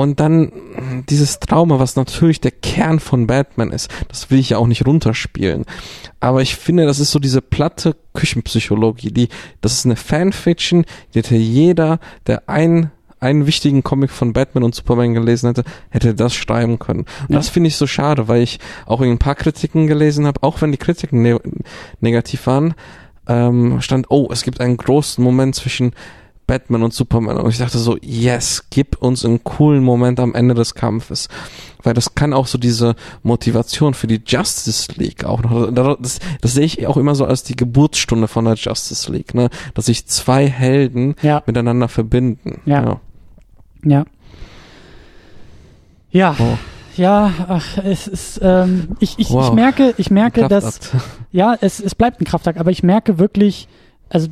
Und 0.00 0.18
dann 0.18 0.50
dieses 1.10 1.40
Trauma, 1.40 1.78
was 1.78 1.94
natürlich 1.94 2.40
der 2.40 2.52
Kern 2.52 3.00
von 3.00 3.26
Batman 3.26 3.70
ist, 3.70 3.90
das 4.08 4.30
will 4.30 4.38
ich 4.38 4.48
ja 4.48 4.56
auch 4.56 4.66
nicht 4.66 4.86
runterspielen. 4.86 5.66
Aber 6.20 6.40
ich 6.40 6.56
finde, 6.56 6.86
das 6.86 7.00
ist 7.00 7.10
so 7.10 7.18
diese 7.18 7.42
platte 7.42 7.94
Küchenpsychologie, 8.14 9.10
die, 9.10 9.28
das 9.60 9.74
ist 9.74 9.84
eine 9.84 9.96
Fanfiction, 9.96 10.86
die 11.12 11.18
hätte 11.18 11.36
jeder, 11.36 11.98
der 12.26 12.48
ein 12.48 12.90
einen 13.18 13.46
wichtigen 13.46 13.82
Comic 13.82 14.10
von 14.10 14.32
Batman 14.32 14.64
und 14.64 14.74
Superman 14.74 15.12
gelesen 15.12 15.48
hätte, 15.48 15.64
hätte 15.90 16.14
das 16.14 16.34
schreiben 16.34 16.78
können. 16.78 17.00
Und 17.00 17.30
Ja. 17.32 17.36
das 17.36 17.50
finde 17.50 17.68
ich 17.68 17.76
so 17.76 17.86
schade, 17.86 18.28
weil 18.28 18.40
ich 18.40 18.58
auch 18.86 19.02
in 19.02 19.10
ein 19.10 19.18
paar 19.18 19.34
Kritiken 19.34 19.86
gelesen 19.86 20.26
habe, 20.26 20.42
auch 20.42 20.62
wenn 20.62 20.72
die 20.72 20.78
Kritiken 20.78 21.20
ne 21.20 21.38
negativ 22.00 22.46
waren, 22.46 22.72
ähm, 23.28 23.82
stand, 23.82 24.06
oh, 24.08 24.30
es 24.32 24.42
gibt 24.42 24.62
einen 24.62 24.78
großen 24.78 25.22
Moment 25.22 25.54
zwischen 25.54 25.92
Batman 26.50 26.82
und 26.82 26.92
Superman. 26.92 27.36
Und 27.36 27.48
ich 27.50 27.58
dachte 27.58 27.78
so, 27.78 27.96
yes, 28.02 28.64
gib 28.70 29.00
uns 29.00 29.24
einen 29.24 29.44
coolen 29.44 29.84
Moment 29.84 30.18
am 30.18 30.34
Ende 30.34 30.54
des 30.54 30.74
Kampfes. 30.74 31.28
Weil 31.84 31.94
das 31.94 32.16
kann 32.16 32.32
auch 32.32 32.48
so 32.48 32.58
diese 32.58 32.96
Motivation 33.22 33.94
für 33.94 34.08
die 34.08 34.20
Justice 34.26 34.90
League 34.96 35.24
auch 35.24 35.42
noch, 35.44 35.70
das, 36.00 36.18
das 36.40 36.52
sehe 36.54 36.64
ich 36.64 36.84
auch 36.88 36.96
immer 36.96 37.14
so 37.14 37.24
als 37.24 37.44
die 37.44 37.54
Geburtsstunde 37.54 38.26
von 38.26 38.46
der 38.46 38.54
Justice 38.54 39.12
League, 39.12 39.32
ne? 39.32 39.48
Dass 39.74 39.86
sich 39.86 40.06
zwei 40.06 40.48
Helden 40.48 41.14
Ja. 41.22 41.40
miteinander 41.46 41.86
verbinden. 41.86 42.60
Ja. 42.66 42.98
Ja. 43.84 44.04
Ja, 46.10 46.34
Oh, 46.40 46.58
ja, 46.96 47.32
ach, 47.46 47.78
es 47.78 48.08
ist, 48.08 48.40
ähm, 48.42 48.96
ich, 48.98 49.12
ich, 49.20 49.28
ich 49.28 49.30
Wow. 49.30 49.54
merke, 49.54 49.94
ich 49.98 50.10
merke, 50.10 50.48
dass, 50.48 50.80
ja, 51.30 51.56
es, 51.60 51.78
es 51.78 51.94
bleibt 51.94 52.20
ein 52.20 52.24
Kraftakt, 52.24 52.58
aber 52.58 52.72
ich 52.72 52.82
merke 52.82 53.20
wirklich, 53.20 53.68
also, 54.08 54.26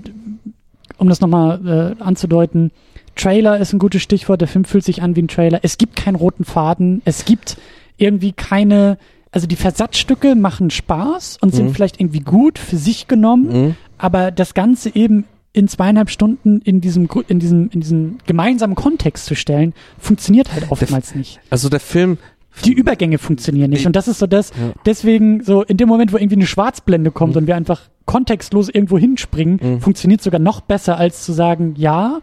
um 0.99 1.09
das 1.09 1.21
nochmal 1.21 1.97
äh, 1.99 2.03
anzudeuten, 2.03 2.71
Trailer 3.17 3.59
ist 3.59 3.73
ein 3.73 3.79
gutes 3.79 4.03
Stichwort, 4.03 4.41
der 4.41 4.49
Film 4.49 4.65
fühlt 4.65 4.85
sich 4.85 5.03
an 5.03 5.17
wie 5.17 5.23
ein 5.23 5.29
Trailer. 5.29 5.61
Es 5.63 5.77
gibt 5.79 5.97
keinen 5.97 6.15
roten 6.15 6.45
Faden, 6.45 7.03
es 7.05 7.25
gibt 7.25 7.57
irgendwie 7.97 8.33
keine, 8.33 8.97
also 9.33 9.47
die 9.49 9.57
Versatzstücke 9.57 10.35
machen 10.37 10.71
Spaß 10.71 11.39
und 11.41 11.53
sind 11.55 11.67
Mhm. 11.69 11.75
vielleicht 11.75 12.01
irgendwie 12.01 12.21
gut 12.21 12.59
für 12.61 12.77
sich 12.77 13.09
genommen, 13.09 13.49
Mhm. 13.67 13.75
aber 13.99 14.31
das 14.31 14.55
Ganze 14.55 14.95
eben 14.95 15.25
in 15.53 15.67
zweieinhalb 15.67 16.11
Stunden 16.11 16.61
in 16.61 16.81
diesem, 16.81 17.09
in 17.27 17.41
diesem, 17.41 17.71
in 17.71 17.81
diesem 17.81 18.19
gemeinsamen 18.27 18.77
Kontext 18.77 19.25
zu 19.27 19.35
stellen, 19.35 19.75
funktioniert 19.99 20.53
halt 20.53 20.71
oftmals 20.71 21.15
nicht. 21.17 21.41
Also 21.51 21.69
der 21.69 21.81
Film, 21.81 22.19
Die 22.65 22.73
Übergänge 22.73 23.19
funktionieren 23.19 23.71
nicht. 23.71 23.87
Und 23.87 23.95
das 23.97 24.09
ist 24.09 24.19
so 24.19 24.27
das, 24.27 24.51
Ja. 24.51 24.73
deswegen 24.87 25.43
so 25.43 25.63
in 25.63 25.77
dem 25.77 25.89
Moment, 25.89 26.13
wo 26.13 26.17
irgendwie 26.17 26.37
eine 26.37 26.47
Schwarzblende 26.47 27.11
kommt 27.11 27.37
und 27.37 27.47
wir 27.47 27.57
einfach 27.57 27.83
kontextlos 28.05 28.69
irgendwo 28.69 28.99
hinspringen, 28.99 29.61
Mhm. 29.63 29.81
funktioniert 29.81 30.23
sogar 30.23 30.41
noch 30.41 30.61
besser, 30.61 30.97
als 30.99 31.25
zu 31.25 31.33
sagen, 31.33 31.75
ja, 31.77 32.21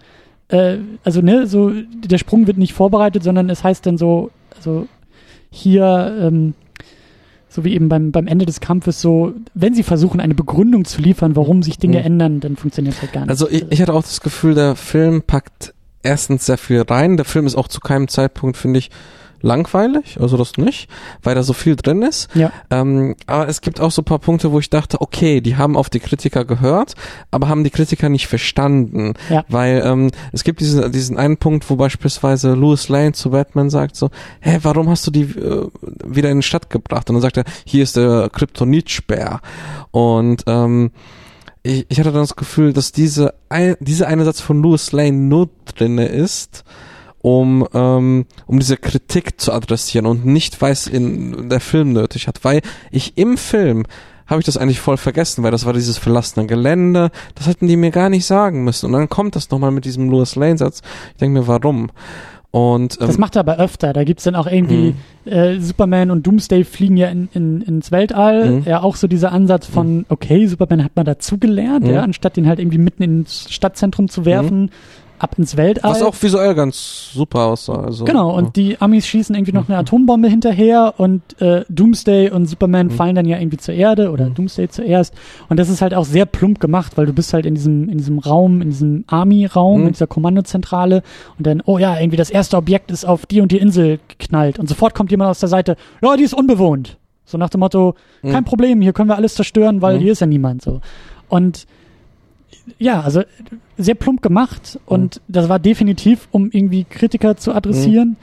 äh, 0.50 0.78
also 1.04 1.22
ne, 1.22 1.48
so 1.48 1.72
der 1.72 2.18
Sprung 2.18 2.48
wird 2.48 2.58
nicht 2.58 2.74
vorbereitet, 2.74 3.24
sondern 3.24 3.50
es 3.50 3.64
heißt 3.64 3.86
dann 3.86 3.98
so, 3.98 4.32
also 4.56 4.88
hier, 5.50 6.18
ähm, 6.22 6.54
so 7.50 7.64
wie 7.64 7.74
eben 7.74 7.88
beim, 7.88 8.12
beim 8.12 8.28
Ende 8.28 8.46
des 8.46 8.60
Kampfes 8.60 9.00
so, 9.02 9.34
wenn 9.54 9.74
sie 9.74 9.84
versuchen, 9.84 10.20
eine 10.20 10.36
Begründung 10.36 10.84
zu 10.86 11.02
liefern, 11.02 11.36
warum 11.36 11.64
sich 11.64 11.78
Dinge 11.78 12.00
Mhm. 12.00 12.06
ändern, 12.06 12.40
dann 12.42 12.56
funktioniert 12.58 12.96
es 12.96 13.02
halt 13.02 13.14
gar 13.14 13.22
nicht. 13.22 13.30
also 13.30 13.50
ich, 13.50 13.66
ich 13.70 13.82
hatte 13.82 13.94
auch 13.94 14.02
das 14.04 14.20
Gefühl, 14.22 14.56
der 14.56 14.76
Film 14.76 15.22
packt 15.22 15.74
erstens 16.04 16.46
sehr 16.46 16.58
viel 16.58 16.82
rein. 16.82 17.16
Der 17.18 17.26
Film 17.26 17.46
ist 17.48 17.56
auch 17.56 17.68
zu 17.68 17.80
keinem 17.80 18.08
Zeitpunkt, 18.10 18.58
finde 18.58 18.80
ich, 18.80 18.92
langweilig, 19.42 20.18
also 20.20 20.38
das 20.38 20.58
nicht, 20.58 20.90
weil 21.24 21.36
da 21.36 21.44
so 21.44 21.54
viel 21.54 21.76
drin 21.76 22.02
ist. 22.02 22.30
ja, 22.36 22.52
Ähm, 22.70 23.16
aber 23.28 23.48
es 23.48 23.62
gibt 23.62 23.80
auch 23.80 23.92
so 23.92 24.02
ein 24.02 24.06
paar 24.06 24.20
Punkte, 24.20 24.52
wo 24.52 24.60
ich 24.60 24.70
dachte, 24.70 25.02
okay, 25.02 25.42
die 25.42 25.56
haben 25.56 25.78
auf 25.78 25.90
die 25.90 26.00
Kritiker 26.00 26.46
gehört, 26.46 26.96
aber 27.32 27.48
haben 27.48 27.64
die 27.64 27.70
Kritiker 27.70 28.10
nicht 28.10 28.28
verstanden. 28.28 29.14
Ja. 29.30 29.44
Weil 29.50 29.82
ähm, 29.86 30.12
es 30.32 30.44
gibt 30.44 30.60
diesen, 30.60 30.92
diesen 30.92 31.18
einen 31.18 31.38
Punkt, 31.38 31.70
wo 31.70 31.76
beispielsweise 31.76 32.54
Louis 32.54 32.90
Lane 32.90 33.14
zu 33.14 33.32
Batman 33.32 33.70
sagt 33.70 33.96
so, 33.96 34.10
hä, 34.42 34.60
warum 34.64 34.90
hast 34.90 35.06
du 35.08 35.12
die 35.12 35.24
äh, 35.24 35.68
wieder 36.06 36.30
in 36.30 36.40
die 36.40 36.44
Stadt 36.44 36.70
gebracht? 36.70 37.10
Und 37.10 37.16
dann 37.16 37.22
sagt 37.22 37.38
er, 37.38 37.44
hier 37.66 37.84
ist 37.84 37.96
der 37.96 38.30
Kryptonitsperr. 38.32 39.42
Und 39.92 40.44
ähm, 40.48 40.92
ich, 41.64 41.86
ich 41.90 42.00
hatte 42.00 42.12
dann 42.12 42.22
das 42.22 42.36
Gefühl, 42.36 42.74
dass 42.74 42.92
diese 42.92 43.34
ein, 43.50 43.76
dieser 43.80 44.08
eine 44.08 44.24
Satz 44.26 44.40
von 44.40 44.62
Louis 44.62 44.92
Lane 44.92 45.14
nur 45.14 45.50
drinne 45.66 46.06
ist, 46.06 46.64
um, 47.26 47.68
ähm, 47.74 48.28
um 48.46 48.60
diese 48.60 48.78
Kritik 48.78 49.42
zu 49.42 49.52
adressieren 49.52 50.06
und 50.06 50.28
nicht, 50.28 50.62
weil 50.62 50.72
es 50.72 50.86
in 50.86 51.50
der 51.50 51.60
Film 51.60 51.92
nötig 51.92 52.28
hat. 52.28 52.44
Weil 52.44 52.62
ich 52.92 53.18
im 53.18 53.36
Film 53.40 53.88
habe 54.28 54.42
ich 54.42 54.46
das 54.46 54.58
eigentlich 54.58 54.80
voll 54.80 54.98
vergessen, 54.98 55.44
weil 55.44 55.50
das 55.50 55.66
war 55.66 55.74
dieses 55.74 55.98
verlassene 55.98 56.46
Gelände. 56.46 57.10
Das 57.34 57.48
hätten 57.48 57.68
die 57.68 57.78
mir 57.78 57.90
gar 57.90 58.10
nicht 58.12 58.28
sagen 58.28 58.64
müssen. 58.64 58.86
Und 58.86 58.92
dann 58.92 59.10
kommt 59.10 59.36
das 59.36 59.50
nochmal 59.50 59.72
mit 59.72 59.86
diesem 59.86 60.08
Louis 60.12 60.36
Lane-Satz. 60.36 60.84
Ich 61.14 61.18
denke 61.18 61.40
mir, 61.40 61.48
warum? 61.48 61.90
Und 62.52 63.02
ähm, 63.02 63.08
das 63.08 63.18
macht 63.18 63.36
er 63.36 63.40
aber 63.40 63.58
öfter. 63.58 63.92
Da 63.92 64.04
gibt's 64.04 64.26
dann 64.26 64.36
auch 64.36 64.46
irgendwie 64.46 64.94
äh, 65.26 65.60
Superman 65.60 66.12
und 66.12 66.28
Doomsday 66.28 66.64
fliegen 66.64 66.96
ja 66.96 67.08
in, 67.08 67.28
in, 67.34 67.62
ins 67.62 67.92
Weltall. 67.92 68.52
Mhm. 68.52 68.64
Ja, 68.68 68.84
auch 68.84 68.96
so 68.98 69.08
dieser 69.08 69.32
Ansatz 69.32 69.66
von, 69.66 70.06
okay, 70.10 70.46
Superman 70.46 70.84
hat 70.84 70.96
mal 70.96 71.04
dazugelernt, 71.04 71.86
Mhm. 71.88 71.92
ja, 71.92 72.02
anstatt 72.04 72.38
den 72.38 72.48
halt 72.48 72.60
irgendwie 72.60 72.78
mitten 72.78 73.02
ins 73.02 73.52
Stadtzentrum 73.52 74.10
zu 74.10 74.26
werfen, 74.26 74.70
ab 75.20 75.36
ins 75.38 75.56
Weltall. 75.58 75.92
was 75.92 76.02
auch 76.02 76.16
visuell 76.22 76.54
ganz 76.56 77.12
super 77.14 77.46
aussah. 77.46 77.84
Also, 77.86 78.06
Genau, 78.06 78.36
und 78.36 78.56
die 78.58 78.80
Amis 78.82 79.08
schießen 79.08 79.34
irgendwie 79.36 79.54
noch 79.54 79.70
eine 79.70 79.78
Atombombe 79.78 80.28
hinterher 80.28 80.94
und 80.98 81.22
äh, 81.42 81.64
Doomsday 81.70 82.30
und 82.32 82.48
Superman 82.48 82.88
Mhm. 82.88 82.92
fallen 82.92 83.16
dann 83.16 83.26
ja 83.26 83.38
irgendwie 83.40 83.58
zur 83.58 83.74
Erde 83.74 84.12
oder 84.12 84.26
Mhm. 84.30 84.34
Doomsday 84.36 84.68
zuerst. 84.70 85.14
Und 85.48 85.58
das 85.58 85.70
ist 85.70 85.82
halt 85.82 85.94
auch 85.94 86.06
sehr 86.06 86.26
plump 86.26 86.60
gemacht, 86.60 86.98
weil 86.98 87.06
du 87.06 87.14
bist 87.14 87.34
halt 87.34 87.46
in 87.46 87.56
diesem, 87.56 87.88
in 87.90 87.98
diesem 87.98 88.20
Raum, 88.20 88.62
in 88.62 88.70
diesem 88.72 89.04
Army-Raum, 89.08 89.82
Mhm. 89.82 89.88
in 89.88 89.94
dieser 89.94 90.08
Kommandozentrale 90.08 91.02
und 91.38 91.48
dann, 91.48 91.62
oh 91.66 91.78
ja, 91.78 91.98
irgendwie 92.00 92.18
das 92.18 92.30
erste 92.30 92.58
Objekt 92.58 92.92
ist 92.92 93.06
auf 93.06 93.26
die 93.26 93.42
und 93.42 93.52
die 93.52 93.58
Insel 93.58 94.00
geknallt 94.08 94.60
und 94.60 94.68
sofort 94.68 94.96
kommt 94.96 95.12
jemand 95.12 95.30
aus 95.32 95.40
der 95.40 95.50
Seite, 95.50 95.76
ja, 96.02 96.18
die 96.18 96.24
ist 96.24 96.34
unbewohnt. 96.34 96.98
So 97.24 97.38
nach 97.38 97.50
dem 97.50 97.60
Motto, 97.62 97.96
Mhm. 98.22 98.32
kein 98.32 98.44
Problem, 98.46 98.82
hier 98.82 98.94
können 98.94 99.10
wir 99.10 99.16
alles 99.16 99.36
zerstören, 99.36 99.82
weil 99.82 99.96
Mhm. 99.98 100.02
hier 100.02 100.12
ist 100.12 100.20
ja 100.22 100.28
niemand 100.28 100.62
so. 100.62 100.82
Und 101.30 101.66
ja, 102.80 103.02
also 103.02 103.24
sehr 103.78 103.96
plump 103.96 104.22
gemacht 104.22 104.80
und 104.86 105.22
das 105.28 105.50
war 105.50 105.60
definitiv, 105.60 106.28
um 106.32 106.50
irgendwie 106.52 106.84
Kritiker 106.86 107.38
zu 107.38 107.54
adressieren. 107.54 108.16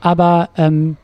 Aber 0.00 0.50
ähm, 0.56 0.96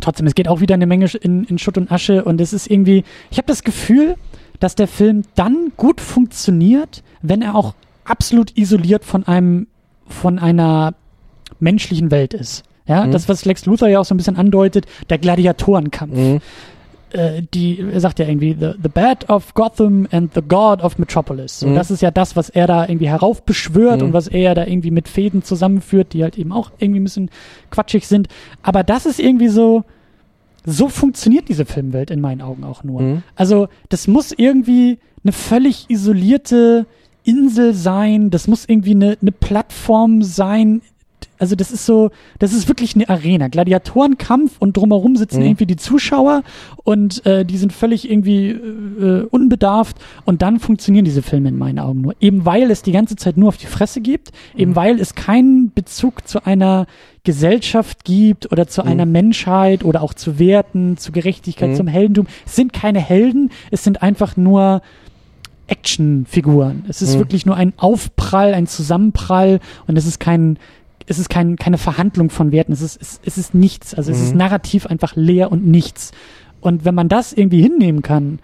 trotzdem, 0.00 0.26
es 0.26 0.34
geht 0.34 0.48
auch 0.48 0.60
wieder 0.60 0.74
eine 0.74 0.86
Menge 0.86 1.06
in, 1.20 1.44
in 1.44 1.58
Schutt 1.58 1.78
und 1.78 1.90
Asche 1.92 2.24
und 2.24 2.40
es 2.40 2.52
ist 2.52 2.68
irgendwie, 2.70 3.04
ich 3.30 3.38
habe 3.38 3.46
das 3.46 3.62
Gefühl, 3.62 4.16
dass 4.60 4.74
der 4.74 4.88
Film 4.88 5.22
dann 5.34 5.72
gut 5.76 6.00
funktioniert, 6.00 7.02
wenn 7.22 7.42
er 7.42 7.54
auch 7.54 7.74
absolut 8.04 8.56
isoliert 8.56 9.04
von 9.04 9.26
einem, 9.26 9.66
von 10.06 10.38
einer 10.38 10.94
menschlichen 11.60 12.10
Welt 12.10 12.34
ist. 12.34 12.64
Ja, 12.86 13.04
Mhm. 13.06 13.12
das, 13.12 13.28
was 13.28 13.44
Lex 13.44 13.66
Luthor 13.66 13.88
ja 13.88 13.98
auch 14.00 14.04
so 14.04 14.14
ein 14.14 14.16
bisschen 14.16 14.36
andeutet, 14.36 14.86
der 15.10 15.18
Gladiatorenkampf 15.18 16.14
Mhm. 16.14 16.40
Äh, 17.12 17.42
die, 17.54 17.80
er 17.80 18.00
sagt 18.00 18.18
ja 18.18 18.26
irgendwie, 18.26 18.56
the, 18.58 18.72
the 18.82 18.88
Bad 18.88 19.28
of 19.30 19.54
Gotham 19.54 20.06
and 20.10 20.34
the 20.34 20.42
God 20.42 20.82
of 20.82 20.98
Metropolis. 20.98 21.60
So, 21.60 21.68
Mhm. 21.68 21.74
das 21.76 21.90
ist 21.90 22.02
ja 22.02 22.10
das, 22.10 22.36
was 22.36 22.48
er 22.50 22.66
da 22.66 22.88
irgendwie 22.88 23.08
heraufbeschwört 23.08 24.00
Mhm. 24.00 24.08
und 24.08 24.12
was 24.12 24.26
er 24.28 24.54
da 24.54 24.66
irgendwie 24.66 24.90
mit 24.90 25.08
Fäden 25.08 25.42
zusammenführt, 25.42 26.12
die 26.12 26.22
halt 26.22 26.36
eben 26.38 26.52
auch 26.52 26.70
irgendwie 26.78 27.00
ein 27.00 27.04
bisschen 27.04 27.30
quatschig 27.70 28.06
sind. 28.06 28.28
Aber 28.62 28.82
das 28.82 29.06
ist 29.06 29.20
irgendwie 29.20 29.48
so, 29.48 29.84
so 30.64 30.88
funktioniert 30.88 31.48
diese 31.48 31.64
Filmwelt 31.64 32.10
in 32.10 32.20
meinen 32.20 32.42
Augen 32.42 32.64
auch 32.64 32.82
nur. 32.82 33.00
Mhm. 33.02 33.22
Also, 33.36 33.68
das 33.88 34.08
muss 34.08 34.32
irgendwie 34.36 34.98
eine 35.22 35.32
völlig 35.32 35.86
isolierte 35.88 36.86
Insel 37.24 37.74
sein, 37.74 38.30
das 38.30 38.46
muss 38.48 38.64
irgendwie 38.68 38.92
eine, 38.92 39.16
eine 39.20 39.32
Plattform 39.32 40.22
sein, 40.22 40.82
also 41.38 41.54
das 41.56 41.70
ist 41.72 41.86
so, 41.86 42.10
das 42.38 42.52
ist 42.52 42.68
wirklich 42.68 42.94
eine 42.94 43.08
Arena. 43.08 43.48
Gladiatorenkampf 43.48 44.56
und 44.58 44.76
drumherum 44.76 45.16
sitzen 45.16 45.40
Mhm. 45.40 45.46
irgendwie 45.46 45.66
die 45.66 45.76
Zuschauer 45.76 46.42
und 46.84 47.24
äh, 47.26 47.44
die 47.44 47.56
sind 47.58 47.72
völlig 47.72 48.10
irgendwie 48.10 48.50
äh, 48.50 49.26
unbedarft 49.30 49.96
und 50.24 50.42
dann 50.42 50.58
funktionieren 50.60 51.04
diese 51.04 51.22
Filme 51.22 51.48
in 51.50 51.58
meinen 51.58 51.78
Augen 51.78 52.00
nur. 52.00 52.14
Eben 52.20 52.44
weil 52.44 52.70
es 52.70 52.82
die 52.82 52.92
ganze 52.92 53.16
Zeit 53.16 53.36
nur 53.36 53.48
auf 53.48 53.56
die 53.56 53.66
Fresse 53.66 54.00
gibt, 54.00 54.32
eben 54.56 54.72
Mhm. 54.72 54.76
weil 54.76 55.00
es 55.00 55.14
keinen 55.14 55.72
Bezug 55.72 56.26
zu 56.26 56.44
einer 56.46 56.86
Gesellschaft 57.24 58.04
gibt 58.04 58.52
oder 58.52 58.66
zu 58.68 58.82
Mhm. 58.82 58.88
einer 58.88 59.06
Menschheit 59.06 59.84
oder 59.84 60.02
auch 60.02 60.14
zu 60.14 60.38
Werten, 60.38 60.96
zu 60.96 61.12
Gerechtigkeit, 61.12 61.70
Mhm. 61.70 61.74
zum 61.74 61.86
Heldentum. 61.88 62.26
Es 62.46 62.56
sind 62.56 62.72
keine 62.72 63.00
Helden, 63.00 63.50
es 63.70 63.82
sind 63.84 64.02
einfach 64.02 64.36
nur 64.36 64.80
Actionfiguren. 65.68 66.84
Es 66.88 67.02
ist 67.02 67.14
Mhm. 67.14 67.18
wirklich 67.18 67.46
nur 67.46 67.56
ein 67.56 67.72
Aufprall, 67.76 68.54
ein 68.54 68.66
Zusammenprall 68.66 69.60
und 69.86 69.96
es 69.96 70.06
ist 70.06 70.20
kein, 70.20 70.58
es 71.06 71.18
ist 71.18 71.28
kein, 71.30 71.56
keine 71.56 71.78
Verhandlung 71.78 72.30
von 72.30 72.52
Werten. 72.52 72.72
Es 72.72 72.80
ist, 72.82 73.00
es, 73.00 73.20
es 73.24 73.38
ist 73.38 73.54
nichts. 73.54 73.94
Also 73.94 74.10
es 74.12 74.20
ist 74.20 74.32
Mhm. 74.32 74.38
narrativ 74.38 74.86
einfach 74.86 75.14
leer 75.16 75.52
und 75.52 75.66
nichts. 75.66 76.12
Und 76.60 76.84
wenn 76.84 76.94
man 76.94 77.08
das 77.08 77.32
irgendwie 77.32 77.62
hinnehmen 77.62 78.02
kann, 78.02 78.40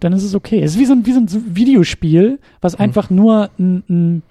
dann 0.00 0.12
ist 0.12 0.22
es 0.22 0.34
okay. 0.34 0.60
Es 0.62 0.72
ist 0.72 0.78
wie 0.78 0.84
so 0.84 0.92
ein, 0.92 1.06
wie 1.06 1.12
so 1.12 1.20
ein 1.20 1.56
Videospiel, 1.56 2.38
was 2.60 2.74
einfach 2.74 3.08
nur 3.10 3.50
ein, 3.58 3.82
ein 3.88 4.22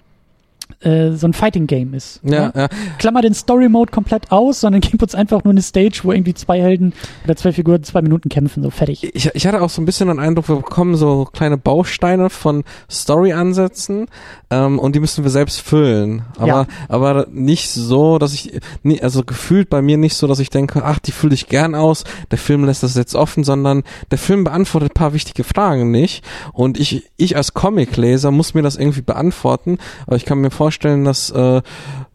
äh, 0.84 1.12
so 1.12 1.26
ein 1.26 1.32
Fighting 1.32 1.66
Game 1.66 1.94
ist. 1.94 2.20
Ja, 2.22 2.52
ja. 2.54 2.68
Klammer 2.98 3.22
den 3.22 3.34
Story 3.34 3.68
Mode 3.68 3.90
komplett 3.92 4.30
aus, 4.32 4.60
sondern 4.60 4.80
gib 4.82 5.02
uns 5.02 5.14
einfach 5.14 5.44
nur 5.44 5.52
eine 5.52 5.62
Stage, 5.62 6.00
wo 6.02 6.12
irgendwie 6.12 6.34
zwei 6.34 6.60
Helden 6.60 6.92
oder 7.24 7.36
zwei 7.36 7.52
Figuren 7.52 7.82
zwei 7.82 8.02
Minuten 8.02 8.28
kämpfen, 8.28 8.62
so 8.62 8.70
fertig. 8.70 9.02
Ich, 9.14 9.30
ich 9.34 9.46
hatte 9.46 9.62
auch 9.62 9.70
so 9.70 9.80
ein 9.82 9.84
bisschen 9.86 10.08
den 10.08 10.18
Eindruck, 10.18 10.48
wir 10.48 10.56
bekommen 10.56 10.94
so 10.96 11.26
kleine 11.32 11.56
Bausteine 11.58 12.30
von 12.30 12.64
Story-Ansätzen 12.90 14.06
ähm, 14.50 14.78
und 14.78 14.94
die 14.94 15.00
müssen 15.00 15.24
wir 15.24 15.30
selbst 15.30 15.60
füllen. 15.60 16.22
Aber, 16.36 16.46
Ja. 16.46 16.66
aber 16.88 17.26
nicht 17.30 17.70
so, 17.70 18.18
dass 18.18 18.34
ich, 18.34 18.60
nie, 18.82 19.00
also 19.00 19.22
gefühlt 19.24 19.70
bei 19.70 19.82
mir 19.82 19.96
nicht 19.96 20.14
so, 20.14 20.26
dass 20.26 20.38
ich 20.38 20.50
denke, 20.50 20.82
ach, 20.84 20.98
die 20.98 21.12
fülle 21.12 21.34
ich 21.34 21.48
gern 21.48 21.74
aus, 21.74 22.04
der 22.30 22.38
Film 22.38 22.64
lässt 22.64 22.82
das 22.82 22.94
jetzt 22.94 23.14
offen, 23.14 23.44
sondern 23.44 23.82
der 24.10 24.18
Film 24.18 24.44
beantwortet 24.44 24.90
ein 24.90 24.94
paar 24.94 25.14
wichtige 25.14 25.44
Fragen 25.44 25.90
nicht 25.90 26.24
und 26.52 26.78
ich, 26.78 27.10
ich 27.16 27.36
als 27.36 27.54
Comicleser 27.54 28.30
muss 28.30 28.54
mir 28.54 28.62
das 28.62 28.76
irgendwie 28.76 29.02
beantworten, 29.02 29.78
aber 30.06 30.16
ich 30.16 30.24
kann 30.24 30.38
mir 30.38 30.50
vorstellen, 30.50 30.73
dass 31.04 31.30
äh, 31.30 31.36
ähm, 31.36 31.62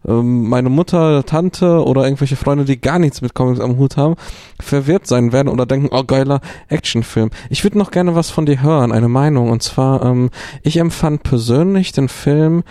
meine 0.03 0.69
Mutter, 0.69 1.25
Tante 1.25 1.83
oder 1.83 2.05
irgendwelche 2.05 2.37
Freunde, 2.37 2.63
die 2.63 2.79
gar 2.79 2.99
nichts 2.99 3.21
mit 3.21 3.33
Comics 3.33 3.59
am 3.59 3.77
Hut 3.77 3.97
haben, 3.97 4.15
verwirrt 4.59 5.07
sein 5.07 5.33
werden 5.33 5.49
oder 5.49 5.65
denken, 5.65 5.89
oh 5.91 6.03
geiler 6.03 6.39
Actionfilm. 6.69 7.31
Ich 7.49 7.63
würde 7.63 7.77
noch 7.77 7.91
gerne 7.91 8.15
was 8.15 8.29
von 8.29 8.45
dir 8.45 8.61
hören, 8.61 8.93
eine 8.93 9.09
Meinung. 9.09 9.49
Und 9.49 9.61
zwar, 9.61 10.05
ähm, 10.05 10.29
ich 10.63 10.77
empfand 10.77 11.23
persönlich 11.23 11.91
den 11.91 12.07
Film 12.07 12.63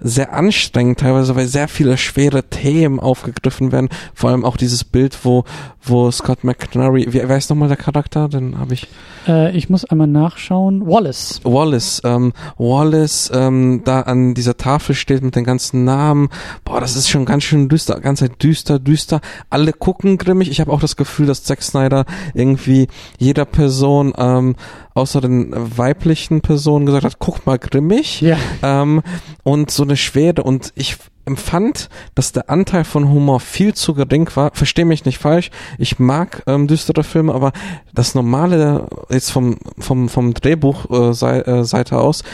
sehr 0.00 0.32
anstrengend, 0.32 1.00
teilweise, 1.00 1.34
weil 1.34 1.46
sehr 1.46 1.66
viele 1.66 1.96
schwere 1.96 2.44
Themen 2.44 3.00
aufgegriffen 3.00 3.72
werden. 3.72 3.88
Vor 4.14 4.30
allem 4.30 4.44
auch 4.44 4.56
dieses 4.56 4.84
Bild, 4.84 5.18
wo, 5.24 5.44
wo 5.82 6.10
Scott 6.12 6.44
McNary, 6.44 7.06
wie, 7.12 7.28
wer 7.28 7.36
ist 7.36 7.50
nochmal 7.50 7.68
der 7.68 7.76
Charakter? 7.76 8.28
Den 8.28 8.58
habe 8.58 8.74
ich. 8.74 8.86
Äh, 9.26 9.56
ich 9.56 9.68
muss 9.68 9.84
einmal 9.84 10.06
nachschauen. 10.06 10.86
Wallace. 10.86 11.40
Wallace, 11.42 12.02
ähm, 12.04 12.32
Wallace 12.56 13.32
ähm, 13.34 13.82
da 13.84 14.02
an 14.02 14.34
dieser 14.34 14.56
Tafel 14.56 14.94
steht 14.94 15.22
mit 15.22 15.34
den 15.34 15.44
ganzen 15.44 15.84
Namen. 15.84 16.28
Boah, 16.68 16.80
das 16.80 16.96
ist 16.96 17.08
schon 17.08 17.24
ganz 17.24 17.44
schön 17.44 17.70
düster, 17.70 17.98
ganz 17.98 18.18
Zeit 18.18 18.42
düster, 18.42 18.78
düster. 18.78 19.22
Alle 19.48 19.72
gucken 19.72 20.18
grimmig. 20.18 20.50
Ich 20.50 20.60
habe 20.60 20.70
auch 20.70 20.80
das 20.80 20.96
Gefühl, 20.96 21.24
dass 21.24 21.42
Zack 21.42 21.62
Snyder 21.62 22.04
irgendwie 22.34 22.88
jeder 23.18 23.46
Person 23.46 24.12
ähm, 24.18 24.54
außer 24.92 25.22
den 25.22 25.50
weiblichen 25.54 26.42
Personen 26.42 26.84
gesagt 26.84 27.04
hat, 27.04 27.18
guck 27.18 27.46
mal 27.46 27.58
grimmig. 27.58 28.20
Ja. 28.20 28.36
Ähm, 28.62 29.02
und 29.44 29.70
so 29.70 29.82
eine 29.82 29.96
Schwere. 29.96 30.42
Und 30.42 30.74
ich 30.74 30.98
empfand, 31.24 31.88
dass 32.14 32.32
der 32.32 32.50
Anteil 32.50 32.84
von 32.84 33.08
Humor 33.08 33.40
viel 33.40 33.72
zu 33.72 33.94
gering 33.94 34.28
war. 34.34 34.50
Versteh 34.52 34.84
mich 34.84 35.06
nicht 35.06 35.16
falsch. 35.16 35.50
Ich 35.78 35.98
mag 35.98 36.42
ähm, 36.46 36.66
düstere 36.66 37.02
Filme, 37.02 37.32
aber 37.32 37.52
das 37.94 38.14
normale 38.14 38.86
jetzt 39.08 39.30
vom 39.30 39.56
vom 39.78 40.10
vom 40.10 40.34
Drehbuch 40.34 40.90
äh, 40.90 41.38
äh, 41.38 41.64
Seite 41.64 41.98
aus 41.98 42.24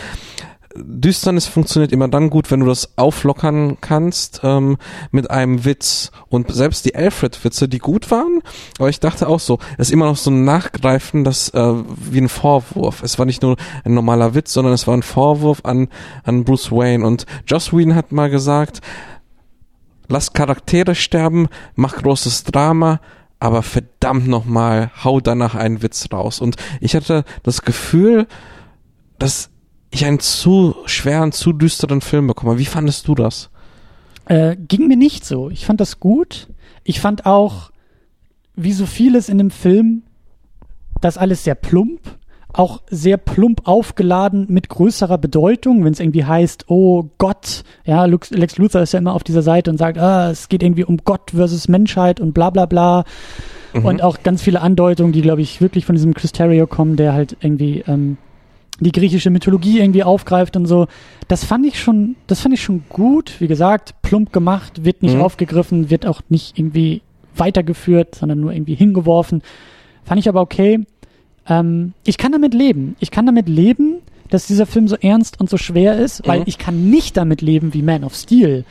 Düsternis 0.76 1.46
funktioniert 1.46 1.92
immer 1.92 2.08
dann 2.08 2.30
gut, 2.30 2.50
wenn 2.50 2.60
du 2.60 2.66
das 2.66 2.98
auflockern 2.98 3.78
kannst 3.80 4.40
ähm, 4.42 4.76
mit 5.10 5.30
einem 5.30 5.64
Witz. 5.64 6.10
Und 6.28 6.52
selbst 6.52 6.84
die 6.84 6.94
Alfred-Witze, 6.94 7.68
die 7.68 7.78
gut 7.78 8.10
waren, 8.10 8.40
aber 8.78 8.88
ich 8.88 9.00
dachte 9.00 9.28
auch 9.28 9.40
so, 9.40 9.58
es 9.78 9.88
ist 9.88 9.92
immer 9.92 10.06
noch 10.06 10.16
so 10.16 10.30
ein 10.30 10.44
Nachgreifen, 10.44 11.24
das 11.24 11.50
äh, 11.50 11.74
wie 11.96 12.20
ein 12.20 12.28
Vorwurf. 12.28 13.02
Es 13.02 13.18
war 13.18 13.26
nicht 13.26 13.42
nur 13.42 13.56
ein 13.84 13.94
normaler 13.94 14.34
Witz, 14.34 14.52
sondern 14.52 14.72
es 14.72 14.86
war 14.86 14.96
ein 14.96 15.02
Vorwurf 15.02 15.60
an, 15.64 15.88
an 16.24 16.44
Bruce 16.44 16.72
Wayne. 16.72 17.06
Und 17.06 17.26
Joss 17.46 17.72
Whedon 17.72 17.94
hat 17.94 18.12
mal 18.12 18.30
gesagt, 18.30 18.80
lass 20.08 20.32
Charaktere 20.32 20.94
sterben, 20.94 21.48
mach 21.76 21.96
großes 21.96 22.44
Drama, 22.44 23.00
aber 23.38 23.62
verdammt 23.62 24.26
nochmal, 24.26 24.90
hau 25.04 25.20
danach 25.20 25.54
einen 25.54 25.82
Witz 25.82 26.08
raus. 26.12 26.40
Und 26.40 26.56
ich 26.80 26.94
hatte 26.96 27.24
das 27.42 27.62
Gefühl, 27.62 28.26
dass 29.18 29.50
ich 29.94 30.04
einen 30.04 30.20
zu 30.20 30.74
schweren, 30.86 31.32
zu 31.32 31.52
düsteren 31.52 32.00
Film 32.00 32.26
bekomme. 32.26 32.58
Wie 32.58 32.64
fandest 32.64 33.08
du 33.08 33.14
das? 33.14 33.50
Äh, 34.26 34.56
ging 34.56 34.88
mir 34.88 34.96
nicht 34.96 35.24
so. 35.24 35.50
Ich 35.50 35.66
fand 35.66 35.80
das 35.80 36.00
gut. 36.00 36.48
Ich 36.82 37.00
fand 37.00 37.26
auch, 37.26 37.70
wie 38.56 38.72
so 38.72 38.86
vieles 38.86 39.28
in 39.28 39.38
dem 39.38 39.50
Film, 39.50 40.02
das 41.00 41.18
alles 41.18 41.44
sehr 41.44 41.54
plump, 41.54 42.00
auch 42.52 42.82
sehr 42.88 43.16
plump 43.16 43.62
aufgeladen 43.64 44.46
mit 44.48 44.68
größerer 44.68 45.18
Bedeutung, 45.18 45.84
wenn 45.84 45.92
es 45.92 46.00
irgendwie 46.00 46.24
heißt, 46.24 46.66
oh 46.68 47.10
Gott, 47.18 47.64
ja, 47.84 48.04
Lux- 48.04 48.30
Lex 48.30 48.58
Luthor 48.58 48.80
ist 48.80 48.92
ja 48.92 49.00
immer 49.00 49.14
auf 49.14 49.24
dieser 49.24 49.42
Seite 49.42 49.70
und 49.70 49.76
sagt, 49.76 49.98
ah, 49.98 50.30
es 50.30 50.48
geht 50.48 50.62
irgendwie 50.62 50.84
um 50.84 50.98
Gott 50.98 51.32
versus 51.32 51.66
Menschheit 51.68 52.20
und 52.20 52.32
bla 52.32 52.50
bla 52.50 52.66
bla. 52.66 53.04
Mhm. 53.72 53.84
Und 53.84 54.02
auch 54.02 54.22
ganz 54.22 54.40
viele 54.40 54.60
Andeutungen, 54.60 55.12
die, 55.12 55.20
glaube 55.22 55.42
ich, 55.42 55.60
wirklich 55.60 55.84
von 55.84 55.96
diesem 55.96 56.14
Chris 56.14 56.30
Terrio 56.30 56.68
kommen, 56.68 56.96
der 56.96 57.12
halt 57.12 57.36
irgendwie 57.40 57.82
ähm, 57.88 58.18
die 58.80 58.92
griechische 58.92 59.30
Mythologie 59.30 59.78
irgendwie 59.80 60.02
aufgreift 60.02 60.56
und 60.56 60.66
so. 60.66 60.86
Das 61.28 61.44
fand 61.44 61.64
ich 61.66 61.78
schon, 61.80 62.16
das 62.26 62.40
fand 62.40 62.54
ich 62.54 62.62
schon 62.62 62.82
gut. 62.88 63.34
Wie 63.40 63.46
gesagt, 63.46 63.94
plump 64.02 64.32
gemacht, 64.32 64.84
wird 64.84 65.02
nicht 65.02 65.14
Mhm. 65.16 65.22
aufgegriffen, 65.22 65.90
wird 65.90 66.06
auch 66.06 66.20
nicht 66.28 66.58
irgendwie 66.58 67.02
weitergeführt, 67.36 68.14
sondern 68.16 68.40
nur 68.40 68.52
irgendwie 68.52 68.74
hingeworfen. 68.74 69.42
Fand 70.04 70.18
ich 70.20 70.28
aber 70.28 70.40
okay. 70.40 70.84
Ähm, 71.48 71.92
ich 72.04 72.16
kann 72.18 72.32
damit 72.32 72.54
leben. 72.54 72.96
Ich 73.00 73.10
kann 73.10 73.26
damit 73.26 73.48
leben, 73.48 73.96
dass 74.30 74.46
dieser 74.46 74.66
Film 74.66 74.88
so 74.88 74.96
ernst 74.96 75.40
und 75.40 75.48
so 75.50 75.56
schwer 75.56 75.96
ist, 75.98 76.26
weil 76.26 76.40
Mhm. 76.40 76.44
ich 76.46 76.58
kann 76.58 76.90
nicht 76.90 77.16
damit 77.16 77.42
leben, 77.42 77.74
wie 77.74 77.82
Man 77.82 78.02
of 78.04 78.14
Steel 78.14 78.64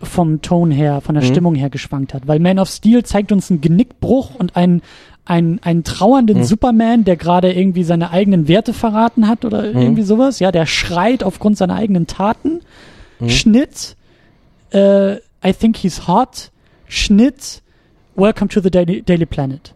vom 0.00 0.42
Ton 0.42 0.70
her, 0.70 1.00
von 1.00 1.14
der 1.14 1.24
Mhm. 1.24 1.28
Stimmung 1.28 1.54
her 1.54 1.70
geschwankt 1.70 2.12
hat. 2.12 2.26
Weil 2.26 2.40
Man 2.40 2.58
of 2.58 2.68
Steel 2.68 3.04
zeigt 3.04 3.32
uns 3.32 3.50
einen 3.50 3.60
Genickbruch 3.60 4.34
und 4.34 4.56
einen, 4.56 4.82
einen, 5.24 5.60
einen 5.62 5.84
trauernden 5.84 6.38
Mhm. 6.38 6.44
Superman, 6.44 7.04
der 7.04 7.16
gerade 7.16 7.52
irgendwie 7.52 7.84
seine 7.84 8.10
eigenen 8.10 8.48
Werte 8.48 8.72
verraten 8.72 9.28
hat 9.28 9.44
oder 9.44 9.62
Mhm. 9.72 9.80
irgendwie 9.80 10.02
sowas. 10.02 10.38
Ja, 10.40 10.50
der 10.52 10.66
schreit 10.66 11.22
aufgrund 11.22 11.56
seiner 11.56 11.74
eigenen 11.76 12.06
Taten. 12.06 12.60
Mhm. 13.20 13.28
Schnitt, 13.30 13.96
äh, 14.72 15.14
I 15.44 15.52
think 15.58 15.76
he's 15.76 16.06
hot. 16.08 16.50
Schnitt, 16.88 17.62
Welcome 18.14 18.48
to 18.48 18.60
the 18.60 18.70
Daily, 18.70 19.02
Daily 19.02 19.24
Planet. 19.26 19.74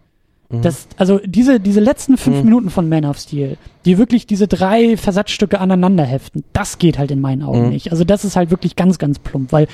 Mhm. 0.51 0.63
Das, 0.63 0.87
also 0.97 1.21
diese, 1.25 1.59
diese 1.61 1.81
letzten 1.81 2.17
fünf 2.19 2.39
Mhm. 2.39 2.45
Minuten 2.45 2.71
von 2.71 2.89
Man 2.89 3.05
of 3.05 3.19
Steel, 3.19 3.57
die 3.85 3.99
wirklich 3.99 4.27
diese 4.27 4.47
drei 4.47 4.97
Versatzstücke 4.97 5.59
aneinander 5.61 6.05
heften, 6.05 6.45
das 6.53 6.79
geht 6.79 6.99
halt 6.99 7.11
in 7.11 7.21
meinen 7.21 7.43
Augen 7.43 7.65
Mhm. 7.65 7.69
nicht. 7.71 7.93
Also 7.93 8.05
das 8.05 8.25
ist 8.25 8.37
halt 8.37 8.51
wirklich 8.51 8.77
ganz, 8.77 8.99
ganz 8.99 9.19
plump, 9.19 9.53
weil 9.53 9.69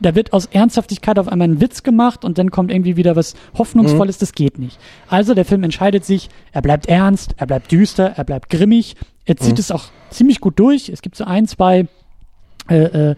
da 0.00 0.14
wird 0.14 0.32
aus 0.32 0.46
Ernsthaftigkeit 0.46 1.18
auf 1.18 1.28
einmal 1.28 1.48
ein 1.48 1.60
Witz 1.60 1.82
gemacht 1.82 2.24
und 2.24 2.38
dann 2.38 2.50
kommt 2.50 2.70
irgendwie 2.70 2.96
wieder 2.96 3.16
was 3.16 3.34
Hoffnungsvolles, 3.56 4.18
das 4.18 4.32
geht 4.32 4.58
nicht. 4.58 4.78
Also 5.08 5.34
der 5.34 5.44
Film 5.44 5.62
entscheidet 5.62 6.04
sich, 6.04 6.28
er 6.52 6.62
bleibt 6.62 6.86
ernst, 6.86 7.34
er 7.38 7.46
bleibt 7.46 7.70
düster, 7.72 8.12
er 8.16 8.24
bleibt 8.24 8.50
grimmig, 8.50 8.96
er 9.24 9.36
zieht 9.36 9.54
Mhm. 9.54 9.60
es 9.60 9.70
auch 9.70 9.84
ziemlich 10.10 10.40
gut 10.40 10.58
durch. 10.58 10.88
Es 10.88 11.02
gibt 11.02 11.16
so 11.16 11.24
ein, 11.24 11.46
zwei 11.46 11.86
äh, 12.68 13.10
äh, 13.10 13.14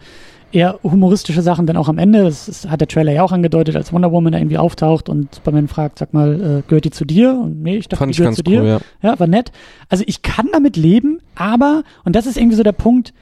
eher 0.52 0.78
humoristische 0.82 1.42
Sachen 1.42 1.66
dann 1.66 1.76
auch 1.76 1.88
am 1.88 1.98
Ende. 1.98 2.22
Das 2.24 2.48
ist, 2.48 2.68
hat 2.70 2.80
der 2.80 2.88
Trailer 2.88 3.12
ja 3.12 3.22
auch 3.22 3.32
angedeutet, 3.32 3.76
als 3.76 3.92
Wonder 3.92 4.10
Woman 4.12 4.32
da 4.32 4.38
irgendwie 4.38 4.58
auftaucht 4.58 5.08
und 5.08 5.42
bei 5.44 5.52
mir 5.52 5.66
fragt, 5.68 5.98
sag 5.98 6.14
mal, 6.14 6.34
äh, 6.34 6.62
gehört 6.68 6.84
die 6.84 6.90
zu 6.90 7.04
dir? 7.04 7.32
Und 7.32 7.62
nee, 7.62 7.76
ich 7.76 7.88
dachte, 7.88 7.98
Fand 7.98 8.14
die 8.14 8.18
gehört 8.18 8.36
zu 8.36 8.42
dir. 8.42 8.60
cool, 8.62 8.66
ja. 8.68 8.80
Ja, 9.02 9.18
war 9.20 9.26
nett. 9.26 9.52
Also 9.88 10.04
ich 10.06 10.22
kann 10.22 10.46
damit 10.52 10.76
leben, 10.76 11.20
aber, 11.34 11.82
und 12.04 12.16
das 12.16 12.26
ist 12.26 12.36
irgendwie 12.36 12.56
so 12.56 12.62
der 12.62 12.72
Punkt, 12.72 13.12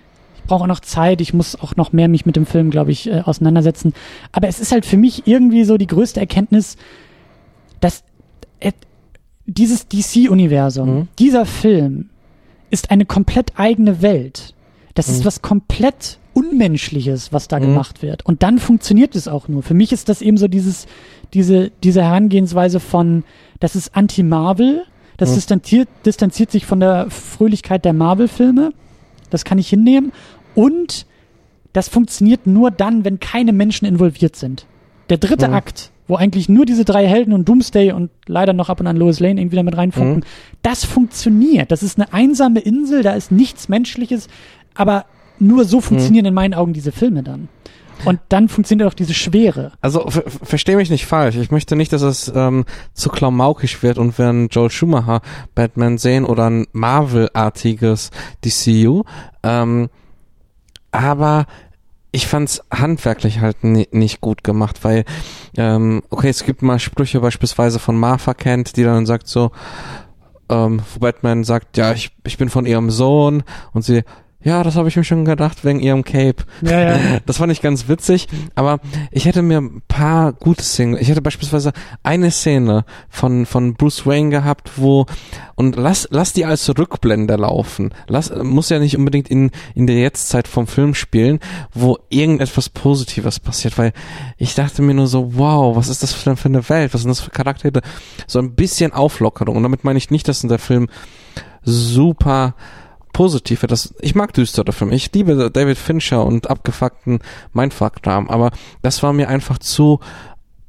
brauche 0.44 0.62
auch 0.64 0.68
noch 0.68 0.80
Zeit, 0.80 1.20
ich 1.20 1.34
muss 1.34 1.56
auch 1.60 1.76
noch 1.76 1.92
mehr 1.92 2.08
mich 2.08 2.26
mit 2.26 2.36
dem 2.36 2.46
Film, 2.46 2.70
glaube 2.70 2.92
ich, 2.92 3.08
äh, 3.10 3.20
auseinandersetzen. 3.24 3.92
Aber 4.32 4.48
es 4.48 4.60
ist 4.60 4.72
halt 4.72 4.86
für 4.86 4.96
mich 4.96 5.26
irgendwie 5.26 5.64
so 5.64 5.76
die 5.76 5.86
größte 5.86 6.20
Erkenntnis, 6.20 6.76
dass 7.80 8.02
äh, 8.60 8.72
dieses 9.46 9.88
DC-Universum, 9.88 10.94
Mhm. 11.00 11.08
dieser 11.18 11.44
Film 11.46 12.10
ist 12.70 12.90
eine 12.90 13.04
komplett 13.04 13.52
eigene 13.58 14.00
Welt. 14.02 14.54
Das 14.94 15.08
ist 15.08 15.20
Mhm. 15.20 15.24
was 15.26 15.42
komplett 15.42 16.18
Unmenschliches, 16.34 17.32
was 17.32 17.46
da 17.48 17.58
Mhm. 17.58 17.62
gemacht 17.62 18.02
wird. 18.02 18.24
Und 18.26 18.42
dann 18.42 18.58
funktioniert 18.58 19.14
es 19.14 19.28
auch 19.28 19.46
nur. 19.48 19.62
Für 19.62 19.74
mich 19.74 19.92
ist 19.92 20.08
das 20.08 20.20
eben 20.22 20.36
so 20.36 20.48
dieses, 20.48 20.86
diese, 21.32 21.70
diese 21.82 22.02
Herangehensweise 22.02 22.80
von, 22.80 23.22
das 23.60 23.76
ist 23.76 23.94
Anti-Marvel, 23.96 24.82
das 25.16 25.30
Mhm. 25.30 25.34
distanziert, 25.34 25.88
distanziert 26.06 26.50
sich 26.50 26.66
von 26.66 26.80
der 26.80 27.08
Fröhlichkeit 27.10 27.84
der 27.84 27.92
Marvel-Filme. 27.92 28.72
Das 29.30 29.44
kann 29.44 29.58
ich 29.58 29.68
hinnehmen. 29.68 30.12
Und 30.54 31.06
das 31.72 31.88
funktioniert 31.88 32.46
nur 32.46 32.70
dann, 32.70 33.04
wenn 33.04 33.18
keine 33.20 33.52
Menschen 33.52 33.86
involviert 33.86 34.36
sind. 34.36 34.66
Der 35.10 35.18
dritte 35.18 35.48
Mhm. 35.48 35.54
Akt, 35.54 35.90
wo 36.06 36.16
eigentlich 36.16 36.48
nur 36.48 36.66
diese 36.66 36.84
drei 36.84 37.06
Helden 37.06 37.32
und 37.32 37.48
Doomsday 37.48 37.92
und 37.92 38.10
leider 38.26 38.52
noch 38.52 38.68
ab 38.68 38.80
und 38.80 38.86
an 38.86 38.96
Lois 38.96 39.20
Lane 39.20 39.40
irgendwie 39.40 39.56
damit 39.56 39.76
reinfunken, 39.76 40.16
Mhm. 40.18 40.22
das 40.62 40.84
funktioniert. 40.84 41.70
Das 41.72 41.82
ist 41.82 41.98
eine 41.98 42.12
einsame 42.12 42.60
Insel, 42.60 43.02
da 43.02 43.12
ist 43.14 43.32
nichts 43.32 43.68
Menschliches, 43.68 44.28
aber 44.74 45.04
nur 45.38 45.64
so 45.64 45.80
funktionieren 45.80 46.26
in 46.26 46.34
meinen 46.34 46.54
Augen 46.54 46.72
diese 46.72 46.92
Filme 46.92 47.22
dann. 47.22 47.48
Und 48.04 48.20
dann 48.28 48.48
funktioniert 48.48 48.88
auch 48.88 48.94
diese 48.94 49.14
Schwere. 49.14 49.72
Also 49.80 50.08
ver 50.10 50.24
verstehe 50.42 50.76
mich 50.76 50.90
nicht 50.90 51.06
falsch. 51.06 51.36
Ich 51.36 51.50
möchte 51.50 51.74
nicht, 51.76 51.92
dass 51.92 52.02
es 52.02 52.30
ähm, 52.34 52.64
zu 52.92 53.08
klamaukig 53.08 53.82
wird 53.82 53.98
und 53.98 54.18
wir 54.18 54.28
einen 54.28 54.48
Joel 54.48 54.70
Schumacher 54.70 55.22
Batman 55.54 55.96
sehen 55.98 56.24
oder 56.24 56.50
ein 56.50 56.66
Marvel-artiges 56.72 58.10
DCU. 58.44 59.04
Ähm, 59.42 59.88
aber 60.94 61.46
ich 62.12 62.28
fand's 62.28 62.62
handwerklich 62.72 63.40
halt 63.40 63.64
ni 63.64 63.88
nicht 63.90 64.20
gut 64.20 64.44
gemacht, 64.44 64.84
weil 64.84 65.04
ähm, 65.56 66.02
okay, 66.10 66.28
es 66.28 66.44
gibt 66.44 66.62
mal 66.62 66.78
Sprüche 66.78 67.20
beispielsweise 67.20 67.80
von 67.80 67.98
Martha 67.98 68.34
Kent, 68.34 68.76
die 68.76 68.84
dann 68.84 69.04
sagt 69.04 69.26
so, 69.26 69.50
ähm, 70.48 70.82
Batman 71.00 71.42
sagt, 71.42 71.76
ja, 71.76 71.92
ich, 71.92 72.12
ich 72.24 72.38
bin 72.38 72.50
von 72.50 72.66
ihrem 72.66 72.90
Sohn 72.90 73.42
und 73.72 73.82
sie, 73.82 74.04
ja, 74.44 74.62
das 74.62 74.76
habe 74.76 74.88
ich 74.88 74.96
mir 74.96 75.04
schon 75.04 75.24
gedacht 75.24 75.64
wegen 75.64 75.80
ihrem 75.80 76.04
Cape. 76.04 76.44
Ja, 76.60 76.80
ja. 76.80 76.98
Das 77.26 77.38
fand 77.38 77.50
ich 77.50 77.62
ganz 77.62 77.88
witzig, 77.88 78.28
aber 78.54 78.78
ich 79.10 79.24
hätte 79.24 79.40
mir 79.40 79.58
ein 79.58 79.82
paar 79.88 80.32
gute 80.32 80.62
Szenen, 80.62 80.98
ich 81.00 81.08
hätte 81.08 81.22
beispielsweise 81.22 81.72
eine 82.02 82.30
Szene 82.30 82.84
von, 83.08 83.46
von 83.46 83.74
Bruce 83.74 84.06
Wayne 84.06 84.30
gehabt, 84.30 84.72
wo, 84.76 85.06
und 85.54 85.76
lass, 85.76 86.06
lass 86.10 86.34
die 86.34 86.44
als 86.44 86.68
Rückblende 86.68 87.36
laufen. 87.36 87.92
Lass, 88.06 88.32
muss 88.42 88.68
ja 88.68 88.78
nicht 88.78 88.96
unbedingt 88.98 89.28
in, 89.28 89.50
in 89.74 89.86
der 89.86 89.96
Jetztzeit 89.96 90.46
vom 90.46 90.66
Film 90.66 90.94
spielen, 90.94 91.40
wo 91.72 91.98
irgendetwas 92.10 92.68
Positives 92.68 93.40
passiert, 93.40 93.78
weil 93.78 93.92
ich 94.36 94.54
dachte 94.54 94.82
mir 94.82 94.94
nur 94.94 95.06
so, 95.06 95.36
wow, 95.36 95.74
was 95.74 95.88
ist 95.88 96.02
das 96.02 96.12
für, 96.12 96.36
für 96.36 96.48
eine 96.48 96.68
Welt? 96.68 96.92
Was 96.92 97.00
sind 97.02 97.10
das 97.10 97.20
für 97.20 97.30
Charaktere? 97.30 97.80
So 98.26 98.40
ein 98.40 98.54
bisschen 98.54 98.92
Auflockerung. 98.92 99.56
Und 99.56 99.62
damit 99.62 99.84
meine 99.84 99.98
ich 99.98 100.10
nicht, 100.10 100.28
dass 100.28 100.42
der 100.42 100.58
Film 100.58 100.88
super 101.62 102.54
positiv 103.14 103.62
wird. 103.62 103.72
Das, 103.72 103.94
ich 104.00 104.14
mag 104.14 104.34
düstere 104.34 104.72
Filme. 104.72 104.94
Ich 104.94 105.10
liebe 105.14 105.50
David 105.50 105.78
Fincher 105.78 106.22
und 106.26 106.50
abgefuckten 106.50 107.20
Mindfuck-Kram, 107.54 108.28
aber 108.28 108.50
das 108.82 109.02
war 109.02 109.14
mir 109.14 109.28
einfach 109.30 109.56
zu 109.58 110.00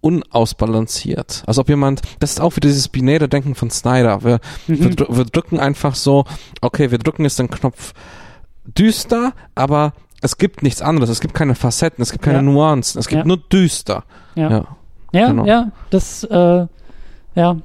unausbalanciert. 0.02 1.44
Als 1.48 1.58
ob 1.58 1.70
jemand, 1.70 2.02
das 2.20 2.32
ist 2.32 2.40
auch 2.42 2.56
wieder 2.56 2.68
dieses 2.70 2.88
binäre 2.88 3.28
Denken 3.28 3.56
von 3.56 3.70
Snyder. 3.70 4.24
Wir, 4.24 4.40
wir, 4.68 4.88
Mhm. 4.90 4.96
dr- 4.96 5.18
wir 5.18 5.26
drücken 5.26 5.60
einfach 5.60 5.96
so, 5.96 6.26
okay, 6.62 6.92
wir 6.92 6.98
drücken 7.00 7.24
jetzt 7.24 7.40
den 7.40 7.50
Knopf 7.50 7.94
düster, 8.66 9.34
aber 9.56 9.94
es 10.22 10.38
gibt 10.38 10.64
nichts 10.64 10.82
anderes. 10.82 11.10
Es 11.10 11.20
gibt 11.22 11.34
keine 11.34 11.56
Facetten, 11.56 12.02
es 12.02 12.12
gibt 12.12 12.24
keine 12.24 12.38
Ja. 12.38 12.42
Nuancen, 12.44 13.00
es 13.00 13.08
gibt 13.08 13.20
Ja. 13.22 13.26
nur 13.28 13.38
düster. 13.38 14.04
Ja. 14.36 14.50
Ja. 14.50 14.66
Ja, 15.12 15.28
Genau. 15.28 15.46
ja, 15.46 15.72
das, 15.92 16.24
äh, 16.26 16.66
ja, 17.36 17.58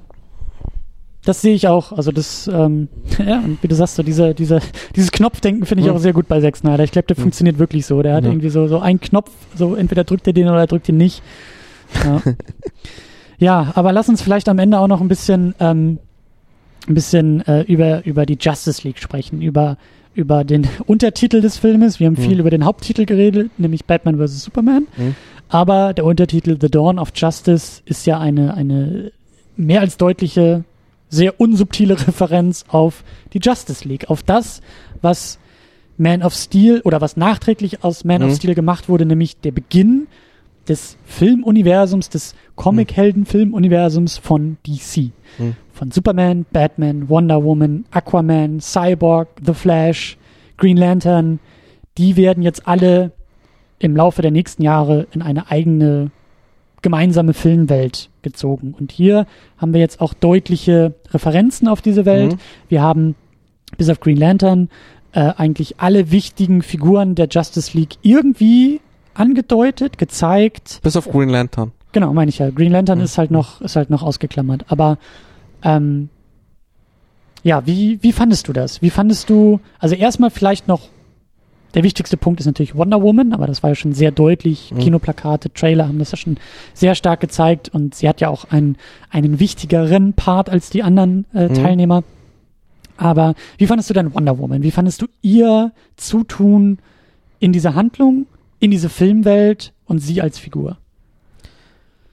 das 1.24 1.42
sehe 1.42 1.54
ich 1.54 1.68
auch. 1.68 1.92
Also 1.92 2.12
das, 2.12 2.48
ähm, 2.52 2.88
ja, 3.18 3.38
und 3.40 3.62
wie 3.62 3.68
du 3.68 3.74
sagst, 3.74 3.96
so 3.96 4.02
diese, 4.02 4.34
diese, 4.34 4.60
dieses 4.96 5.12
Knopfdenken 5.12 5.66
finde 5.66 5.82
ich 5.82 5.86
Ja. 5.88 5.92
auch 5.92 5.98
sehr 5.98 6.12
gut 6.12 6.28
bei 6.28 6.40
Zack 6.40 6.56
Snyder. 6.56 6.84
Ich 6.84 6.92
glaube, 6.92 7.06
der 7.06 7.16
Ja. 7.16 7.22
funktioniert 7.22 7.58
wirklich 7.58 7.86
so. 7.86 8.02
Der 8.02 8.14
hat 8.14 8.24
irgendwie 8.24 8.48
so, 8.50 8.66
so 8.68 8.78
einen 8.80 9.00
Knopf, 9.00 9.30
so 9.56 9.74
entweder 9.74 10.04
drückt 10.04 10.26
er 10.26 10.32
den 10.32 10.48
oder 10.48 10.58
er 10.60 10.66
drückt 10.66 10.88
ihn 10.88 10.96
nicht. 10.96 11.22
Ja. 12.04 12.22
ja, 13.38 13.72
aber 13.74 13.92
lass 13.92 14.08
uns 14.08 14.22
vielleicht 14.22 14.48
am 14.48 14.58
Ende 14.58 14.78
auch 14.78 14.88
noch 14.88 15.00
ein 15.00 15.08
bisschen, 15.08 15.54
ähm, 15.60 15.98
ein 16.88 16.94
bisschen 16.94 17.46
äh, 17.46 17.62
über, 17.62 18.04
über 18.06 18.24
die 18.26 18.38
Justice 18.40 18.86
League 18.86 18.98
sprechen, 18.98 19.42
über, 19.42 19.76
über 20.14 20.44
den 20.44 20.66
Untertitel 20.86 21.40
des 21.40 21.58
Filmes. 21.58 22.00
Wir 22.00 22.06
haben 22.06 22.16
viel 22.16 22.40
über 22.40 22.50
den 22.50 22.64
Haupttitel 22.64 23.04
geredet, 23.04 23.50
nämlich 23.58 23.84
Batman 23.84 24.16
vs. 24.18 24.42
Superman. 24.44 24.86
Aber 25.48 25.92
der 25.94 26.04
Untertitel 26.04 26.56
The 26.60 26.70
Dawn 26.70 26.98
of 26.98 27.10
Justice 27.14 27.82
ist 27.84 28.06
ja 28.06 28.18
eine, 28.18 28.54
eine 28.54 29.10
mehr 29.56 29.80
als 29.80 29.96
deutliche, 29.96 30.64
sehr 31.10 31.38
unsubtile 31.40 31.94
Referenz 32.06 32.64
auf 32.68 33.04
die 33.34 33.40
Justice 33.42 33.86
League, 33.86 34.08
auf 34.08 34.22
das, 34.22 34.62
was 35.02 35.38
Man 35.98 36.22
of 36.22 36.32
Steel 36.34 36.80
oder 36.84 37.02
was 37.02 37.18
nachträglich 37.18 37.84
aus 37.84 38.04
Man 38.04 38.22
of 38.22 38.30
Mhm. 38.30 38.34
Steel 38.36 38.54
gemacht 38.54 38.88
wurde, 38.88 39.04
nämlich 39.04 39.38
der 39.40 39.52
Beginn 39.52 40.06
des 40.66 40.96
Filmuniversums, 41.04 42.08
des 42.08 42.34
Comic-Helden-Filmuniversums 42.56 44.18
von 44.18 44.56
DC. 44.66 45.10
Mhm. 45.38 45.56
Von 45.72 45.90
Superman, 45.90 46.46
Batman, 46.52 47.08
Wonder 47.08 47.42
Woman, 47.44 47.84
Aquaman, 47.90 48.60
Cyborg, 48.60 49.28
The 49.44 49.54
Flash, 49.54 50.16
Green 50.56 50.76
Lantern, 50.76 51.38
die 51.98 52.16
werden 52.16 52.42
jetzt 52.42 52.66
alle 52.66 53.12
im 53.78 53.96
Laufe 53.96 54.22
der 54.22 54.30
nächsten 54.30 54.62
Jahre 54.62 55.06
in 55.12 55.22
eine 55.22 55.50
eigene 55.50 56.10
gemeinsame 56.82 57.34
Filmwelt 57.34 58.10
gezogen. 58.22 58.74
Und 58.78 58.92
hier 58.92 59.26
haben 59.58 59.72
wir 59.72 59.80
jetzt 59.80 60.00
auch 60.00 60.14
deutliche 60.14 60.94
Referenzen 61.10 61.68
auf 61.68 61.82
diese 61.82 62.04
Welt. 62.06 62.32
Mhm. 62.32 62.38
Wir 62.68 62.82
haben 62.82 63.14
bis 63.76 63.88
auf 63.88 64.00
Green 64.00 64.16
Lantern 64.16 64.68
äh, 65.12 65.32
eigentlich 65.36 65.80
alle 65.80 66.10
wichtigen 66.10 66.62
Figuren 66.62 67.14
der 67.14 67.28
Justice 67.30 67.76
League 67.76 67.96
irgendwie 68.02 68.80
angedeutet, 69.14 69.98
gezeigt. 69.98 70.80
Bis 70.82 70.96
auf 70.96 71.08
Green 71.10 71.28
Lantern. 71.28 71.72
Genau, 71.92 72.12
meine 72.12 72.28
ich 72.28 72.38
ja. 72.38 72.50
Green 72.50 72.72
Lantern 72.72 72.98
Mhm. 72.98 73.04
ist 73.04 73.18
halt 73.18 73.30
noch, 73.30 73.60
ist 73.60 73.76
halt 73.76 73.90
noch 73.90 74.02
ausgeklammert. 74.02 74.66
Aber 74.68 74.98
ähm, 75.62 76.08
ja, 77.42 77.66
wie, 77.66 77.98
wie 78.02 78.12
fandest 78.12 78.48
du 78.48 78.52
das? 78.52 78.82
Wie 78.82 78.90
fandest 78.90 79.30
du, 79.30 79.60
also 79.78 79.94
erstmal 79.94 80.30
vielleicht 80.30 80.68
noch, 80.68 80.88
der 81.74 81.82
wichtigste 81.84 82.16
Punkt 82.16 82.40
ist 82.40 82.46
natürlich 82.46 82.74
Wonder 82.74 83.00
Woman, 83.02 83.32
aber 83.32 83.46
das 83.46 83.62
war 83.62 83.70
ja 83.70 83.74
schon 83.76 83.92
sehr 83.92 84.10
deutlich. 84.10 84.72
Mhm. 84.72 84.78
Kinoplakate, 84.80 85.52
Trailer 85.52 85.86
haben 85.88 85.98
das 85.98 86.10
ja 86.10 86.16
schon 86.16 86.36
sehr 86.74 86.94
stark 86.94 87.20
gezeigt 87.20 87.68
und 87.68 87.94
sie 87.94 88.08
hat 88.08 88.20
ja 88.20 88.28
auch 88.28 88.46
einen, 88.50 88.76
einen 89.10 89.38
wichtigeren 89.40 90.12
Part 90.14 90.50
als 90.50 90.70
die 90.70 90.82
anderen 90.82 91.26
äh, 91.34 91.48
Mhm. 91.48 91.54
Teilnehmer. 91.54 92.02
Aber 92.96 93.34
wie 93.56 93.66
fandest 93.66 93.88
du 93.88 93.94
denn 93.94 94.12
Wonder 94.14 94.38
Woman? 94.38 94.62
Wie 94.62 94.70
fandest 94.70 95.00
du 95.00 95.06
ihr 95.22 95.72
Zutun 95.96 96.78
in 97.38 97.52
dieser 97.52 97.74
Handlung, 97.74 98.26
in 98.58 98.70
diese 98.70 98.88
Filmwelt 98.90 99.72
und 99.86 100.00
sie 100.00 100.20
als 100.20 100.38
Figur? 100.38 100.76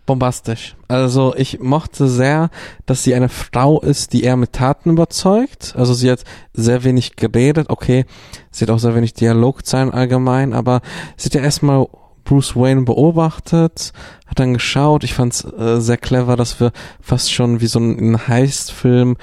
Bombastisch. 0.08 0.76
Also 0.88 1.36
ich 1.36 1.60
mochte 1.60 2.08
sehr, 2.08 2.50
dass 2.88 3.04
sie 3.04 3.14
eine 3.14 3.30
Frau 3.30 3.80
ist, 3.80 4.14
die 4.14 4.24
eher 4.24 4.38
mit 4.38 4.54
Taten 4.54 4.90
überzeugt. 4.90 5.76
Also 5.78 5.94
sie 5.94 6.10
hat 6.10 6.24
sehr 6.54 6.84
wenig 6.84 7.16
geredet. 7.16 7.70
Okay, 7.70 8.06
sie 8.50 8.66
hat 8.66 8.72
auch 8.72 8.80
sehr 8.80 8.96
wenig 8.96 9.14
Dialogzeilen 9.14 9.92
allgemein, 9.92 10.54
aber 10.54 10.82
sie 11.18 11.28
hat 11.28 11.36
ja 11.36 11.42
erstmal 11.42 11.86
Bruce 12.24 12.56
Wayne 12.56 12.82
beobachtet, 12.82 13.94
hat 14.26 14.40
dann 14.40 14.54
geschaut. 14.54 15.04
Ich 15.04 15.14
fand's 15.14 15.46
äh, 15.46 15.80
sehr 15.80 15.98
clever, 15.98 16.36
dass 16.36 16.60
wir 16.60 16.72
fast 17.00 17.32
schon 17.32 17.62
wie 17.62 17.68
so 17.68 17.80
ein 17.80 18.28
Heist-Film 18.28 19.16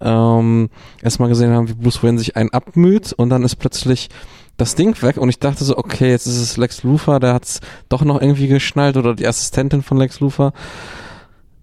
ähm, 0.00 0.70
erstmal 1.02 1.28
gesehen 1.28 1.52
haben, 1.52 1.68
wie 1.68 1.74
Bruce 1.74 2.02
Wayne 2.02 2.18
sich 2.18 2.36
einen 2.36 2.50
abmüht 2.50 3.12
und 3.12 3.30
dann 3.30 3.42
ist 3.42 3.56
plötzlich 3.56 4.10
das 4.62 4.74
Ding 4.74 5.00
weg 5.02 5.16
und 5.16 5.28
ich 5.28 5.38
dachte 5.38 5.64
so, 5.64 5.76
okay, 5.76 6.10
jetzt 6.10 6.26
ist 6.26 6.38
es 6.38 6.56
Lex 6.56 6.82
Luthor, 6.82 7.20
der 7.20 7.34
hat's 7.34 7.60
doch 7.88 8.02
noch 8.04 8.20
irgendwie 8.20 8.48
geschnallt 8.48 8.96
oder 8.96 9.14
die 9.14 9.26
Assistentin 9.26 9.82
von 9.82 9.98
Lex 9.98 10.20
Luthor 10.20 10.52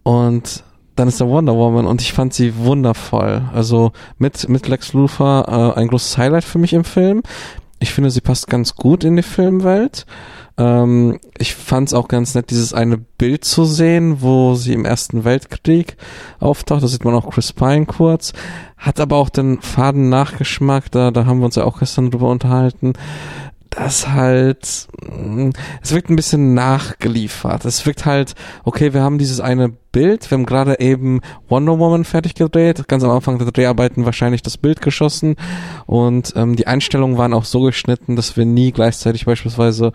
und 0.04 0.64
dann 0.96 1.08
ist 1.08 1.20
der 1.20 1.30
Wonder 1.30 1.56
Woman 1.56 1.86
und 1.86 2.02
ich 2.02 2.12
fand 2.12 2.34
sie 2.34 2.58
wundervoll. 2.58 3.44
Also 3.54 3.94
mit, 4.18 4.50
mit 4.50 4.68
Lex 4.68 4.92
Luthor 4.92 5.46
äh, 5.48 5.80
ein 5.80 5.88
großes 5.88 6.18
Highlight 6.18 6.44
für 6.44 6.60
mich 6.60 6.74
im 6.74 6.84
Film. 6.84 7.24
Ich 7.80 7.94
finde, 7.94 8.12
sie 8.12 8.20
passt 8.20 8.48
ganz 8.48 8.76
gut 8.76 9.06
in 9.06 9.16
die 9.16 9.24
Filmwelt. 9.24 10.06
Ähm, 10.60 11.20
ich 11.38 11.56
fand 11.56 11.88
es 11.88 11.94
auch 11.94 12.10
ganz 12.10 12.36
nett, 12.36 12.50
dieses 12.50 12.74
eine 12.74 12.98
Bild 12.98 13.46
zu 13.46 13.64
sehen, 13.64 14.22
wo 14.22 14.56
sie 14.56 14.74
im 14.74 14.86
Ersten 14.86 15.24
Weltkrieg 15.24 15.96
auftaucht. 16.40 16.84
Da 16.84 16.88
sieht 16.88 17.06
man 17.06 17.16
auch 17.16 17.30
Chris 17.30 17.54
Pine 17.54 17.86
kurz. 17.86 18.34
Hat 18.78 19.00
aber 19.00 19.16
auch 19.16 19.30
den 19.30 19.62
faden 19.62 20.10
Nachgeschmack, 20.10 20.92
da, 20.92 21.12
da 21.12 21.26
haben 21.26 21.40
wir 21.40 21.46
uns 21.46 21.56
ja 21.56 21.64
auch 21.64 21.80
gestern 21.80 22.12
drüber 22.12 22.30
unterhalten. 22.30 22.94
Das 23.70 24.10
halt, 24.10 24.88
mh, 25.02 25.52
es 25.82 25.94
wirkt 25.94 26.10
ein 26.10 26.16
bisschen 26.16 26.56
nachgeliefert. 26.56 27.66
Es 27.66 27.86
wirkt 27.86 28.06
halt, 28.06 28.34
okay, 28.66 28.94
wir 28.94 29.02
haben 29.02 29.20
dieses 29.20 29.40
eine 29.40 29.70
Bild, 29.92 30.30
wir 30.30 30.38
haben 30.38 30.46
gerade 30.46 30.80
eben 30.80 31.22
Wonder 31.48 31.80
Woman 31.80 32.04
fertig 32.04 32.36
gedreht, 32.36 32.88
ganz 32.88 33.04
am 33.04 33.12
Anfang 33.12 33.38
der 33.38 33.52
Dreharbeiten 33.52 34.06
wahrscheinlich 34.06 34.42
das 34.42 34.58
Bild 34.58 34.82
geschossen 34.82 35.36
und 35.86 36.34
ähm, 36.36 36.56
die 36.56 36.68
Einstellungen 36.68 37.18
waren 37.18 37.34
auch 37.34 37.46
so 37.46 37.62
geschnitten, 37.62 38.16
dass 38.16 38.38
wir 38.38 38.46
nie 38.46 38.72
gleichzeitig 38.72 39.26
beispielsweise 39.26 39.92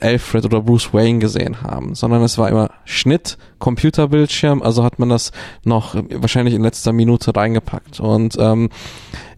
Alfred 0.00 0.44
oder 0.44 0.60
Bruce 0.60 0.92
Wayne 0.92 1.18
gesehen 1.18 1.62
haben, 1.62 1.94
sondern 1.94 2.22
es 2.22 2.36
war 2.36 2.48
immer 2.48 2.70
Schnitt, 2.84 3.38
Computerbildschirm, 3.58 4.62
also 4.62 4.84
hat 4.84 4.98
man 4.98 5.08
das 5.08 5.32
noch 5.64 5.94
wahrscheinlich 6.10 6.54
in 6.54 6.62
letzter 6.62 6.92
Minute 6.92 7.34
reingepackt. 7.34 8.00
Und 8.00 8.36
ähm, 8.38 8.70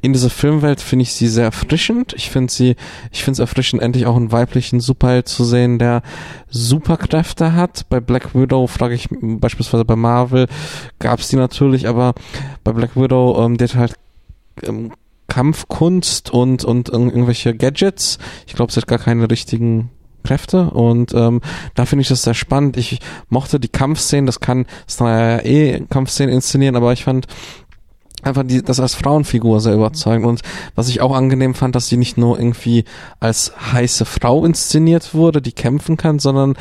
in 0.01 0.13
dieser 0.13 0.31
Filmwelt 0.31 0.81
finde 0.81 1.05
ich 1.05 1.13
sie 1.13 1.29
sehr 1.29 1.45
erfrischend. 1.45 2.15
Ich 2.17 2.31
finde 2.31 2.53
sie, 2.53 2.77
ich 3.13 3.23
finde 3.23 3.33
es 3.35 3.39
erfrischend, 3.39 3.83
endlich 3.83 4.07
auch 4.07 4.17
einen 4.17 4.33
weiblichen 4.33 4.81
Superheld 4.81 5.29
zu 5.29 5.45
sehen, 5.45 5.79
der 5.79 6.03
Superkräfte 6.49 7.55
hat. 7.55 7.89
Bei 7.89 8.01
Black 8.01 8.35
Widow 8.35 8.67
frage 8.67 8.95
ich 8.95 9.09
beispielsweise 9.11 9.85
bei 9.85 9.97
Marvel 9.97 10.47
gab 10.99 11.21
es 11.21 11.29
die 11.29 11.37
natürlich, 11.37 11.89
aber 11.89 12.15
bei 12.65 12.73
Black 12.73 12.97
Widow, 12.97 13.45
ähm, 13.45 13.57
die 13.57 13.65
hat 13.65 13.75
halt 13.75 13.95
ähm, 14.63 14.93
Kampfkunst 15.29 16.31
und, 16.31 16.65
und 16.65 16.89
irgendwelche 16.89 17.55
Gadgets. 17.55 18.19
Ich 18.47 18.55
glaube, 18.55 18.73
sie 18.73 18.81
hat 18.81 18.87
gar 18.87 18.99
keine 18.99 19.31
richtigen 19.31 19.91
Kräfte 20.27 20.71
und 20.71 21.15
ähm, 21.15 21.41
da 21.75 21.87
finde 21.87 22.03
ich 22.03 22.09
das 22.09 22.23
sehr 22.23 22.35
spannend. 22.35 22.77
Ich 22.77 22.99
mochte 23.29 23.61
die 23.61 23.69
Kampfszenen, 23.69 24.27
das 24.27 24.41
kann 24.41 24.67
das 24.87 24.99
naja 24.99 25.45
eh 25.45 25.81
Kampfszenen 25.89 26.35
inszenieren, 26.35 26.77
aber 26.77 26.93
ich 26.93 27.05
fand 27.05 27.27
einfach 28.23 28.43
die, 28.43 28.63
das 28.63 28.81
als 28.81 28.95
Frauenfigur 28.95 29.61
sehr 29.61 29.75
überzeugend 29.75 30.27
und 30.27 30.41
was 30.75 30.89
ich 30.89 31.01
auch 31.01 31.15
angenehm 31.15 31.55
fand, 31.55 31.75
dass 31.77 31.89
sie 31.89 31.97
nicht 31.97 32.19
nur 32.19 32.39
irgendwie 32.39 32.85
als 33.21 33.53
heiße 33.73 34.05
Frau 34.05 34.45
inszeniert 34.45 35.15
wurde, 35.15 35.41
die 35.41 35.53
kämpfen 35.53 35.97
kann, 35.97 36.19
sondern 36.19 36.55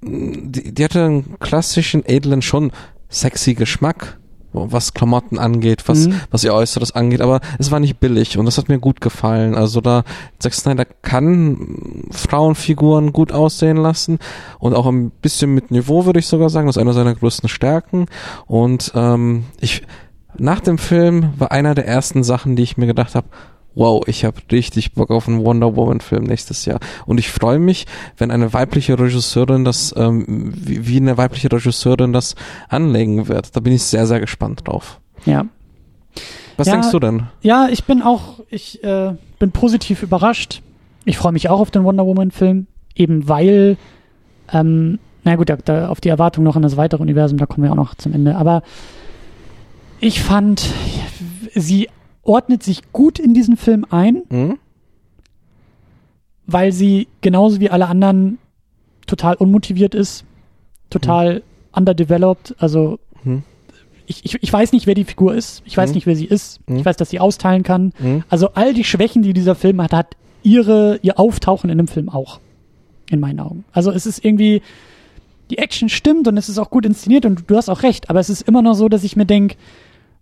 mm, 0.00 0.50
die, 0.52 0.74
die 0.74 0.84
hatte 0.84 1.04
einen 1.04 1.38
klassischen 1.38 2.04
edlen 2.04 2.42
schon 2.42 2.72
sexy 3.08 3.54
Geschmack 3.54 4.18
was 4.56 4.94
Klamotten 4.94 5.38
angeht, 5.38 5.84
was, 5.86 6.08
mhm. 6.08 6.20
was 6.30 6.44
ihr 6.44 6.54
Äußeres 6.54 6.92
angeht, 6.92 7.20
aber 7.20 7.40
es 7.58 7.70
war 7.70 7.80
nicht 7.80 8.00
billig 8.00 8.38
und 8.38 8.46
das 8.46 8.58
hat 8.58 8.68
mir 8.68 8.78
gut 8.78 9.00
gefallen. 9.00 9.54
Also 9.54 9.80
da, 9.80 10.04
Zack 10.38 10.54
Snyder 10.54 10.84
kann 10.84 12.06
Frauenfiguren 12.10 13.12
gut 13.12 13.32
aussehen 13.32 13.76
lassen 13.76 14.18
und 14.58 14.74
auch 14.74 14.86
ein 14.86 15.10
bisschen 15.10 15.54
mit 15.54 15.70
Niveau, 15.70 16.06
würde 16.06 16.18
ich 16.18 16.26
sogar 16.26 16.50
sagen. 16.50 16.66
Das 16.66 16.76
ist 16.76 16.80
einer 16.80 16.92
seiner 16.92 17.14
größten 17.14 17.48
Stärken 17.48 18.06
und 18.46 18.92
ähm, 18.94 19.44
ich, 19.60 19.82
nach 20.38 20.60
dem 20.60 20.78
Film 20.78 21.30
war 21.38 21.52
einer 21.52 21.74
der 21.74 21.86
ersten 21.86 22.24
Sachen, 22.24 22.56
die 22.56 22.62
ich 22.62 22.76
mir 22.76 22.86
gedacht 22.86 23.14
habe, 23.14 23.28
wow, 23.76 24.02
ich 24.08 24.24
habe 24.24 24.38
richtig 24.50 24.94
Bock 24.94 25.10
auf 25.10 25.28
einen 25.28 25.44
Wonder 25.44 25.76
Woman 25.76 26.00
Film 26.00 26.24
nächstes 26.24 26.64
Jahr. 26.64 26.80
Und 27.04 27.18
ich 27.18 27.30
freue 27.30 27.60
mich, 27.60 27.86
wenn 28.16 28.30
eine 28.30 28.52
weibliche 28.52 28.98
Regisseurin 28.98 29.64
das, 29.64 29.94
ähm, 29.96 30.52
wie, 30.56 30.88
wie 30.88 30.96
eine 30.96 31.16
weibliche 31.16 31.52
Regisseurin 31.52 32.12
das 32.12 32.34
anlegen 32.68 33.28
wird. 33.28 33.54
Da 33.54 33.60
bin 33.60 33.72
ich 33.72 33.84
sehr, 33.84 34.06
sehr 34.06 34.18
gespannt 34.18 34.66
drauf. 34.66 34.98
Ja. 35.26 35.46
Was 36.56 36.66
ja, 36.66 36.72
denkst 36.72 36.90
du 36.90 36.98
denn? 36.98 37.24
Ja, 37.42 37.68
ich 37.70 37.84
bin 37.84 38.02
auch, 38.02 38.40
ich 38.48 38.82
äh, 38.82 39.12
bin 39.38 39.52
positiv 39.52 40.02
überrascht. 40.02 40.62
Ich 41.04 41.18
freue 41.18 41.32
mich 41.32 41.50
auch 41.50 41.60
auf 41.60 41.70
den 41.70 41.84
Wonder 41.84 42.06
Woman 42.06 42.30
Film, 42.30 42.66
eben 42.94 43.28
weil, 43.28 43.76
ähm, 44.52 44.98
na 45.22 45.36
gut, 45.36 45.50
da, 45.50 45.56
da, 45.56 45.88
auf 45.88 46.00
die 46.00 46.08
Erwartung 46.08 46.44
noch 46.44 46.56
an 46.56 46.62
das 46.62 46.78
weitere 46.78 47.02
Universum, 47.02 47.36
da 47.36 47.44
kommen 47.44 47.64
wir 47.64 47.72
auch 47.72 47.76
noch 47.76 47.94
zum 47.94 48.14
Ende. 48.14 48.36
Aber 48.36 48.62
ich 50.00 50.22
fand, 50.22 50.64
sie 51.54 51.88
ordnet 52.26 52.62
sich 52.62 52.92
gut 52.92 53.18
in 53.18 53.34
diesen 53.34 53.56
Film 53.56 53.86
ein, 53.90 54.22
mhm. 54.28 54.58
weil 56.46 56.72
sie 56.72 57.08
genauso 57.20 57.60
wie 57.60 57.70
alle 57.70 57.88
anderen 57.88 58.38
total 59.06 59.34
unmotiviert 59.36 59.94
ist, 59.94 60.24
total 60.90 61.36
mhm. 61.36 61.42
underdeveloped. 61.72 62.54
Also 62.58 62.98
mhm. 63.24 63.42
ich, 64.06 64.24
ich, 64.24 64.42
ich 64.42 64.52
weiß 64.52 64.72
nicht, 64.72 64.86
wer 64.86 64.94
die 64.94 65.04
Figur 65.04 65.34
ist. 65.34 65.62
Ich 65.64 65.76
weiß 65.76 65.90
mhm. 65.90 65.94
nicht, 65.96 66.06
wer 66.06 66.16
sie 66.16 66.26
ist. 66.26 66.60
Ich 66.66 66.74
mhm. 66.74 66.84
weiß, 66.84 66.96
dass 66.96 67.10
sie 67.10 67.20
austeilen 67.20 67.62
kann. 67.62 67.92
Mhm. 67.98 68.24
Also 68.28 68.50
all 68.54 68.74
die 68.74 68.84
Schwächen, 68.84 69.22
die 69.22 69.32
dieser 69.32 69.54
Film 69.54 69.80
hat, 69.82 69.92
hat 69.92 70.16
ihre, 70.42 70.98
ihr 71.02 71.18
Auftauchen 71.18 71.70
in 71.70 71.78
dem 71.78 71.88
Film 71.88 72.08
auch. 72.08 72.40
In 73.10 73.20
meinen 73.20 73.38
Augen. 73.40 73.64
Also 73.72 73.92
es 73.92 74.04
ist 74.04 74.24
irgendwie, 74.24 74.62
die 75.50 75.58
Action 75.58 75.88
stimmt 75.88 76.26
und 76.26 76.36
es 76.36 76.48
ist 76.48 76.58
auch 76.58 76.70
gut 76.70 76.84
inszeniert 76.84 77.24
und 77.24 77.48
du 77.48 77.56
hast 77.56 77.68
auch 77.68 77.84
recht, 77.84 78.10
aber 78.10 78.18
es 78.18 78.30
ist 78.30 78.42
immer 78.42 78.62
noch 78.62 78.74
so, 78.74 78.88
dass 78.88 79.04
ich 79.04 79.14
mir 79.14 79.26
denke, 79.26 79.56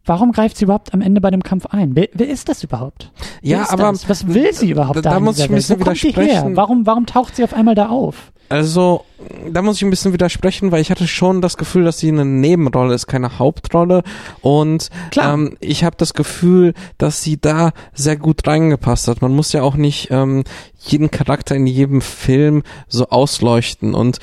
Warum 0.06 0.32
greift 0.32 0.59
sie 0.59 0.64
überhaupt 0.64 0.93
am 0.93 1.01
Ende 1.01 1.20
bei 1.20 1.31
dem 1.31 1.43
Kampf 1.43 1.66
ein? 1.66 1.97
Wer, 1.97 2.09
wer 2.12 2.28
ist 2.28 2.48
das 2.48 2.62
überhaupt? 2.62 3.10
Wer 3.40 3.59
ja, 3.59 3.70
aber 3.70 3.90
das? 3.90 4.09
was 4.09 4.28
will 4.28 4.52
sie 4.52 4.70
überhaupt 4.70 4.97
da, 4.97 5.02
da, 5.02 5.10
da 5.10 5.20
muss 5.20 5.39
ich 5.39 5.48
ein 5.48 5.55
bisschen 5.55 5.81
widersprechen. 5.81 6.56
Warum, 6.56 6.86
warum 6.86 7.06
taucht 7.06 7.36
sie 7.36 7.44
auf 7.44 7.55
einmal 7.55 7.74
da 7.74 7.89
auf? 7.89 8.32
Also, 8.51 9.05
da 9.51 9.62
muss 9.62 9.76
ich 9.76 9.82
ein 9.85 9.90
bisschen 9.90 10.12
widersprechen, 10.12 10.70
weil 10.70 10.82
ich 10.82 10.90
hatte 10.90 11.09
schon 11.09 11.40
das 11.40 11.56
Gefühl, 11.56 11.85
dass 11.85 11.98
sie 11.98 12.09
eine 12.09 12.26
Nebenrolle 12.26 12.94
ist, 12.94 13.06
keine 13.06 13.39
Hauptrolle. 13.39 14.02
Und 14.43 14.90
ähm, 15.18 15.56
ich 15.60 15.82
habe 15.82 15.97
das 15.97 16.12
Gefühl, 16.12 16.74
dass 16.98 17.22
sie 17.22 17.40
da 17.40 17.72
sehr 17.94 18.16
gut 18.16 18.47
reingepasst 18.47 19.09
hat. 19.09 19.22
Man 19.22 19.35
muss 19.35 19.52
ja 19.52 19.62
auch 19.62 19.76
nicht 19.76 20.09
ähm, 20.10 20.44
jeden 20.78 21.10
Charakter 21.10 21.56
in 21.56 21.66
jedem 21.66 22.02
Film 22.02 22.62
so 22.86 23.09
ausleuchten. 23.09 23.94
Und 23.94 24.18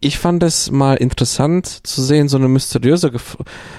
ich 0.00 0.18
fand 0.18 0.42
es 0.42 0.70
mal 0.70 0.94
interessant 0.96 1.66
zu 1.66 2.02
sehen, 2.02 2.28
so 2.28 2.38
eine 2.38 2.48
mysteriöse 2.48 3.12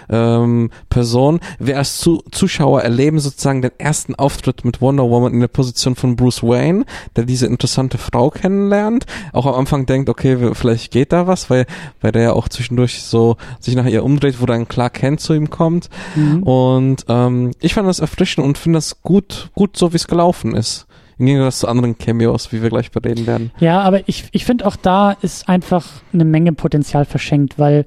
ähm, 0.10 0.70
Person. 0.90 1.40
Wir 1.58 1.78
als 1.78 1.98
Zu 1.98 2.24
Zuschauer 2.32 2.84
erleben 2.84 3.20
sozusagen 3.20 3.64
den 3.64 3.72
ersten 3.80 4.14
Auftritt 4.14 4.64
mit 4.64 4.82
Wonder 4.82 5.10
Woman 5.10 5.34
in 5.34 5.40
der 5.40 5.48
Position 5.48 5.96
von 5.96 6.16
Bruce 6.16 6.44
Wayne, 6.44 6.86
der 7.16 7.26
diese 7.26 7.48
interessante 7.48 7.98
Frau 7.98 8.30
kennenlernt. 8.30 9.08
Auch 9.34 9.48
am 9.48 9.56
Anfang 9.56 9.88
denkt, 9.88 10.10
okay, 10.10 10.54
vielleicht 10.54 10.92
geht 10.92 11.12
da 11.12 11.26
was, 11.26 11.50
weil, 11.50 11.66
weil 12.02 12.12
der 12.12 12.22
ja 12.22 12.34
auch 12.34 12.48
zwischendurch 12.50 13.02
so 13.02 13.38
sich 13.60 13.76
nach 13.76 13.88
ihr 13.88 14.04
umdreht, 14.04 14.40
wo 14.40 14.46
dann 14.46 14.68
Clark 14.68 14.94
Kent 14.94 15.22
zu 15.22 15.34
ihm 15.34 15.50
kommt. 15.50 15.90
Mhm. 16.16 16.44
Und 16.44 17.06
ähm, 17.08 17.52
ich 17.60 17.74
fand 17.74 17.88
das 17.88 18.00
erfrischend 18.00 18.46
und 18.46 18.60
finde 18.60 18.78
das 18.78 19.02
gut, 19.02 19.50
gut 19.56 19.76
so, 19.76 19.92
wie 19.92 19.98
es 19.98 20.08
gelaufen 20.08 20.56
ist. 20.56 20.86
Im 21.22 21.28
Gegensatz 21.28 21.60
zu 21.60 21.68
anderen 21.68 22.00
Cameos, 22.00 22.52
wie 22.52 22.64
wir 22.64 22.72
gleich 22.72 22.90
bereden 22.90 23.28
werden. 23.28 23.52
Ja, 23.60 23.82
aber 23.82 24.10
ich, 24.10 24.26
ich 24.32 24.44
finde 24.44 24.66
auch 24.66 24.76
da 24.76 25.12
ist 25.12 25.48
einfach 25.48 25.88
eine 26.12 26.26
Menge 26.26 26.52
Potenzial 26.52 27.06
verschenkt, 27.06 27.60
weil 27.60 27.86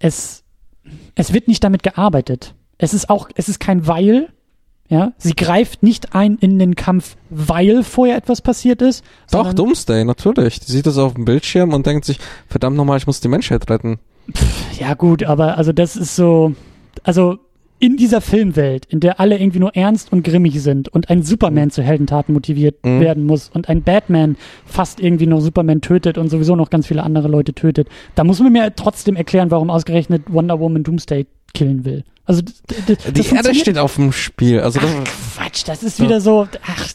es, 0.00 0.42
es 1.14 1.32
wird 1.32 1.46
nicht 1.46 1.62
damit 1.62 1.84
gearbeitet. 1.84 2.56
Es 2.76 2.92
ist 2.92 3.10
auch, 3.10 3.28
es 3.36 3.48
ist 3.48 3.60
kein 3.60 3.86
Weil, 3.86 4.28
ja, 4.88 5.12
sie 5.18 5.36
greift 5.36 5.84
nicht 5.84 6.16
ein 6.16 6.36
in 6.38 6.58
den 6.58 6.74
Kampf, 6.74 7.14
weil 7.30 7.84
vorher 7.84 8.16
etwas 8.16 8.42
passiert 8.42 8.82
ist. 8.82 9.04
Doch, 9.30 9.54
Doomsday, 9.54 10.04
natürlich. 10.04 10.58
Die 10.58 10.72
sieht 10.72 10.86
das 10.86 10.98
auf 10.98 11.14
dem 11.14 11.26
Bildschirm 11.26 11.72
und 11.72 11.86
denkt 11.86 12.04
sich, 12.04 12.18
verdammt 12.48 12.76
nochmal, 12.76 12.98
ich 12.98 13.06
muss 13.06 13.20
die 13.20 13.28
Menschheit 13.28 13.70
retten. 13.70 14.00
Pff, 14.32 14.80
ja, 14.80 14.94
gut, 14.94 15.22
aber 15.22 15.58
also 15.58 15.72
das 15.72 15.94
ist 15.94 16.16
so, 16.16 16.56
also 17.04 17.38
in 17.84 17.98
dieser 17.98 18.22
Filmwelt, 18.22 18.86
in 18.86 19.00
der 19.00 19.20
alle 19.20 19.38
irgendwie 19.38 19.58
nur 19.58 19.76
ernst 19.76 20.10
und 20.10 20.24
grimmig 20.24 20.58
sind 20.62 20.88
und 20.88 21.10
ein 21.10 21.22
Superman 21.22 21.66
mhm. 21.66 21.70
zu 21.70 21.82
Heldentaten 21.82 22.32
motiviert 22.32 22.76
mhm. 22.82 23.00
werden 23.00 23.26
muss 23.26 23.50
und 23.52 23.68
ein 23.68 23.82
Batman 23.82 24.36
fast 24.64 25.00
irgendwie 25.00 25.26
noch 25.26 25.40
Superman 25.40 25.82
tötet 25.82 26.16
und 26.16 26.30
sowieso 26.30 26.56
noch 26.56 26.70
ganz 26.70 26.86
viele 26.86 27.02
andere 27.02 27.28
Leute 27.28 27.52
tötet, 27.52 27.88
da 28.14 28.24
muss 28.24 28.40
man 28.40 28.52
mir 28.52 28.74
trotzdem 28.74 29.16
erklären, 29.16 29.50
warum 29.50 29.68
ausgerechnet 29.68 30.22
Wonder 30.32 30.60
Woman 30.60 30.82
Doomsday 30.82 31.26
killen 31.52 31.84
will. 31.84 32.04
Also 32.24 32.40
die 32.40 33.34
Erde 33.34 33.54
steht 33.54 33.76
auf 33.76 33.96
dem 33.96 34.12
Spiel. 34.12 34.60
Also 34.60 34.80
das 34.80 34.90
ach, 34.90 35.36
Quatsch, 35.36 35.64
das 35.66 35.82
ist 35.82 36.00
wieder 36.00 36.22
so. 36.22 36.48
Ach, 36.66 36.88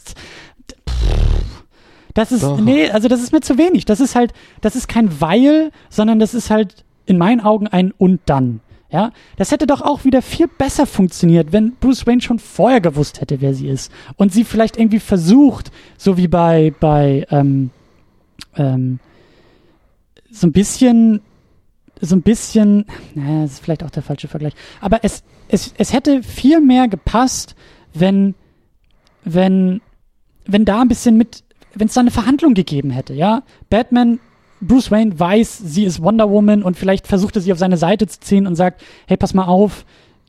das 2.16 2.32
ist 2.32 2.42
Doch. 2.42 2.60
nee, 2.60 2.90
also 2.90 3.08
das 3.08 3.22
ist 3.22 3.32
mir 3.32 3.42
zu 3.42 3.60
wenig. 3.60 3.86
Das 3.86 4.00
ist 4.00 4.16
halt, 4.16 4.34
das 4.62 4.76
ist 4.76 4.88
kein 4.88 5.22
Weil, 5.22 5.70
sondern 5.92 6.18
das 6.18 6.34
ist 6.34 6.50
halt 6.50 6.84
in 7.06 7.20
meinen 7.20 7.42
Augen 7.42 7.68
ein 7.68 7.92
und 7.96 8.22
dann. 8.26 8.62
Ja, 8.92 9.12
das 9.38 9.52
hätte 9.52 9.68
doch 9.68 9.82
auch 9.82 10.04
wieder 10.04 10.24
viel 10.24 10.48
besser 10.48 10.88
funktioniert, 10.88 11.54
wenn 11.54 11.76
Bruce 11.76 12.08
Wayne 12.08 12.22
schon 12.22 12.40
vorher 12.40 12.82
gewusst 12.82 13.22
hätte, 13.22 13.40
wer 13.40 13.54
sie 13.54 13.68
ist. 13.68 13.92
Und 14.16 14.34
sie 14.34 14.44
vielleicht 14.44 14.78
irgendwie 14.78 15.00
versucht, 15.00 15.72
so 15.96 16.18
wie 16.18 16.28
bei 16.28 16.74
bei 16.80 17.28
ähm, 17.30 17.70
ähm, 18.56 19.00
so 20.32 20.48
ein 20.48 20.52
bisschen 20.54 21.22
so 22.02 22.16
ein 22.16 22.22
bisschen, 22.22 22.86
naja, 23.14 23.44
das 23.44 23.54
ist 23.54 23.64
vielleicht 23.64 23.84
auch 23.84 23.90
der 23.90 24.04
falsche 24.04 24.28
Vergleich, 24.28 24.54
aber 24.82 25.04
es 25.04 25.24
es 25.50 25.74
es 25.78 25.94
hätte 25.94 26.24
viel 26.24 26.60
mehr 26.60 26.88
gepasst, 26.88 27.56
wenn 27.94 28.34
wenn 29.24 29.82
wenn 30.46 30.66
da 30.66 30.82
ein 30.82 30.88
bisschen 30.88 31.16
mit 31.16 31.44
wenn 31.76 31.88
es 31.88 31.94
da 31.94 32.02
eine 32.02 32.12
Verhandlung 32.12 32.56
gegeben 32.56 32.90
hätte, 32.90 33.14
ja. 33.14 33.44
Batman 33.70 34.20
Bruce 34.62 34.92
Wayne 34.92 35.20
weiß, 35.20 35.58
sie 35.58 35.86
ist 35.86 36.02
Wonder 36.02 36.30
Woman 36.30 36.64
und 36.64 36.78
vielleicht 36.78 37.08
versucht 37.08 37.36
er 37.36 37.42
sie 37.42 37.52
auf 37.52 37.60
seine 37.60 37.78
Seite 37.78 38.08
zu 38.08 38.20
ziehen 38.20 38.48
und 38.48 38.56
sagt, 38.56 38.82
hey, 39.08 39.18
pass 39.18 39.34
mal 39.34 39.46
auf, 39.46 39.86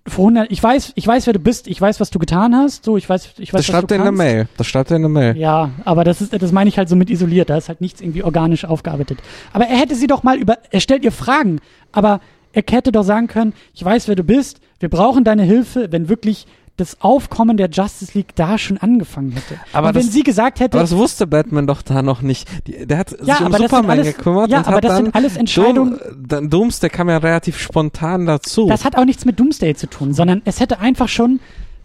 vor 0.06 0.24
100, 0.24 0.50
ich 0.50 0.62
weiß, 0.62 0.92
ich 0.94 1.06
weiß, 1.06 1.26
wer 1.26 1.34
du 1.34 1.38
bist, 1.38 1.68
ich 1.68 1.80
weiß, 1.80 2.00
was 2.00 2.10
du 2.10 2.18
getan 2.18 2.54
hast, 2.54 2.84
so, 2.84 2.96
ich 2.96 3.08
weiß, 3.08 3.34
ich 3.38 3.52
weiß, 3.52 3.58
das 3.58 3.66
schreibt 3.66 3.90
er 3.90 3.98
in 3.98 4.02
der 4.04 4.12
Mail, 4.12 4.48
das 4.56 4.66
schreibt 4.66 4.90
er 4.90 4.96
in 4.96 5.02
der 5.02 5.10
Mail. 5.10 5.36
Ja, 5.36 5.70
aber 5.84 6.04
das 6.04 6.20
ist, 6.20 6.32
das 6.32 6.52
meine 6.52 6.68
ich 6.68 6.78
halt 6.78 6.88
so 6.88 6.96
mit 6.96 7.10
isoliert, 7.10 7.50
da 7.50 7.56
ist 7.56 7.68
halt 7.68 7.80
nichts 7.80 8.00
irgendwie 8.00 8.22
organisch 8.22 8.64
aufgearbeitet. 8.64 9.18
Aber 9.52 9.66
er 9.66 9.76
hätte 9.76 9.94
sie 9.94 10.06
doch 10.06 10.22
mal 10.22 10.38
über, 10.38 10.58
er 10.70 10.80
stellt 10.80 11.04
ihr 11.04 11.12
Fragen, 11.12 11.60
aber 11.92 12.20
er 12.52 12.64
hätte 12.68 12.92
doch 12.92 13.04
sagen 13.04 13.26
können, 13.26 13.52
ich 13.74 13.84
weiß, 13.84 14.08
wer 14.08 14.16
du 14.16 14.24
bist, 14.24 14.60
wir 14.80 14.88
brauchen 14.88 15.24
deine 15.24 15.42
Hilfe, 15.42 15.92
wenn 15.92 16.08
wirklich 16.08 16.46
das 16.80 17.00
Aufkommen 17.00 17.56
der 17.56 17.68
Justice 17.70 18.12
League 18.16 18.34
da 18.34 18.58
schon 18.58 18.78
angefangen 18.78 19.32
hätte. 19.32 19.60
Aber 19.72 19.88
und 19.88 19.94
wenn 19.94 20.06
das, 20.06 20.12
sie 20.12 20.22
gesagt 20.22 20.60
hätte. 20.60 20.78
Aber 20.78 20.82
das 20.82 20.96
wusste 20.96 21.26
Batman 21.26 21.66
doch 21.66 21.82
da 21.82 22.02
noch 22.02 22.22
nicht. 22.22 22.48
Die, 22.66 22.86
der 22.86 22.98
hat 22.98 23.14
ja, 23.22 23.36
sich 23.36 23.46
um 23.46 23.52
Superman 23.52 23.90
alles, 23.90 24.16
gekümmert 24.16 24.50
ja, 24.50 24.58
und 24.58 24.66
aber 24.66 24.76
hat 24.76 24.84
das 24.84 24.92
dann 24.92 25.04
sind 25.04 25.14
alles 25.14 25.36
Entscheidungen. 25.36 25.98
Doom, 25.98 26.28
dann 26.28 26.50
Doomsday 26.50 26.90
kam 26.90 27.08
ja 27.08 27.18
relativ 27.18 27.58
spontan 27.58 28.26
dazu. 28.26 28.66
Das 28.66 28.84
hat 28.84 28.96
auch 28.96 29.04
nichts 29.04 29.24
mit 29.24 29.38
Doomsday 29.38 29.74
zu 29.74 29.88
tun, 29.88 30.14
sondern 30.14 30.42
es 30.44 30.60
hätte 30.60 30.80
einfach 30.80 31.08
schon 31.08 31.40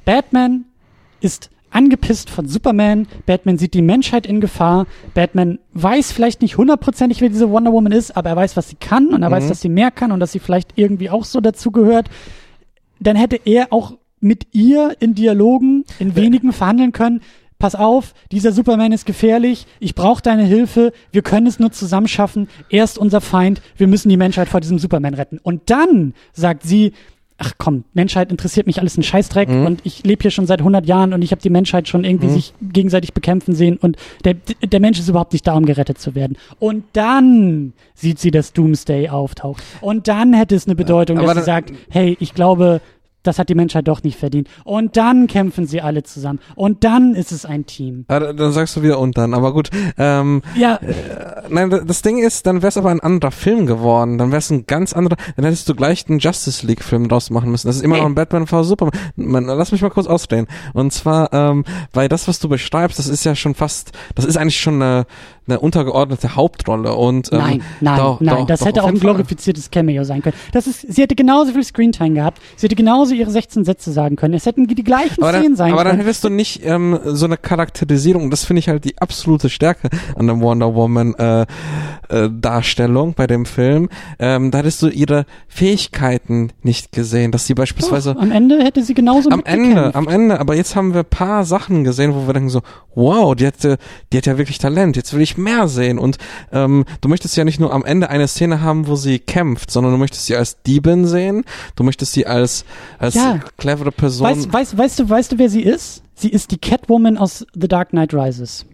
Batman 0.05 0.65
ist 1.19 1.49
angepisst 1.75 2.29
von 2.29 2.47
Superman. 2.47 3.07
Batman 3.25 3.57
sieht 3.57 3.73
die 3.73 3.81
Menschheit 3.81 4.25
in 4.25 4.39
Gefahr. 4.39 4.87
Batman 5.13 5.59
weiß 5.73 6.11
vielleicht 6.13 6.41
nicht 6.41 6.57
hundertprozentig, 6.57 7.19
wer 7.19 7.29
diese 7.29 7.49
Wonder 7.49 7.73
Woman 7.73 7.91
ist, 7.91 8.15
aber 8.15 8.29
er 8.29 8.35
weiß, 8.37 8.55
was 8.55 8.69
sie 8.69 8.77
kann 8.77 9.13
und 9.13 9.21
er 9.21 9.29
mhm. 9.29 9.33
weiß, 9.33 9.49
dass 9.49 9.61
sie 9.61 9.69
mehr 9.69 9.91
kann 9.91 10.11
und 10.11 10.21
dass 10.21 10.31
sie 10.31 10.39
vielleicht 10.39 10.71
irgendwie 10.75 11.09
auch 11.09 11.25
so 11.25 11.41
dazugehört. 11.41 12.09
Dann 12.99 13.17
hätte 13.17 13.39
er 13.43 13.73
auch 13.73 13.97
mit 14.25 14.47
ihr 14.53 14.95
in 14.99 15.13
Dialogen, 15.13 15.85
in 15.99 16.15
wenigen 16.15 16.51
verhandeln 16.51 16.91
können. 16.91 17.21
Pass 17.59 17.75
auf, 17.75 18.13
dieser 18.31 18.51
Superman 18.51 18.91
ist 18.91 19.05
gefährlich, 19.05 19.67
ich 19.79 19.93
brauche 19.93 20.21
deine 20.21 20.43
Hilfe, 20.43 20.91
wir 21.11 21.21
können 21.21 21.45
es 21.47 21.59
nur 21.59 21.71
zusammen 21.71 22.07
schaffen, 22.07 22.49
er 22.69 22.83
ist 22.83 22.97
unser 22.97 23.21
Feind, 23.21 23.61
wir 23.77 23.87
müssen 23.87 24.09
die 24.09 24.17
Menschheit 24.17 24.49
vor 24.49 24.59
diesem 24.61 24.79
Superman 24.79 25.13
retten. 25.13 25.39
Und 25.41 25.69
dann 25.69 26.13
sagt 26.33 26.63
sie, 26.63 26.91
ach 27.37 27.51
komm, 27.57 27.83
Menschheit 27.93 28.31
interessiert 28.31 28.65
mich 28.65 28.79
alles 28.79 28.97
ein 28.97 29.03
Scheißdreck 29.03 29.47
Mhm. 29.49 29.65
und 29.65 29.81
ich 29.83 30.03
lebe 30.03 30.21
hier 30.23 30.31
schon 30.31 30.47
seit 30.47 30.59
100 30.59 30.85
Jahren 30.85 31.13
und 31.13 31.21
ich 31.21 31.31
habe 31.31 31.41
die 31.41 31.49
Menschheit 31.49 31.87
schon 31.87 32.03
irgendwie 32.03 32.27
Mhm. 32.27 32.31
sich 32.33 32.53
gegenseitig 32.61 33.13
bekämpfen 33.13 33.53
sehen 33.55 33.77
und 33.77 33.95
der, 34.23 34.33
der 34.63 34.79
Mensch 34.79 34.99
ist 34.99 35.07
überhaupt 35.09 35.33
nicht 35.33 35.45
da, 35.45 35.53
um 35.53 35.65
gerettet 35.65 35.97
zu 35.99 36.15
werden. 36.15 36.37
Und 36.59 36.83
dann 36.93 37.73
sieht 37.93 38.19
sie, 38.19 38.31
dass 38.31 38.53
Doomsday 38.53 39.09
auftaucht. 39.09 39.63
Und 39.81 40.07
dann 40.07 40.33
hätte 40.33 40.55
es 40.55 40.65
eine 40.65 40.75
Bedeutung, 40.75 41.17
Aber 41.19 41.27
dass 41.33 41.37
sie 41.37 41.43
sagt, 41.45 41.71
hey, 41.89 42.17
ich 42.19 42.33
glaube, 42.33 42.81
das 43.27 43.39
hat 43.39 43.49
die 43.49 43.55
Menschheit 43.55 43.87
doch 43.87 44.03
nicht 44.03 44.17
verdient. 44.17 44.47
Und 44.63 44.97
dann 44.97 45.27
kämpfen 45.27 45.65
sie 45.67 45.81
alle 45.81 46.03
zusammen. 46.03 46.39
Und 46.55 46.83
dann 46.83 47.15
ist 47.15 47.31
es 47.31 47.45
ein 47.45 47.65
Team. 47.65 48.05
Ah, 48.07 48.19
dann 48.19 48.51
sagst 48.51 48.75
du 48.75 48.81
wieder 48.83 48.99
und 48.99 49.17
dann, 49.17 49.33
aber 49.33 49.53
gut. 49.53 49.69
Ähm, 49.97 50.41
Ja, 50.55 50.79
Nein, 51.49 51.69
d- 51.69 51.81
das 51.85 52.01
Ding 52.01 52.17
ist, 52.17 52.45
dann 52.47 52.57
wäre 52.57 52.69
es 52.69 52.77
aber 52.77 52.89
ein 52.89 52.99
anderer 52.99 53.31
Film 53.31 53.65
geworden. 53.65 54.17
Dann 54.17 54.29
wäre 54.31 54.39
es 54.39 54.49
ein 54.49 54.65
ganz 54.65 54.93
anderer. 54.93 55.15
Dann 55.35 55.45
hättest 55.45 55.67
du 55.69 55.75
gleich 55.75 56.05
einen 56.09 56.19
Justice 56.19 56.65
League 56.65 56.83
Film 56.83 57.07
draus 57.07 57.29
machen 57.29 57.51
müssen. 57.51 57.67
Das 57.67 57.75
ist 57.75 57.81
immer 57.83 57.95
Nee. 57.95 58.01
noch 58.01 58.07
ein 58.07 58.15
Batman 58.15 58.47
vs 58.47 58.67
Superman. 58.67 58.93
Man, 59.15 59.45
lass 59.45 59.71
mich 59.71 59.81
mal 59.81 59.89
kurz 59.89 60.07
ausreden. 60.07 60.47
Und 60.73 60.91
zwar, 60.93 61.31
ähm, 61.33 61.63
weil 61.93 62.09
das, 62.09 62.27
was 62.27 62.39
du 62.39 62.49
beschreibst, 62.49 62.97
das 62.99 63.07
ist 63.07 63.23
ja 63.25 63.35
schon 63.35 63.55
fast, 63.55 63.91
das 64.15 64.25
ist 64.25 64.37
eigentlich 64.37 64.59
schon 64.59 64.81
eine, 64.81 65.05
eine 65.47 65.59
untergeordnete 65.59 66.35
Hauptrolle. 66.35 66.93
Und 66.93 67.31
ähm, 67.31 67.37
Nein, 67.37 67.63
nein, 67.81 67.97
doch, 67.97 68.19
nein, 68.19 68.37
doch, 68.37 68.47
das 68.47 68.59
doch, 68.59 68.67
hätte 68.67 68.83
auch 68.83 68.87
ein 68.87 68.99
glorifiziertes 68.99 69.71
Cameo 69.71 70.03
sein 70.03 70.21
können. 70.21 70.35
Das 70.51 70.67
ist, 70.67 70.81
sie 70.81 71.01
hätte 71.01 71.15
genauso 71.15 71.51
viel 71.51 71.63
Screentime 71.63 72.15
gehabt, 72.15 72.41
sie 72.55 72.65
hätte 72.65 72.75
genauso 72.75 73.13
ihre 73.13 73.29
16 73.31 73.65
Sätze 73.65 73.91
sagen 73.91 74.15
können. 74.15 74.33
Es 74.33 74.45
hätten 74.45 74.67
die 74.67 74.83
gleichen 74.83 75.21
Aber, 75.21 75.31
Szenen 75.31 75.49
dann, 75.49 75.55
sein 75.55 75.73
aber 75.73 75.83
dann 75.83 75.93
können. 75.93 76.05
hättest 76.05 76.23
du 76.23 76.29
nicht 76.29 76.65
ähm, 76.65 76.99
so 77.03 77.25
eine 77.25 77.37
Charakterisierung. 77.37 78.29
Das 78.29 78.45
finde 78.45 78.59
ich 78.59 78.69
halt 78.69 78.85
die 78.85 78.97
absolute 78.99 79.49
Stärke 79.49 79.89
an 80.15 80.27
der 80.27 80.39
Wonder 80.39 80.73
Woman 80.75 81.13
äh, 81.15 81.45
äh, 82.09 82.29
Darstellung 82.31 83.13
bei 83.13 83.27
dem 83.27 83.45
Film. 83.45 83.89
Ähm, 84.19 84.51
da 84.51 84.59
hättest 84.59 84.81
du 84.81 84.87
ihre 84.87 85.25
Fähigkeiten 85.47 86.51
nicht 86.63 86.91
gesehen, 86.91 87.31
dass 87.31 87.45
sie 87.45 87.53
beispielsweise 87.53 88.13
Doch, 88.13 88.21
am 88.21 88.31
Ende 88.31 88.63
hätte 88.63 88.83
sie 88.83 88.93
genauso 88.93 89.29
am 89.29 89.43
Ende, 89.45 89.93
am 89.95 90.07
Ende, 90.07 90.39
aber 90.39 90.55
jetzt 90.55 90.75
haben 90.75 90.93
wir 90.93 91.03
paar 91.03 91.45
Sachen 91.45 91.83
gesehen, 91.83 92.13
wo 92.15 92.27
wir 92.27 92.33
denken 92.33 92.49
so, 92.49 92.61
wow, 92.95 93.35
die 93.35 93.47
hatte, 93.47 93.77
die 94.11 94.17
hat 94.17 94.25
ja 94.25 94.37
wirklich 94.37 94.57
Talent, 94.57 94.95
jetzt 94.95 95.13
will 95.13 95.21
ich 95.21 95.34
mehr 95.37 95.67
sehen 95.67 95.97
und 95.99 96.17
ähm, 96.51 96.85
du 97.01 97.09
möchtest 97.09 97.35
ja 97.37 97.43
nicht 97.43 97.59
nur 97.59 97.73
am 97.73 97.85
Ende 97.85 98.09
eine 98.09 98.27
Szene 98.27 98.61
haben, 98.61 98.87
wo 98.87 98.95
sie 98.95 99.19
kämpft, 99.19 99.71
sondern 99.71 99.93
du 99.93 99.97
möchtest 99.97 100.25
sie 100.25 100.35
als 100.35 100.61
Diebin 100.63 101.05
sehen, 101.05 101.43
du 101.75 101.83
möchtest 101.83 102.13
sie 102.13 102.25
als, 102.27 102.65
als 102.99 103.15
Ja. 103.15 103.39
clevere 103.57 103.91
Person. 103.91 104.27
Weißt, 104.27 104.51
weißt, 104.53 104.77
weißt 104.77 104.99
du, 104.99 105.09
weißt 105.09 105.31
du, 105.33 105.37
wer 105.37 105.49
sie 105.49 105.61
ist? 105.61 106.01
Sie 106.15 106.29
ist 106.29 106.51
die 106.51 106.57
Catwoman 106.57 107.17
aus 107.17 107.45
The 107.53 107.67
Dark 107.67 107.89
Knight 107.89 108.13
Rises. 108.13 108.65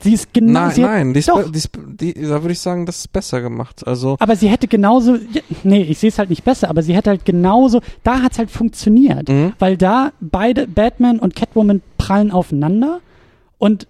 Sie 0.00 0.14
ist 0.14 0.34
genau, 0.34 0.52
nein, 0.62 0.70
sie 0.72 0.82
hat- 0.84 0.90
nein, 0.90 1.12
die 1.14 1.20
ist, 1.20 1.28
doch. 1.28 1.48
die 1.48 1.58
ist, 1.58 1.70
die, 2.00 2.12
da 2.14 2.42
würde 2.42 2.50
ich 2.52 2.58
sagen, 2.58 2.86
das 2.86 2.98
ist 2.98 3.12
besser 3.12 3.40
gemacht. 3.40 3.86
Also, 3.86 4.16
aber 4.18 4.34
sie 4.34 4.48
hätte 4.48 4.66
genauso, 4.66 5.16
nee, 5.62 5.82
ich 5.82 5.98
sehe 6.00 6.08
es 6.08 6.18
halt 6.18 6.28
nicht 6.28 6.42
besser, 6.42 6.68
aber 6.70 6.82
sie 6.82 6.92
hätte 6.96 7.10
halt 7.10 7.24
genauso, 7.24 7.80
da 8.02 8.20
hat's 8.20 8.36
halt 8.38 8.50
funktioniert, 8.50 9.28
Mhm. 9.28 9.52
weil 9.60 9.76
da 9.76 10.10
beide, 10.20 10.66
Batman 10.66 11.20
und 11.20 11.36
Catwoman 11.36 11.82
prallen 11.98 12.32
aufeinander 12.32 12.98
und 13.58 13.86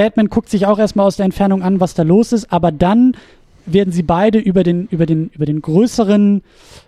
Batman 0.00 0.28
guckt 0.30 0.48
sich 0.48 0.64
auch 0.64 0.78
erstmal 0.78 1.06
aus 1.06 1.16
der 1.16 1.26
Entfernung 1.26 1.62
an, 1.62 1.78
was 1.78 1.92
da 1.92 2.04
los 2.04 2.32
ist, 2.32 2.50
aber 2.50 2.72
dann 2.72 3.14
werden 3.66 3.92
sie 3.92 4.02
beide 4.02 4.38
über 4.38 4.62
den, 4.62 4.86
über 4.90 5.04
den, 5.04 5.28
über 5.34 5.44
den 5.44 5.60
größeren, 5.60 6.42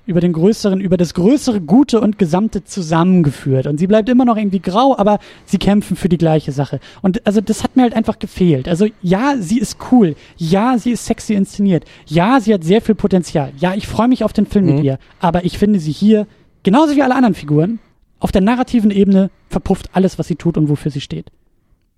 über 0.06 0.22
den 0.22 0.32
größeren, 0.32 0.80
über 0.80 0.96
das 0.96 1.12
größere 1.12 1.60
Gute 1.60 2.00
und 2.00 2.16
Gesamte 2.18 2.64
zusammengeführt. 2.64 3.66
Und 3.66 3.76
sie 3.76 3.86
bleibt 3.86 4.08
immer 4.08 4.24
noch 4.24 4.38
irgendwie 4.38 4.60
grau, 4.60 4.96
aber 4.96 5.18
sie 5.44 5.58
kämpfen 5.58 5.94
für 5.94 6.08
die 6.08 6.16
gleiche 6.16 6.52
Sache. 6.52 6.80
Und 7.02 7.26
also 7.26 7.42
das 7.42 7.62
hat 7.62 7.76
mir 7.76 7.82
halt 7.82 7.92
einfach 7.94 8.18
gefehlt. 8.18 8.66
Also 8.66 8.86
ja, 9.02 9.34
sie 9.38 9.58
ist 9.58 9.76
cool. 9.92 10.16
Ja, 10.38 10.78
sie 10.78 10.92
ist 10.92 11.04
sexy 11.04 11.34
inszeniert. 11.34 11.84
Ja, 12.06 12.40
sie 12.40 12.54
hat 12.54 12.64
sehr 12.64 12.80
viel 12.80 12.94
Potenzial. 12.94 13.52
Ja, 13.58 13.74
ich 13.74 13.86
freue 13.86 14.08
mich 14.08 14.24
auf 14.24 14.32
den 14.32 14.46
Film 14.46 14.64
Mhm. 14.64 14.74
mit 14.76 14.84
ihr. 14.84 14.98
Aber 15.20 15.44
ich 15.44 15.58
finde 15.58 15.80
sie 15.80 15.92
hier, 15.92 16.26
genauso 16.62 16.96
wie 16.96 17.02
alle 17.02 17.14
anderen 17.14 17.34
Figuren, 17.34 17.78
auf 18.20 18.32
der 18.32 18.40
narrativen 18.40 18.90
Ebene 18.90 19.28
verpufft 19.50 19.90
alles, 19.92 20.18
was 20.18 20.28
sie 20.28 20.36
tut 20.36 20.56
und 20.56 20.70
wofür 20.70 20.90
sie 20.90 21.02
steht. 21.02 21.26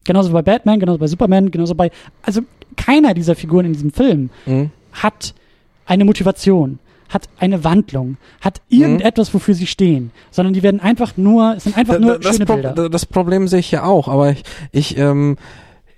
Genauso 0.05 0.33
bei 0.33 0.43
Batman, 0.43 0.79
genauso 0.81 0.99
bei 0.99 1.07
Superman, 1.07 1.51
genauso 1.51 1.75
bei, 1.75 1.91
also 2.23 2.43
keiner 2.77 3.15
dieser 3.15 3.35
Figuren 3.35 3.67
in 3.67 3.73
diesem 3.73 3.93
Film 3.93 4.31
mhm. 4.47 4.71
hat 4.93 5.35
eine 5.87 6.05
Motivation, 6.05 6.79
hat 7.09 7.29
eine 7.39 7.65
Wandlung, 7.65 8.17
hat 8.41 8.61
irgendetwas, 8.69 9.33
wofür 9.35 9.55
sie 9.55 9.67
stehen, 9.67 10.11
sondern 10.31 10.53
die 10.55 10.63
werden 10.63 10.81
einfach 10.81 11.17
nur, 11.17 11.55
es 11.57 11.65
sind 11.65 11.77
einfach 11.77 11.99
nur 11.99 12.13
da- 12.13 12.19
das, 12.19 12.33
schöne 12.37 12.47
Pro 12.47 12.55
Bilder. 12.55 12.89
das 12.89 13.07
Problem 13.07 13.49
sehe 13.49 13.61
ich 13.61 13.71
ja 13.71 13.85
auch, 13.85 14.09
aber 14.09 14.31
ich, 14.31 14.43
ich 14.73 14.99
ähm, 14.99 15.37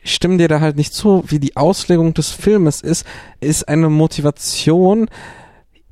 stimme 0.05 0.37
dir 0.37 0.49
da 0.49 0.61
halt 0.61 0.77
nicht 0.77 0.93
zu, 0.95 1.25
wie 1.27 1.39
die 1.39 1.57
Auslegung 1.57 2.15
des 2.15 2.31
Filmes 2.31 2.81
ist, 2.81 3.07
ist 3.41 3.69
eine 3.69 3.89
Motivation 3.89 5.09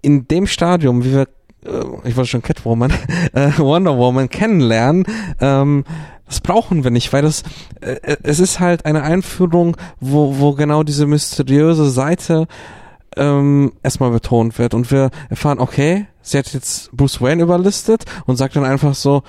in 0.02 0.28
dem 0.28 0.46
Stadium, 0.46 1.04
wie 1.04 1.12
wir, 1.12 1.28
äh, 1.64 2.08
ich 2.08 2.16
wollte 2.16 2.30
schon 2.30 2.42
Catwoman, 2.42 2.92
äh, 3.32 3.50
Wonder 3.58 3.96
Woman 3.96 4.28
kennenlernen, 4.28 5.04
ähm, 5.40 5.84
das 6.26 6.40
brauchen 6.40 6.84
wir 6.84 6.90
nicht, 6.90 7.12
weil 7.12 7.22
das, 7.22 7.42
äh, 7.80 8.16
es 8.22 8.40
ist 8.40 8.60
halt 8.60 8.86
eine 8.86 9.02
Einführung, 9.02 9.76
wo, 10.00 10.38
wo 10.38 10.52
genau 10.52 10.82
diese 10.82 11.06
mysteriöse 11.06 11.90
Seite 11.90 12.46
ähm, 13.16 13.72
erstmal 13.82 14.10
betont 14.10 14.58
wird 14.58 14.74
und 14.74 14.90
wir 14.90 15.10
erfahren, 15.28 15.58
okay, 15.58 16.06
sie 16.22 16.38
hat 16.38 16.52
jetzt 16.52 16.90
Bruce 16.92 17.20
Wayne 17.20 17.42
überlistet 17.42 18.04
und 18.26 18.36
sagt 18.36 18.56
dann 18.56 18.64
einfach 18.64 18.94
so, 18.94 19.22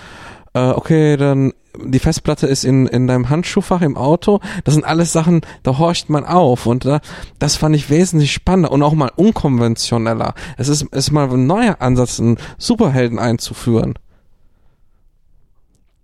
äh, 0.53 0.69
okay, 0.69 1.17
dann 1.17 1.53
die 1.83 1.99
Festplatte 1.99 2.47
ist 2.47 2.63
in, 2.63 2.87
in 2.87 3.07
deinem 3.07 3.29
Handschuhfach 3.29 3.81
im 3.81 3.97
Auto. 3.97 4.39
Das 4.63 4.73
sind 4.73 4.85
alles 4.85 5.11
Sachen, 5.11 5.41
da 5.63 5.77
horcht 5.77 6.09
man 6.09 6.25
auf 6.25 6.65
und 6.65 6.85
da, 6.85 7.01
das 7.37 7.57
fand 7.57 7.75
ich 7.75 7.89
wesentlich 7.89 8.31
spannender 8.31 8.71
und 8.71 8.81
auch 8.81 8.93
mal 8.93 9.11
unkonventioneller. 9.15 10.33
Es 10.57 10.69
ist, 10.69 10.83
ist 10.83 11.11
mal 11.11 11.29
ein 11.29 11.47
neuer 11.47 11.77
Ansatz, 11.79 12.19
einen 12.19 12.37
Superhelden 12.57 13.19
einzuführen. 13.19 13.95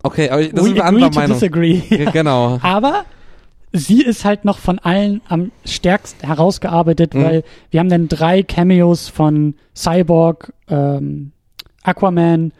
Okay, 0.04 0.30
aber 0.30 0.44
das 0.44 0.66
ist 0.66 0.76
We 0.76 0.84
eine 0.84 0.84
agree 0.84 1.04
andere 1.04 1.10
to 1.12 1.20
Meinung. 1.20 1.34
disagree. 1.38 1.82
Ja, 1.90 2.10
genau. 2.12 2.60
Aber 2.64 3.06
sie 3.72 4.02
ist 4.02 4.26
halt 4.26 4.46
noch 4.46 4.58
von 4.58 4.80
allen 4.80 5.22
am 5.30 5.52
stärksten 5.66 6.26
herausgearbeitet, 6.28 7.14
Mhm. 7.14 7.24
weil 7.24 7.44
wir 7.70 7.80
haben 7.80 7.90
dann 7.90 8.08
drei 8.08 8.42
Cameos 8.44 9.10
von 9.10 9.54
Cyborg, 9.76 10.54
ähm, 10.70 11.32
Aquaman 11.84 12.52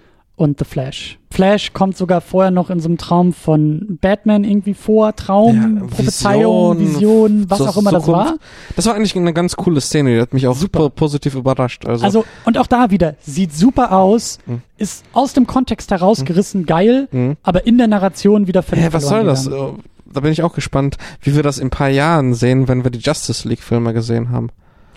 und 0.42 0.58
The 0.60 0.66
Flash. 0.66 1.20
Flash 1.30 1.72
kommt 1.72 1.96
sogar 1.96 2.20
vorher 2.20 2.52
noch 2.52 2.70
in 2.70 2.80
so 2.80 2.90
einem 2.90 2.98
Traum 2.98 3.32
von 3.32 3.98
Batman 4.02 4.44
irgendwie 4.44 4.74
vor, 4.74 5.16
Traum, 5.16 5.80
Ja, 5.82 5.88
Prophezeiung, 5.88 6.80
Vision, 6.80 6.96
Vision, 6.96 7.46
was 7.50 7.60
so- 7.60 7.68
auch 7.68 7.78
immer 7.78 7.92
das 7.92 8.06
Zukunft. 8.06 8.32
war. 8.32 8.38
Das 8.76 8.86
war 8.88 8.96
eigentlich 8.96 9.16
eine 9.16 9.32
ganz 9.34 9.56
coole 9.56 9.80
Szene, 9.80 10.16
die 10.16 10.20
hat 10.22 10.34
mich 10.34 10.48
auch 10.48 10.56
super 10.56 10.90
positiv 10.90 11.36
überrascht. 11.36 11.86
Also, 11.86 12.04
Also, 12.04 12.26
und 12.46 12.58
auch 12.58 12.68
da 12.68 12.90
wieder, 12.92 13.16
sieht 13.22 13.54
super 13.54 13.94
aus, 13.94 14.40
Mhm. 14.46 14.62
ist 14.78 15.06
aus 15.14 15.34
dem 15.34 15.48
Kontext 15.48 15.92
herausgerissen, 15.92 16.66
geil, 16.66 17.08
Mhm. 17.12 17.38
aber 17.44 17.66
in 17.66 17.78
der 17.78 17.88
Narration 17.88 18.48
wieder 18.48 18.64
völlig 18.64 18.86
Hä, 18.86 18.90
was 18.92 19.08
soll 19.08 19.24
das? 19.24 19.46
gegangen. 19.46 19.78
Äh, 19.78 19.82
Da 20.14 20.20
bin 20.20 20.34
ich 20.34 20.44
auch 20.44 20.54
gespannt, 20.54 20.98
wie 21.22 21.36
wir 21.38 21.44
das 21.44 21.58
in 21.58 21.68
ein 21.68 21.70
paar 21.70 21.88
Jahren 21.88 22.34
sehen, 22.34 22.68
wenn 22.68 22.84
wir 22.84 22.92
die 22.92 23.00
Justice 23.00 23.48
League 23.48 23.62
Filme 23.64 23.94
gesehen 23.94 24.30
haben. 24.32 24.50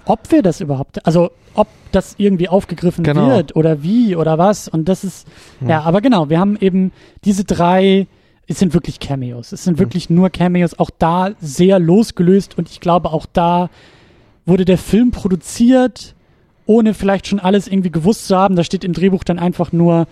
Ob 0.06 0.30
wir 0.30 0.42
das 0.42 0.60
überhaupt, 0.60 1.04
also 1.06 1.30
ob 1.54 1.68
das 1.92 2.14
irgendwie 2.18 2.48
aufgegriffen 2.48 3.04
Genau. 3.04 3.28
wird 3.28 3.54
oder 3.56 3.82
wie 3.82 4.16
oder 4.16 4.38
was. 4.38 4.68
Und 4.68 4.88
das 4.88 5.04
ist, 5.04 5.26
Hm. 5.60 5.68
ja, 5.68 5.82
aber 5.82 6.00
genau, 6.00 6.28
wir 6.30 6.38
haben 6.40 6.56
eben 6.60 6.92
diese 7.24 7.44
drei, 7.44 8.06
es 8.46 8.58
sind 8.58 8.74
wirklich 8.74 8.98
Cameos. 9.00 9.52
Es 9.52 9.60
Hm. 9.60 9.64
sind 9.64 9.78
wirklich 9.78 10.10
nur 10.10 10.30
Cameos, 10.30 10.78
auch 10.78 10.90
da 10.98 11.30
sehr 11.40 11.78
losgelöst 11.78 12.58
und 12.58 12.68
ich 12.70 12.80
glaube, 12.80 13.12
auch 13.12 13.26
da 13.32 13.70
wurde 14.46 14.64
der 14.64 14.78
Film 14.78 15.10
produziert, 15.12 16.14
ohne 16.66 16.92
vielleicht 16.94 17.26
schon 17.28 17.40
alles 17.40 17.68
irgendwie 17.68 17.90
gewusst 17.90 18.26
zu 18.26 18.36
haben. 18.36 18.56
Da 18.56 18.64
steht 18.64 18.84
im 18.84 18.92
Drehbuch 18.92 19.22
dann 19.24 19.38
einfach 19.38 19.72
nur 19.72 20.06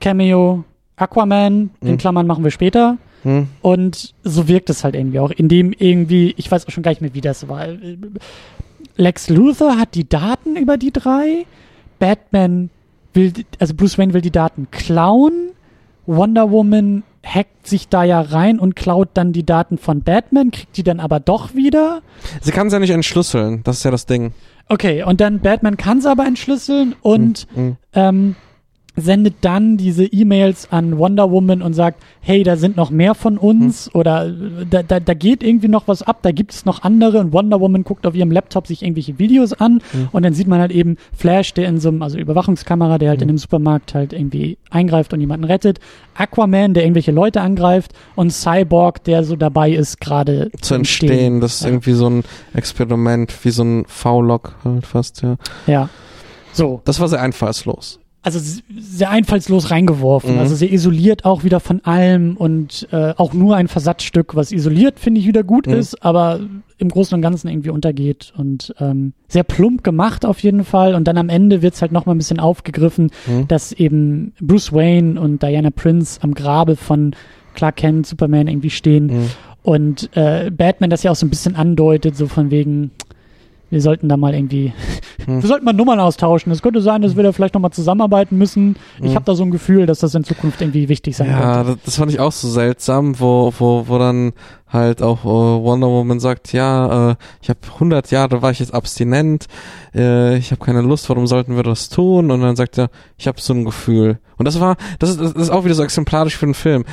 Cameo 0.00 0.64
Aquaman, 0.96 1.70
in 1.80 1.88
Hm. 1.88 1.98
Klammern 1.98 2.26
machen 2.26 2.44
wir 2.44 2.50
später. 2.50 2.98
Hm? 3.22 3.46
Und 3.62 4.14
so 4.24 4.46
wirkt 4.48 4.68
es 4.68 4.82
halt 4.84 4.94
irgendwie 4.96 5.20
auch, 5.20 5.30
indem 5.30 5.72
irgendwie, 5.72 6.34
ich 6.36 6.50
weiß 6.50 6.66
auch 6.66 6.70
schon 6.70 6.82
gar 6.82 6.90
nicht 6.90 7.00
mehr, 7.00 7.14
wie 7.14 7.20
das 7.20 7.48
war. 7.48 7.66
Lex 8.96 9.28
Luthor 9.28 9.78
hat 9.78 9.94
die 9.94 10.08
Daten 10.08 10.56
über 10.56 10.76
die 10.76 10.92
drei. 10.92 11.46
Batman 11.98 12.70
will, 13.14 13.32
also 13.58 13.74
Bruce 13.74 13.98
Wayne 13.98 14.12
will 14.14 14.20
die 14.20 14.30
Daten 14.30 14.68
klauen. 14.70 15.50
Wonder 16.06 16.50
Woman 16.50 17.04
hackt 17.24 17.66
sich 17.68 17.88
da 17.88 18.02
ja 18.02 18.20
rein 18.20 18.58
und 18.58 18.74
klaut 18.74 19.10
dann 19.14 19.32
die 19.32 19.46
Daten 19.46 19.78
von 19.78 20.02
Batman, 20.02 20.50
kriegt 20.50 20.76
die 20.76 20.82
dann 20.82 20.98
aber 20.98 21.20
doch 21.20 21.54
wieder. 21.54 22.02
Sie 22.40 22.50
kann 22.50 22.66
es 22.66 22.72
ja 22.72 22.80
nicht 22.80 22.90
entschlüsseln, 22.90 23.62
das 23.62 23.78
ist 23.78 23.84
ja 23.84 23.92
das 23.92 24.06
Ding. 24.06 24.32
Okay, 24.68 25.04
und 25.04 25.20
dann 25.20 25.38
Batman 25.40 25.76
kann 25.76 25.98
es 25.98 26.06
aber 26.06 26.26
entschlüsseln 26.26 26.94
und 27.02 27.46
Hm. 27.54 27.76
ähm, 27.92 28.36
sendet 28.94 29.36
dann 29.40 29.78
diese 29.78 30.04
E-Mails 30.04 30.70
an 30.70 30.98
Wonder 30.98 31.30
Woman 31.30 31.62
und 31.62 31.72
sagt, 31.72 32.02
hey, 32.20 32.42
da 32.42 32.56
sind 32.56 32.76
noch 32.76 32.90
mehr 32.90 33.14
von 33.14 33.38
uns 33.38 33.92
oder 33.94 34.26
äh, 34.26 34.66
da, 34.68 34.82
da, 34.82 35.00
da 35.00 35.14
geht 35.14 35.42
irgendwie 35.42 35.68
noch 35.68 35.88
was 35.88 36.02
ab, 36.02 36.18
da 36.22 36.30
gibt 36.30 36.52
es 36.52 36.64
noch 36.66 36.82
andere 36.82 37.18
und 37.18 37.32
Wonder 37.32 37.58
Woman 37.60 37.84
guckt 37.84 38.06
auf 38.06 38.14
ihrem 38.14 38.30
Laptop 38.30 38.66
sich 38.66 38.82
irgendwelche 38.82 39.18
Videos 39.18 39.54
an 39.54 39.80
und 40.12 40.22
dann 40.24 40.34
sieht 40.34 40.46
man 40.46 40.60
halt 40.60 40.72
eben 40.72 40.96
Flash, 41.16 41.54
der 41.54 41.68
in 41.68 41.80
so 41.80 41.88
einem, 41.88 42.02
also 42.02 42.18
Überwachungskamera, 42.18 42.98
der 42.98 43.08
halt 43.10 43.22
in 43.22 43.28
einem 43.30 43.38
Supermarkt 43.38 43.94
halt 43.94 44.12
irgendwie 44.12 44.58
eingreift 44.70 45.12
und 45.14 45.20
jemanden 45.20 45.44
rettet, 45.44 45.80
Aquaman, 46.14 46.74
der 46.74 46.84
irgendwelche 46.84 47.12
Leute 47.12 47.40
angreift 47.40 47.92
und 48.14 48.30
Cyborg, 48.30 49.02
der 49.04 49.24
so 49.24 49.36
dabei 49.36 49.70
ist, 49.72 50.00
gerade 50.00 50.50
Zu 50.60 50.74
entstehen, 50.74 51.40
das 51.40 51.54
ist 51.54 51.60
Ja. 51.62 51.68
irgendwie 51.68 51.92
so 51.92 52.08
ein 52.10 52.24
Experiment, 52.54 53.32
wie 53.44 53.50
so 53.50 53.64
ein 53.64 53.84
V-Log 53.86 54.54
halt 54.64 54.86
fast, 54.86 55.22
ja. 55.22 55.36
Ja. 55.66 55.88
So. 56.52 56.82
Das 56.84 57.00
war 57.00 57.08
sehr 57.08 57.22
einfallslos. 57.22 57.98
Also 58.22 58.38
sehr 58.78 59.10
einfallslos 59.10 59.70
reingeworfen, 59.72 60.34
Mhm. 60.34 60.38
also 60.38 60.54
sehr 60.54 60.72
isoliert 60.72 61.24
auch 61.24 61.42
wieder 61.44 61.58
von 61.60 61.84
allem 61.84 62.36
und 62.36 62.86
äh, 62.92 63.14
auch 63.16 63.32
nur 63.32 63.56
ein 63.56 63.66
Versatzstück, 63.68 64.36
was 64.36 64.52
isoliert 64.52 65.00
finde 65.00 65.20
ich 65.20 65.26
wieder 65.26 65.42
gut 65.42 65.66
Mhm. 65.66 65.74
ist, 65.74 66.04
aber 66.04 66.40
im 66.78 66.88
Großen 66.88 67.14
und 67.14 67.22
Ganzen 67.22 67.48
irgendwie 67.48 67.70
untergeht 67.70 68.32
und 68.36 68.74
ähm, 68.80 69.12
sehr 69.28 69.42
plump 69.44 69.82
gemacht 69.84 70.24
auf 70.24 70.38
jeden 70.40 70.64
Fall 70.64 70.94
und 70.94 71.08
dann 71.08 71.18
am 71.18 71.28
Ende 71.28 71.62
wird's 71.62 71.82
halt 71.82 71.90
noch 71.92 72.06
mal 72.06 72.14
ein 72.14 72.18
bisschen 72.18 72.38
aufgegriffen, 72.40 73.10
Mhm. 73.26 73.48
dass 73.48 73.72
eben 73.72 74.32
Bruce 74.40 74.72
Wayne 74.72 75.20
und 75.20 75.42
Diana 75.42 75.70
Prince 75.70 76.20
am 76.22 76.34
Grabe 76.34 76.76
von 76.76 77.14
Clark 77.54 77.76
Kent, 77.76 78.06
Superman 78.06 78.46
irgendwie 78.48 78.70
stehen 78.70 79.06
Mhm. 79.06 79.30
und 79.62 80.10
äh, 80.16 80.50
Batman 80.50 80.90
das 80.90 81.02
ja 81.02 81.10
auch 81.10 81.16
so 81.16 81.26
ein 81.26 81.30
bisschen 81.30 81.54
andeutet, 81.56 82.16
so 82.16 82.26
von 82.28 82.50
wegen, 82.50 82.92
wir 83.72 83.80
sollten 83.80 84.08
da 84.08 84.16
mal 84.16 84.34
irgendwie, 84.34 84.72
Hm. 85.24 85.40
wir 85.40 85.48
sollten 85.48 85.64
mal 85.64 85.72
Nummern 85.72 86.00
austauschen. 86.00 86.50
Es 86.52 86.62
könnte 86.62 86.80
sein, 86.80 87.00
dass 87.02 87.14
wir 87.16 87.22
da 87.22 87.30
vielleicht 87.32 87.54
nochmal 87.54 87.70
zusammenarbeiten 87.70 88.36
müssen. 88.38 88.76
Ich 88.98 89.06
Hm. 89.10 89.14
habe 89.14 89.24
da 89.24 89.34
so 89.36 89.44
ein 89.44 89.50
Gefühl, 89.52 89.86
dass 89.86 90.00
das 90.00 90.14
in 90.16 90.24
Zukunft 90.24 90.60
irgendwie 90.60 90.88
wichtig 90.88 91.16
sein 91.16 91.30
Ja, 91.30 91.54
könnte. 91.62 91.72
das, 91.76 91.84
das 91.84 91.96
fand 91.96 92.10
ich 92.12 92.18
auch 92.20 92.32
so 92.32 92.48
seltsam, 92.48 93.18
wo, 93.20 93.52
wo, 93.58 93.84
wo 93.88 93.98
dann 93.98 94.32
halt 94.68 95.00
auch 95.02 95.24
äh, 95.24 95.28
Wonder 95.28 95.86
Woman 95.88 96.18
sagt, 96.18 96.52
ja, 96.52 97.10
äh, 97.12 97.16
ich 97.40 97.50
habe 97.50 97.60
100 97.74 98.10
Jahre 98.10 98.42
war 98.42 98.50
ich 98.50 98.58
jetzt 98.58 98.74
abstinent, 98.74 99.46
äh, 99.94 100.36
ich 100.38 100.50
habe 100.50 100.64
keine 100.64 100.80
Lust, 100.82 101.08
warum 101.08 101.26
sollten 101.26 101.54
wir 101.56 101.62
das 101.62 101.88
tun? 101.88 102.30
Und 102.30 102.40
dann 102.40 102.56
sagt 102.56 102.78
er, 102.78 102.88
ich 103.16 103.26
habe 103.28 103.40
so 103.40 103.52
ein 103.54 103.64
Gefühl. 103.64 104.18
Und 104.38 104.46
das 104.48 104.58
war, 104.60 104.76
das 104.98 105.10
ist, 105.10 105.20
das 105.20 105.32
ist 105.34 105.50
auch 105.50 105.64
wieder 105.64 105.74
so 105.74 105.84
exemplarisch 105.84 106.36
für 106.36 106.46
den 106.46 106.54
Film. 106.54 106.84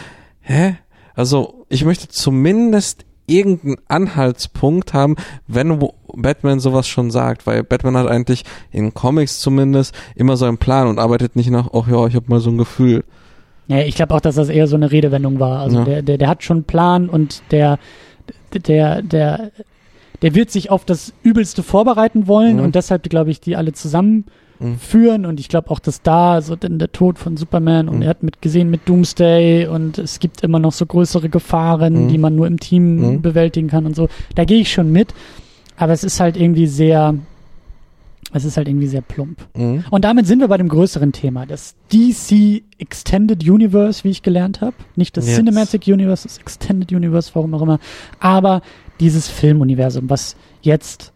Hä? 0.42 0.76
Also, 1.16 1.66
ich 1.70 1.84
möchte 1.84 2.08
zumindest 2.10 3.06
irgendeinen 3.30 3.78
Anhaltspunkt 3.88 4.94
haben, 4.94 5.16
wenn 5.48 5.80
Batman 6.16 6.60
sowas 6.60 6.88
schon 6.88 7.12
sagt, 7.12 7.46
weil 7.48 7.64
Batman 7.64 7.96
hat 7.98 8.08
eigentlich 8.08 8.44
in 8.72 8.94
Comics 8.94 9.40
zumindest 9.40 9.96
immer 10.16 10.38
so 10.38 10.46
einen 10.46 10.58
Plan 10.58 10.88
und 10.88 11.00
arbeitet 11.00 11.36
nicht 11.36 11.50
nach, 11.50 11.70
ach 11.74 11.88
ja, 11.88 12.06
ich 12.08 12.16
habe 12.16 12.26
mal 12.28 12.40
so 12.40 12.50
ein 12.50 12.58
Gefühl. 12.58 13.04
Ja, 13.68 13.80
ich 13.82 13.96
glaube 13.96 14.16
auch, 14.16 14.22
dass 14.22 14.36
das 14.36 14.50
eher 14.50 14.66
so 14.68 14.76
eine 14.76 14.92
Redewendung 14.92 15.40
war. 15.40 15.60
Also 15.60 15.80
Ja. 15.80 15.86
der, 15.86 16.02
der, 16.02 16.18
der 16.18 16.28
hat 16.28 16.44
schon 16.44 16.58
einen 16.58 16.64
Plan 16.64 17.08
und 17.10 17.44
der, 17.52 17.78
der, 18.54 19.02
der, 19.04 19.52
der 20.22 20.36
wird 20.36 20.50
sich 20.52 20.72
auf 20.72 20.86
das 20.86 21.14
Übelste 21.24 21.62
vorbereiten 21.64 22.28
wollen 22.28 22.58
Mhm. 22.58 22.64
und 22.64 22.76
deshalb, 22.76 23.04
glaube 23.10 23.30
ich, 23.32 23.40
die 23.42 23.56
alle 23.56 23.74
zusammen 23.74 24.26
Mhm. 24.60 24.78
führen 24.78 25.26
und 25.26 25.40
ich 25.40 25.48
glaube 25.50 25.70
auch, 25.72 25.80
dass 25.80 26.02
da 26.02 26.42
so 26.42 26.56
denn 26.56 26.80
der 26.80 26.92
Tod 26.92 27.18
von 27.18 27.38
Superman 27.38 27.88
und 27.90 27.98
Mhm. 27.98 28.02
er 28.04 28.10
hat 28.10 28.24
mit 28.24 28.42
gesehen 28.42 28.70
mit 28.70 28.82
Doomsday 28.88 29.68
und 29.68 29.98
es 29.98 30.20
gibt 30.20 30.42
immer 30.44 30.60
noch 30.60 30.74
so 30.74 30.86
größere 30.86 31.30
Gefahren, 31.30 32.06
Mhm. 32.06 32.08
die 32.10 32.18
man 32.18 32.36
nur 32.36 32.48
im 32.48 32.60
Team 32.60 32.98
Mhm. 33.16 33.22
bewältigen 33.22 33.68
kann 33.70 33.86
und 33.86 33.96
so. 33.96 34.10
Da 34.36 34.46
gehe 34.46 34.60
ich 34.60 34.72
schon 34.72 34.92
mit, 34.92 35.14
aber 35.78 35.94
es 35.94 36.04
ist 36.04 36.20
halt 36.20 36.36
irgendwie 36.38 36.68
sehr, 36.68 37.16
es 38.34 38.46
ist 38.46 38.58
halt 38.58 38.68
irgendwie 38.68 38.88
sehr 38.88 39.02
plump. 39.02 39.40
Mhm. 39.56 39.86
Und 39.90 40.04
damit 40.06 40.28
sind 40.28 40.40
wir 40.40 40.48
bei 40.48 40.58
dem 40.58 40.68
größeren 40.70 41.14
Thema, 41.14 41.46
das 41.46 41.76
DC 41.92 42.62
Extended 42.78 43.48
Universe, 43.50 44.04
wie 44.04 44.10
ich 44.10 44.22
gelernt 44.24 44.62
habe. 44.62 44.76
Nicht 44.96 45.18
das 45.18 45.26
Jetzt. 45.26 45.38
Cinematic 45.38 45.88
Universe, 45.88 46.24
das 46.28 46.38
Extended 46.38 46.92
Universe, 46.92 47.32
warum 47.34 47.54
auch 47.56 47.62
immer. 47.62 47.80
Aber 48.20 48.62
dieses 49.00 49.28
Filmuniversum, 49.30 50.10
was 50.10 50.36
jetzt 50.62 51.12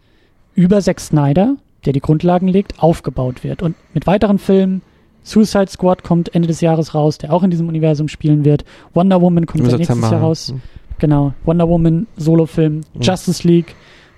über 0.54 0.80
Zack 0.80 0.98
Snyder, 1.00 1.56
der 1.86 1.92
die 1.92 2.00
Grundlagen 2.00 2.48
legt, 2.48 2.82
aufgebaut 2.82 3.44
wird. 3.44 3.62
Und 3.62 3.74
mit 3.92 4.06
weiteren 4.06 4.38
Filmen, 4.38 4.82
Suicide 5.22 5.68
Squad 5.68 6.02
kommt 6.02 6.34
Ende 6.34 6.48
des 6.48 6.60
Jahres 6.60 6.94
raus, 6.94 7.18
der 7.18 7.32
auch 7.32 7.42
in 7.42 7.50
diesem 7.50 7.68
Universum 7.68 8.08
spielen 8.08 8.44
wird. 8.44 8.64
Wonder 8.92 9.20
Woman 9.22 9.46
kommt 9.46 9.62
nächstes 9.64 9.86
September. 9.86 10.10
Jahr 10.10 10.20
raus. 10.20 10.52
Mhm. 10.52 10.60
Genau, 10.98 11.32
Wonder 11.44 11.68
Woman, 11.68 12.06
Solofilm, 12.16 12.82
Mhm. 12.94 13.00
Justice 13.00 13.46
League, 13.46 13.74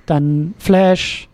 dann 0.06 0.54
Flash, 0.58 1.28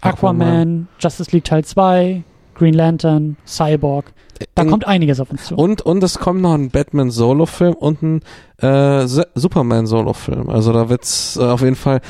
Aquaman, 0.00 0.40
Aquaman. 0.48 0.88
Justice 0.98 1.30
League 1.32 1.44
Teil 1.44 1.64
2, 1.64 2.22
Green 2.54 2.74
Lantern, 2.74 3.36
Cyborg. 3.46 4.12
Da 4.54 4.62
Und- 4.62 4.70
kommt 4.70 4.86
einiges 4.86 5.20
auf 5.20 5.30
uns 5.30 5.44
zu. 5.44 5.54
Und, 5.54 5.82
und 5.82 6.02
es 6.02 6.18
kommt 6.18 6.40
noch 6.40 6.54
ein 6.54 6.70
Batman 6.70 7.10
Solo-Film 7.10 7.74
und 7.74 8.02
ein 8.02 8.20
äh, 8.58 9.06
Se- 9.06 9.28
Superman 9.34 9.86
Solo-Film. 9.86 10.48
Also 10.48 10.72
da 10.72 10.88
wird's 10.88 11.36
äh, 11.36 11.42
auf 11.44 11.60
jeden 11.60 11.76
Fall 11.76 12.00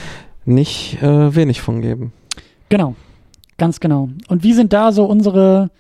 nicht 0.45 1.03
äh, 1.03 1.35
wenig 1.35 1.61
von 1.61 1.81
geben. 1.81 2.13
Genau, 2.69 2.95
ganz 3.61 3.79
genau. 3.79 4.09
Und 4.29 4.43
wie 4.43 4.55
sind 4.55 4.73
da 4.73 4.91
so 4.91 5.05
unsere 5.05 5.71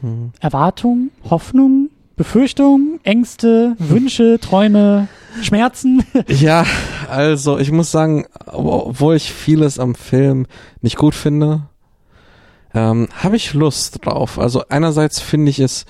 Hm. 0.00 0.30
Erwartungen, 0.40 1.10
Hoffnungen, 1.28 1.90
Befürchtungen, 2.16 3.00
Ängste, 3.02 3.74
Wünsche, 3.78 4.38
Träume, 4.40 5.08
Schmerzen? 5.42 6.04
Ja, 6.28 6.64
also 7.10 7.58
ich 7.58 7.72
muss 7.72 7.90
sagen, 7.90 8.26
obwohl 8.46 9.16
ich 9.16 9.32
vieles 9.32 9.78
am 9.78 9.94
Film 9.94 10.46
nicht 10.80 10.96
gut 10.96 11.14
finde, 11.14 11.62
ähm, 12.74 13.08
habe 13.22 13.36
ich 13.36 13.54
Lust 13.54 14.06
drauf. 14.06 14.38
Also 14.38 14.62
einerseits 14.68 15.20
finde 15.20 15.50
ich 15.50 15.58
es 15.58 15.84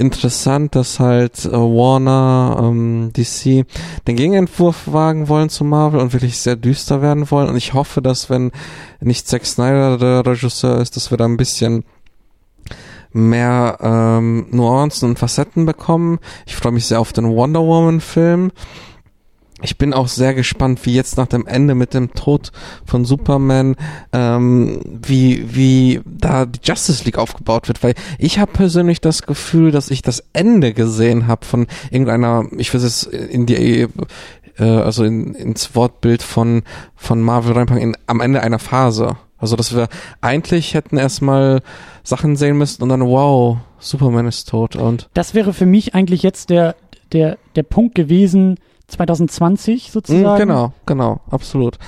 interessant, 0.00 0.74
dass 0.74 0.98
halt 0.98 1.44
äh, 1.44 1.52
Warner, 1.52 2.56
ähm, 2.60 3.12
DC 3.12 3.66
den 4.08 4.16
Gegenentwurf 4.16 4.84
wagen 4.86 5.28
wollen 5.28 5.50
zu 5.50 5.64
Marvel 5.64 6.00
und 6.00 6.12
wirklich 6.12 6.38
sehr 6.38 6.56
düster 6.56 7.02
werden 7.02 7.30
wollen. 7.30 7.48
Und 7.48 7.56
ich 7.56 7.74
hoffe, 7.74 8.00
dass 8.02 8.30
wenn 8.30 8.50
nicht 9.00 9.28
Zack 9.28 9.44
Snyder 9.44 9.98
der 9.98 10.26
Regisseur 10.26 10.80
ist, 10.80 10.96
dass 10.96 11.10
wir 11.10 11.18
da 11.18 11.26
ein 11.26 11.36
bisschen 11.36 11.84
mehr 13.12 13.78
ähm, 13.80 14.46
Nuancen 14.50 15.10
und 15.10 15.18
Facetten 15.18 15.66
bekommen. 15.66 16.18
Ich 16.46 16.56
freue 16.56 16.72
mich 16.72 16.86
sehr 16.86 17.00
auf 17.00 17.12
den 17.12 17.26
Wonder 17.26 17.60
Woman 17.60 18.00
Film. 18.00 18.52
Ich 19.62 19.76
bin 19.76 19.92
auch 19.92 20.08
sehr 20.08 20.34
gespannt, 20.34 20.84
wie 20.86 20.94
jetzt 20.94 21.16
nach 21.16 21.26
dem 21.26 21.46
Ende 21.46 21.74
mit 21.74 21.92
dem 21.92 22.14
Tod 22.14 22.50
von 22.86 23.04
Superman, 23.04 23.76
ähm, 24.12 24.80
wie, 24.84 25.54
wie 25.54 26.00
da 26.06 26.46
die 26.46 26.60
Justice 26.62 27.04
League 27.04 27.18
aufgebaut 27.18 27.68
wird, 27.68 27.82
weil 27.82 27.94
ich 28.18 28.38
habe 28.38 28.52
persönlich 28.52 29.00
das 29.00 29.22
Gefühl, 29.22 29.70
dass 29.70 29.90
ich 29.90 30.02
das 30.02 30.24
Ende 30.32 30.72
gesehen 30.72 31.26
habe 31.26 31.44
von 31.44 31.66
irgendeiner, 31.90 32.44
ich 32.56 32.72
will 32.72 32.80
es 32.80 33.02
in 33.04 33.46
die, 33.46 33.86
äh, 34.58 34.64
also 34.64 35.04
in, 35.04 35.34
ins 35.34 35.74
Wortbild 35.74 36.22
von, 36.22 36.62
von 36.96 37.20
Marvel 37.20 37.52
reinpacken, 37.52 37.82
in, 37.82 37.96
am 38.06 38.20
Ende 38.20 38.42
einer 38.42 38.58
Phase. 38.58 39.16
Also, 39.36 39.56
dass 39.56 39.74
wir 39.74 39.88
eigentlich 40.20 40.74
hätten 40.74 40.98
erstmal 40.98 41.62
Sachen 42.02 42.36
sehen 42.36 42.58
müssen 42.58 42.82
und 42.82 42.90
dann, 42.90 43.00
wow, 43.00 43.58
Superman 43.78 44.26
ist 44.26 44.48
tot 44.48 44.76
und 44.76 45.08
Das 45.14 45.34
wäre 45.34 45.54
für 45.54 45.64
mich 45.64 45.94
eigentlich 45.94 46.22
jetzt 46.22 46.50
der, 46.50 46.76
der, 47.12 47.38
der 47.56 47.62
Punkt 47.62 47.94
gewesen, 47.94 48.56
2020 48.90 49.88
Mm, 49.88 49.92
sozusagen. 49.92 50.38
genau, 50.38 50.72
genau, 50.86 51.20
absolut. 51.30 51.78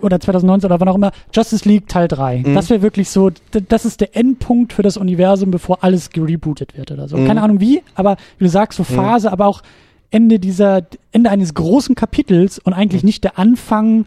Oder 0.00 0.18
2019 0.20 0.68
oder 0.70 0.80
wann 0.80 0.88
auch 0.88 0.94
immer. 0.94 1.12
Justice 1.32 1.68
League 1.68 1.88
Teil 1.88 2.08
3. 2.08 2.42
Mhm. 2.46 2.54
Das 2.54 2.70
wäre 2.70 2.82
wirklich 2.82 3.10
so, 3.10 3.30
das 3.68 3.84
ist 3.84 4.00
der 4.00 4.16
Endpunkt 4.16 4.72
für 4.72 4.82
das 4.82 4.96
Universum, 4.96 5.50
bevor 5.50 5.84
alles 5.84 6.10
gerebootet 6.10 6.76
wird 6.76 6.90
oder 6.90 7.08
so. 7.08 7.16
Mhm. 7.16 7.26
Keine 7.26 7.42
Ahnung 7.42 7.60
wie, 7.60 7.82
aber 7.94 8.16
wie 8.38 8.44
du 8.44 8.50
sagst, 8.50 8.76
so 8.78 8.82
Mhm. 8.82 8.96
Phase, 8.96 9.30
aber 9.32 9.46
auch 9.46 9.62
Ende 10.10 10.38
dieser, 10.38 10.82
Ende 11.12 11.30
eines 11.30 11.54
großen 11.54 11.94
Kapitels 11.94 12.58
und 12.58 12.72
eigentlich 12.74 13.02
Mhm. 13.02 13.06
nicht 13.06 13.24
der 13.24 13.38
Anfang 13.38 14.04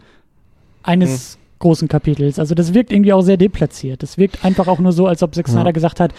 eines 0.82 1.38
großen 1.58 1.88
Kapitels. 1.88 2.38
Also 2.38 2.54
das 2.54 2.74
wirkt 2.74 2.92
irgendwie 2.92 3.12
auch 3.12 3.22
sehr 3.22 3.36
deplatziert. 3.36 4.02
Das 4.02 4.18
wirkt 4.18 4.44
einfach 4.44 4.68
auch 4.68 4.78
nur 4.78 4.92
so, 4.92 5.06
als 5.06 5.22
ob 5.22 5.34
Zack. 5.34 5.48
Snyder 5.48 5.72
gesagt 5.72 6.00
hat, 6.00 6.12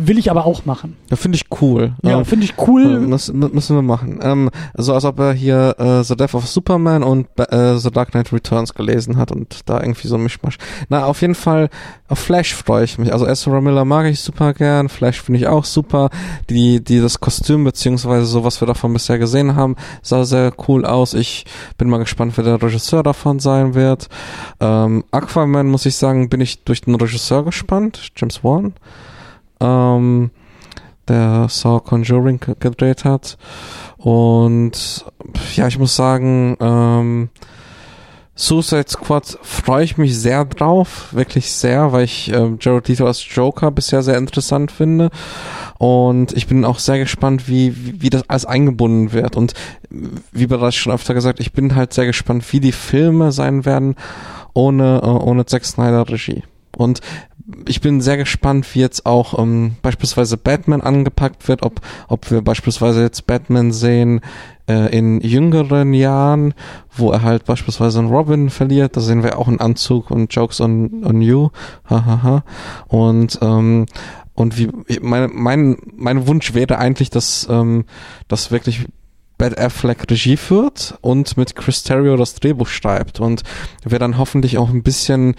will 0.00 0.16
ich 0.18 0.30
aber 0.30 0.46
auch 0.46 0.64
machen. 0.64 0.96
ja, 1.10 1.16
finde 1.16 1.36
ich 1.36 1.44
cool. 1.60 1.92
Ja, 2.02 2.18
Ähm, 2.18 2.24
finde 2.24 2.44
ich 2.44 2.52
äh, 2.52 2.64
cool. 2.66 3.00
muss, 3.00 3.32
mu- 3.32 3.48
müssen 3.52 3.76
wir 3.76 3.82
machen. 3.82 4.20
Ähm, 4.22 4.48
also 4.74 4.94
als 4.94 5.04
ob 5.04 5.18
er 5.18 5.32
hier 5.32 5.74
äh, 5.78 6.02
The 6.04 6.16
Death 6.16 6.34
of 6.34 6.46
Superman 6.46 7.02
und 7.02 7.26
äh, 7.36 7.76
The 7.76 7.90
Dark 7.90 8.12
Knight 8.12 8.32
Returns 8.32 8.72
gelesen 8.74 9.16
hat 9.16 9.32
und 9.32 9.68
da 9.68 9.80
irgendwie 9.80 10.08
so 10.08 10.14
ein 10.14 10.22
Mischmasch. 10.22 10.56
Na, 10.88 11.04
auf 11.04 11.20
jeden 11.20 11.34
Fall, 11.34 11.68
auf 12.08 12.18
Flash 12.20 12.54
freue 12.54 12.84
ich 12.84 12.96
mich. 12.98 13.12
Also 13.12 13.26
Ezra 13.26 13.60
Miller 13.60 13.84
mag 13.84 14.06
ich 14.06 14.20
super 14.20 14.54
gern, 14.54 14.88
Flash 14.88 15.20
finde 15.20 15.40
ich 15.40 15.46
auch 15.48 15.64
super. 15.64 16.10
Die, 16.48 16.82
die 16.82 17.00
das 17.00 17.20
Kostüm 17.20 17.64
beziehungsweise 17.64 18.26
so, 18.26 18.44
was 18.44 18.60
wir 18.62 18.66
davon 18.66 18.92
bisher 18.92 19.18
gesehen 19.18 19.56
haben, 19.56 19.74
sah 20.02 20.24
sehr 20.24 20.52
cool 20.68 20.86
aus. 20.86 21.12
Ich 21.12 21.44
bin 21.76 21.88
mal 21.90 21.98
gespannt, 21.98 22.34
wer 22.36 22.44
der 22.44 22.62
Regisseur 22.62 23.02
davon 23.02 23.40
sein 23.40 23.74
wird. 23.74 24.08
Ähm, 24.60 25.02
Aquaman, 25.10 25.66
muss 25.66 25.86
ich 25.86 25.96
sagen, 25.96 26.28
bin 26.28 26.40
ich 26.40 26.62
durch 26.64 26.82
den 26.82 26.94
Regisseur 26.94 27.44
gespannt, 27.44 28.10
James 28.16 28.44
Wan. 28.44 28.74
Ähm, 29.60 30.30
der 31.08 31.46
Saw 31.48 31.80
Conjuring 31.80 32.38
ge- 32.38 32.54
gedreht 32.60 33.04
hat. 33.04 33.38
Und 33.96 35.06
ja, 35.56 35.66
ich 35.66 35.78
muss 35.78 35.96
sagen, 35.96 36.56
ähm, 36.60 37.30
Suicide 38.34 38.84
Squad 38.88 39.38
freue 39.42 39.82
ich 39.82 39.96
mich 39.98 40.16
sehr 40.16 40.44
drauf, 40.44 41.08
wirklich 41.12 41.50
sehr, 41.50 41.92
weil 41.92 42.04
ich 42.04 42.32
ähm, 42.32 42.58
Jared 42.60 42.86
Leto 42.86 43.06
als 43.06 43.24
Joker 43.34 43.72
bisher 43.72 44.02
sehr 44.02 44.16
interessant 44.16 44.70
finde. 44.70 45.10
Und 45.78 46.32
ich 46.34 46.46
bin 46.46 46.64
auch 46.64 46.78
sehr 46.78 46.98
gespannt, 46.98 47.48
wie, 47.48 47.74
wie, 47.76 48.02
wie 48.02 48.10
das 48.10 48.28
alles 48.28 48.44
eingebunden 48.44 49.12
wird. 49.12 49.34
Und 49.34 49.54
wie 50.30 50.46
bereits 50.46 50.76
schon 50.76 50.92
öfter 50.92 51.14
gesagt, 51.14 51.40
ich 51.40 51.52
bin 51.52 51.74
halt 51.74 51.92
sehr 51.92 52.06
gespannt, 52.06 52.52
wie 52.52 52.60
die 52.60 52.72
Filme 52.72 53.32
sein 53.32 53.64
werden 53.64 53.96
ohne, 54.54 55.00
äh, 55.02 55.06
ohne 55.06 55.46
Zack 55.46 55.64
Snyder 55.64 56.08
Regie. 56.08 56.44
Und 56.76 57.00
ich 57.66 57.80
bin 57.80 58.00
sehr 58.00 58.16
gespannt, 58.16 58.74
wie 58.74 58.80
jetzt 58.80 59.06
auch 59.06 59.38
ähm, 59.38 59.76
beispielsweise 59.80 60.36
Batman 60.36 60.82
angepackt 60.82 61.48
wird, 61.48 61.62
ob, 61.62 61.80
ob 62.08 62.30
wir 62.30 62.42
beispielsweise 62.42 63.02
jetzt 63.02 63.26
Batman 63.26 63.72
sehen 63.72 64.20
äh, 64.68 64.94
in 64.96 65.20
jüngeren 65.20 65.94
Jahren, 65.94 66.52
wo 66.94 67.10
er 67.10 67.22
halt 67.22 67.46
beispielsweise 67.46 68.00
einen 68.00 68.08
Robin 68.08 68.50
verliert, 68.50 68.96
da 68.96 69.00
sehen 69.00 69.22
wir 69.22 69.38
auch 69.38 69.48
einen 69.48 69.60
Anzug 69.60 70.10
und 70.10 70.34
Jokes 70.34 70.60
on, 70.60 71.04
on 71.04 71.22
you, 71.22 71.48
hahaha. 71.88 72.44
und 72.88 73.38
ähm, 73.40 73.86
und 74.34 74.56
wie 74.56 74.68
mein, 75.00 75.30
mein, 75.32 75.78
mein 75.96 76.28
Wunsch 76.28 76.54
wäre 76.54 76.78
eigentlich, 76.78 77.10
dass, 77.10 77.48
ähm, 77.50 77.86
dass 78.28 78.52
wirklich 78.52 78.86
Bad 79.36 79.58
Affleck 79.58 80.08
Regie 80.08 80.36
führt 80.36 80.96
und 81.00 81.36
mit 81.36 81.56
Chris 81.56 81.82
Terrio 81.82 82.16
das 82.16 82.34
Drehbuch 82.34 82.68
schreibt 82.68 83.18
und 83.18 83.42
wir 83.84 83.98
dann 83.98 84.16
hoffentlich 84.16 84.58
auch 84.58 84.68
ein 84.68 84.84
bisschen 84.84 85.34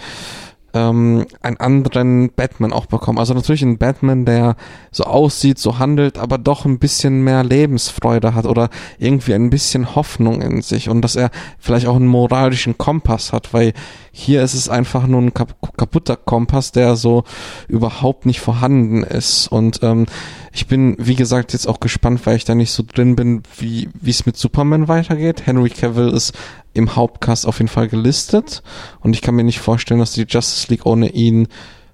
ähm, 0.73 1.25
einen 1.41 1.57
anderen 1.57 2.31
Batman 2.35 2.73
auch 2.73 2.85
bekommen. 2.85 3.19
Also 3.19 3.33
natürlich 3.33 3.61
ein 3.61 3.77
Batman, 3.77 4.25
der 4.25 4.55
so 4.91 5.03
aussieht, 5.03 5.59
so 5.59 5.79
handelt, 5.79 6.17
aber 6.17 6.37
doch 6.37 6.65
ein 6.65 6.79
bisschen 6.79 7.23
mehr 7.23 7.43
Lebensfreude 7.43 8.33
hat 8.33 8.45
oder 8.45 8.69
irgendwie 8.97 9.33
ein 9.33 9.49
bisschen 9.49 9.95
Hoffnung 9.95 10.41
in 10.41 10.61
sich 10.61 10.89
und 10.89 11.01
dass 11.01 11.15
er 11.15 11.31
vielleicht 11.59 11.87
auch 11.87 11.95
einen 11.95 12.07
moralischen 12.07 12.77
Kompass 12.77 13.33
hat, 13.33 13.53
weil 13.53 13.73
hier 14.11 14.43
ist 14.43 14.53
es 14.53 14.69
einfach 14.69 15.07
nur 15.07 15.21
ein 15.21 15.33
kap 15.33 15.55
kaputter 15.77 16.17
Kompass, 16.17 16.71
der 16.71 16.95
so 16.95 17.23
überhaupt 17.67 18.25
nicht 18.25 18.41
vorhanden 18.41 19.03
ist. 19.03 19.47
Und 19.47 19.79
ähm, 19.81 20.07
ich 20.51 20.67
bin, 20.67 20.95
wie 20.99 21.15
gesagt, 21.15 21.53
jetzt 21.53 21.67
auch 21.67 21.79
gespannt, 21.79 22.25
weil 22.25 22.35
ich 22.35 22.45
da 22.45 22.55
nicht 22.55 22.71
so 22.71 22.83
drin 22.85 23.15
bin, 23.15 23.43
wie 23.57 23.89
es 24.05 24.25
mit 24.25 24.35
Superman 24.37 24.87
weitergeht. 24.87 25.45
Henry 25.45 25.69
Cavill 25.69 26.09
ist 26.09 26.33
im 26.79 26.95
Hauptcast 26.95 27.45
auf 27.45 27.59
jeden 27.59 27.69
Fall 27.69 27.87
gelistet 27.87 28.63
und 29.01 29.13
ich 29.13 29.21
kann 29.21 29.35
mir 29.35 29.43
nicht 29.43 29.59
vorstellen, 29.59 29.99
dass 29.99 30.13
die 30.13 30.25
Justice 30.27 30.67
League 30.69 30.85
ohne 30.85 31.09
ihn 31.09 31.47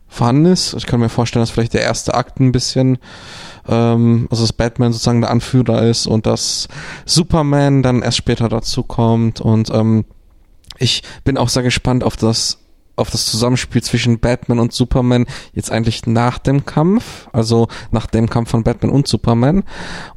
vorhanden 0.07 0.45
ist. 0.45 0.73
Ich 0.75 0.85
kann 0.85 0.99
mir 0.99 1.09
vorstellen, 1.09 1.41
dass 1.41 1.49
vielleicht 1.49 1.73
der 1.73 1.81
erste 1.81 2.13
Akt 2.13 2.39
ein 2.39 2.51
bisschen, 2.51 2.99
ähm, 3.67 4.27
also 4.31 4.43
dass 4.43 4.53
Batman 4.53 4.93
sozusagen 4.93 5.21
der 5.21 5.31
Anführer 5.31 5.83
ist 5.83 6.07
und 6.07 6.25
dass 6.25 6.67
Superman 7.05 7.83
dann 7.83 8.01
erst 8.01 8.17
später 8.17 8.47
dazu 8.47 8.83
kommt 8.83 9.41
und 9.41 9.69
ähm, 9.71 10.05
ich 10.77 11.03
bin 11.23 11.37
auch 11.37 11.49
sehr 11.49 11.63
gespannt 11.63 12.03
auf 12.03 12.17
das 12.17 12.64
auf 12.95 13.09
das 13.09 13.25
Zusammenspiel 13.25 13.83
zwischen 13.83 14.19
Batman 14.19 14.59
und 14.59 14.73
Superman 14.73 15.25
jetzt 15.53 15.71
eigentlich 15.71 16.05
nach 16.07 16.37
dem 16.37 16.65
Kampf, 16.65 17.27
also 17.33 17.67
nach 17.91 18.07
dem 18.07 18.29
Kampf 18.29 18.51
von 18.51 18.63
Batman 18.63 18.91
und 18.91 19.07
Superman 19.07 19.63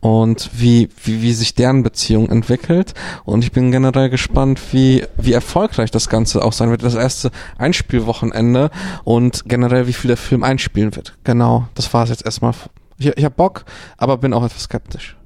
und 0.01 0.51
wie, 0.55 0.89
wie, 1.03 1.23
wie 1.23 1.33
sich 1.33 1.55
deren 1.55 1.83
Beziehung 1.83 2.29
entwickelt. 2.29 2.95
Und 3.25 3.45
ich 3.45 3.53
bin 3.53 3.71
generell 3.71 4.11
gespannt, 4.11 4.61
wie, 4.73 5.05
wie 5.17 5.33
erfolgreich 5.33 5.91
das 5.91 6.09
Ganze 6.09 6.45
auch 6.45 6.53
sein 6.53 6.71
wird. 6.71 6.83
Das 6.83 6.95
erste 6.95 7.31
Einspielwochenende 7.59 8.71
und 9.05 9.45
generell, 9.47 9.87
wie 9.87 9.93
viel 9.93 10.09
der 10.09 10.17
Film 10.17 10.45
einspielen 10.45 10.95
wird. 10.97 11.17
Genau, 11.25 11.69
das 11.75 11.93
war 11.93 12.05
es 12.05 12.11
jetzt 12.11 12.25
erstmal. 12.25 12.53
Ich, 12.99 13.07
ich 13.07 13.25
habe 13.25 13.35
Bock, 13.35 13.65
aber 13.97 14.19
bin 14.19 14.33
auch 14.33 14.45
etwas 14.45 14.65
skeptisch. 14.65 15.17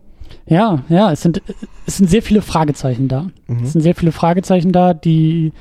Ja, 0.46 0.82
ja, 0.88 1.12
es 1.12 1.22
sind, 1.22 1.40
es 1.86 1.98
sind 1.98 2.10
sehr 2.10 2.22
viele 2.22 2.42
Fragezeichen 2.42 3.08
da. 3.08 3.28
Mhm. 3.46 3.64
Es 3.64 3.72
sind 3.72 3.82
sehr 3.82 3.94
viele 3.94 4.12
Fragezeichen 4.12 4.72
da, 4.72 4.92
die 4.92 5.52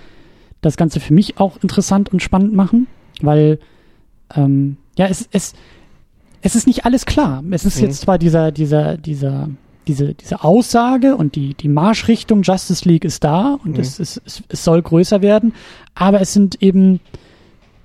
das 0.61 0.77
Ganze 0.77 0.99
für 0.99 1.13
mich 1.13 1.39
auch 1.39 1.57
interessant 1.61 2.09
und 2.09 2.21
spannend 2.21 2.53
machen, 2.53 2.87
weil 3.21 3.59
ähm, 4.35 4.77
ja, 4.97 5.07
es, 5.07 5.27
es, 5.31 5.53
es 6.41 6.55
ist 6.55 6.67
nicht 6.67 6.85
alles 6.85 7.05
klar. 7.05 7.43
Es 7.51 7.65
ist 7.65 7.77
mhm. 7.77 7.87
jetzt 7.87 8.01
zwar 8.01 8.17
dieser, 8.17 8.51
dieser, 8.51 8.97
dieser, 8.97 9.49
diese, 9.87 10.13
diese 10.13 10.43
Aussage 10.43 11.15
und 11.15 11.35
die, 11.35 11.53
die 11.55 11.67
Marschrichtung 11.67 12.43
Justice 12.43 12.87
League 12.87 13.05
ist 13.05 13.23
da 13.23 13.57
und 13.63 13.73
mhm. 13.73 13.79
es, 13.79 13.99
es, 13.99 14.21
es, 14.25 14.43
es 14.47 14.63
soll 14.63 14.81
größer 14.81 15.21
werden, 15.21 15.53
aber 15.95 16.21
es 16.21 16.33
sind 16.33 16.61
eben, 16.61 16.99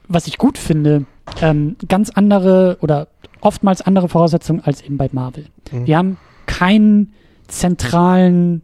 was 0.09 0.27
ich 0.27 0.39
gut 0.39 0.59
finde, 0.59 1.07
ähm, 1.41 1.77
ganz 1.89 2.11
andere 2.11 2.79
oder 2.81 3.09
oftmals 3.41 3.83
andere 3.83 4.09
Voraussetzungen 4.09 4.61
als 4.61 4.83
eben 4.83 4.97
bei 4.97 5.09
Marvel. 5.13 5.47
Mhm. 5.73 5.87
Wir 5.87 5.97
haben 5.97 6.17
keinen 6.47 7.13
zentralen, 7.49 8.63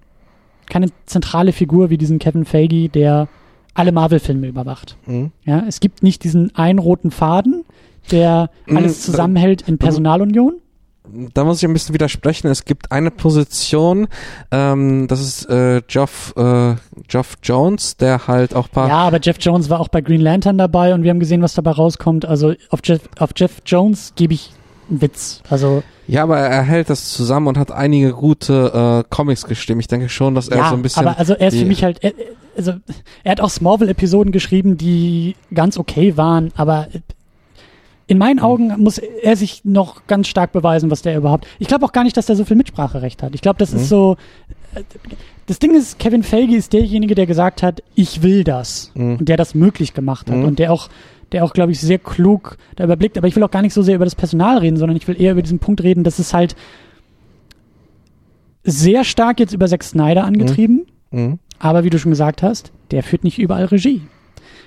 keine 0.66 0.89
zentrale 1.06 1.52
Figur 1.52 1.90
wie 1.90 1.98
diesen 1.98 2.18
Kevin 2.18 2.44
Feige, 2.44 2.89
der 2.89 3.28
alle 3.74 3.93
Marvel-Filme 3.93 4.49
überwacht. 4.49 4.97
Mhm. 5.07 5.32
Ja, 5.44 5.65
es 5.66 5.81
gibt 5.81 6.03
nicht 6.03 6.24
diesen 6.24 6.55
einen 6.55 6.78
roten 6.78 7.11
Faden, 7.11 7.65
der 8.11 8.51
mhm. 8.66 8.77
alles 8.77 9.03
zusammenhält 9.03 9.62
in 9.62 9.78
Personalunion. 9.78 10.55
Da 11.35 11.44
muss 11.44 11.59
ich 11.59 11.69
ein 11.69 11.73
bisschen 11.73 11.94
widersprechen. 11.94 12.47
Es 12.49 12.65
gibt 12.65 12.93
eine 12.93 13.11
Position, 13.11 14.07
ähm, 14.53 15.09
das 15.09 15.20
ist 15.20 15.51
äh, 15.51 15.82
Geoff, 15.89 16.32
äh, 16.36 16.77
Geoff 17.09 17.39
Jones, 17.43 17.97
der 17.97 18.28
halt 18.28 18.55
auch 18.55 18.70
paar. 18.70 18.89
Ja, 18.89 18.99
aber 18.99 19.19
Jeff 19.20 19.36
Jones 19.40 19.69
war 19.69 19.81
auch 19.81 19.89
bei 19.89 20.01
Green 20.01 20.20
Lantern 20.20 20.59
dabei 20.59 20.94
und 20.94 21.03
wir 21.03 21.11
haben 21.11 21.19
gesehen, 21.19 21.43
was 21.43 21.55
dabei 21.55 21.73
rauskommt. 21.73 22.24
Also 22.24 22.55
auf 22.70 22.81
Jeff, 22.85 23.01
auf 23.19 23.31
Jeff 23.36 23.62
Jones 23.66 24.12
gebe 24.15 24.35
ich 24.35 24.53
einen 24.89 25.03
Witz. 25.03 25.43
Also 25.51 25.82
ja, 26.07 26.23
aber 26.23 26.39
er 26.39 26.62
hält 26.62 26.89
das 26.89 27.12
zusammen 27.12 27.49
und 27.49 27.59
hat 27.59 27.73
einige 27.73 28.12
gute 28.12 29.03
äh, 29.05 29.09
Comics 29.09 29.44
geschrieben. 29.44 29.81
Ich 29.81 29.89
denke 29.89 30.09
schon, 30.09 30.35
dass 30.35 30.49
er 30.49 30.59
ja, 30.59 30.69
so 30.69 30.77
ein 30.77 30.82
bisschen. 30.82 31.07
Aber 31.07 31.19
also 31.19 31.35
er 31.35 31.49
ist 31.49 31.59
für 31.59 31.65
mich 31.65 31.82
halt, 31.82 32.03
er, 32.03 32.12
also 32.57 32.74
er 33.24 33.33
hat 33.33 33.41
auch 33.41 33.51
Smallville-Episoden 33.51 34.33
geschrieben, 34.33 34.77
die 34.77 35.37
ganz 35.53 35.79
okay 35.79 36.16
waren, 36.16 36.53
aber 36.57 36.89
in 38.07 38.19
meinen 38.19 38.41
hm. 38.41 38.45
Augen 38.45 38.74
muss 38.79 38.99
er 38.99 39.37
sich 39.37 39.65
noch 39.65 40.07
ganz 40.07 40.29
stark 40.29 40.53
beweisen, 40.53 40.91
was 40.91 41.03
der 41.03 41.16
überhaupt. 41.16 41.47
Ich 41.59 41.69
glaube 41.69 41.85
auch 41.85 41.93
gar 41.93 42.05
nicht, 42.05 42.16
dass 42.16 42.29
er 42.29 42.37
so 42.37 42.45
viel 42.45 42.57
Mitspracherecht 42.57 43.23
hat. 43.23 43.35
Ich 43.35 43.41
glaube, 43.41 43.59
das 43.59 43.73
mhm. 43.73 43.77
ist 43.77 43.83
hm. 43.83 43.89
so. 43.89 44.16
Das 45.47 45.59
Ding 45.59 45.74
ist, 45.74 45.99
Kevin 45.99 46.23
Feige 46.23 46.57
ist 46.57 46.73
derjenige, 46.73 47.15
der 47.15 47.27
gesagt 47.27 47.62
hat, 47.62 47.83
ich 47.95 48.23
will 48.23 48.45
das 48.45 48.91
mhm. 48.95 49.16
und 49.19 49.29
der 49.29 49.37
das 49.37 49.55
möglich 49.55 49.93
gemacht 49.93 50.31
hat 50.31 50.39
mhm. 50.39 50.45
und 50.45 50.59
der 50.59 50.73
auch, 50.73 50.89
der 51.33 51.45
auch, 51.45 51.53
glaube 51.53 51.73
ich, 51.73 51.81
sehr 51.81 51.99
klug 51.99 52.57
da 52.77 52.85
überblickt. 52.85 53.19
Aber 53.19 53.29
ich 53.29 53.37
will 53.37 53.43
auch 53.43 53.51
gar 53.51 53.62
nicht 53.62 53.74
so 53.74 53.83
sehr 53.83 53.97
über 53.97 54.05
das 54.05 54.15
Personal 54.15 54.59
reden, 54.59 54.77
sondern 54.77 54.97
ich 54.97 55.07
will 55.09 55.20
eher 55.20 55.33
über 55.33 55.43
diesen 55.43 55.59
Punkt 55.59 55.83
reden, 55.83 56.05
dass 56.05 56.19
es 56.19 56.33
halt 56.33 56.57
sehr 58.65 59.05
stark 59.05 59.41
jetzt 59.41 59.53
über 59.53 59.66
Zack 59.69 59.83
Snyder 59.83 60.24
angetrieben. 60.24 60.87
Mhm. 61.11 61.39
Aber 61.62 61.84
wie 61.84 61.90
du 61.90 61.98
schon 61.98 62.10
gesagt 62.10 62.43
hast, 62.43 62.72
der 62.90 63.05
führt 63.05 63.22
nicht 63.22 63.39
überall 63.39 63.66
Regie. 63.66 64.02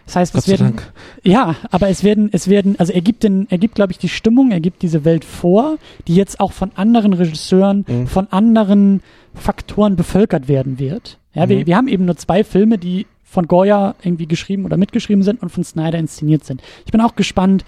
Das 0.06 0.16
heißt, 0.16 0.36
es 0.36 0.48
werden, 0.48 0.68
Dank. 0.68 0.94
ja, 1.24 1.56
aber 1.72 1.90
es 1.90 2.06
werden, 2.06 2.30
es 2.32 2.48
werden, 2.48 2.80
also 2.80 2.94
er 2.94 3.02
gibt 3.02 3.24
den, 3.24 3.48
er 3.50 3.58
gibt, 3.58 3.76
glaube 3.76 3.92
ich, 3.92 3.98
die 3.98 4.08
Stimmung, 4.08 4.52
er 4.52 4.62
gibt 4.62 4.82
diese 4.82 5.04
Welt 5.04 5.26
vor, 5.26 5.78
die 6.08 6.16
jetzt 6.16 6.40
auch 6.40 6.54
von 6.54 6.72
anderen 6.76 7.12
Regisseuren, 7.12 7.84
mhm. 7.86 8.08
von 8.08 8.28
anderen 8.32 9.02
Faktoren 9.34 9.98
bevölkert 9.98 10.48
werden 10.48 10.80
wird. 10.80 11.20
Ja, 11.34 11.46
mhm. 11.46 11.50
wir, 11.50 11.66
wir 11.68 11.76
haben 11.76 11.90
eben 11.90 12.06
nur 12.06 12.16
zwei 12.16 12.46
Filme, 12.46 12.78
die 12.78 13.08
von 13.24 13.48
Goya 13.48 13.96
irgendwie 14.02 14.28
geschrieben 14.28 14.64
oder 14.64 14.78
mitgeschrieben 14.78 15.24
sind 15.24 15.42
und 15.42 15.50
von 15.50 15.66
Snyder 15.66 16.00
inszeniert 16.00 16.46
sind. 16.46 16.62
Ich 16.86 16.94
bin 16.94 17.02
auch 17.02 17.16
gespannt, 17.16 17.66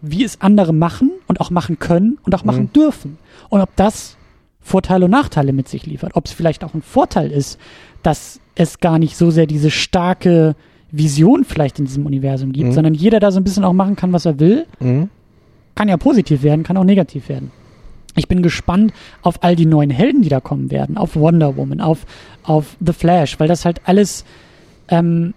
wie 0.00 0.24
es 0.24 0.40
andere 0.40 0.72
machen 0.72 1.12
und 1.28 1.40
auch 1.40 1.50
machen 1.50 1.78
können 1.78 2.18
und 2.24 2.34
auch 2.34 2.42
machen 2.42 2.64
mhm. 2.64 2.72
dürfen. 2.72 3.18
Und 3.50 3.60
ob 3.60 3.76
das 3.76 4.16
Vorteile 4.60 5.04
und 5.04 5.12
Nachteile 5.12 5.52
mit 5.52 5.68
sich 5.68 5.86
liefert. 5.86 6.12
Ob 6.14 6.24
es 6.24 6.32
vielleicht 6.32 6.64
auch 6.64 6.74
ein 6.74 6.82
Vorteil 6.82 7.30
ist, 7.30 7.60
dass 8.02 8.40
es 8.54 8.78
gar 8.80 8.98
nicht 8.98 9.16
so 9.16 9.30
sehr 9.30 9.46
diese 9.46 9.70
starke 9.70 10.54
Vision 10.90 11.44
vielleicht 11.44 11.78
in 11.78 11.86
diesem 11.86 12.06
Universum 12.06 12.52
gibt, 12.52 12.68
mhm. 12.68 12.72
sondern 12.72 12.94
jeder 12.94 13.20
da 13.20 13.32
so 13.32 13.40
ein 13.40 13.44
bisschen 13.44 13.64
auch 13.64 13.72
machen 13.72 13.96
kann, 13.96 14.12
was 14.12 14.26
er 14.26 14.38
will. 14.38 14.66
Mhm. 14.80 15.08
Kann 15.74 15.88
ja 15.88 15.96
positiv 15.96 16.42
werden, 16.42 16.62
kann 16.62 16.76
auch 16.76 16.84
negativ 16.84 17.28
werden. 17.28 17.50
Ich 18.16 18.28
bin 18.28 18.42
gespannt 18.42 18.92
auf 19.22 19.42
all 19.42 19.56
die 19.56 19.66
neuen 19.66 19.90
Helden, 19.90 20.22
die 20.22 20.28
da 20.28 20.38
kommen 20.38 20.70
werden, 20.70 20.96
auf 20.96 21.16
Wonder 21.16 21.56
Woman, 21.56 21.80
auf, 21.80 22.06
auf 22.44 22.76
The 22.84 22.92
Flash, 22.92 23.40
weil 23.40 23.48
das 23.48 23.64
halt 23.64 23.80
alles 23.86 24.24
ähm, 24.88 25.34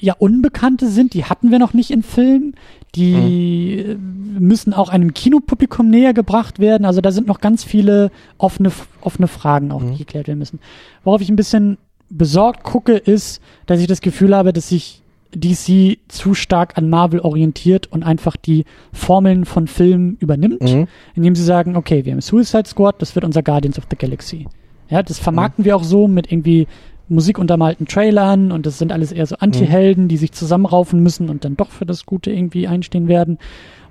ja 0.00 0.14
Unbekannte 0.16 0.88
sind, 0.88 1.14
die 1.14 1.24
hatten 1.24 1.50
wir 1.50 1.58
noch 1.58 1.74
nicht 1.74 1.90
in 1.90 2.04
Filmen, 2.04 2.54
die 2.94 3.84
mhm. 3.84 4.38
müssen 4.38 4.72
auch 4.72 4.90
einem 4.90 5.12
Kinopublikum 5.12 5.90
näher 5.90 6.14
gebracht 6.14 6.60
werden. 6.60 6.84
Also 6.84 7.00
da 7.00 7.10
sind 7.10 7.26
noch 7.26 7.40
ganz 7.40 7.64
viele 7.64 8.10
offene, 8.38 8.70
offene 9.00 9.26
Fragen, 9.26 9.72
auch, 9.72 9.82
die 9.82 9.90
mhm. 9.90 9.98
geklärt 9.98 10.28
werden 10.28 10.38
müssen. 10.38 10.60
Worauf 11.02 11.20
ich 11.20 11.28
ein 11.28 11.36
bisschen 11.36 11.78
besorgt 12.10 12.62
gucke, 12.62 12.94
ist, 12.94 13.40
dass 13.66 13.80
ich 13.80 13.86
das 13.86 14.00
Gefühl 14.00 14.34
habe, 14.34 14.52
dass 14.52 14.68
sich 14.68 15.02
DC 15.34 15.98
zu 16.08 16.34
stark 16.34 16.78
an 16.78 16.88
Marvel 16.88 17.20
orientiert 17.20 17.86
und 17.86 18.02
einfach 18.02 18.36
die 18.36 18.64
Formeln 18.92 19.44
von 19.44 19.66
Filmen 19.66 20.16
übernimmt, 20.20 20.62
mhm. 20.62 20.88
indem 21.14 21.34
sie 21.34 21.44
sagen, 21.44 21.76
okay, 21.76 22.04
wir 22.04 22.12
haben 22.12 22.20
Suicide 22.20 22.66
Squad, 22.66 23.02
das 23.02 23.14
wird 23.14 23.24
unser 23.24 23.42
Guardians 23.42 23.78
of 23.78 23.84
the 23.90 23.96
Galaxy. 23.96 24.46
Ja, 24.88 25.02
das 25.02 25.18
vermarkten 25.18 25.62
mhm. 25.62 25.66
wir 25.66 25.76
auch 25.76 25.84
so 25.84 26.08
mit 26.08 26.32
irgendwie 26.32 26.66
musikuntermalten 27.10 27.86
Trailern 27.86 28.52
und 28.52 28.66
das 28.66 28.78
sind 28.78 28.92
alles 28.92 29.12
eher 29.12 29.26
so 29.26 29.36
Anti-Helden, 29.36 30.04
mhm. 30.04 30.08
die 30.08 30.16
sich 30.16 30.32
zusammenraufen 30.32 31.02
müssen 31.02 31.28
und 31.28 31.44
dann 31.44 31.56
doch 31.56 31.70
für 31.70 31.86
das 31.86 32.06
Gute 32.06 32.30
irgendwie 32.30 32.66
einstehen 32.66 33.08
werden. 33.08 33.38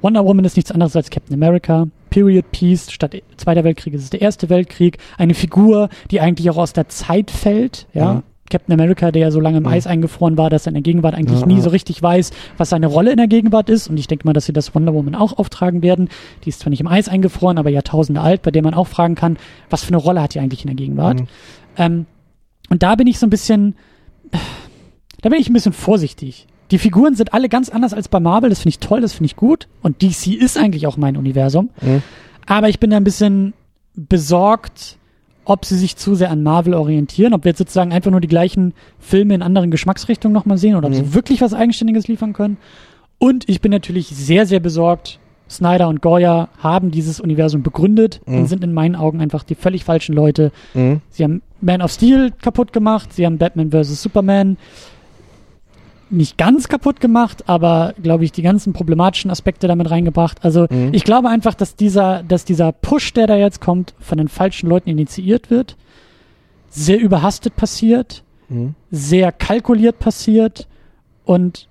Wonder 0.02 0.26
Woman 0.26 0.46
ist 0.46 0.56
nichts 0.56 0.72
anderes 0.72 0.96
als 0.96 1.10
Captain 1.10 1.34
America. 1.34 1.88
Period 2.10 2.52
Piece, 2.52 2.92
statt 2.92 3.16
Zweiter 3.38 3.64
Weltkrieg 3.64 3.94
ist 3.94 4.04
es 4.04 4.10
der 4.10 4.22
Erste 4.22 4.50
Weltkrieg. 4.50 4.98
Eine 5.18 5.34
Figur, 5.34 5.90
die 6.12 6.22
eigentlich 6.22 6.50
auch 6.50 6.58
aus 6.58 6.74
der 6.74 6.90
Zeit 6.90 7.32
fällt, 7.32 7.88
ja. 7.94 8.16
Mhm. 8.16 8.24
Captain 8.50 8.74
America, 8.74 9.12
der 9.12 9.24
ja 9.24 9.32
so 9.32 9.40
lange 9.40 9.58
im. 9.58 9.68
Eis 9.68 9.88
eingefroren 9.88 10.38
war, 10.38 10.50
dass 10.50 10.66
er 10.66 10.70
in 10.70 10.76
der 10.76 10.84
Gegenwart 10.84 11.14
eigentlich 11.14 11.46
nie 11.46 11.60
so 11.60 11.70
richtig 11.70 12.02
weiß, 12.02 12.32
was 12.56 12.70
seine 12.70 12.88
Rolle 12.88 13.12
in 13.12 13.18
der 13.18 13.28
Gegenwart 13.28 13.70
ist. 13.70 13.90
Und 13.90 13.98
ich 13.98 14.08
denke 14.08 14.26
mal, 14.26 14.32
dass 14.32 14.46
sie 14.46 14.54
das 14.54 14.74
Wonder 14.74 14.94
Woman 14.94 15.16
auch 15.16 15.38
auftragen 15.38 15.82
werden. 15.82 16.08
Die 16.46 16.50
ist 16.50 16.62
zwar 16.62 16.70
nicht 16.70 16.80
im 16.80 16.88
Eis 16.88 17.10
eingefroren, 17.10 17.58
aber 17.58 17.70
Jahrtausende 17.70 18.22
alt, 18.22 18.44
bei 18.44 18.52
der 18.52 18.64
man 18.64 18.74
auch 18.74 18.88
fragen 18.88 19.16
kann, 19.16 19.38
was 19.70 19.84
für 19.84 19.90
eine 19.90 19.98
Rolle 19.98 20.22
hat 20.22 20.34
die 20.34 20.40
eigentlich 20.40 20.62
in 20.62 20.68
der 20.68 20.76
Gegenwart. 20.76 21.20
Mhm. 21.20 21.28
Ähm, 21.76 22.06
und 22.70 22.84
da 22.84 22.96
bin 22.96 23.08
ich 23.08 23.20
so 23.20 23.26
ein 23.26 23.30
bisschen, 23.30 23.76
da 25.22 25.30
bin 25.30 25.40
ich 25.40 25.50
ein 25.50 25.54
bisschen 25.54 25.74
vorsichtig 25.74 26.48
die 26.72 26.78
Figuren 26.78 27.16
sind 27.16 27.34
alle 27.34 27.50
ganz 27.50 27.70
anders 27.70 27.94
als 27.94 28.08
bei 28.08 28.20
Marvel. 28.20 28.50
Das 28.50 28.60
finde 28.60 28.70
ich 28.70 28.80
toll, 28.80 29.02
das 29.02 29.14
finde 29.14 29.28
ich 29.28 29.36
gut. 29.36 29.68
Und 29.82 30.02
DC 30.02 30.28
ist 30.34 30.58
eigentlich 30.58 30.88
auch 30.88 30.98
mein 30.98 31.16
Universum. 31.18 31.70
Mhm. 31.82 32.02
Aber 32.46 32.70
ich 32.70 32.80
bin 32.80 32.90
da 32.90 32.98
ein 32.98 33.04
bisschen 33.04 33.54
besorgt, 33.96 34.98
ob 35.46 35.66
sie 35.66 35.78
sich 35.78 35.96
zu 35.96 36.16
sehr 36.16 36.30
an 36.30 36.44
Marvel 36.44 36.74
orientieren, 36.74 37.34
ob 37.34 37.44
wir 37.46 37.50
jetzt 37.52 37.58
sozusagen 37.60 37.92
einfach 37.94 38.12
nur 38.12 38.20
die 38.22 38.28
gleichen 38.28 38.74
Filme 39.00 39.34
in 39.34 39.42
anderen 39.42 39.72
Geschmacksrichtungen 39.72 40.34
nochmal 40.34 40.58
sehen 40.58 40.76
oder 40.76 40.88
ob 40.88 40.94
Mhm. 40.94 40.98
sie 40.98 41.14
wirklich 41.14 41.42
was 41.42 41.54
Eigenständiges 41.54 42.08
liefern 42.08 42.34
können. 42.34 42.58
Und 43.18 43.48
ich 43.50 43.62
bin 43.62 43.72
natürlich 43.72 44.08
sehr, 44.08 44.46
sehr 44.46 44.60
besorgt. 44.60 45.20
Snyder 45.50 45.88
und 45.88 46.02
Goya 46.02 46.50
haben 46.60 46.92
dieses 46.92 47.22
Universum 47.22 47.64
begründet 47.64 48.20
Mhm. 48.26 48.40
und 48.40 48.48
sind 48.48 48.64
in 48.64 48.74
meinen 48.74 48.96
Augen 48.98 49.22
einfach 49.22 49.44
die 49.44 49.56
völlig 49.56 49.86
falschen 49.86 50.14
Leute. 50.14 50.52
Mhm. 50.74 51.00
Sie 51.10 51.24
haben 51.24 51.42
Man 51.62 51.82
of 51.82 51.92
Steel 51.92 52.32
kaputt 52.42 52.74
gemacht, 52.74 53.14
sie 53.14 53.26
haben 53.26 53.38
Batman 53.38 53.72
vs. 53.72 54.02
Superman 54.04 54.58
nicht 56.10 56.38
ganz 56.38 56.68
kaputt 56.68 57.00
gemacht, 57.00 57.44
aber 57.48 57.94
glaube 58.02 58.24
ich 58.24 58.32
die 58.32 58.42
ganzen 58.42 58.74
problematischen 58.74 59.30
Aspekte 59.32 59.68
damit 59.68 59.90
reingebracht. 59.90 60.44
Also 60.44 60.68
Mhm. 60.70 60.90
ich 60.94 61.04
glaube 61.04 61.30
einfach, 61.30 61.54
dass 61.54 61.76
dieser, 61.76 62.24
dass 62.24 62.46
dieser 62.46 62.72
Push, 62.72 63.14
der 63.14 63.28
da 63.28 63.36
jetzt 63.36 63.62
kommt, 63.62 63.94
von 64.00 64.18
den 64.18 64.28
falschen 64.28 64.70
Leuten 64.70 64.90
initiiert 64.90 65.50
wird, 65.50 65.76
sehr 66.70 67.00
überhastet 67.00 67.56
passiert, 67.56 68.24
Mhm. 68.50 68.76
sehr 68.92 69.32
kalkuliert 69.32 70.00
passiert 70.00 70.68
und 71.26 71.68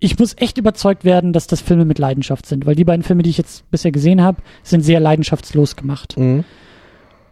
ich 0.00 0.18
muss 0.18 0.34
echt 0.38 0.58
überzeugt 0.58 1.04
werden, 1.04 1.32
dass 1.32 1.46
das 1.46 1.60
Filme 1.60 1.84
mit 1.84 1.98
Leidenschaft 2.00 2.46
sind, 2.46 2.66
weil 2.66 2.74
die 2.74 2.84
beiden 2.84 3.04
Filme, 3.04 3.22
die 3.22 3.30
ich 3.30 3.38
jetzt 3.38 3.70
bisher 3.70 3.92
gesehen 3.92 4.20
habe, 4.20 4.42
sind 4.64 4.80
sehr 4.80 4.98
leidenschaftslos 4.98 5.76
gemacht. 5.76 6.16
Mhm. 6.18 6.42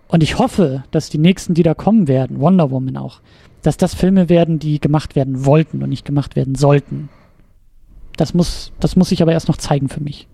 Und 0.06 0.22
ich 0.22 0.38
hoffe, 0.38 0.84
dass 0.92 1.08
die 1.10 1.18
nächsten, 1.18 1.54
die 1.54 1.64
da 1.64 1.74
kommen 1.74 2.06
werden, 2.06 2.38
Wonder 2.40 2.70
Woman 2.70 2.96
auch, 2.96 3.20
dass 3.62 3.76
das 3.76 3.94
Filme 3.94 4.28
werden, 4.28 4.58
die 4.58 4.80
gemacht 4.80 5.16
werden 5.16 5.44
wollten 5.44 5.82
und 5.82 5.90
nicht 5.90 6.04
gemacht 6.04 6.36
werden 6.36 6.54
sollten. 6.54 7.08
Das 8.16 8.34
muss, 8.34 8.72
das 8.80 8.96
muss 8.96 9.08
sich 9.08 9.22
aber 9.22 9.32
erst 9.32 9.48
noch 9.48 9.56
zeigen 9.56 9.88
für 9.88 10.00
mich. 10.00 10.28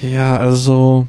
Ja, 0.00 0.36
also 0.36 1.08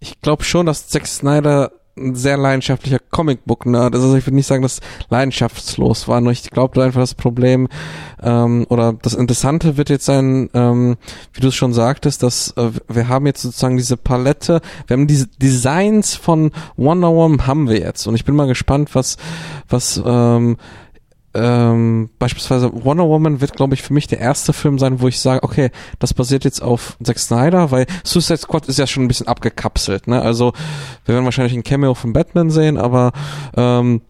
ich 0.00 0.20
glaube 0.20 0.44
schon, 0.44 0.66
dass 0.66 0.88
Zack 0.88 1.06
Snyder 1.06 1.72
ein 1.96 2.14
sehr 2.14 2.36
leidenschaftlicher 2.36 2.98
Comicbook-Nerd. 3.10 3.94
Also 3.94 4.16
ich 4.16 4.26
würde 4.26 4.34
nicht 4.34 4.46
sagen, 4.46 4.62
dass 4.62 4.80
leidenschaftslos 5.10 6.08
war, 6.08 6.20
nur 6.20 6.32
ich 6.32 6.50
glaube 6.50 6.82
einfach 6.82 7.00
das 7.00 7.14
Problem 7.14 7.68
ähm, 8.22 8.66
oder 8.68 8.94
das 8.94 9.14
Interessante 9.14 9.76
wird 9.76 9.90
jetzt 9.90 10.04
sein, 10.04 10.50
ähm, 10.54 10.96
wie 11.32 11.40
du 11.40 11.48
es 11.48 11.54
schon 11.54 11.72
sagtest, 11.72 12.22
dass 12.22 12.50
äh, 12.56 12.70
wir 12.88 13.08
haben 13.08 13.26
jetzt 13.26 13.42
sozusagen 13.42 13.76
diese 13.76 13.96
Palette, 13.96 14.60
wir 14.86 14.94
haben 14.94 15.06
diese 15.06 15.28
Designs 15.40 16.14
von 16.14 16.50
Wonder 16.76 17.12
Woman 17.12 17.46
haben 17.46 17.68
wir 17.68 17.78
jetzt 17.78 18.06
und 18.06 18.14
ich 18.14 18.24
bin 18.24 18.34
mal 18.34 18.48
gespannt, 18.48 18.94
was 18.94 19.16
was 19.68 20.02
ähm, 20.04 20.56
ähm, 21.34 22.10
beispielsweise 22.18 22.72
Wonder 22.84 23.08
Woman 23.08 23.40
wird, 23.40 23.54
glaube 23.54 23.74
ich, 23.74 23.82
für 23.82 23.92
mich 23.92 24.06
der 24.06 24.20
erste 24.20 24.52
Film 24.52 24.78
sein, 24.78 25.00
wo 25.00 25.08
ich 25.08 25.20
sage, 25.20 25.42
okay, 25.42 25.70
das 25.98 26.14
basiert 26.14 26.44
jetzt 26.44 26.62
auf 26.62 26.96
Zack 27.02 27.18
Snyder, 27.18 27.70
weil 27.70 27.86
Suicide 28.04 28.38
Squad 28.38 28.66
ist 28.66 28.78
ja 28.78 28.86
schon 28.86 29.04
ein 29.04 29.08
bisschen 29.08 29.28
abgekapselt, 29.28 30.06
ne? 30.06 30.22
Also 30.22 30.52
wir 31.04 31.14
werden 31.14 31.24
wahrscheinlich 31.24 31.54
ein 31.54 31.64
Cameo 31.64 31.94
von 31.94 32.12
Batman 32.12 32.50
sehen, 32.50 32.78
aber 32.78 33.12
ähm, 33.56 34.02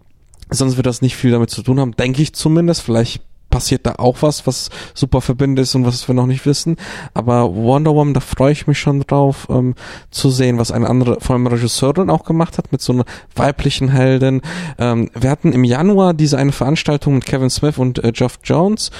sonst 0.50 0.76
wird 0.76 0.86
das 0.86 1.02
nicht 1.02 1.16
viel 1.16 1.30
damit 1.30 1.50
zu 1.50 1.62
tun 1.62 1.80
haben, 1.80 1.96
denke 1.96 2.22
ich 2.22 2.34
zumindest. 2.34 2.82
Vielleicht 2.82 3.22
passiert 3.54 3.86
da 3.86 3.94
auch 3.98 4.16
was, 4.20 4.48
was 4.48 4.68
super 4.94 5.20
verbindend 5.20 5.60
ist 5.60 5.76
und 5.76 5.86
was 5.86 6.08
wir 6.08 6.14
noch 6.16 6.26
nicht 6.26 6.44
wissen. 6.44 6.74
Aber 7.14 7.54
Wonder 7.54 7.94
Woman, 7.94 8.12
da 8.12 8.18
freue 8.18 8.50
ich 8.50 8.66
mich 8.66 8.80
schon 8.80 8.98
drauf, 8.98 9.46
ähm, 9.48 9.76
zu 10.10 10.28
sehen, 10.30 10.58
was 10.58 10.72
eine 10.72 10.90
andere, 10.90 11.20
vor 11.20 11.34
allem 11.36 11.46
Regisseurin 11.46 12.10
auch 12.10 12.24
gemacht 12.24 12.58
hat, 12.58 12.72
mit 12.72 12.82
so 12.82 12.92
einer 12.92 13.04
weiblichen 13.36 13.90
Heldin. 13.90 14.42
Ähm, 14.76 15.08
wir 15.14 15.30
hatten 15.30 15.52
im 15.52 15.62
Januar 15.62 16.14
diese 16.14 16.36
eine 16.36 16.50
Veranstaltung 16.50 17.14
mit 17.14 17.26
Kevin 17.26 17.48
Smith 17.48 17.78
und 17.78 18.02
äh, 18.02 18.10
Geoff 18.10 18.40
Jones, 18.42 18.90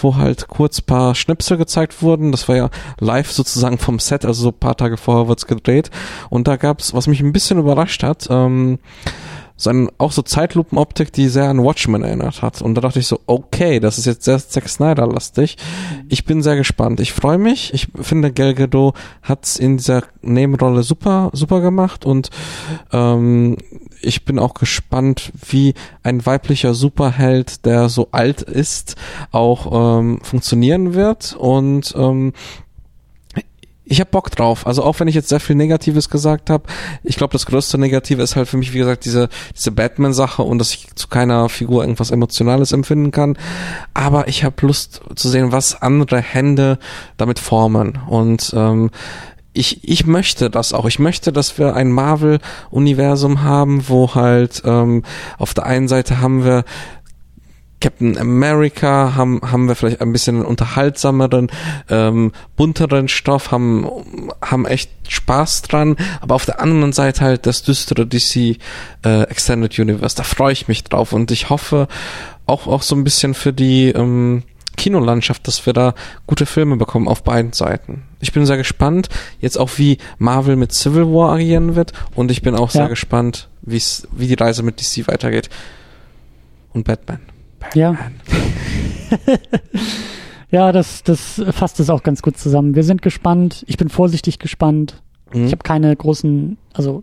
wo 0.00 0.14
halt 0.14 0.46
kurz 0.46 0.80
paar 0.80 1.16
Schnipsel 1.16 1.56
gezeigt 1.56 2.00
wurden. 2.00 2.30
Das 2.30 2.48
war 2.48 2.54
ja 2.54 2.70
live 3.00 3.32
sozusagen 3.32 3.78
vom 3.78 3.98
Set, 3.98 4.24
also 4.24 4.44
so 4.44 4.52
paar 4.52 4.76
Tage 4.76 4.96
vorher 4.96 5.26
wird's 5.26 5.48
gedreht. 5.48 5.90
Und 6.30 6.46
da 6.46 6.54
gab's, 6.54 6.94
was 6.94 7.08
mich 7.08 7.20
ein 7.20 7.32
bisschen 7.32 7.58
überrascht 7.58 8.04
hat, 8.04 8.28
ähm, 8.30 8.78
so 9.56 9.70
ein, 9.70 9.88
auch 9.98 10.12
so 10.12 10.22
Zeitlupenoptik, 10.22 11.12
die 11.12 11.28
sehr 11.28 11.48
an 11.48 11.62
Watchmen 11.62 12.02
erinnert 12.02 12.42
hat. 12.42 12.60
Und 12.60 12.74
da 12.74 12.80
dachte 12.80 12.98
ich 12.98 13.06
so, 13.06 13.20
okay, 13.26 13.78
das 13.78 13.98
ist 13.98 14.06
jetzt 14.06 14.24
sehr 14.24 14.38
Zack 14.38 14.68
Snyder-lastig. 14.68 15.56
Ich 16.08 16.24
bin 16.24 16.42
sehr 16.42 16.56
gespannt. 16.56 17.00
Ich 17.00 17.12
freue 17.12 17.38
mich. 17.38 17.72
Ich 17.72 17.88
finde, 18.00 18.32
Gal 18.32 18.54
Gadot 18.54 18.94
hat's 19.22 19.56
in 19.56 19.76
dieser 19.76 20.02
Nebenrolle 20.22 20.82
super, 20.82 21.30
super 21.32 21.60
gemacht 21.60 22.04
und 22.04 22.30
ähm, 22.92 23.56
ich 24.04 24.24
bin 24.24 24.38
auch 24.38 24.54
gespannt, 24.54 25.32
wie 25.48 25.74
ein 26.02 26.24
weiblicher 26.26 26.74
Superheld, 26.74 27.64
der 27.64 27.88
so 27.88 28.08
alt 28.12 28.42
ist, 28.42 28.96
auch 29.30 29.98
ähm, 29.98 30.20
funktionieren 30.22 30.94
wird. 30.94 31.34
Und 31.38 31.94
ähm, 31.96 32.32
ich 33.84 34.00
habe 34.00 34.10
Bock 34.10 34.30
drauf. 34.30 34.66
Also 34.66 34.82
auch 34.82 34.98
wenn 35.00 35.08
ich 35.08 35.14
jetzt 35.14 35.28
sehr 35.28 35.40
viel 35.40 35.56
Negatives 35.56 36.08
gesagt 36.08 36.48
habe, 36.48 36.64
ich 37.02 37.16
glaube, 37.16 37.32
das 37.32 37.46
größte 37.46 37.78
Negative 37.78 38.22
ist 38.22 38.34
halt 38.34 38.48
für 38.48 38.56
mich, 38.56 38.72
wie 38.72 38.78
gesagt, 38.78 39.04
diese, 39.04 39.28
diese 39.56 39.72
Batman-Sache 39.72 40.42
und 40.42 40.58
dass 40.58 40.72
ich 40.72 40.94
zu 40.94 41.08
keiner 41.08 41.48
Figur 41.48 41.82
irgendwas 41.82 42.10
Emotionales 42.10 42.72
empfinden 42.72 43.10
kann. 43.10 43.36
Aber 43.92 44.28
ich 44.28 44.44
habe 44.44 44.56
Lust 44.66 45.02
zu 45.14 45.28
sehen, 45.28 45.52
was 45.52 45.80
andere 45.80 46.20
Hände 46.20 46.78
damit 47.16 47.38
formen. 47.38 47.98
Und 48.08 48.52
ähm, 48.56 48.90
ich, 49.52 49.88
ich 49.88 50.06
möchte 50.06 50.50
das 50.50 50.72
auch. 50.72 50.86
Ich 50.86 50.98
möchte, 50.98 51.32
dass 51.32 51.58
wir 51.58 51.74
ein 51.74 51.92
Marvel-Universum 51.92 53.42
haben, 53.42 53.88
wo 53.88 54.14
halt 54.14 54.62
ähm, 54.64 55.04
auf 55.38 55.54
der 55.54 55.66
einen 55.66 55.88
Seite 55.88 56.20
haben 56.20 56.44
wir 56.44 56.64
Captain 57.84 58.16
America 58.16 59.14
haben, 59.14 59.42
haben 59.42 59.68
wir 59.68 59.74
vielleicht 59.74 60.00
ein 60.00 60.10
bisschen 60.10 60.42
unterhaltsameren, 60.42 61.50
ähm, 61.90 62.32
bunteren 62.56 63.08
Stoff, 63.08 63.50
haben, 63.50 63.86
haben 64.40 64.64
echt 64.64 64.90
Spaß 65.06 65.60
dran, 65.60 65.96
aber 66.22 66.34
auf 66.34 66.46
der 66.46 66.62
anderen 66.62 66.94
Seite 66.94 67.20
halt 67.20 67.44
das 67.44 67.62
düstere 67.62 68.06
DC 68.06 68.56
äh, 69.04 69.22
Extended 69.24 69.78
Universe. 69.78 70.16
Da 70.16 70.22
freue 70.22 70.54
ich 70.54 70.66
mich 70.66 70.84
drauf 70.84 71.12
und 71.12 71.30
ich 71.30 71.50
hoffe 71.50 71.86
auch, 72.46 72.66
auch 72.66 72.80
so 72.80 72.96
ein 72.96 73.04
bisschen 73.04 73.34
für 73.34 73.52
die 73.52 73.90
ähm, 73.90 74.44
Kinolandschaft, 74.78 75.46
dass 75.46 75.66
wir 75.66 75.74
da 75.74 75.92
gute 76.26 76.46
Filme 76.46 76.78
bekommen 76.78 77.06
auf 77.06 77.22
beiden 77.22 77.52
Seiten. 77.52 78.04
Ich 78.20 78.32
bin 78.32 78.46
sehr 78.46 78.56
gespannt, 78.56 79.10
jetzt 79.40 79.58
auch 79.58 79.72
wie 79.76 79.98
Marvel 80.16 80.56
mit 80.56 80.72
Civil 80.72 81.04
War 81.04 81.34
agieren 81.34 81.76
wird 81.76 81.92
und 82.14 82.30
ich 82.30 82.40
bin 82.40 82.54
auch 82.54 82.68
Ja. 82.72 82.80
sehr 82.80 82.88
gespannt, 82.88 83.48
wie's, 83.60 84.08
wie 84.10 84.26
die 84.26 84.42
Reise 84.42 84.62
mit 84.62 84.80
DC 84.80 85.06
weitergeht. 85.06 85.50
Und 86.72 86.84
Batman. 86.84 87.20
Ja. 87.74 87.96
ja, 90.50 90.72
das, 90.72 91.02
das 91.02 91.42
fasst 91.50 91.80
es 91.80 91.90
auch 91.90 92.02
ganz 92.02 92.22
gut 92.22 92.36
zusammen. 92.36 92.74
Wir 92.74 92.84
sind 92.84 93.02
gespannt. 93.02 93.64
Ich 93.66 93.76
bin 93.76 93.88
vorsichtig 93.88 94.38
gespannt. 94.38 95.02
Mhm. 95.32 95.46
Ich 95.46 95.52
habe 95.52 95.62
keine 95.62 95.94
großen, 95.94 96.56
also 96.72 97.02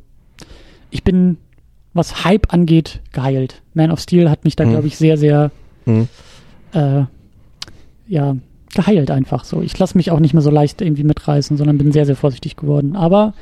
ich 0.90 1.04
bin, 1.04 1.38
was 1.94 2.24
Hype 2.24 2.54
angeht, 2.54 3.02
geheilt. 3.12 3.62
Man 3.74 3.92
of 3.92 4.00
Steel 4.00 4.30
hat 4.30 4.44
mich 4.46 4.56
da, 4.56 4.66
Mhm. 4.66 4.70
glaube 4.72 4.88
ich, 4.88 4.98
sehr, 4.98 5.18
sehr, 5.18 5.52
Mhm. 5.86 6.08
äh, 6.74 7.04
ja, 8.08 8.36
geheilt 8.74 9.12
einfach 9.12 9.44
so. 9.44 9.62
Ich 9.62 9.78
lasse 9.78 9.98
mich 9.98 10.12
auch 10.12 10.20
nicht 10.20 10.34
mehr 10.34 10.42
so 10.42 10.50
leicht 10.52 10.82
irgendwie 10.82 11.04
mitreißen, 11.04 11.58
sondern 11.58 11.78
bin 11.78 11.92
sehr, 11.92 12.06
sehr 12.06 12.16
vorsichtig 12.16 12.56
geworden. 12.56 12.96
Aber 12.96 13.34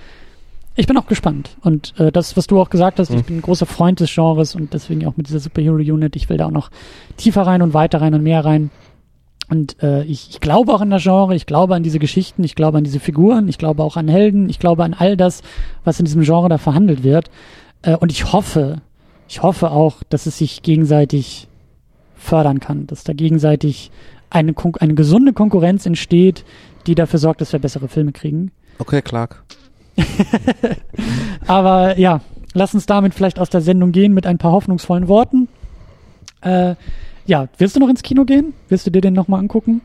ich 0.79 0.87
bin 0.87 0.97
auch 0.97 1.07
gespannt. 1.07 1.57
Und 1.61 1.93
äh, 1.99 2.11
das, 2.11 2.35
was 2.37 2.47
du 2.47 2.59
auch 2.59 2.69
gesagt 2.69 2.99
hast, 2.99 3.11
Mhm. 3.11 3.17
ich 3.17 3.25
bin 3.25 3.37
ein 3.37 3.41
großer 3.41 3.65
Freund 3.65 3.99
des 3.99 4.13
Genres 4.13 4.55
und 4.55 4.73
deswegen 4.73 5.05
auch 5.05 5.17
mit 5.17 5.27
dieser 5.27 5.39
Superhero-Unit. 5.39 6.15
Ich 6.15 6.29
will 6.29 6.37
da 6.37 6.47
auch 6.47 6.51
noch 6.51 6.69
tiefer 7.17 7.43
rein 7.43 7.61
und 7.61 7.73
weiter 7.73 8.01
rein 8.01 8.13
und 8.13 8.23
mehr 8.23 8.43
rein. 8.45 8.71
Und 9.49 9.81
äh, 9.81 10.03
ich, 10.03 10.29
ich 10.29 10.39
glaube 10.41 10.71
auch 10.73 10.81
an 10.81 10.91
das 10.91 11.01
Genre, 11.03 11.35
ich 11.35 11.45
glaube 11.47 11.73
an 11.75 11.81
diese 11.83 11.97
Geschichten, 11.99 12.43
ich 12.43 12.53
glaube 12.55 12.77
an 12.77 12.83
diese 12.83 12.99
Figuren, 12.99 13.47
ich 13.49 13.57
glaube 13.57 13.83
auch 13.83 13.97
an 13.97 14.07
Helden, 14.07 14.47
ich 14.47 14.59
glaube 14.59 14.83
an 14.83 14.93
all 14.93 15.17
das, 15.17 15.41
was 15.83 15.99
in 15.99 16.05
diesem 16.05 16.21
Genre 16.21 16.49
da 16.49 16.57
verhandelt 16.59 17.03
wird. 17.03 17.31
Äh, 17.81 17.95
und 17.97 18.11
ich 18.11 18.31
hoffe, 18.31 18.81
ich 19.27 19.41
hoffe 19.41 19.71
auch, 19.71 20.03
dass 20.09 20.27
es 20.27 20.37
sich 20.37 20.61
gegenseitig 20.61 21.47
fördern 22.15 22.59
kann, 22.59 22.85
dass 22.87 23.03
da 23.03 23.13
gegenseitig 23.13 23.91
eine, 24.29 24.53
eine 24.79 24.93
gesunde 24.93 25.33
Konkurrenz 25.33 25.85
entsteht, 25.85 26.45
die 26.85 26.93
dafür 26.95 27.17
sorgt, 27.19 27.41
dass 27.41 27.51
wir 27.51 27.59
bessere 27.59 27.87
Filme 27.87 28.11
kriegen. 28.11 28.51
Okay, 28.77 29.01
Clark. 29.01 29.43
Aber 31.47 31.97
ja, 31.97 32.21
lass 32.53 32.73
uns 32.73 32.85
damit 32.85 33.13
vielleicht 33.13 33.39
aus 33.39 33.49
der 33.49 33.61
Sendung 33.61 33.91
gehen 33.91 34.13
mit 34.13 34.25
ein 34.25 34.37
paar 34.37 34.51
hoffnungsvollen 34.51 35.07
Worten. 35.07 35.47
Äh, 36.41 36.75
ja, 37.25 37.47
wirst 37.57 37.75
du 37.75 37.79
noch 37.79 37.89
ins 37.89 38.01
Kino 38.01 38.25
gehen? 38.25 38.53
Wirst 38.69 38.87
du 38.87 38.91
dir 38.91 39.01
den 39.01 39.13
nochmal 39.13 39.39
angucken? 39.39 39.81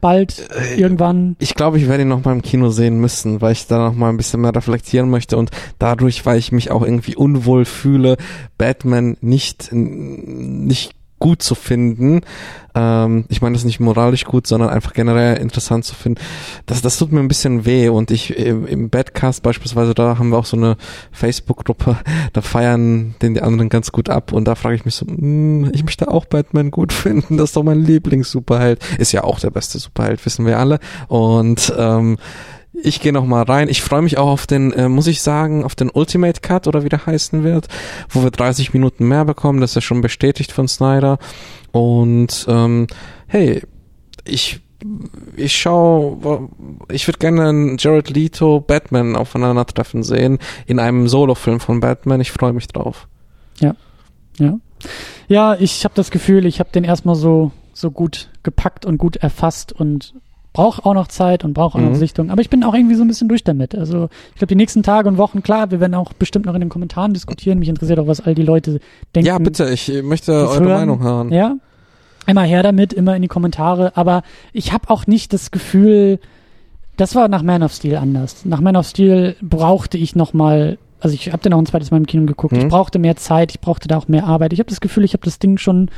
Bald, 0.00 0.48
Äh, 0.50 0.80
irgendwann? 0.80 1.36
Ich 1.38 1.54
glaube, 1.54 1.78
ich 1.78 1.88
werde 1.88 2.02
ihn 2.02 2.08
noch 2.08 2.24
mal 2.24 2.32
im 2.32 2.42
Kino 2.42 2.68
sehen 2.70 3.00
müssen, 3.00 3.40
weil 3.40 3.52
ich 3.52 3.66
da 3.66 3.78
noch 3.88 3.94
mal 3.94 4.10
ein 4.10 4.16
bisschen 4.16 4.40
mehr 4.40 4.54
reflektieren 4.54 5.10
möchte 5.10 5.36
und 5.36 5.50
dadurch, 5.78 6.24
weil 6.26 6.38
ich 6.38 6.52
mich 6.52 6.70
auch 6.70 6.82
irgendwie 6.82 7.16
unwohl 7.16 7.64
fühle, 7.64 8.16
Batman 8.58 9.16
nicht 9.20 9.70
nicht 9.72 10.95
gut 11.18 11.42
zu 11.42 11.54
finden. 11.54 12.20
Ähm, 12.74 13.24
ich 13.28 13.40
meine 13.40 13.54
das 13.54 13.64
nicht 13.64 13.80
moralisch 13.80 14.24
gut, 14.24 14.46
sondern 14.46 14.68
einfach 14.68 14.92
generell 14.92 15.38
interessant 15.38 15.84
zu 15.84 15.94
finden. 15.94 16.20
Das, 16.66 16.82
das 16.82 16.98
tut 16.98 17.12
mir 17.12 17.20
ein 17.20 17.28
bisschen 17.28 17.64
weh 17.64 17.88
und 17.88 18.10
ich 18.10 18.36
im 18.36 18.90
Badcast 18.90 19.42
beispielsweise, 19.42 19.94
da 19.94 20.18
haben 20.18 20.30
wir 20.30 20.38
auch 20.38 20.46
so 20.46 20.56
eine 20.56 20.76
Facebook-Gruppe, 21.12 21.96
da 22.32 22.40
feiern 22.42 23.14
den 23.22 23.34
die 23.34 23.42
anderen 23.42 23.68
ganz 23.68 23.92
gut 23.92 24.10
ab 24.10 24.32
und 24.32 24.46
da 24.46 24.54
frage 24.54 24.76
ich 24.76 24.84
mich 24.84 24.94
so, 24.94 25.06
mh, 25.06 25.16
hm, 25.16 25.70
ich 25.72 25.84
möchte 25.84 26.08
auch 26.08 26.26
Batman 26.26 26.70
gut 26.70 26.92
finden, 26.92 27.38
das 27.38 27.50
ist 27.50 27.56
doch 27.56 27.62
mein 27.62 27.80
Lieblings-Superheld. 27.80 28.80
Ist 28.98 29.12
ja 29.12 29.24
auch 29.24 29.40
der 29.40 29.50
beste 29.50 29.78
Superheld, 29.78 30.24
wissen 30.26 30.44
wir 30.46 30.58
alle. 30.58 30.78
Und 31.08 31.72
ähm, 31.76 32.18
ich 32.82 33.00
gehe 33.00 33.12
noch 33.12 33.24
mal 33.24 33.42
rein. 33.42 33.68
Ich 33.68 33.82
freue 33.82 34.02
mich 34.02 34.18
auch 34.18 34.28
auf 34.28 34.46
den, 34.46 34.72
äh, 34.72 34.88
muss 34.88 35.06
ich 35.06 35.22
sagen, 35.22 35.64
auf 35.64 35.74
den 35.74 35.90
Ultimate 35.90 36.40
Cut 36.40 36.66
oder 36.66 36.84
wie 36.84 36.88
der 36.88 37.06
heißen 37.06 37.42
wird, 37.42 37.68
wo 38.08 38.22
wir 38.22 38.30
30 38.30 38.72
Minuten 38.72 39.06
mehr 39.08 39.24
bekommen. 39.24 39.60
Das 39.60 39.70
ist 39.70 39.76
ja 39.76 39.80
schon 39.80 40.00
bestätigt 40.00 40.52
von 40.52 40.68
Snyder. 40.68 41.18
Und 41.72 42.46
ähm, 42.48 42.86
hey, 43.26 43.62
ich 44.24 44.60
ich 45.36 45.56
schau, 45.56 46.50
ich 46.90 47.08
würde 47.08 47.18
gerne 47.18 47.76
Jared 47.78 48.10
Leto 48.10 48.60
Batman 48.60 49.16
aufeinandertreffen 49.16 50.02
sehen 50.02 50.38
in 50.66 50.78
einem 50.78 51.08
Solo-Film 51.08 51.60
von 51.60 51.80
Batman. 51.80 52.20
Ich 52.20 52.30
freue 52.30 52.52
mich 52.52 52.68
drauf. 52.68 53.08
Ja, 53.58 53.74
ja, 54.38 54.58
ja. 55.28 55.56
Ich 55.58 55.84
habe 55.84 55.94
das 55.94 56.10
Gefühl, 56.10 56.44
ich 56.44 56.60
habe 56.60 56.70
den 56.72 56.84
erstmal 56.84 57.16
so 57.16 57.52
so 57.72 57.90
gut 57.90 58.30
gepackt 58.42 58.86
und 58.86 58.96
gut 58.98 59.16
erfasst 59.16 59.72
und 59.72 60.14
brauche 60.56 60.86
auch 60.86 60.94
noch 60.94 61.08
Zeit 61.08 61.44
und 61.44 61.52
brauche 61.52 61.76
auch 61.76 61.82
mhm. 61.82 61.90
noch 61.90 61.94
Sichtung. 61.96 62.30
Aber 62.30 62.40
ich 62.40 62.48
bin 62.48 62.64
auch 62.64 62.72
irgendwie 62.72 62.94
so 62.94 63.04
ein 63.04 63.08
bisschen 63.08 63.28
durch 63.28 63.44
damit. 63.44 63.74
Also 63.74 64.08
ich 64.30 64.36
glaube, 64.36 64.46
die 64.46 64.54
nächsten 64.54 64.82
Tage 64.82 65.06
und 65.06 65.18
Wochen, 65.18 65.42
klar, 65.42 65.70
wir 65.70 65.80
werden 65.80 65.94
auch 65.94 66.14
bestimmt 66.14 66.46
noch 66.46 66.54
in 66.54 66.60
den 66.60 66.70
Kommentaren 66.70 67.12
diskutieren. 67.12 67.58
Mich 67.58 67.68
interessiert 67.68 67.98
auch, 67.98 68.06
was 68.06 68.22
all 68.22 68.34
die 68.34 68.42
Leute 68.42 68.80
denken. 69.14 69.26
Ja, 69.26 69.36
bitte, 69.36 69.68
ich 69.68 69.92
möchte 70.02 70.32
eure 70.32 70.60
hören. 70.60 70.64
Meinung 70.64 71.02
hören. 71.02 71.30
Ja, 71.30 71.56
immer 72.26 72.40
her 72.40 72.62
damit, 72.62 72.94
immer 72.94 73.14
in 73.14 73.20
die 73.20 73.28
Kommentare. 73.28 73.98
Aber 73.98 74.22
ich 74.54 74.72
habe 74.72 74.88
auch 74.88 75.06
nicht 75.06 75.34
das 75.34 75.50
Gefühl, 75.50 76.20
das 76.96 77.14
war 77.14 77.28
nach 77.28 77.42
Man 77.42 77.62
of 77.62 77.74
Steel 77.74 77.96
anders. 77.96 78.46
Nach 78.46 78.62
Man 78.62 78.76
of 78.76 78.86
Steel 78.86 79.36
brauchte 79.42 79.98
ich 79.98 80.16
noch 80.16 80.32
mal 80.32 80.78
also 81.00 81.14
ich 81.14 81.30
habe 81.30 81.42
den 81.42 81.52
auch 81.52 81.58
ein 81.58 81.66
zweites 81.66 81.90
Mal 81.90 81.98
im 81.98 82.06
Kino 82.06 82.24
geguckt. 82.24 82.54
Mhm. 82.54 82.60
Ich 82.60 82.68
brauchte 82.68 82.98
mehr 82.98 83.16
Zeit, 83.16 83.50
ich 83.50 83.60
brauchte 83.60 83.88
da 83.88 83.98
auch 83.98 84.08
mehr 84.08 84.24
Arbeit. 84.24 84.54
Ich 84.54 84.58
habe 84.58 84.70
das 84.70 84.80
Gefühl, 84.80 85.04
ich 85.04 85.12
habe 85.12 85.24
das 85.24 85.38
Ding 85.38 85.58
schon 85.58 85.90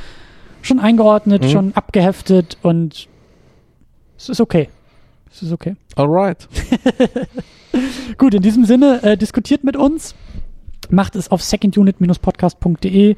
schon 0.61 0.79
eingeordnet, 0.79 1.43
mhm. 1.43 1.49
schon 1.49 1.71
abgeheftet 1.73 2.57
und 2.61 3.07
es 4.19 4.29
ist 4.29 4.41
okay. 4.41 4.69
Es 5.31 5.41
ist 5.41 5.51
okay. 5.51 5.75
Alright. 5.95 6.47
Gut, 8.17 8.33
in 8.33 8.41
diesem 8.41 8.65
Sinne, 8.65 9.01
äh, 9.03 9.17
diskutiert 9.17 9.63
mit 9.63 9.77
uns. 9.77 10.13
Macht 10.89 11.15
es 11.15 11.31
auf 11.31 11.41
secondunit-podcast.de. 11.41 13.15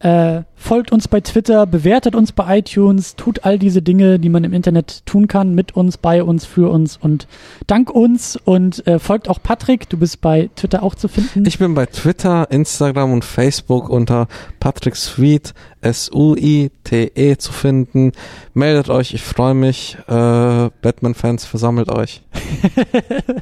Äh, 0.00 0.42
folgt 0.54 0.92
uns 0.92 1.08
bei 1.08 1.20
Twitter, 1.20 1.64
bewertet 1.66 2.14
uns 2.14 2.32
bei 2.32 2.58
iTunes, 2.58 3.16
tut 3.16 3.44
all 3.44 3.58
diese 3.58 3.80
Dinge, 3.80 4.18
die 4.18 4.28
man 4.28 4.44
im 4.44 4.52
Internet 4.52 5.06
tun 5.06 5.28
kann, 5.28 5.54
mit 5.54 5.76
uns, 5.76 5.96
bei 5.96 6.22
uns, 6.22 6.44
für 6.44 6.68
uns 6.70 6.98
und 6.98 7.26
dank 7.66 7.90
uns 7.90 8.36
und 8.36 8.86
äh, 8.86 8.98
folgt 8.98 9.30
auch 9.30 9.40
Patrick, 9.42 9.88
du 9.88 9.96
bist 9.96 10.20
bei 10.20 10.50
Twitter 10.56 10.82
auch 10.82 10.94
zu 10.94 11.08
finden. 11.08 11.46
Ich 11.46 11.58
bin 11.58 11.74
bei 11.74 11.86
Twitter, 11.86 12.50
Instagram 12.50 13.12
und 13.12 13.24
Facebook 13.24 13.88
unter 13.88 14.26
Patrick 14.60 14.96
Sweet, 14.96 15.54
S-U-I-T-E 15.80 17.36
zu 17.36 17.52
finden. 17.52 18.12
Meldet 18.52 18.90
euch, 18.90 19.14
ich 19.14 19.22
freue 19.22 19.54
mich. 19.54 19.96
Äh, 20.06 20.70
Batman-Fans, 20.82 21.46
versammelt 21.46 21.88
euch. 21.88 22.22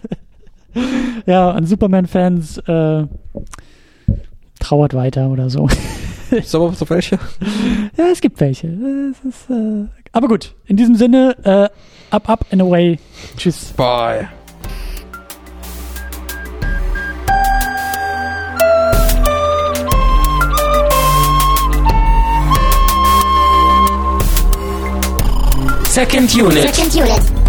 ja, 1.26 1.50
an 1.50 1.66
Superman-Fans 1.66 2.58
äh, 2.58 3.06
trauert 4.60 4.94
weiter 4.94 5.28
oder 5.28 5.50
so. 5.50 5.66
Ist 6.38 6.54
aber 6.54 6.72
so 6.72 6.88
welche? 6.88 7.18
Ja, 7.96 8.06
es 8.10 8.20
gibt 8.20 8.40
welche. 8.40 8.68
Es 8.68 9.22
ist, 9.28 9.50
äh, 9.50 9.84
aber 10.12 10.28
gut, 10.28 10.54
in 10.66 10.76
diesem 10.78 10.94
Sinne, 10.94 11.36
äh, 11.44 12.14
up, 12.14 12.28
up 12.28 12.46
and 12.50 12.62
away. 12.62 12.98
Tschüss. 13.36 13.72
Bye. 13.76 14.28
Second 25.84 26.34
unit. 26.34 26.74
Second 26.74 26.94
unit. 26.94 27.41